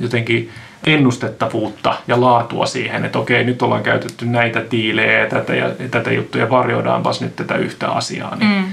jotenkin 0.00 0.50
ennustettavuutta 0.86 1.94
ja 2.08 2.20
laatua 2.20 2.66
siihen, 2.66 3.04
että 3.04 3.18
okei, 3.18 3.44
nyt 3.44 3.62
ollaan 3.62 3.82
käytetty 3.82 4.26
näitä 4.26 4.60
tiilejä 4.60 5.18
ja 5.18 5.26
tätä, 5.26 5.54
ja 5.54 5.70
tätä 5.90 6.12
juttuja, 6.12 6.50
varjoidaanpas 6.50 7.20
nyt 7.20 7.36
tätä 7.36 7.54
yhtä 7.54 7.88
asiaa, 7.88 8.36
niin 8.36 8.50
mm. 8.50 8.64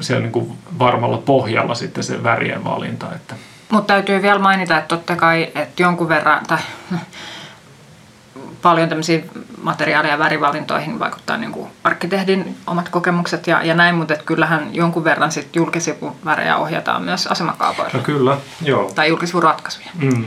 se 0.00 0.16
on 0.16 0.22
niin 0.22 0.32
kuin 0.32 0.52
varmalla 0.78 1.18
pohjalla 1.18 1.74
sitten 1.74 2.04
se 2.04 2.22
värien 2.22 2.64
valinta. 2.64 3.06
Että. 3.14 3.34
Mutta 3.70 3.94
täytyy 3.94 4.22
vielä 4.22 4.38
mainita, 4.38 4.78
että 4.78 4.88
totta 4.88 5.16
kai, 5.16 5.42
että 5.54 5.82
jonkun 5.82 6.08
verran, 6.08 6.46
tai 6.46 6.58
paljon 8.62 8.88
tämmöisiä 8.88 9.20
materiaali- 9.62 10.08
ja 10.08 10.18
värivalintoihin 10.18 10.98
vaikuttaa 10.98 11.36
niin 11.36 11.52
kuin 11.52 11.70
arkkitehdin 11.84 12.56
omat 12.66 12.88
kokemukset 12.88 13.46
ja, 13.46 13.62
ja 13.62 13.74
näin, 13.74 13.94
mutta 13.94 14.14
kyllähän 14.26 14.68
jonkun 14.72 15.04
verran 15.04 15.32
sit 15.32 15.56
julkisivuvärejä 15.56 16.56
ohjataan 16.56 17.02
myös 17.02 17.26
asemakaavoilla 17.26 17.90
No 17.94 18.00
kyllä, 18.00 18.36
joo. 18.62 18.90
tai 18.94 19.08
julkisivuratkaisuja. 19.08 19.86
Mm. 19.94 20.24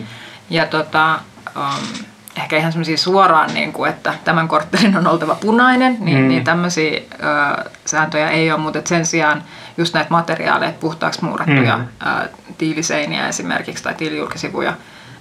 Ja 0.50 0.66
tota, 0.66 1.20
um, 1.56 2.04
ehkä 2.38 2.58
ihan 2.58 2.72
semmoisia 2.72 2.98
suoraan, 2.98 3.54
niin 3.54 3.74
kuin, 3.74 3.90
että 3.90 4.14
tämän 4.24 4.48
korttelin 4.48 4.98
on 4.98 5.08
oltava 5.08 5.36
punainen, 5.36 5.98
niin, 6.00 6.18
Mm. 6.18 6.28
niin 6.28 6.44
tämmöisiä 6.44 7.02
ö, 7.02 7.70
sääntöjä 7.86 8.30
ei 8.30 8.52
ole, 8.52 8.60
mutta 8.60 8.80
sen 8.86 9.06
sijaan 9.06 9.44
just 9.78 9.94
näitä 9.94 10.10
materiaaleja, 10.10 10.72
puhtaaksi 10.80 11.24
muurattuja 11.26 11.78
Mm. 11.78 11.84
ö, 12.24 12.30
tiiliseiniä 12.58 13.28
esimerkiksi 13.28 13.84
tai 13.84 13.94
tiilijulkisivuja, 13.94 14.74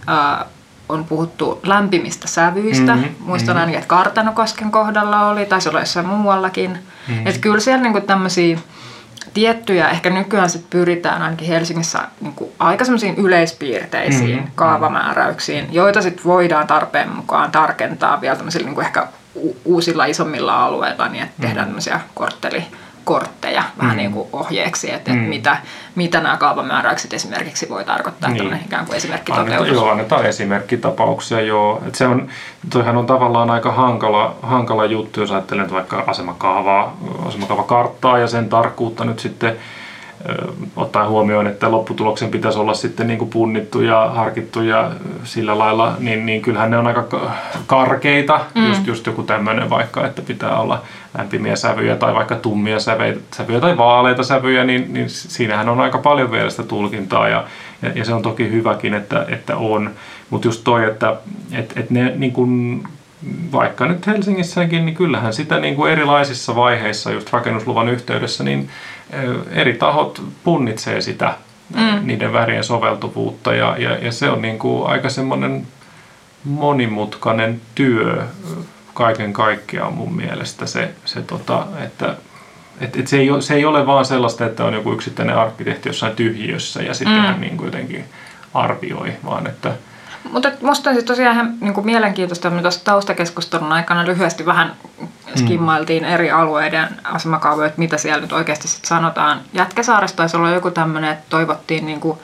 ö, 0.09 0.45
on 0.91 1.05
puhuttu 1.05 1.61
lämpimistä 1.63 2.29
sävyistä. 2.29 2.97
Mhm, 2.97 3.05
Muistan 3.21 3.55
mhm. 3.55 3.61
ainakin, 3.61 3.79
että 3.79 3.89
Kartanokosken 3.89 4.71
kohdalla 4.71 5.29
oli, 5.29 5.47
taisi 5.47 5.69
olla 5.69 5.81
jossain 5.81 6.07
muuallakin. 6.07 6.79
Mhm. 7.09 7.27
Että 7.27 7.41
kyllä 7.41 7.61
siellä 7.61 7.83
niinku 7.83 8.01
tämmöisiä 8.01 8.59
tiettyjä, 9.35 9.89
ehkä 9.89 10.11
nykyään 10.11 10.51
sit 10.51 10.71
pyritään 10.71 11.23
ainakin 11.23 11.49
Helsingissä 11.49 11.99
niinku 12.21 12.53
aika 12.59 12.85
semmoisiin 12.85 13.17
yleispiirteisiin 13.17 14.37
Mhm, 14.39 14.49
kaavamääräyksiin, 14.55 15.69
joita 15.73 16.03
sitten 16.03 16.25
voidaan 16.25 16.67
tarpeen 16.67 17.09
mukaan 17.09 17.51
tarkentaa 17.51 18.21
vielä 18.21 18.37
tämmöisillä 18.37 18.67
niinku 18.67 18.81
ehkä 18.81 19.07
uusilla 19.65 20.05
isommilla 20.05 20.65
alueilla, 20.65 21.09
niin 21.09 21.25
että 21.25 21.43
tehdään 21.43 21.67
tämmöisiä 21.67 22.01
korttelikortteja 23.05 23.63
vähän 23.79 23.91
Mhm. 23.91 23.97
niin 23.97 24.13
kuin 24.13 24.29
ohjeeksi, 24.33 24.93
että, 24.93 25.11
Mhm. 25.11 25.19
että 25.19 25.29
mitä, 25.29 25.57
mitä 25.95 26.21
nämä 26.21 26.37
kaavamääräykset 26.37 27.13
esimerkiksi 27.13 27.69
voi 27.69 27.85
tarkoittaa, 27.85 28.31
Niin. 28.31 28.51
niin. 28.51 28.65
ikään 28.67 28.87
kuin 28.87 28.97
esimerkki 28.97 29.33
toteutus. 29.33 29.69
joo, 29.69 29.91
annetaan 29.91 30.27
esimerkkitapauksia, 30.27 31.41
joo. 31.41 31.83
Et 31.87 31.95
se 31.95 32.07
on, 32.07 32.29
toihan 32.71 32.97
on 32.97 33.07
tavallaan 33.07 33.51
aika 33.51 33.73
hankala, 33.73 34.35
hankala 34.43 34.85
juttu, 34.85 35.21
jos 35.21 35.31
ajattelen 35.33 35.63
että 35.63 35.75
vaikka 35.75 36.05
asemakaavaa, 36.07 36.97
asemakaavakarttaa 37.27 38.19
ja 38.19 38.27
sen 38.29 38.49
tarkkuutta 38.49 39.05
nyt 39.05 39.19
sitten 39.19 39.57
ottaen 40.77 41.09
huomioon, 41.09 41.47
että 41.47 41.71
lopputuloksen 41.71 42.31
pitäisi 42.31 42.59
olla 42.59 42.75
sitten 42.75 43.07
niin 43.07 43.19
kuin 43.19 43.31
punnittu 43.31 43.81
ja 43.81 44.11
harkittu 44.15 44.63
ja 44.63 44.91
sillä 45.25 45.59
lailla, 45.59 45.97
niin, 45.99 46.27
niin 46.27 46.43
kyllähän 46.43 46.71
ne 46.71 46.79
on 46.79 46.87
aika 46.87 47.03
ka- 47.03 47.33
karkeita, 47.67 48.41
mm. 48.55 48.69
just, 48.69 48.87
just 48.87 49.07
joku 49.07 49.23
tämmöinen 49.23 49.71
vaikka, 49.71 50.07
että 50.07 50.23
pitää 50.23 50.61
olla 50.61 50.83
lämpimiä 51.19 51.57
sävyjä 51.57 51.97
tai 51.97 52.15
vaikka 52.15 52.35
tummia 52.35 52.81
sävyjä, 52.81 53.15
sävyjä 53.37 53.61
tai 53.61 53.77
vaaleita 53.77 54.23
sävyjä, 54.23 54.65
niin, 54.65 54.93
niin 54.93 55.11
siinähän 55.11 55.69
on 55.69 55.81
aika 55.81 55.99
paljon 55.99 56.31
vielä 56.31 56.51
sitä 56.51 56.63
tulkintaa 56.63 57.29
ja, 57.29 57.45
ja, 57.83 57.93
ja 57.95 58.05
se 58.05 58.15
on 58.15 58.23
toki 58.23 58.51
hyväkin, 58.51 58.95
että, 58.95 59.27
että 59.29 59.57
on, 59.57 59.91
mutta 60.31 60.49
just 60.49 60.65
toi, 60.65 60.85
että 60.85 61.17
et, 61.53 61.73
et 61.77 61.91
ne 61.91 62.13
niin 62.17 62.33
kuin, 62.33 62.83
vaikka 63.53 63.87
nyt 63.87 64.07
Helsingissäkin, 64.07 64.87
niin 64.87 64.97
kyllähän 64.97 65.33
sitä 65.33 65.61
niin 65.61 65.77
kuin 65.77 65.93
erilaisissa 65.93 66.57
vaiheissa 66.57 67.11
just 67.11 67.33
rakennusluvan 67.33 67.89
yhteydessä, 67.89 68.45
niin 68.45 68.71
eri 69.51 69.75
tahot 69.75 70.23
punnitsee 70.45 71.01
sitä 71.01 71.35
mm. 71.75 72.07
niiden 72.07 72.33
värien 72.33 72.65
soveltuvuutta 72.65 73.55
ja, 73.55 73.77
ja, 73.79 73.99
ja 73.99 74.13
se 74.13 74.31
on 74.31 74.43
niin 74.43 74.59
kuin 74.59 74.91
aika 74.91 75.09
semmoinen 75.09 75.67
monimutkainen 76.45 77.61
työ 77.75 78.23
kaiken 78.95 79.33
kaikkiaan 79.33 79.93
mun 79.93 80.17
mielestä 80.17 80.67
se, 80.67 80.91
se 81.05 81.23
tota, 81.23 81.67
että 81.85 82.17
et, 82.81 82.97
et 82.97 83.07
se, 83.07 83.19
ei 83.19 83.31
ole, 83.31 83.43
se 83.43 83.55
ei 83.55 83.65
ole 83.65 83.87
vaan 83.87 84.05
sellaista, 84.05 84.47
että 84.47 84.65
on 84.65 84.75
joku 84.75 84.93
yksittäinen 84.93 85.37
arkkitehti 85.37 85.89
jossain 85.89 86.17
tyhjiössä 86.17 86.83
ja 86.83 86.95
sitten 86.95 87.17
mm. 87.17 87.23
hän 87.23 87.41
niin 87.41 87.57
kuin 87.57 87.67
jotenkin 87.67 88.05
arvioi, 88.55 89.13
vaan 89.25 89.47
että 89.47 89.73
Mutta 90.33 90.51
musta 90.63 90.91
on 90.91 90.97
siis 90.97 91.05
tosiaan 91.05 91.35
ihan 91.35 91.55
niin 91.61 91.75
kuin 91.75 91.87
mielenkiintoista, 91.87 92.51
me 92.51 92.63
tuossa 92.63 92.85
taustakeskustelun 92.85 93.73
aikana 93.73 94.07
lyhyesti 94.07 94.47
vähän 94.47 94.77
skimmailtiin 95.37 96.05
eri 96.05 96.31
alueiden 96.31 96.89
asemakaavoja, 97.05 97.67
että 97.67 97.79
mitä 97.79 97.99
siellä 97.99 98.21
nyt 98.21 98.33
oikeasti 98.33 98.69
sit 98.69 98.85
sanotaan. 98.85 99.41
Jätkäsaaressa 99.53 100.17
taisi 100.17 100.37
olla 100.37 100.51
joku 100.51 100.71
tämmöinen, 100.71 101.11
että 101.11 101.25
toivottiin 101.29 101.87
niin 101.87 102.01
kuin 102.01 102.19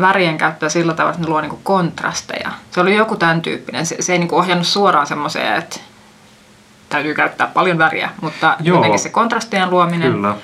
värien 0.00 0.38
käyttöä 0.38 0.68
sillä 0.68 0.94
tavalla, 0.94 1.10
että 1.10 1.22
ne 1.22 1.28
luo 1.28 1.40
niin 1.40 1.50
kuin 1.50 1.62
kontrasteja. 1.64 2.50
Se 2.70 2.80
oli 2.80 2.96
joku 2.96 3.16
tämän 3.16 3.42
tyyppinen. 3.42 3.86
Se, 3.86 3.96
se 4.00 4.12
ei 4.12 4.18
niin 4.18 4.28
kuin 4.28 4.38
ohjannut 4.38 4.66
suoraan 4.66 5.06
semmoiseen, 5.06 5.56
että 5.56 5.80
täytyy 6.88 7.14
käyttää 7.14 7.46
paljon 7.46 7.78
väriä, 7.78 8.10
mutta. 8.20 8.56
Joo. 8.60 8.76
jotenkin 8.76 9.00
se 9.00 9.08
kontrastien 9.08 9.70
luominen. 9.70 10.12
kyllä. 10.12 10.34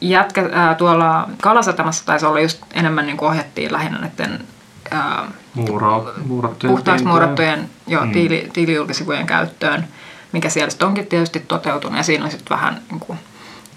Jätkä, 0.00 0.48
ää, 0.52 0.74
tuolla 0.74 1.28
Kalasatamassa 1.42 2.06
taisi 2.06 2.26
olla 2.26 2.40
just 2.40 2.62
enemmän 2.74 3.06
niin 3.06 3.16
kuin 3.16 3.28
ohjattiin 3.28 3.72
lähinnä 3.72 3.98
näiden 3.98 4.46
ää, 4.90 5.24
Muura, 5.54 6.02
muurattujen 6.24 6.74
puhtaaksi 6.76 7.04
muurattujen 7.04 7.70
jo, 7.86 8.00
Mm. 8.00 8.12
tiili, 8.12 8.50
tiilijulkisivujen 8.52 9.26
käyttöön, 9.26 9.84
mikä 10.32 10.48
siellä 10.48 10.70
sitten 10.70 10.88
onkin 10.88 11.06
tietysti 11.06 11.40
toteutunut. 11.48 11.96
Ja 11.96 12.02
siinä 12.02 12.24
on 12.24 12.30
sitten 12.30 12.56
vähän 12.56 12.80
niin 12.90 13.00
kuin, 13.00 13.18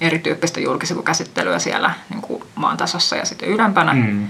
erityyppistä 0.02 0.60
julkisivukäsittelyä 0.60 1.60
siellä 1.60 1.92
niin 2.10 2.22
kuin 2.22 2.44
maan 2.56 2.78
tasossa 2.78 3.16
ja 3.16 3.26
sitten 3.26 3.50
ylempänä. 3.50 3.94
Mm. 3.94 4.28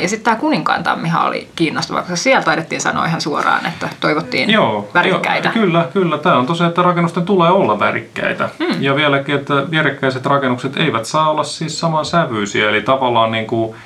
Ja 0.00 0.08
sitten 0.08 0.24
tämä 0.24 0.36
Kuninkaan 0.36 0.82
tammihan 0.82 1.26
oli 1.26 1.48
kiinnostava, 1.56 2.00
koska 2.00 2.16
siellä 2.16 2.42
taidettiin 2.42 2.80
sanoa 2.80 3.06
ihan 3.06 3.20
suoraan, 3.20 3.66
että 3.66 3.88
toivottiin 4.00 4.50
Joo, 4.50 4.88
värikkäitä. 4.94 5.52
Joo, 5.54 5.64
kyllä, 5.64 5.88
kyllä. 5.92 6.18
Tämä 6.18 6.36
on 6.38 6.46
tosiaan, 6.46 6.68
että 6.68 6.82
rakennusten 6.82 7.22
tulee 7.24 7.50
olla 7.50 7.78
värikkäitä. 7.78 8.48
Mm. 8.58 8.82
Ja 8.82 8.96
vieläkin, 8.96 9.34
että 9.34 9.54
vierekkäiset 9.70 10.26
rakennukset 10.26 10.76
eivät 10.76 11.04
saa 11.04 11.30
olla 11.30 11.44
siis 11.44 11.80
saman 11.80 12.04
sävyisiä. 12.04 12.68
Eli 12.68 12.82
tavallaan 12.82 13.30
niin 13.30 13.46
kuin, 13.46 13.76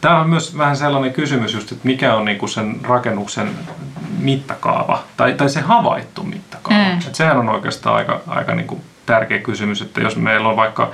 tämä 0.00 0.20
on 0.20 0.28
myös 0.28 0.58
vähän 0.58 0.76
sellainen 0.76 1.12
kysymys 1.12 1.54
just, 1.54 1.72
että 1.72 1.86
mikä 1.88 2.14
on 2.14 2.24
niin 2.24 2.38
kuin 2.38 2.50
sen 2.50 2.76
rakennuksen 2.82 3.50
mittakaava 4.18 5.02
tai, 5.16 5.32
tai 5.32 5.48
se 5.48 5.60
havaittu 5.60 6.22
mittakaava. 6.22 6.84
Mm. 6.84 6.98
Et 7.06 7.14
sehän 7.14 7.38
on 7.38 7.48
oikeastaan 7.48 7.96
aika, 7.96 8.20
aika 8.26 8.54
niin 8.54 8.66
kuin 8.66 8.80
tärkeä 9.06 9.38
kysymys, 9.38 9.82
että 9.82 10.00
jos 10.00 10.16
meillä 10.16 10.48
on 10.48 10.56
vaikka 10.56 10.90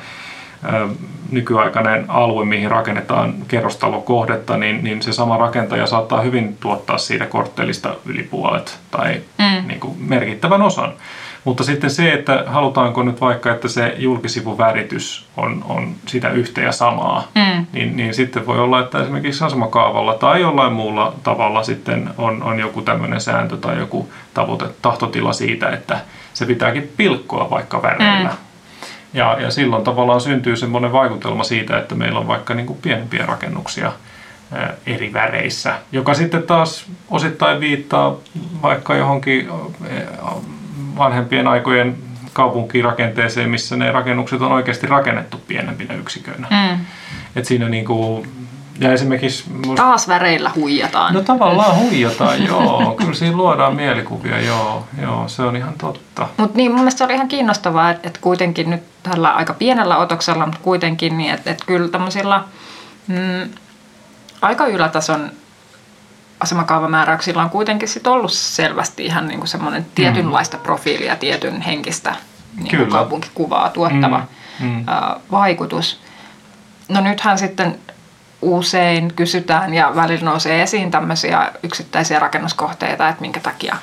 ö, 0.73 0.89
nykyaikainen 1.31 2.05
alue, 2.09 2.44
mihin 2.44 2.70
rakennetaan 2.70 3.35
kerrostalokohdetta, 3.48 4.56
niin, 4.56 4.85
niin 4.85 5.02
se 5.02 5.12
sama 5.12 5.36
rakentaja 5.36 5.86
saattaa 5.86 6.20
hyvin 6.20 6.56
tuottaa 6.60 6.98
siitä 6.98 7.27
korttelista 7.27 7.94
yli 8.06 8.23
puolet 8.23 8.78
tai 8.90 9.20
Mm. 9.39 9.68
niin 9.68 9.81
kuin 9.81 9.97
merkittävän 10.01 10.62
osan. 10.62 10.93
Mutta 11.47 11.64
sitten 11.64 11.90
se, 11.90 12.12
että 12.12 12.44
halutaanko 12.47 13.02
nyt 13.02 13.20
vaikka, 13.20 13.52
että 13.52 13.68
se 13.68 13.94
julkisivuväritys 13.98 15.27
on, 15.36 15.64
on 15.68 15.94
sitä 16.06 16.31
yhtä 16.31 16.60
ja 16.60 16.73
samaa, 16.73 17.28
Mm. 17.35 17.66
niin, 17.73 17.97
niin 17.97 18.14
sitten 18.14 18.47
voi 18.47 18.59
olla, 18.59 18.81
että 18.81 19.02
esimerkiksi 19.02 19.44
asemakaavalla 19.44 20.14
tai 20.14 20.40
jollain 20.40 20.73
muulla 20.73 21.12
tavalla 21.23 21.62
sitten 21.62 22.10
on, 22.18 22.43
on 22.43 22.59
joku 22.59 22.82
tämmöinen 22.82 23.20
sääntö 23.20 23.56
tai 23.56 23.78
joku 23.78 24.10
tavoite, 24.35 24.64
tahtotila 24.82 25.32
siitä, 25.32 25.68
että 25.70 26.01
se 26.35 26.47
pitääkin 26.47 26.90
pilkkoa 26.97 27.51
vaikka 27.51 27.82
väreillä. 27.82 28.28
Mm. 28.31 28.36
Ja, 29.14 29.36
ja 29.40 29.51
silloin 29.51 29.85
tavallaan 29.85 30.20
syntyy 30.20 30.56
semmoinen 30.56 30.93
vaikutelma 30.93 31.44
siitä, 31.44 31.78
että 31.78 31.94
meillä 31.94 32.18
on 32.18 32.28
vaikka 32.28 32.55
niin 32.55 32.66
kuin 32.66 32.78
pienempiä 32.82 33.27
rakennuksia 33.27 33.93
eri 34.86 35.12
väreissä, 35.12 35.74
joka 35.93 36.14
sitten 36.14 36.43
taas 36.43 36.86
osittain 37.10 37.60
viittaa 37.60 38.16
vaikka 38.62 38.94
johonkin 38.94 39.48
vanhempien 40.98 41.48
aikojen 41.48 41.97
kaupunkirakenteeseen, 42.32 43.51
missä 43.51 43.77
ne 43.77 43.93
rakennukset 43.93 44.43
on 44.43 44.52
oikeasti 44.52 44.86
rakennettu 44.86 45.40
pienempinä 45.48 45.94
yksiköinä. 45.94 46.47
Mm. 46.51 46.81
Et 47.36 47.44
siinä 47.44 47.68
niinku, 47.68 48.27
ja 48.81 48.93
esimerkiksi... 48.93 49.44
musta- 49.52 49.82
Taas 49.82 50.09
väreillä 50.09 50.51
huijataan. 50.55 51.14
No 51.14 51.20
tavallaan 51.20 51.77
huijataan, 51.77 52.44
joo. 52.47 52.94
Kyllä 52.98 53.14
siinä 53.14 53.36
luodaan 53.36 53.77
mielikuvia, 53.77 54.40
joo. 54.40 54.86
Joo, 55.02 55.28
se 55.28 55.43
on 55.43 55.56
ihan 55.56 55.74
totta. 55.78 56.28
Mutta 56.36 56.56
niin, 56.56 56.70
mun 56.70 56.81
mielestä 56.81 56.98
se 56.98 57.05
oli 57.05 57.14
ihan 57.14 57.28
kiinnostavaa, 57.28 57.90
että, 57.90 58.09
että 58.09 58.20
kuitenkin 58.23 58.70
nyt 58.70 58.82
tällä 59.02 59.31
aika 59.31 59.55
pienellä 59.55 59.97
otoksella, 59.97 60.47
mutta 60.47 60.60
kuitenkin 60.62 61.18
niin, 61.18 61.35
että, 61.35 61.51
että 61.51 61.64
kyllä 61.66 61.89
tämmöisillä 61.89 62.44
mm, 63.06 63.51
aika 64.43 64.66
ylätason 64.66 65.31
asemakaavamääräyksillä 66.41 67.43
on 67.43 67.51
kuitenkin 67.51 67.89
sit 67.89 68.07
ollut 68.07 68.33
selvästi 68.33 69.07
ihan 69.07 69.29
niin 69.29 69.39
kuin 69.39 69.49
semmoinen 69.49 69.87
tietynlaista 69.95 70.57
profiilia, 70.57 71.17
tietyn 71.17 71.61
henkistä 71.61 72.15
niin 72.57 72.77
kuin 72.77 72.91
kaupunkikuvaa 72.91 73.71
tuottava 73.71 74.23
Mm, 74.61 74.67
mm. 74.69 74.85
vaikutus. 75.31 76.01
No 76.89 77.01
nythän 77.01 77.39
sitten 77.39 77.79
usein 78.43 79.13
kysytään 79.15 79.75
ja 79.75 79.93
välillä 79.95 80.25
nousee 80.31 80.63
esiin 80.63 80.91
tämmöisiä 80.91 81.53
yksittäisiä 81.63 82.19
rakennuskohteita, 82.19 83.09
että 83.09 83.21
minkä 83.21 83.41
takia 83.41 83.77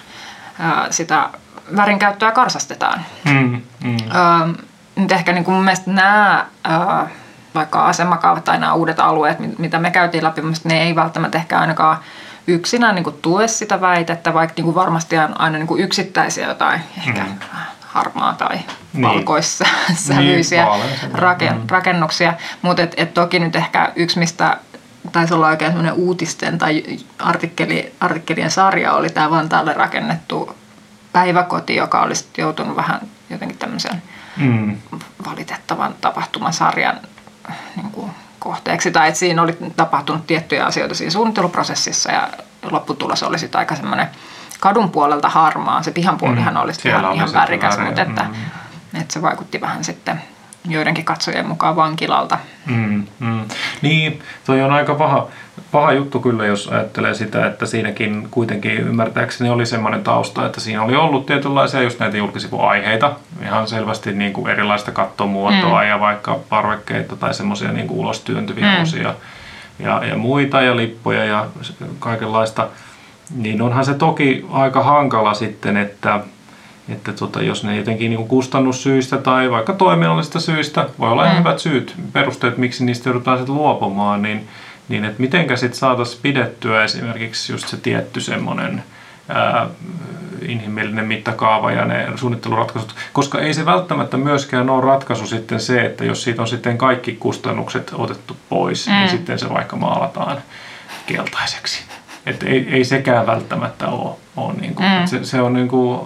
sitä 0.89 1.29
värinkäyttöä 1.75 2.31
karsastetaan. 2.31 3.05
Mm, 3.25 3.61
mm. 3.83 3.97
Öö, 4.15 4.53
nyt 4.95 5.11
ehkä 5.11 5.31
niin 5.33 5.43
kuin 5.43 5.55
mun 5.55 5.63
mielestä 5.63 5.91
nämä 5.91 6.45
öö, 6.71 7.07
vaikka 7.55 7.85
asemakaavat 7.85 8.43
tai 8.43 8.59
nämä 8.59 8.73
uudet 8.73 8.99
alueet, 8.99 9.39
mit- 9.39 9.59
mitä 9.59 9.79
me 9.79 9.91
käytiin 9.91 10.23
läpi, 10.23 10.41
ne 10.63 10.83
ei 10.83 10.95
välttämättä 10.95 11.37
ehkä 11.37 11.59
ainakaan 11.59 11.97
yksinään 12.47 12.95
niin 12.95 13.03
kuin 13.03 13.15
tue 13.21 13.47
sitä 13.47 13.81
väitettä, 13.81 14.33
vaikka 14.33 14.53
niin 14.57 14.65
kuin 14.65 14.75
varmasti 14.75 15.17
on 15.17 15.41
aina 15.41 15.57
niin 15.57 15.67
kuin 15.67 15.83
yksittäisiä 15.83 16.47
jotain 16.47 16.81
ehkä 16.97 17.23
Mm. 17.23 17.37
harmaa 17.81 18.33
tai 18.33 18.59
Niin. 18.93 19.01
valkoissävyisiä 19.01 20.65
vaaleansävyisiä. 20.65 21.19
raken, 21.19 21.53
Mm. 21.53 21.61
rakennuksia. 21.69 22.33
Mutta 22.61 22.81
et, 22.81 22.93
et 22.97 23.13
toki 23.13 23.39
nyt 23.39 23.55
ehkä 23.55 23.91
yksi, 23.95 24.19
mistä 24.19 24.57
taisi 25.11 25.33
olla 25.33 25.47
oikein 25.47 25.71
semmoinen 25.71 25.93
uutisten 25.93 26.57
tai 26.57 26.83
artikkeli, 27.19 27.93
artikkelien 27.99 28.51
sarja 28.51 28.93
oli 28.93 29.09
tämä 29.09 29.29
Vantaalle 29.29 29.73
rakennettu 29.73 30.55
päiväkoti, 31.13 31.75
joka 31.75 32.01
olisi 32.01 32.25
joutunut 32.37 32.75
vähän 32.75 33.01
jotenkin 33.29 33.57
tämmöisen 33.57 34.01
mm. 34.37 34.77
valitettavan 35.29 35.95
tapahtumasarjan 36.01 36.99
niin 37.75 37.91
kuin 37.91 38.11
kohteeksi. 38.43 38.91
Tai 38.91 39.07
että 39.07 39.19
siinä 39.19 39.41
oli 39.41 39.57
tapahtunut 39.75 40.27
tiettyjä 40.27 40.65
asioita 40.65 40.95
siinä 40.95 41.11
suunnitteluprosessissa 41.11 42.11
ja 42.11 42.29
lopputulos 42.71 43.23
oli 43.23 43.39
sitten 43.39 43.59
aika 43.59 43.75
semmoinen 43.75 44.07
kadun 44.59 44.91
puolelta 44.91 45.29
harmaa. 45.29 45.83
Se 45.83 45.91
pihan 45.91 46.17
puolihan 46.17 46.53
mm. 46.53 46.59
olisi 46.59 46.89
ihan, 46.89 47.15
ihan 47.15 47.33
värikäs, 47.33 47.77
mutta 47.77 48.01
että, 48.01 48.23
mm. 48.23 49.01
että 49.01 49.13
se 49.13 49.21
vaikutti 49.21 49.61
vähän 49.61 49.83
sitten 49.83 50.21
joidenkin 50.69 51.05
katsojien 51.05 51.47
mukaan 51.47 51.75
vankilalta. 51.75 52.37
Mm, 52.65 53.05
mm. 53.19 53.41
Niin, 53.81 54.19
toi 54.45 54.61
on 54.61 54.71
aika 54.71 54.95
paha, 54.95 55.27
paha 55.71 55.93
juttu 55.93 56.19
kyllä, 56.19 56.45
jos 56.45 56.67
ajattelee 56.67 57.13
sitä, 57.13 57.45
että 57.45 57.65
siinäkin 57.65 58.27
kuitenkin 58.31 58.71
ymmärtääkseni 58.71 59.49
oli 59.49 59.65
semmoinen 59.65 60.03
tausta, 60.03 60.45
että 60.45 60.59
siinä 60.59 60.83
oli 60.83 60.95
ollut 60.95 61.25
tietynlaisia 61.25 61.81
just 61.81 61.99
näitä 61.99 62.17
julkisivuaiheita, 62.17 63.11
ihan 63.41 63.67
selvästi 63.67 64.11
niin 64.11 64.33
kuin 64.33 64.51
erilaista 64.51 64.91
kattomuotoa 64.91 65.81
mm. 65.81 65.87
ja 65.87 65.99
vaikka 65.99 66.39
parvekkeita 66.49 67.15
tai 67.15 67.33
semmoisia 67.33 67.71
niin 67.71 67.87
kuin 67.87 67.99
ulos 67.99 68.19
työntyviä 68.19 68.75
mm. 68.75 68.81
osia 68.81 69.15
ja, 69.79 70.05
ja 70.05 70.17
muita 70.17 70.61
ja 70.61 70.75
lippuja 70.75 71.25
ja 71.25 71.47
kaikenlaista. 71.99 72.67
Niin 73.35 73.61
onhan 73.61 73.85
se 73.85 73.93
toki 73.93 74.45
aika 74.51 74.83
hankala 74.83 75.33
sitten, 75.33 75.77
että 75.77 76.19
että 76.89 77.13
tota, 77.13 77.41
jos 77.41 77.63
ne 77.63 77.77
jotenkin 77.77 78.09
niin 78.09 78.27
kustannussyistä 78.27 79.17
tai 79.17 79.51
vaikka 79.51 79.73
toiminnallisista 79.73 80.39
syistä, 80.39 80.89
voi 80.99 81.11
olla 81.11 81.31
mm. 81.31 81.37
hyvät 81.37 81.59
syyt, 81.59 81.95
perusteet, 82.13 82.57
miksi 82.57 82.85
niistä 82.85 83.09
joudutaan 83.09 83.37
sitten 83.37 83.55
luopumaan, 83.55 84.21
niin, 84.21 84.47
niin 84.89 85.05
että 85.05 85.21
mitenkä 85.21 85.55
sitten 85.55 85.79
saataisiin 85.79 86.19
pidettyä 86.21 86.83
esimerkiksi 86.83 87.53
just 87.53 87.67
se 87.67 87.77
tietty 87.77 88.21
semmoinen 88.21 88.83
ää, 89.29 89.67
inhimillinen 90.41 91.05
mittakaava 91.05 91.71
ja 91.71 91.85
ne 91.85 92.07
suunnitteluratkaisut, 92.15 92.95
koska 93.13 93.39
ei 93.39 93.53
se 93.53 93.65
välttämättä 93.65 94.17
myöskään 94.17 94.69
ole 94.69 94.85
ratkaisu 94.85 95.27
sitten 95.27 95.59
se, 95.59 95.85
että 95.85 96.05
jos 96.05 96.23
siitä 96.23 96.41
on 96.41 96.47
sitten 96.47 96.77
kaikki 96.77 97.17
kustannukset 97.19 97.91
otettu 97.93 98.37
pois, 98.49 98.87
niin 98.87 98.95
mm. 98.95 98.99
niin 98.99 99.09
sitten 99.09 99.39
se 99.39 99.49
vaikka 99.49 99.75
maalataan 99.75 100.37
keltaiseksi. 101.05 101.83
Että 102.25 102.45
ei, 102.45 102.67
ei 102.69 102.85
sekään 102.85 103.27
välttämättä 103.27 103.87
ole, 103.87 104.15
ole 104.35 104.53
niin 104.53 104.75
kuin, 104.75 104.89
mm. 104.89 105.07
se, 105.07 105.23
se 105.23 105.41
on 105.41 105.53
niin 105.53 105.67
kuin, 105.67 106.01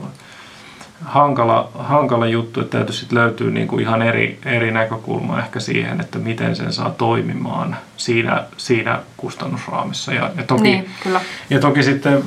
hankala, 1.05 1.71
hankala 1.79 2.27
juttu, 2.27 2.61
että 2.61 2.77
täytyy 2.77 2.95
sitten 2.95 3.17
löytyy 3.17 3.51
niin 3.51 3.67
kuin 3.67 3.81
ihan 3.81 4.01
eri, 4.01 4.39
eri 4.45 4.71
näkökulma 4.71 5.39
ehkä 5.39 5.59
siihen, 5.59 6.01
että 6.01 6.19
miten 6.19 6.55
sen 6.55 6.73
saa 6.73 6.89
toimimaan 6.89 7.77
siinä, 7.97 8.43
siinä 8.57 8.99
kustannusraamissa. 9.17 10.13
Ja, 10.13 10.29
ja, 10.37 10.43
toki, 10.43 10.63
niin, 10.63 10.89
kyllä. 11.03 11.21
ja 11.49 11.59
toki 11.59 11.83
sitten 11.83 12.23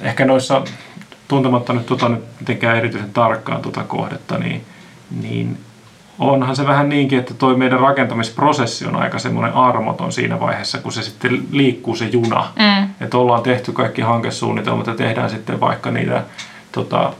ehkä 0.00 0.24
noissa, 0.24 0.62
tuntematta 1.28 1.72
nyt, 1.72 1.86
tuota, 1.86 2.08
nyt 2.08 2.24
mitenkään 2.40 2.76
erityisen 2.76 3.12
tarkkaan 3.12 3.62
tuota 3.62 3.82
kohdetta, 3.82 4.38
niin, 4.38 4.64
niin 5.20 5.58
onhan 6.18 6.56
se 6.56 6.66
vähän 6.66 6.88
niinkin, 6.88 7.18
että 7.18 7.34
toi 7.34 7.56
meidän 7.56 7.80
rakentamisprosessi 7.80 8.86
on 8.86 8.96
aika 8.96 9.18
semmoinen 9.18 9.54
armoton 9.54 10.12
siinä 10.12 10.40
vaiheessa, 10.40 10.78
kun 10.78 10.92
se 10.92 11.02
sitten 11.02 11.42
liikkuu 11.50 11.96
se 11.96 12.04
juna. 12.04 12.52
Mm. 12.56 12.88
Että 13.00 13.18
ollaan 13.18 13.42
tehty 13.42 13.72
kaikki 13.72 14.02
hankesuunnitelmat 14.02 14.86
ja 14.86 14.94
tehdään 14.94 15.30
sitten 15.30 15.60
vaikka 15.60 15.90
niitä 15.90 16.22
tota, 16.74 17.12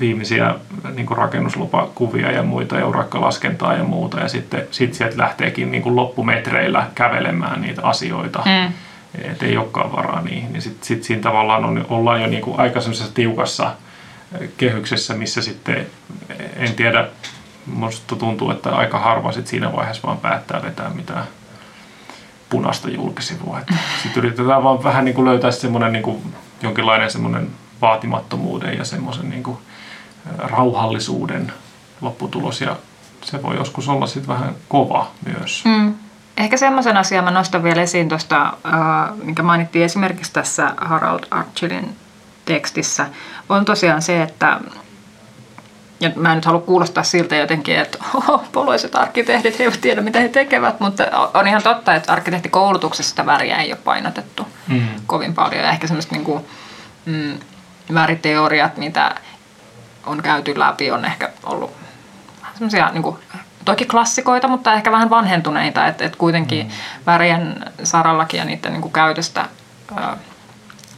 viimeisiä 0.00 0.54
niin 0.94 1.06
kuin 1.06 1.18
rakennuslupakuvia 1.18 2.30
ja 2.30 2.42
muita 2.42 2.76
ja 2.76 2.86
urakkalaskentaa 2.86 3.74
ja 3.74 3.84
muuta. 3.84 4.20
Ja 4.20 4.28
sitten 4.28 4.66
sit 4.70 4.94
sieltä 4.94 5.18
lähteekin 5.18 5.70
niin 5.70 5.82
kuin 5.82 5.96
loppumetreillä 5.96 6.86
kävelemään 6.94 7.60
niitä 7.60 7.82
asioita. 7.82 8.42
Mm. 8.44 8.72
Että 9.24 9.46
ei 9.46 9.56
olekaan 9.56 9.92
varaa 9.92 10.22
niihin. 10.22 10.52
Niin 10.52 10.62
sitten 10.62 10.86
sit 10.86 11.04
siinä 11.04 11.22
tavallaan 11.22 11.64
on, 11.64 11.86
ollaan 11.88 12.22
jo 12.22 12.26
niin 12.26 12.42
kuin 12.42 12.60
aika 12.60 12.80
tiukassa 13.14 13.74
kehyksessä, 14.56 15.14
missä 15.14 15.42
sitten 15.42 15.86
en 16.56 16.74
tiedä, 16.74 17.08
minusta 17.66 18.16
tuntuu, 18.16 18.50
että 18.50 18.70
aika 18.70 18.98
harva 18.98 19.32
sit 19.32 19.46
siinä 19.46 19.72
vaiheessa 19.72 20.06
vaan 20.06 20.18
päättää 20.18 20.62
vetää 20.62 20.90
mitään 20.90 21.24
punaista 22.50 22.90
julkisivua. 22.90 23.60
Sitten 24.02 24.24
yritetään 24.24 24.64
vaan 24.64 24.84
vähän 24.84 25.04
niin 25.04 25.14
kuin 25.14 25.24
löytää 25.24 25.50
semmoinen 25.50 25.92
niin 25.92 26.02
kuin 26.02 26.22
jonkinlainen 26.62 27.10
semmoinen 27.10 27.50
vaatimattomuuden 27.82 28.78
ja 28.78 28.84
semmoisen 28.84 29.30
niin 29.30 29.42
kuin 29.42 29.58
rauhallisuuden 30.38 31.52
lopputulos 32.00 32.60
ja 32.60 32.76
se 33.22 33.42
voi 33.42 33.56
joskus 33.56 33.88
olla 33.88 34.06
sitten 34.06 34.34
vähän 34.34 34.54
kova 34.68 35.10
myös. 35.24 35.62
Mm. 35.64 35.94
Ehkä 36.36 36.56
semmoisen 36.56 36.96
asian 36.96 37.24
mä 37.24 37.30
nostan 37.30 37.62
vielä 37.62 37.82
esiin 37.82 38.08
tuosta, 38.08 38.42
äh, 38.42 39.16
minkä 39.22 39.42
mainittiin 39.42 39.84
esimerkiksi 39.84 40.32
tässä 40.32 40.74
Harald 40.76 41.24
Archilin 41.30 41.96
tekstissä, 42.44 43.06
on 43.48 43.64
tosiaan 43.64 44.02
se, 44.02 44.22
että 44.22 44.60
ja 46.00 46.10
mä 46.16 46.28
en 46.28 46.34
nyt 46.34 46.44
halua 46.44 46.60
kuulostaa 46.60 47.02
siltä 47.02 47.36
jotenkin, 47.36 47.78
että 47.78 47.98
oho, 48.14 48.44
poloiset 48.52 48.94
arkkitehdit 48.94 49.58
he 49.58 49.64
eivät 49.64 49.80
tiedä, 49.80 50.00
mitä 50.00 50.20
he 50.20 50.28
tekevät, 50.28 50.80
mutta 50.80 51.04
on 51.34 51.48
ihan 51.48 51.62
totta, 51.62 51.94
että 51.94 52.12
arkkitehtikoulutuksessa 52.12 53.10
sitä 53.10 53.26
väriä 53.26 53.56
ei 53.56 53.72
ole 53.72 53.78
painotettu 53.84 54.46
mm. 54.68 54.88
kovin 55.06 55.34
paljon. 55.34 55.64
Ja 55.64 55.70
ehkä 55.70 55.86
semmoista 55.86 56.14
niin 56.14 56.24
kuin, 56.24 56.44
mm, 57.06 57.38
väriteoriat, 57.94 58.76
mitä 58.76 59.14
on 60.06 60.22
käyty 60.22 60.58
läpi, 60.58 60.90
on 60.90 61.04
ehkä 61.04 61.30
ollut 61.44 61.72
semmoisia 62.54 62.90
niin 62.92 63.02
kuin, 63.02 63.16
toki 63.64 63.84
klassikoita, 63.84 64.48
mutta 64.48 64.74
ehkä 64.74 64.92
vähän 64.92 65.10
vanhentuneita, 65.10 65.86
että 65.86 66.04
et 66.04 66.16
kuitenkin 66.16 66.66
mm. 66.66 66.72
värien 67.06 67.64
sarallakin 67.84 68.38
ja 68.38 68.44
niiden 68.44 68.72
niin 68.72 68.82
kuin 68.82 68.92
käytöstä 68.92 69.48
ää, 69.96 70.16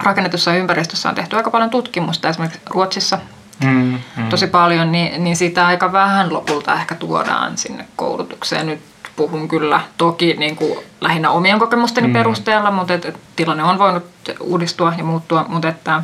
rakennetussa 0.02 0.54
ympäristössä 0.54 1.08
on 1.08 1.14
tehty 1.14 1.36
aika 1.36 1.50
paljon 1.50 1.70
tutkimusta, 1.70 2.28
esimerkiksi 2.28 2.60
Ruotsissa 2.70 3.18
mm, 3.64 3.98
mm. 4.16 4.28
tosi 4.28 4.46
paljon, 4.46 4.92
niin, 4.92 5.24
niin 5.24 5.36
sitä 5.36 5.66
aika 5.66 5.92
vähän 5.92 6.32
lopulta 6.32 6.74
ehkä 6.74 6.94
tuodaan 6.94 7.58
sinne 7.58 7.84
koulutukseen. 7.96 8.66
Nyt 8.66 8.80
puhun 9.16 9.48
kyllä 9.48 9.80
toki 9.98 10.34
niin 10.38 10.56
kuin 10.56 10.78
lähinnä 11.00 11.30
omien 11.30 11.58
kokemusteni 11.58 12.06
mm. 12.06 12.12
perusteella, 12.12 12.70
mutta 12.70 12.94
et, 12.94 13.04
et 13.04 13.16
tilanne 13.36 13.62
on 13.62 13.78
voinut 13.78 14.04
uudistua 14.40 14.92
ja 14.98 15.04
muuttua, 15.04 15.44
mutta 15.48 15.68
että 15.68 16.02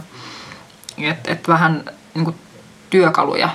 että 0.98 1.32
et 1.32 1.48
vähän 1.48 1.84
niin 2.14 2.24
kuin 2.24 2.36
työkaluja 2.90 3.48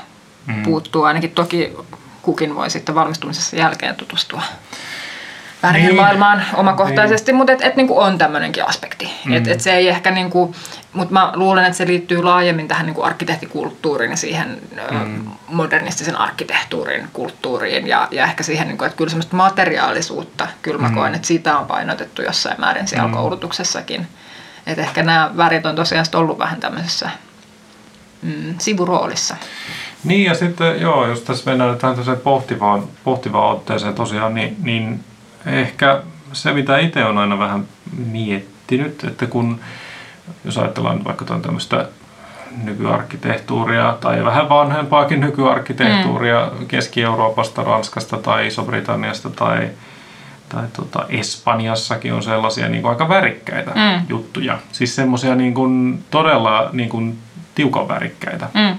mm. 0.45 0.64
puuttuu. 0.64 1.03
Ainakin 1.03 1.32
toki 1.32 1.74
kukin 2.22 2.56
voi 2.56 2.70
sitten 2.70 2.95
valmistumisessa 2.95 3.56
jälkeen 3.56 3.95
tutustua 3.95 4.41
värien 5.64 5.86
niin. 5.86 5.95
maailmaan 5.95 6.45
omakohtaisesti, 6.53 7.32
niin. 7.32 7.38
mutta 7.38 7.53
et, 7.53 7.62
et, 7.62 7.76
niin 7.76 7.88
kuin 7.88 7.99
on 7.99 8.18
tämmöinenkin 8.18 8.68
aspekti. 8.68 9.12
Mm. 9.26 9.34
Et, 9.34 9.48
et 9.48 9.60
se 9.60 9.74
ei 9.74 9.90
ehkä, 9.90 10.12
niin 10.12 10.30
kuin, 10.30 10.56
mutta 10.94 11.14
mä 11.14 11.32
luulen, 11.36 11.66
että 11.66 11.78
se 11.78 11.88
liittyy 11.88 12.24
laajemmin 12.24 12.68
tähän 12.68 12.86
niin 12.86 12.94
kuin 12.94 13.06
arkkitehtikulttuuriin 13.06 14.12
ja 14.12 14.18
siihen 14.18 14.62
mm. 14.91 15.26
modernistisen 15.48 16.16
arkkitehtuurin 16.16 17.07
kulttuuriin 17.14 17.88
ja, 17.88 18.07
ja 18.12 18.24
ehkä 18.24 18.44
siihen, 18.44 18.68
niin 18.68 18.78
kuin, 18.78 18.86
että 18.86 18.98
kyllä 18.98 19.10
semmoista 19.10 19.36
materiaalisuutta 19.36 20.48
kyllä 20.62 20.82
mä 20.82 20.90
mm. 20.90 20.95
koen, 20.95 21.16
että 21.16 21.28
sitä 21.28 21.57
on 21.57 21.68
painotettu 21.68 22.22
jossain 22.22 22.60
määrin 22.60 22.88
siellä 22.88 23.07
mm. 23.07 23.14
koulutuksessakin. 23.14 24.07
Että 24.68 24.82
ehkä 24.82 25.04
nämä 25.04 25.32
värit 25.38 25.66
on 25.66 25.76
tosiaan 25.76 26.06
ollut 26.14 26.40
vähän 26.40 26.60
tämmöisessä 26.60 27.10
mm, 28.22 28.56
sivuroolissa. 28.58 29.36
Niin 30.04 30.24
ja 30.24 30.36
sitten 30.36 30.82
joo, 30.82 31.08
jos 31.08 31.22
tässä 31.22 31.50
mennään 31.50 31.78
tähän 31.78 32.18
pohtivaan, 32.24 32.84
pohtivaan 33.04 33.56
otteeseen 33.56 33.94
tosiaan, 33.94 34.34
niin, 34.34 34.58
niin 34.64 35.04
ehkä 35.46 36.02
se 36.34 36.54
mitä 36.54 36.78
itse 36.78 37.06
on 37.06 37.18
aina 37.18 37.40
vähän 37.40 37.66
miettinyt, 38.12 39.04
että 39.04 39.26
kun 39.26 39.60
jos 40.46 40.58
ajatellaan 40.58 41.04
vaikka 41.04 41.26
tämmöistä 41.26 41.88
nykyarkkitehtuuria 42.64 43.98
tai 44.02 44.24
vähän 44.24 44.50
vanhempaakin 44.50 45.20
nykyarkkitehtuuria 45.20 46.52
mm. 46.60 46.68
Keski-Euroopasta, 46.68 47.64
Ranskasta 47.64 48.18
tai 48.18 48.48
Iso-Britanniasta 48.48 49.30
tai, 49.30 49.70
tai 50.50 50.64
tota 50.74 51.06
Espanjassakin 51.10 52.14
on 52.14 52.24
sellaisia 52.24 52.70
niin 52.70 52.82
kuin 52.82 52.90
aika 52.90 53.10
värikkäitä 53.10 53.72
mm. 53.72 54.06
juttuja. 54.10 54.58
Siis 54.72 54.96
semmoisia 54.96 55.36
niin 55.36 55.54
kuin 55.54 56.04
todella 56.12 56.70
niin 56.74 56.90
kuin 56.90 57.18
tiukan 57.56 57.88
värikkäitä. 57.88 58.48
Mm. 58.54 58.78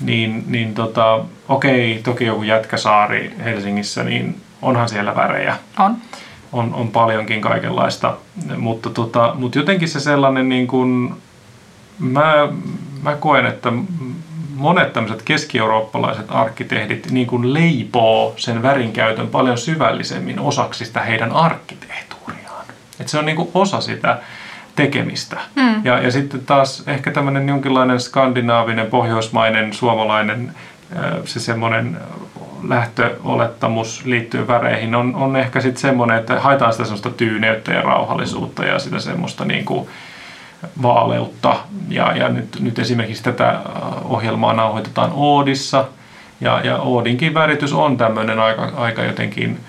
Niin, 0.00 0.44
niin 0.46 0.74
tota, 0.74 1.24
okei, 1.48 2.00
toki 2.04 2.24
joku 2.24 2.42
Jätkäsaari 2.42 3.34
Helsingissä, 3.44 4.04
niin 4.04 4.40
onhan 4.62 4.88
siellä 4.88 5.16
värejä. 5.16 5.56
On. 5.78 5.96
On, 6.52 6.74
on 6.74 6.88
paljonkin 6.88 7.40
kaikenlaista, 7.40 8.16
mutta, 8.56 8.90
tota, 8.90 9.34
mutta 9.38 9.58
jotenkin 9.58 9.88
se 9.88 10.00
sellainen 10.00 10.48
niin 10.48 10.66
kuin, 10.66 11.14
mä, 11.98 12.48
mä 13.02 13.14
koen, 13.14 13.46
että 13.46 13.72
monet 14.56 14.92
tämmöiset 14.92 15.22
keski-eurooppalaiset 15.22 16.26
arkkitehdit 16.28 17.10
niin 17.10 17.26
kuin 17.26 17.54
leipoo 17.54 18.34
sen 18.36 18.62
värinkäytön 18.62 19.28
paljon 19.28 19.58
syvällisemmin 19.58 20.40
osaksi 20.40 20.84
sitä 20.84 21.00
heidän 21.00 21.32
arkkitehtuuriaan. 21.32 22.64
Et 23.00 23.08
se 23.08 23.18
on 23.18 23.24
niin 23.24 23.36
kuin 23.36 23.50
osa 23.54 23.80
sitä 23.80 24.18
tekemistä. 24.76 25.36
Mm. 25.54 25.84
Ja, 25.84 26.02
ja 26.02 26.10
sitten 26.10 26.40
taas 26.46 26.82
ehkä 26.86 27.10
tämmöinen 27.10 27.48
jonkinlainen 27.48 28.00
skandinaavinen, 28.00 28.86
pohjoismainen, 28.86 29.72
suomalainen 29.72 30.54
se 31.24 31.40
semmoinen 31.40 31.98
lähtöolettamus 32.68 34.04
liittyen 34.04 34.48
väreihin 34.48 34.94
on, 34.94 35.14
on 35.14 35.36
ehkä 35.36 35.60
sitten 35.60 35.80
semmoinen, 35.80 36.18
että 36.18 36.40
haetaan 36.40 36.72
sitä 36.72 36.84
semmoista 36.84 37.10
tyyneyttä 37.10 37.72
ja 37.72 37.82
rauhallisuutta 37.82 38.64
ja 38.64 38.78
sitä 38.78 38.98
semmoista 38.98 39.44
niin 39.44 39.64
kuin 39.64 39.88
vaaleutta. 40.82 41.56
Ja, 41.88 42.16
ja 42.16 42.28
nyt, 42.28 42.60
nyt 42.60 42.78
esimerkiksi 42.78 43.22
tätä 43.22 43.60
ohjelmaa 44.04 44.52
nauhoitetaan 44.52 45.10
Oodissa 45.14 45.84
ja, 46.40 46.60
ja 46.64 46.78
Oodinkin 46.78 47.34
väritys 47.34 47.72
on 47.72 47.96
tämmöinen 47.96 48.38
aika, 48.38 48.72
aika 48.76 49.04
jotenkin 49.04 49.60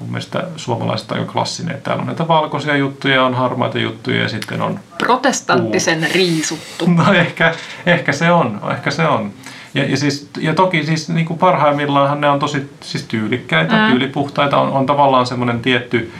mun 0.00 0.10
mielestä 0.10 0.44
suomalaiset 0.56 1.12
aika 1.12 1.32
klassinen. 1.32 1.74
Että 1.74 1.84
täällä 1.84 2.00
on 2.00 2.06
näitä 2.06 2.28
valkoisia 2.28 2.76
juttuja, 2.76 3.24
on 3.24 3.34
harmaita 3.34 3.78
juttuja 3.78 4.22
ja 4.22 4.28
sitten 4.28 4.62
on... 4.62 4.80
Protestanttisen 4.98 5.98
puu. 5.98 6.08
riisuttu. 6.14 6.86
No 6.86 7.12
ehkä, 7.12 7.54
ehkä 7.86 8.12
se 8.12 8.30
on, 8.32 8.60
ehkä 8.70 8.90
se 8.90 9.06
on. 9.06 9.32
Ja, 9.74 9.84
ja, 9.84 9.96
siis, 9.96 10.30
ja 10.38 10.54
toki 10.54 10.86
siis 10.86 11.08
niin 11.08 11.26
kuin 11.26 11.38
parhaimmillaan 11.38 12.20
ne 12.20 12.28
on 12.28 12.38
tosi 12.38 12.70
siis 12.80 13.04
tyylikkäitä, 13.04 13.74
mm. 13.74 13.90
tyylipuhtaita, 13.90 14.58
on, 14.58 14.72
on 14.72 14.86
tavallaan 14.86 15.26
semmoinen 15.26 15.60
tietty, 15.60 16.12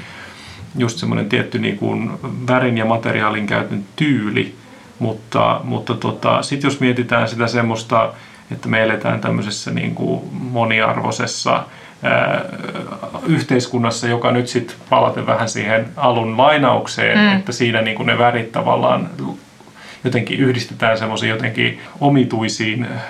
just 0.76 0.98
semmoinen 0.98 1.28
tietty 1.28 1.58
niin 1.58 1.78
kuin 1.78 2.10
värin 2.48 2.78
ja 2.78 2.84
materiaalin 2.84 3.46
käytön 3.46 3.84
tyyli, 3.96 4.54
mutta, 4.98 5.60
mutta 5.64 5.94
tota, 5.94 6.42
sitten 6.42 6.68
jos 6.68 6.80
mietitään 6.80 7.28
sitä 7.28 7.46
semmoista, 7.46 8.12
että 8.52 8.68
me 8.68 8.82
eletään 8.82 9.20
tämmöisessä 9.20 9.70
niin 9.70 9.94
kuin 9.94 10.20
moniarvoisessa 10.32 11.64
ää, 12.02 12.44
yhteiskunnassa, 13.26 14.08
joka 14.08 14.30
nyt 14.32 14.48
sitten 14.48 14.76
palaten 14.90 15.26
vähän 15.26 15.48
siihen 15.48 15.88
alun 15.96 16.38
lainaukseen, 16.38 17.18
mm. 17.18 17.38
että 17.38 17.52
siinä 17.52 17.82
niin 17.82 17.96
kuin 17.96 18.06
ne 18.06 18.18
värit 18.18 18.52
tavallaan 18.52 19.10
jotenkin 20.04 20.38
yhdistetään 20.38 20.98
semmoisiin 20.98 21.30
jotenkin 21.30 21.80
omituisiin... 22.00 22.84
Äh, 22.84 23.02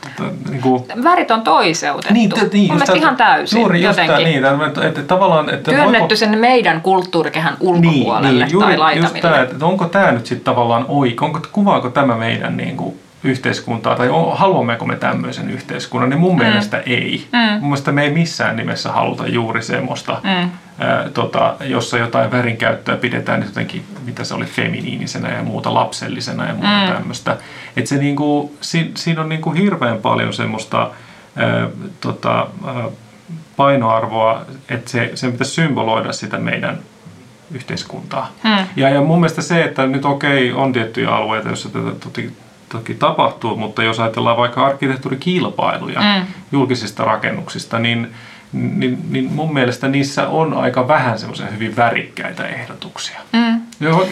tota, 0.00 0.30
niin 0.50 0.60
kuin... 0.60 0.82
Värit 1.04 1.30
on 1.30 1.42
toiseutettu. 1.42 2.14
Niin, 2.14 2.30
t- 2.30 2.52
niin, 2.52 2.72
Mun 2.72 2.82
tämän, 2.86 2.96
ihan 2.96 3.16
täysin. 3.16 3.60
Juuri 3.60 3.82
jotenkin. 3.82 4.14
Just 4.14 4.24
niin, 4.24 4.42
tämän, 4.42 4.68
että, 4.68 4.86
että 4.86 5.02
tavallaan... 5.02 5.54
Että 5.54 5.70
Työnnetty 5.70 5.98
voiko... 6.00 6.16
sen 6.16 6.38
meidän 6.38 6.80
kulttuurikehän 6.80 7.56
ulkopuolelle 7.60 8.28
niin, 8.28 8.38
niin, 8.38 8.52
juuri, 8.52 8.68
tai 8.68 8.78
laitamille. 8.78 9.18
Just 9.18 9.22
tämä, 9.22 9.40
että 9.40 9.66
onko 9.66 9.84
tämä 9.84 10.12
nyt 10.12 10.26
sitten 10.26 10.44
tavallaan 10.44 10.84
oik, 10.88 11.22
onko, 11.22 11.40
kuvaako 11.52 11.90
tämä 11.90 12.16
meidän 12.16 12.56
niin 12.56 12.76
kuin, 12.76 12.96
yhteiskuntaa 13.24 13.96
tai 13.96 14.08
haluammeko 14.32 14.86
me 14.86 14.96
tämmöisen 14.96 15.50
yhteiskunnan, 15.50 16.10
niin 16.10 16.20
mun 16.20 16.36
mm. 16.36 16.42
mielestä 16.42 16.82
ei. 16.86 17.26
Mm. 17.32 17.38
Mun 17.52 17.62
mielestä 17.62 17.92
me 17.92 18.02
ei 18.02 18.10
missään 18.10 18.56
nimessä 18.56 18.92
haluta 18.92 19.26
juuri 19.26 19.62
semmoista, 19.62 20.20
mm. 20.22 20.50
Ää, 20.78 21.08
tota, 21.14 21.54
jossa 21.60 21.98
jotain 21.98 22.30
värinkäyttöä 22.30 22.96
pidetään 22.96 23.42
jotenkin, 23.42 23.84
mitä 24.04 24.24
se 24.24 24.34
oli, 24.34 24.44
feminiinisenä 24.44 25.28
ja 25.28 25.42
muuta, 25.42 25.74
lapsellisena 25.74 26.46
ja 26.46 26.54
muuta 26.54 26.86
mm. 26.86 26.92
tämmöistä. 26.92 27.36
Että 27.76 27.88
se 27.88 27.96
niinku, 27.96 28.56
si, 28.60 28.92
siinä 28.94 29.20
on 29.20 29.28
niinku 29.28 29.50
hirveän 29.50 29.98
paljon 29.98 30.32
semmoista 30.32 30.90
ää, 31.36 31.68
tota, 32.00 32.46
ää, 32.66 32.88
painoarvoa, 33.56 34.44
että 34.68 34.90
se, 34.90 35.10
se 35.14 35.30
pitäisi 35.30 35.52
symboloida 35.52 36.12
sitä 36.12 36.38
meidän 36.38 36.78
yhteiskuntaa. 37.50 38.32
Hmm. 38.44 38.66
Ja, 38.76 38.88
ja 38.88 39.00
mun 39.00 39.20
mielestä 39.20 39.42
se, 39.42 39.64
että 39.64 39.86
nyt 39.86 40.04
okei, 40.04 40.52
on 40.52 40.72
tiettyjä 40.72 41.10
alueita, 41.10 41.48
joissa 41.48 41.68
tätä 41.68 41.90
toki 42.68 42.94
tapahtuu, 42.94 43.56
mutta 43.56 43.82
jos 43.82 44.00
ajatellaan 44.00 44.36
vaikka 44.36 44.66
arkkitehtuurikilpailuja 44.66 46.00
mm. 46.00 46.26
julkisista 46.52 47.04
rakennuksista, 47.04 47.78
niin, 47.78 48.14
niin, 48.56 48.98
niin 49.10 49.32
mun 49.32 49.54
mielestä 49.54 49.88
niissä 49.88 50.28
on 50.28 50.54
aika 50.54 50.88
vähän 50.88 51.18
semmoisia 51.18 51.46
hyvin 51.46 51.76
värikkäitä 51.76 52.48
ehdotuksia. 52.48 53.20
Mm. 53.32 53.60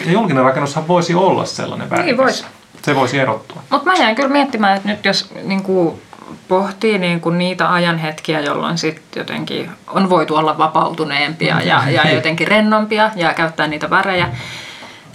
Julkinen 0.05 0.43
rakennushan 0.43 0.87
voisi 0.87 1.15
olla 1.15 1.45
sellainen 1.45 1.89
värikäs. 1.89 2.05
Niin 2.05 2.17
voisi. 2.17 2.45
Se 2.81 2.95
voisi 2.95 3.19
erottua. 3.19 3.61
Mutta 3.69 3.89
mä 3.89 3.95
jään 3.97 4.15
kyllä 4.15 4.29
miettimään, 4.29 4.77
että 4.77 4.89
nyt 4.89 5.05
jos 5.05 5.33
niin 5.43 5.63
kuin 5.63 6.01
pohtii 6.47 6.97
niin 6.97 7.21
kuin 7.21 7.37
niitä 7.37 7.73
ajanhetkiä, 7.73 8.39
jolloin 8.39 8.77
sitten 8.77 9.21
jotenkin 9.21 9.69
on 9.87 10.09
voitu 10.09 10.35
olla 10.35 10.57
vapautuneempia 10.57 11.61
ja, 11.61 11.83
ja 11.89 12.03
niin. 12.03 12.15
jotenkin 12.15 12.47
rennompia 12.47 13.11
ja 13.15 13.33
käyttää 13.33 13.67
niitä 13.67 13.89
värejä, 13.89 14.29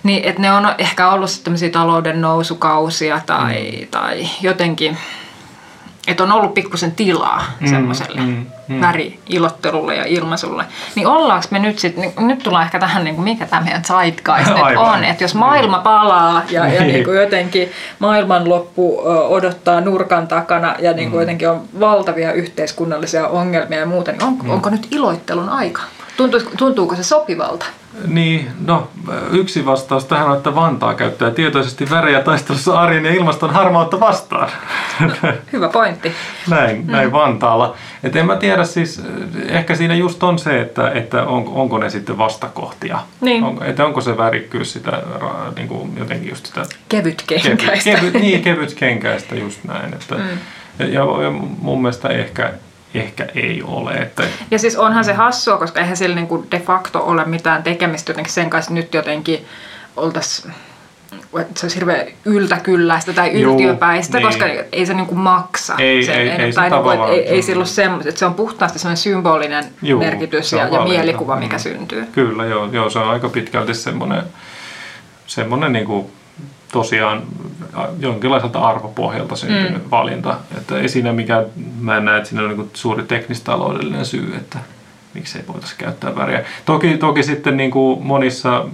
niin, 0.02 0.24
että 0.24 0.42
ne 0.42 0.52
on 0.52 0.74
ehkä 0.78 1.10
ollut 1.10 1.40
tämmöisiä 1.44 1.70
talouden 1.70 2.20
nousukausia 2.20 3.20
tai, 3.26 3.78
mm. 3.80 3.86
tai 3.90 4.28
jotenkin, 4.42 4.98
että 6.08 6.22
on 6.22 6.32
ollut 6.32 6.54
pikkusen 6.54 6.92
tilaa 6.92 7.44
mm, 7.60 7.68
semmoiselle 7.68 8.20
mm, 8.20 8.46
mm. 8.68 8.80
väriilottelulle 8.80 9.96
ja 9.96 10.04
ilmaisulle. 10.04 10.64
Niin 10.94 11.06
ollaanko 11.06 11.46
me 11.50 11.58
nyt 11.58 11.78
sitten, 11.78 12.02
niin 12.02 12.28
nyt 12.28 12.38
tullaan 12.38 12.64
ehkä 12.64 12.78
tähän, 12.78 13.04
niin 13.04 13.14
kuin 13.14 13.24
mikä 13.24 13.46
tämä 13.46 13.62
meidän 13.62 13.84
zeitgeist 13.84 14.50
on, 14.92 15.04
että 15.04 15.24
jos 15.24 15.34
maailma 15.34 15.76
niin. 15.76 15.84
palaa 15.84 16.42
ja, 16.50 16.66
ja 16.66 16.82
niin 16.82 17.04
kuin 17.04 17.16
jotenkin 17.16 17.70
maailmanloppu 17.98 19.00
odottaa 19.28 19.80
nurkan 19.80 20.28
takana 20.28 20.74
ja 20.78 20.92
niin 20.92 21.10
kuin 21.10 21.18
mm. 21.18 21.22
jotenkin 21.22 21.50
on 21.50 21.62
valtavia 21.80 22.32
yhteiskunnallisia 22.32 23.28
ongelmia 23.28 23.78
ja 23.78 23.86
muuta, 23.86 24.12
niin 24.12 24.24
on, 24.24 24.38
mm. 24.42 24.50
onko 24.50 24.70
nyt 24.70 24.88
iloittelun 24.90 25.48
aika? 25.48 25.82
Tuntuuko, 26.16 26.50
tuntuuko 26.56 26.96
se 26.96 27.02
sopivalta? 27.02 27.66
Niin, 28.06 28.50
no 28.66 28.88
yksi 29.32 29.66
vastaus 29.66 30.04
tähän 30.04 30.28
on, 30.28 30.36
että 30.36 30.54
Vantaa 30.54 30.94
käyttää 30.94 31.30
tietoisesti 31.30 31.90
värejä 31.90 32.20
taistelussa 32.20 32.80
arjen 32.80 33.04
ja 33.04 33.14
ilmaston 33.14 33.50
harmautta 33.50 34.00
vastaan. 34.00 34.50
No, 35.00 35.32
hyvä 35.52 35.68
pointti. 35.68 36.12
näin, 36.48 36.84
mm. 36.84 36.92
näin 36.92 37.12
Vantaalla. 37.12 37.74
Et 38.02 38.16
en 38.16 38.26
mä 38.26 38.36
tiedä 38.36 38.64
siis, 38.64 39.02
ehkä 39.48 39.74
siinä 39.74 39.94
just 39.94 40.22
on 40.22 40.38
se, 40.38 40.60
että, 40.60 40.90
että 40.90 41.22
on, 41.22 41.48
onko 41.48 41.78
ne 41.78 41.90
sitten 41.90 42.18
vastakohtia. 42.18 42.98
Niin. 43.20 43.44
On, 43.44 43.62
että 43.62 43.86
onko 43.86 44.00
se 44.00 44.16
värikkyys 44.16 44.72
sitä 44.72 45.02
niin 45.56 45.68
kuin 45.68 45.92
jotenkin 45.98 46.28
just 46.28 46.46
sitä... 46.46 46.66
Kevytkenkäistä. 46.88 47.90
Kevyt, 47.90 48.00
kevyt, 48.00 48.22
niin, 48.22 48.42
kevytkenkäistä 48.42 49.34
just 49.34 49.64
näin. 49.64 49.94
Että, 49.94 50.14
mm. 50.14 50.38
ja, 50.78 51.22
ja 51.22 51.30
mun 51.60 51.82
mielestä 51.82 52.08
ehkä 52.08 52.52
ehkä 52.94 53.26
ei 53.34 53.62
ole. 53.62 53.92
Että... 53.92 54.22
Ja 54.50 54.58
siis 54.58 54.76
onhan 54.76 55.04
se 55.04 55.12
hassua, 55.12 55.56
koska 55.56 55.80
eihän 55.80 55.96
sillä 55.96 56.14
niin 56.14 56.26
kuin 56.26 56.46
de 56.50 56.60
facto 56.60 57.04
ole 57.06 57.24
mitään 57.24 57.62
tekemistä 57.62 58.10
jotenkin 58.10 58.32
sen 58.32 58.50
kanssa 58.50 58.74
nyt 58.74 58.94
jotenkin 58.94 59.46
oltaisiin 59.96 60.52
se 61.54 61.66
olisi 61.66 61.76
hirveän 61.76 62.06
yltäkylläistä 62.24 63.12
tai 63.12 63.32
yltiöpäistä, 63.32 64.18
niin. 64.18 64.26
koska 64.26 64.44
ei 64.72 64.86
se 64.86 64.94
niinku 64.94 65.14
maksa. 65.14 65.74
Ei, 65.78 66.04
sen, 66.04 66.14
ei, 66.14 66.28
ei, 66.28 66.52
tai 66.52 66.70
niinku, 66.70 66.90
ei, 66.90 67.20
ei, 67.20 67.28
ei 67.28 67.42
sillä 67.42 67.64
ole 67.84 68.00
että 68.08 68.18
se 68.18 68.26
on 68.26 68.34
puhtaasti 68.34 68.78
semmoinen 68.78 68.96
symbolinen 68.96 69.64
Juu, 69.82 70.00
merkitys 70.00 70.52
ja, 70.52 70.68
ja 70.68 70.84
mielikuva, 70.84 71.36
mikä 71.36 71.56
mm. 71.56 71.60
syntyy. 71.60 72.06
Kyllä, 72.12 72.44
joo, 72.44 72.68
joo, 72.72 72.90
se 72.90 72.98
on 72.98 73.10
aika 73.10 73.28
pitkälti 73.28 73.74
semmoinen, 73.74 74.22
semmoinen 75.26 75.72
niinku 75.72 76.10
tosiaan 76.72 77.22
jonkinlaiselta 77.98 78.58
arvopohjalta 78.58 79.36
syntynyt 79.36 79.84
mm. 79.84 79.90
valinta. 79.90 80.36
Että 80.58 80.78
ei 80.78 80.88
siinä 80.88 81.12
mikään, 81.12 81.44
mä 81.80 81.96
en 81.96 82.04
näe, 82.04 82.16
että 82.16 82.28
siinä 82.28 82.42
on 82.42 82.48
niin 82.48 82.70
suuri 82.74 83.02
teknistaloudellinen 83.02 84.06
syy, 84.06 84.34
että 84.36 84.58
miksei 85.14 85.44
voitaisiin 85.48 85.78
käyttää 85.78 86.16
väriä. 86.16 86.44
Toki, 86.64 86.96
toki 86.96 87.22
sitten 87.22 87.56
niin 87.56 87.70
kuin 87.70 88.06
monissa, 88.06 88.66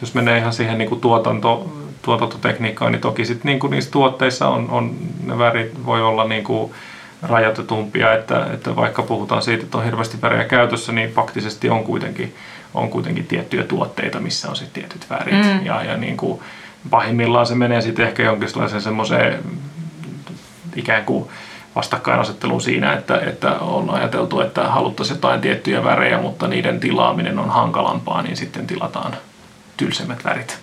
jos 0.00 0.14
menee 0.14 0.38
ihan 0.38 0.52
siihen 0.52 0.78
niin 0.78 0.88
kuin 0.88 1.00
tuotanto, 1.00 1.72
tuotantotekniikkaan, 2.02 2.92
niin 2.92 3.00
toki 3.00 3.24
sitten 3.24 3.48
niin 3.48 3.60
kuin 3.60 3.70
niissä 3.70 3.90
tuotteissa 3.90 4.48
on, 4.48 4.70
on, 4.70 4.96
ne 5.26 5.38
värit 5.38 5.86
voi 5.86 6.02
olla 6.02 6.24
niin 6.24 6.44
kuin 6.44 6.72
rajoitetumpia, 7.22 8.14
että, 8.14 8.46
että 8.54 8.76
vaikka 8.76 9.02
puhutaan 9.02 9.42
siitä, 9.42 9.64
että 9.64 9.78
on 9.78 9.84
hirveästi 9.84 10.22
väriä 10.22 10.44
käytössä, 10.44 10.92
niin 10.92 11.12
faktisesti 11.12 11.70
on 11.70 11.84
kuitenkin, 11.84 12.34
on 12.74 12.90
kuitenkin 12.90 13.26
tiettyjä 13.26 13.62
tuotteita, 13.62 14.20
missä 14.20 14.48
on 14.48 14.56
sitten 14.56 14.82
tietyt 14.82 15.10
värit. 15.10 15.44
Mm. 15.44 15.66
Ja, 15.66 15.84
ja 15.84 15.96
niin 15.96 16.16
kuin, 16.16 16.40
pahimmillaan 16.90 17.46
se 17.46 17.54
menee 17.54 17.80
sitten 17.80 18.06
ehkä 18.06 18.22
jonkinlaiseen 18.22 18.82
semmoiseen 18.82 19.42
ikään 20.76 21.04
kuin 21.04 21.28
vastakkainasetteluun 21.76 22.60
siinä, 22.60 22.92
että, 22.92 23.20
että 23.20 23.52
on 23.52 23.90
ajateltu, 23.90 24.40
että 24.40 24.68
haluttaisiin 24.68 25.16
jotain 25.16 25.40
tiettyjä 25.40 25.84
värejä, 25.84 26.18
mutta 26.18 26.48
niiden 26.48 26.80
tilaaminen 26.80 27.38
on 27.38 27.50
hankalampaa, 27.50 28.22
niin 28.22 28.36
sitten 28.36 28.66
tilataan 28.66 29.16
tylsemmät 29.76 30.24
värit. 30.24 30.58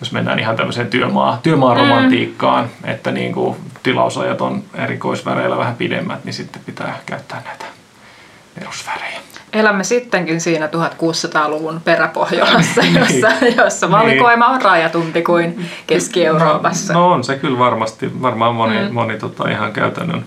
Jos 0.00 0.12
mennään 0.12 0.38
ihan 0.38 0.56
tämmöiseen 0.56 0.86
työmaa, 0.86 1.40
työmaaromantiikkaan, 1.42 2.64
mm. 2.64 2.90
että 2.90 3.10
niin 3.10 3.32
kuin 3.32 3.56
tilausajat 3.82 4.40
on 4.40 4.62
erikoisväreillä 4.74 5.56
vähän 5.56 5.76
pidemmät, 5.76 6.24
niin 6.24 6.34
sitten 6.34 6.62
pitää 6.66 6.98
käyttää 7.06 7.42
näitä 7.44 7.64
perusvärejä 8.58 9.05
elämme 9.56 9.84
sittenkin 9.84 10.40
siinä 10.40 10.66
1600-luvun 10.66 11.80
peräpohjolassa, 11.84 12.80
niin. 12.80 12.94
jossa, 12.94 13.28
jossa 13.56 13.90
valikoima 13.90 14.46
on 14.46 14.62
rajatumpi 14.62 15.22
kuin 15.22 15.70
Keski-Euroopassa. 15.86 16.92
No, 16.92 17.00
no 17.00 17.12
on 17.12 17.24
se 17.24 17.36
kyllä 17.36 17.58
varmasti. 17.58 18.22
Varmaan 18.22 18.54
moni, 18.54 18.82
mm. 18.82 18.94
moni 18.94 19.18
tota, 19.18 19.48
ihan 19.48 19.72
käytännön 19.72 20.24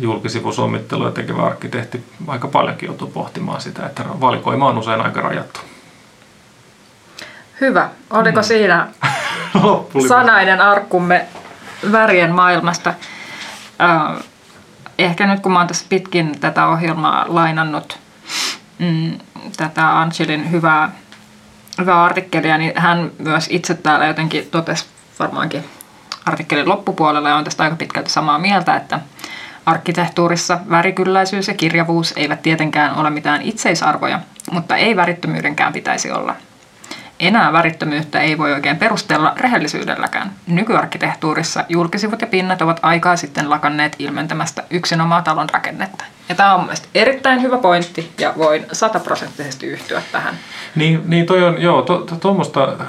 julkisivusommittelua 0.00 1.10
tekevä 1.10 1.42
arkkitehti 1.42 2.04
aika 2.26 2.48
paljonkin 2.48 2.86
joutuu 2.86 3.08
pohtimaan 3.08 3.60
sitä, 3.60 3.86
että 3.86 4.04
valikoima 4.20 4.68
on 4.68 4.78
usein 4.78 5.00
aika 5.00 5.20
rajattu. 5.20 5.60
Hyvä. 7.60 7.88
Oliko 8.10 8.40
mm. 8.40 8.44
siinä 8.44 8.88
sanainen 10.08 10.60
arkkumme 10.60 11.26
värien 11.92 12.34
maailmasta? 12.34 12.94
Äh, 13.82 14.24
ehkä 14.98 15.26
nyt 15.26 15.40
kun 15.40 15.52
mä 15.52 15.58
oon 15.58 15.68
tässä 15.68 15.86
pitkin 15.88 16.40
tätä 16.40 16.66
ohjelmaa 16.66 17.24
lainannut 17.28 18.03
mm, 18.78 19.18
tätä 19.56 20.00
Angelin 20.00 20.50
hyvää, 20.50 20.90
hyvää 21.78 22.04
artikkelia, 22.04 22.58
niin 22.58 22.72
hän 22.76 23.10
myös 23.18 23.46
itse 23.50 23.74
täällä 23.74 24.06
jotenkin 24.06 24.48
totesi 24.50 24.86
varmaankin 25.18 25.64
artikkelin 26.26 26.68
loppupuolella 26.68 27.28
ja 27.28 27.36
on 27.36 27.44
tästä 27.44 27.62
aika 27.62 27.76
pitkälti 27.76 28.10
samaa 28.10 28.38
mieltä, 28.38 28.76
että 28.76 29.00
Arkkitehtuurissa 29.66 30.58
värikylläisyys 30.70 31.48
ja 31.48 31.54
kirjavuus 31.54 32.12
eivät 32.16 32.42
tietenkään 32.42 32.96
ole 32.96 33.10
mitään 33.10 33.42
itseisarvoja, 33.42 34.20
mutta 34.50 34.76
ei 34.76 34.96
värittömyydenkään 34.96 35.72
pitäisi 35.72 36.10
olla. 36.10 36.36
Enää 37.20 37.52
värittömyyttä 37.52 38.20
ei 38.20 38.38
voi 38.38 38.52
oikein 38.52 38.76
perustella 38.76 39.32
rehellisyydelläkään. 39.36 40.32
Nykyarkkitehtuurissa 40.46 41.64
julkisivut 41.68 42.20
ja 42.20 42.26
pinnat 42.26 42.62
ovat 42.62 42.80
aikaa 42.82 43.16
sitten 43.16 43.50
lakanneet 43.50 43.96
ilmentämästä 43.98 44.62
yksinomaa 44.70 45.22
talon 45.22 45.48
rakennetta. 45.52 46.04
Ja 46.28 46.34
tämä 46.34 46.54
on 46.54 46.60
mun 46.60 46.66
mielestä 46.66 46.88
erittäin 46.94 47.42
hyvä 47.42 47.58
pointti 47.58 48.12
ja 48.18 48.34
voin 48.38 48.66
sataprosenttisesti 48.72 49.66
yhtyä 49.66 50.02
tähän. 50.12 50.34
Niin, 50.74 51.02
niin 51.06 51.26
toi 51.26 51.44
on, 51.44 51.62
joo, 51.62 51.82
tuommoista 52.20 52.66
to, 52.66 52.84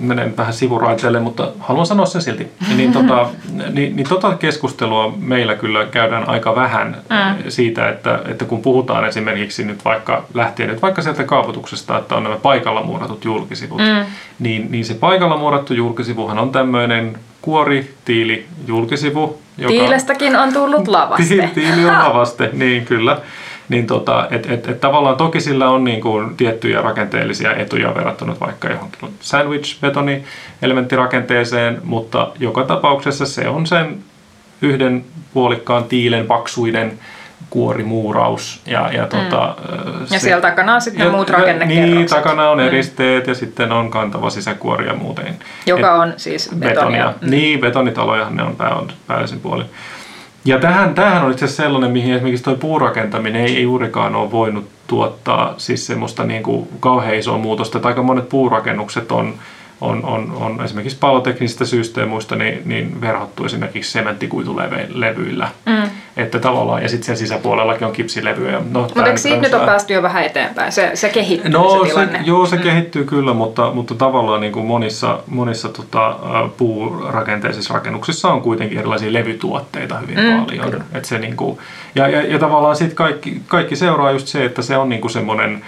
menen 0.00 0.36
vähän 0.36 0.52
sivuraiteelle, 0.52 1.20
mutta 1.20 1.52
haluan 1.58 1.86
sanoa 1.86 2.06
sen 2.06 2.22
silti. 2.22 2.48
Niin, 2.76 2.92
tota, 2.92 3.28
niin, 3.72 3.96
niin 3.96 4.08
tota 4.08 4.34
keskustelua 4.34 5.14
meillä 5.18 5.54
kyllä 5.54 5.86
käydään 5.86 6.28
aika 6.28 6.54
vähän 6.54 6.96
mm. 7.10 7.50
siitä, 7.50 7.88
että, 7.88 8.20
että 8.24 8.44
kun 8.44 8.62
puhutaan 8.62 9.08
esimerkiksi 9.08 9.64
nyt 9.64 9.84
vaikka 9.84 10.24
lähtien 10.34 10.68
nyt 10.68 10.82
vaikka 10.82 11.02
sieltä 11.02 11.24
kaavoituksesta, 11.24 11.98
että 11.98 12.14
on 12.14 12.22
nämä 12.22 12.36
paikalla 12.36 12.82
muodatut 12.82 13.24
julkisivut, 13.24 13.78
mm. 13.78 14.06
niin, 14.38 14.70
niin 14.70 14.84
se 14.84 14.94
paikalla 14.94 15.36
muodattu 15.36 15.74
julkisivuhan 15.74 16.38
on 16.38 16.52
tämmöinen 16.52 17.18
kuori, 17.46 17.94
tiili, 18.04 18.46
julkisivu. 18.66 19.38
Joka, 19.58 19.68
Tiilestäkin 19.68 20.36
on 20.36 20.52
tullut 20.52 20.88
lavaste. 20.88 21.50
Tiili 21.54 21.84
on 21.84 21.98
lavaste, 21.98 22.50
niin 22.52 22.84
kyllä. 22.84 23.20
Niin 23.68 23.86
tota, 23.86 24.28
et, 24.30 24.50
et, 24.50 24.68
et 24.68 24.80
tavallaan 24.80 25.16
toki 25.16 25.40
sillä 25.40 25.70
on 25.70 25.84
niin 25.84 26.00
kuin 26.00 26.36
tiettyjä 26.36 26.80
rakenteellisia 26.80 27.56
etuja 27.56 27.94
verrattuna 27.94 28.36
vaikka 28.40 28.68
johonkin 28.68 29.08
sandwich-betoni 29.20 30.24
elementtirakenteeseen, 30.62 31.80
mutta 31.84 32.32
joka 32.38 32.64
tapauksessa 32.64 33.26
se 33.26 33.48
on 33.48 33.66
sen 33.66 33.98
yhden 34.62 35.04
puolikkaan 35.34 35.84
tiilen 35.84 36.26
paksuinen 36.26 36.98
kuorimuuraus. 37.50 38.60
Ja, 38.66 38.92
ja, 38.92 39.06
tota, 39.06 39.56
mm. 39.74 40.06
se, 40.06 40.14
ja 40.14 40.20
siellä 40.20 40.40
takana 40.40 40.74
on 40.74 40.80
sitten 40.80 41.04
ja, 41.04 41.12
muut 41.12 41.30
rakennekerrokset. 41.30 41.94
Niin, 41.94 42.08
takana 42.08 42.50
on 42.50 42.60
eristeet 42.60 43.26
mm. 43.26 43.30
ja 43.30 43.34
sitten 43.34 43.72
on 43.72 43.90
kantava 43.90 44.30
sisäkuori 44.30 44.86
ja 44.86 44.94
muuten. 44.94 45.36
Joka 45.66 45.94
Et, 45.94 46.00
on 46.00 46.14
siis 46.16 46.50
betonia. 46.58 46.74
betonia. 46.74 47.14
Mm. 47.20 47.30
Niin, 47.30 47.60
betonitaloja 47.60 48.30
ne 48.30 48.42
on 48.42 48.56
pää, 48.56 48.76
päällisin 49.06 49.40
puoli. 49.40 49.64
Ja 50.44 50.58
tähän, 50.58 50.94
tähän 50.94 51.24
on 51.24 51.32
itse 51.32 51.44
asiassa 51.44 51.62
sellainen, 51.62 51.90
mihin 51.90 52.14
esimerkiksi 52.14 52.44
tuo 52.44 52.54
puurakentaminen 52.54 53.42
ei, 53.42 53.56
ei 53.56 53.62
juurikaan 53.62 54.16
ole 54.16 54.30
voinut 54.30 54.68
tuottaa 54.86 55.54
siis 55.56 55.86
semmoista 55.86 56.24
niin 56.24 56.42
kuin 56.42 56.68
kauhean 56.80 57.14
isoa 57.14 57.38
muutosta. 57.38 57.78
Että 57.78 57.88
aika 57.88 58.02
monet 58.02 58.28
puurakennukset 58.28 59.12
on 59.12 59.34
on, 59.80 60.04
on, 60.04 60.32
on 60.40 60.64
esimerkiksi 60.64 60.98
paloteknisistä 60.98 61.64
syistä 61.64 62.00
ja 62.00 62.06
muista 62.06 62.36
niin, 62.36 62.62
niin 62.64 63.00
verhottu 63.00 63.44
esimerkiksi 63.44 63.92
sementtikuitulevyillä. 63.92 65.48
Mm. 65.66 65.90
Että 66.16 66.38
tavallaan, 66.38 66.82
ja 66.82 66.88
sitten 66.88 67.06
sen 67.06 67.16
sisäpuolellakin 67.16 67.86
on 67.86 67.92
kipsilevyjä. 67.92 68.60
No, 68.70 68.80
mutta 68.80 69.06
eikö 69.06 69.16
siitä 69.18 69.40
nyt 69.40 69.54
on 69.54 69.66
päästy 69.66 69.94
jo 69.94 70.02
vähän 70.02 70.24
eteenpäin? 70.24 70.72
Se, 70.72 70.90
se 70.94 71.08
kehittyy 71.08 71.50
no, 71.50 71.84
se 71.84 71.88
tilanne. 71.88 72.18
Se, 72.18 72.24
joo, 72.24 72.46
se 72.46 72.56
mm. 72.56 72.62
kehittyy 72.62 73.04
kyllä, 73.04 73.34
mutta, 73.34 73.70
mutta 73.70 73.94
tavallaan 73.94 74.40
niin 74.40 74.52
kuin 74.52 74.66
monissa, 74.66 75.18
monissa 75.26 75.68
tota, 75.68 76.18
puurakenteisissa 76.56 77.74
rakennuksissa 77.74 78.32
on 78.32 78.40
kuitenkin 78.40 78.78
erilaisia 78.78 79.12
levytuotteita 79.12 79.98
hyvin 79.98 80.18
mm, 80.18 80.44
paljon. 80.44 80.84
Et 80.94 81.04
se, 81.04 81.18
niin 81.18 81.36
kuin, 81.36 81.58
ja, 81.94 82.08
ja, 82.08 82.22
ja 82.22 82.38
tavallaan 82.38 82.76
sitten 82.76 82.96
kaikki, 82.96 83.40
kaikki 83.46 83.76
seuraa 83.76 84.10
just 84.10 84.26
se, 84.26 84.44
että 84.44 84.62
se 84.62 84.76
on 84.76 84.88
niin 84.88 85.00
kuin 85.00 85.10
semmoinen, 85.10 85.64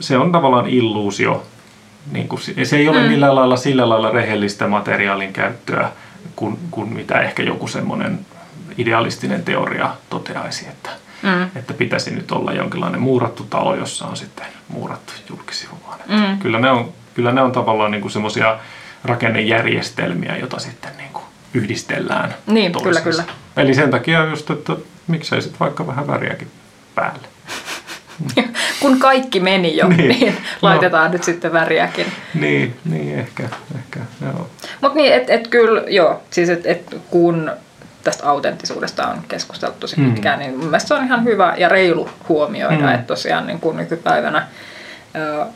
se 0.00 0.18
on 0.18 0.32
tavallaan 0.32 0.66
illuusio 0.66 1.42
niin 2.12 2.28
kuin, 2.28 2.42
se 2.64 2.76
ei 2.76 2.88
ole 2.88 3.02
mm. 3.02 3.08
millään 3.08 3.34
lailla 3.34 3.56
sillä 3.56 3.88
lailla 3.88 4.10
rehellistä 4.10 4.68
materiaalin 4.68 5.32
käyttöä 5.32 5.90
kuin, 6.36 6.58
kuin 6.70 6.92
mitä 6.92 7.20
ehkä 7.20 7.42
joku 7.42 7.68
semmoinen 7.68 8.18
idealistinen 8.78 9.42
teoria 9.42 9.90
toteaisi, 10.10 10.68
että, 10.68 10.90
mm. 11.22 11.42
että 11.56 11.74
pitäisi 11.74 12.10
nyt 12.10 12.30
olla 12.30 12.52
jonkinlainen 12.52 13.00
muurattu 13.00 13.44
talo, 13.44 13.74
jossa 13.74 14.06
on 14.06 14.16
sitten 14.16 14.46
muurattu 14.68 15.12
julkisivu. 15.28 15.76
Mm. 16.08 16.38
Kyllä, 16.38 16.58
ne 16.58 16.70
on, 16.70 16.92
kyllä 17.14 17.32
ne 17.32 17.42
on 17.42 17.52
tavallaan 17.52 17.90
niin 17.90 18.10
semmoisia 18.10 18.58
rakennejärjestelmiä, 19.04 20.36
joita 20.36 20.58
sitten 20.58 20.96
niin 20.96 21.10
kuin 21.12 21.24
yhdistellään 21.54 22.34
Niin, 22.46 22.72
kyllä, 22.82 23.00
kyllä. 23.00 23.24
Eli 23.56 23.74
sen 23.74 23.90
takia 23.90 24.24
just, 24.24 24.50
että 24.50 24.76
miksei 25.06 25.42
sitten 25.42 25.60
vaikka 25.60 25.86
vähän 25.86 26.06
väriäkin 26.06 26.50
päälle. 26.94 27.28
kun 28.80 28.98
kaikki 28.98 29.40
meni 29.40 29.76
jo, 29.76 29.88
niin, 29.96 30.08
niin 30.08 30.36
laitetaan 30.62 31.06
no. 31.06 31.12
nyt 31.12 31.24
sitten 31.24 31.52
väriäkin. 31.52 32.06
Niin, 32.34 32.76
niin 32.84 33.18
ehkä, 33.18 33.42
ehkä 33.78 34.00
joo. 34.22 34.48
Mutta 34.80 34.96
niin, 34.96 35.12
että 35.12 35.32
et 35.32 35.48
kyllä, 35.48 35.82
joo, 35.86 36.22
siis 36.30 36.48
että 36.48 36.68
et 36.68 36.96
kun 37.10 37.50
tästä 38.04 38.28
autenttisuudesta 38.28 39.08
on 39.08 39.22
keskusteltu 39.28 39.76
tosi 39.80 40.00
mm. 40.00 40.12
pitkään, 40.12 40.38
niin 40.38 40.50
mun 40.50 40.64
mielestä 40.64 40.88
se 40.88 40.94
on 40.94 41.04
ihan 41.04 41.24
hyvä 41.24 41.54
ja 41.56 41.68
reilu 41.68 42.10
huomioida, 42.28 42.86
mm. 42.86 42.94
että 42.94 43.06
tosiaan 43.06 43.46
niin 43.46 43.60
kuin 43.60 43.76
nykypäivänä 43.76 44.48
ö, 45.16 45.46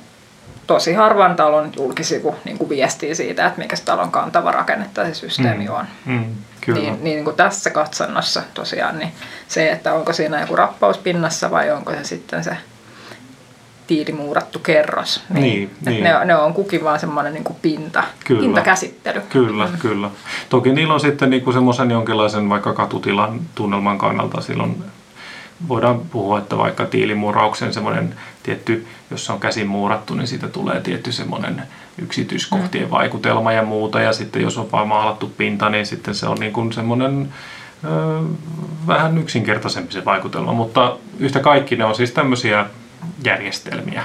tosi 0.67 0.93
harvan 0.93 1.37
talon 1.37 1.73
julkisivu 1.77 2.37
niin 2.45 2.59
kuin 2.59 2.69
viestii 2.69 3.15
siitä, 3.15 3.47
että 3.47 3.59
mikä 3.59 3.77
se 3.77 3.85
talon 3.85 4.11
kantava 4.11 4.53
rakenne 4.53 4.87
tai 4.95 5.07
se 5.07 5.15
systeemi 5.15 5.65
mm. 5.65 5.75
on. 5.75 5.85
Mm. 6.07 6.25
Kyllä. 6.61 6.81
Niin, 6.81 7.05
niin 7.05 7.25
kuin 7.25 7.37
tässä 7.37 7.71
katsannossa 7.71 8.43
tosiaan, 8.55 8.99
niin 8.99 9.13
se, 9.49 9.71
että 9.71 9.95
onko 9.95 10.13
siinä 10.13 10.41
joku 10.41 10.57
rappaus 10.57 10.99
pinnassa 10.99 11.51
vai 11.51 11.71
onko 11.71 11.93
se 11.93 12.05
sitten 12.05 12.45
se 12.45 12.57
tiilimuurattu 13.91 14.59
kerros. 14.59 15.23
Niin, 15.35 15.43
niin, 15.43 15.71
niin. 15.85 16.05
Ne, 16.05 16.25
ne 16.25 16.37
on 16.37 16.55
kukin 16.55 16.85
vaan 16.85 17.01
semmoinen 17.01 17.35
niin 17.35 17.45
pinta, 17.63 18.05
kyllä. 18.25 18.41
pintakäsittely. 18.41 19.21
Kyllä, 19.29 19.67
mm. 19.67 19.79
kyllä. 19.79 20.11
Toki 20.49 20.73
niillä 20.73 20.95
on 20.95 21.01
sitten 21.01 21.31
niin 21.31 21.53
semmoisen 21.53 21.91
jonkinlaisen 21.91 22.49
vaikka 22.49 22.73
katutilan 22.73 23.41
tunnelman 23.55 23.99
kannalta 23.99 24.41
silloin 24.41 24.85
voidaan 25.69 26.01
puhua, 26.01 26.39
että 26.39 26.59
vaikka 26.59 26.87
tiilimuurauksen 26.87 27.75
semmoinen 27.75 28.15
tietty, 28.43 28.87
jos 29.11 29.31
on 29.31 29.41
käsin 29.41 29.67
muurattu, 29.67 30.15
niin 30.15 30.27
siitä 30.27 30.49
tulee 30.49 30.81
tietty 30.81 31.13
semmoinen 31.13 31.63
yksityiskohtien 31.99 32.85
mm. 32.85 32.91
vaikutelma 32.91 33.53
ja 33.53 33.63
muuta. 33.63 34.01
Ja 34.01 34.13
sitten 34.13 34.43
jos 34.43 34.59
on 34.59 34.73
vaan 34.73 34.89
maalattu 34.89 35.33
pinta, 35.37 35.71
niin 35.71 35.87
sitten 35.87 36.15
se 36.15 36.27
on 36.27 36.39
niin 36.41 36.53
kuin 36.53 36.73
semmoinen 36.73 37.29
ö, 37.85 37.89
vähän 38.87 39.19
yksinkertaisempi 39.19 39.93
se 39.93 40.05
vaikutelma. 40.05 40.53
Mutta 40.53 40.97
yhtä 41.19 41.41
kaikki 41.41 41.77
ne 41.77 41.85
on 41.85 41.95
siis 41.95 42.13
tämmöisiä 42.13 42.67
järjestelmiä. 43.25 44.03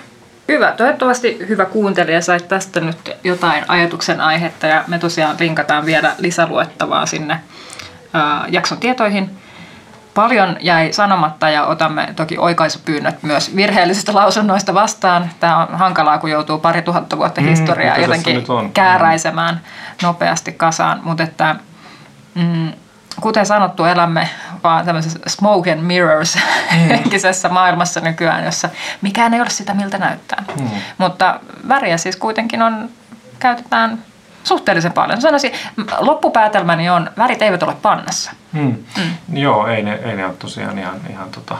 Hyvä. 0.48 0.72
Toivottavasti 0.72 1.38
hyvä 1.50 1.66
kuuntelija 1.66 2.22
sai 2.22 2.40
tästä 2.40 2.80
nyt 2.80 3.12
jotain 3.24 3.66
ajatuksen 3.68 4.22
aihetta 4.22 4.68
ja 4.68 4.84
me 4.88 5.00
tosiaan 5.00 5.36
linkataan 5.40 5.86
vielä 5.86 6.16
lisäluettavaa 6.18 7.06
sinne 7.06 7.40
ää, 8.14 8.46
jakson 8.48 8.78
tietoihin. 8.78 9.32
Paljon 10.14 10.58
jäi 10.60 10.94
sanomatta 10.94 11.50
ja 11.50 11.66
otamme 11.66 12.14
toki 12.16 12.38
oikaisupyynnöt 12.38 13.24
myös 13.24 13.56
virheellisistä 13.56 14.16
lausunnoista 14.16 14.74
vastaan. 14.74 15.30
Tämä 15.40 15.58
on 15.58 15.78
hankalaa, 15.78 16.18
kun 16.18 16.32
joutuu 16.32 16.58
pari 16.58 16.82
tuhatta 16.82 17.18
vuotta 17.18 17.42
mm, 17.42 17.48
historiaa 17.48 17.98
jotenkin 17.98 18.44
kääräisemään 18.74 19.62
nopeasti 20.04 20.52
kasaan. 20.52 21.00
Mutta 21.04 21.24
että, 21.24 21.56
mm, 22.36 22.72
kuten 23.22 23.46
sanottu, 23.46 23.84
elämme 23.84 24.30
vaan 24.64 24.86
tämmöisessä 24.86 25.20
smoke 25.28 25.72
and 25.72 25.82
mirrors 25.82 26.36
mm. 26.36 26.78
henkisessä 26.78 27.50
maailmassa 27.50 28.00
nykyään, 28.00 28.46
jossa 28.46 28.70
mikään 29.02 29.34
ei 29.34 29.42
ole 29.42 29.50
sitä, 29.50 29.74
miltä 29.74 29.98
näyttää. 29.98 30.44
Mm. 30.60 30.70
Mutta 30.98 31.40
väriä 31.68 31.98
siis 31.98 32.16
kuitenkin 32.16 32.62
on, 32.62 32.90
käytetään 33.40 34.00
suhteellisen 34.44 34.94
paljon. 34.94 35.22
Sanoisin, 35.22 35.52
loppupäätelmäni 35.98 36.90
on, 36.90 37.10
värit 37.18 37.42
eivät 37.42 37.64
ole 37.64 37.76
pannassa. 37.82 38.32
Mm. 38.54 38.78
Mm. 38.98 39.38
Joo, 39.38 39.68
ei 39.68 39.84
ne, 39.84 39.94
ei 39.94 40.16
ne 40.16 40.26
ole 40.26 40.34
tosiaan 40.34 40.80
ihan, 40.80 41.00
ihan 41.10 41.32
tota, 41.32 41.58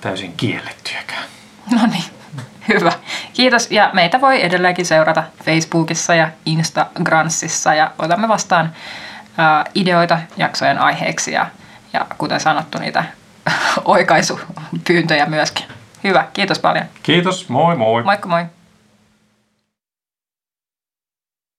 täysin 0.00 0.32
kiellettyjäkään. 0.36 1.24
No 1.70 1.86
niin, 1.86 2.04
hyvä. 2.68 2.92
Kiitos 3.32 3.70
ja 3.70 3.90
meitä 3.92 4.20
voi 4.20 4.44
edelleenkin 4.44 4.86
seurata 4.86 5.22
Facebookissa 5.44 6.14
ja 6.14 6.28
Instagramsissa 6.46 7.74
ja 7.74 7.90
otamme 7.98 8.28
vastaan 8.28 8.72
ideoita 9.74 10.18
jaksojen 10.36 10.78
aiheeksi 10.78 11.32
ja, 11.32 11.46
ja 11.92 12.06
kuten 12.18 12.40
sanottu 12.40 12.78
niitä 12.78 13.04
oikaisupyyntöjä 13.84 15.26
myöskin. 15.26 15.66
Hyvä, 16.04 16.26
kiitos 16.32 16.58
paljon. 16.58 16.84
Kiitos, 17.02 17.48
moi 17.48 17.76
moi. 17.76 18.02
Moikka 18.02 18.28
moi. 18.28 18.44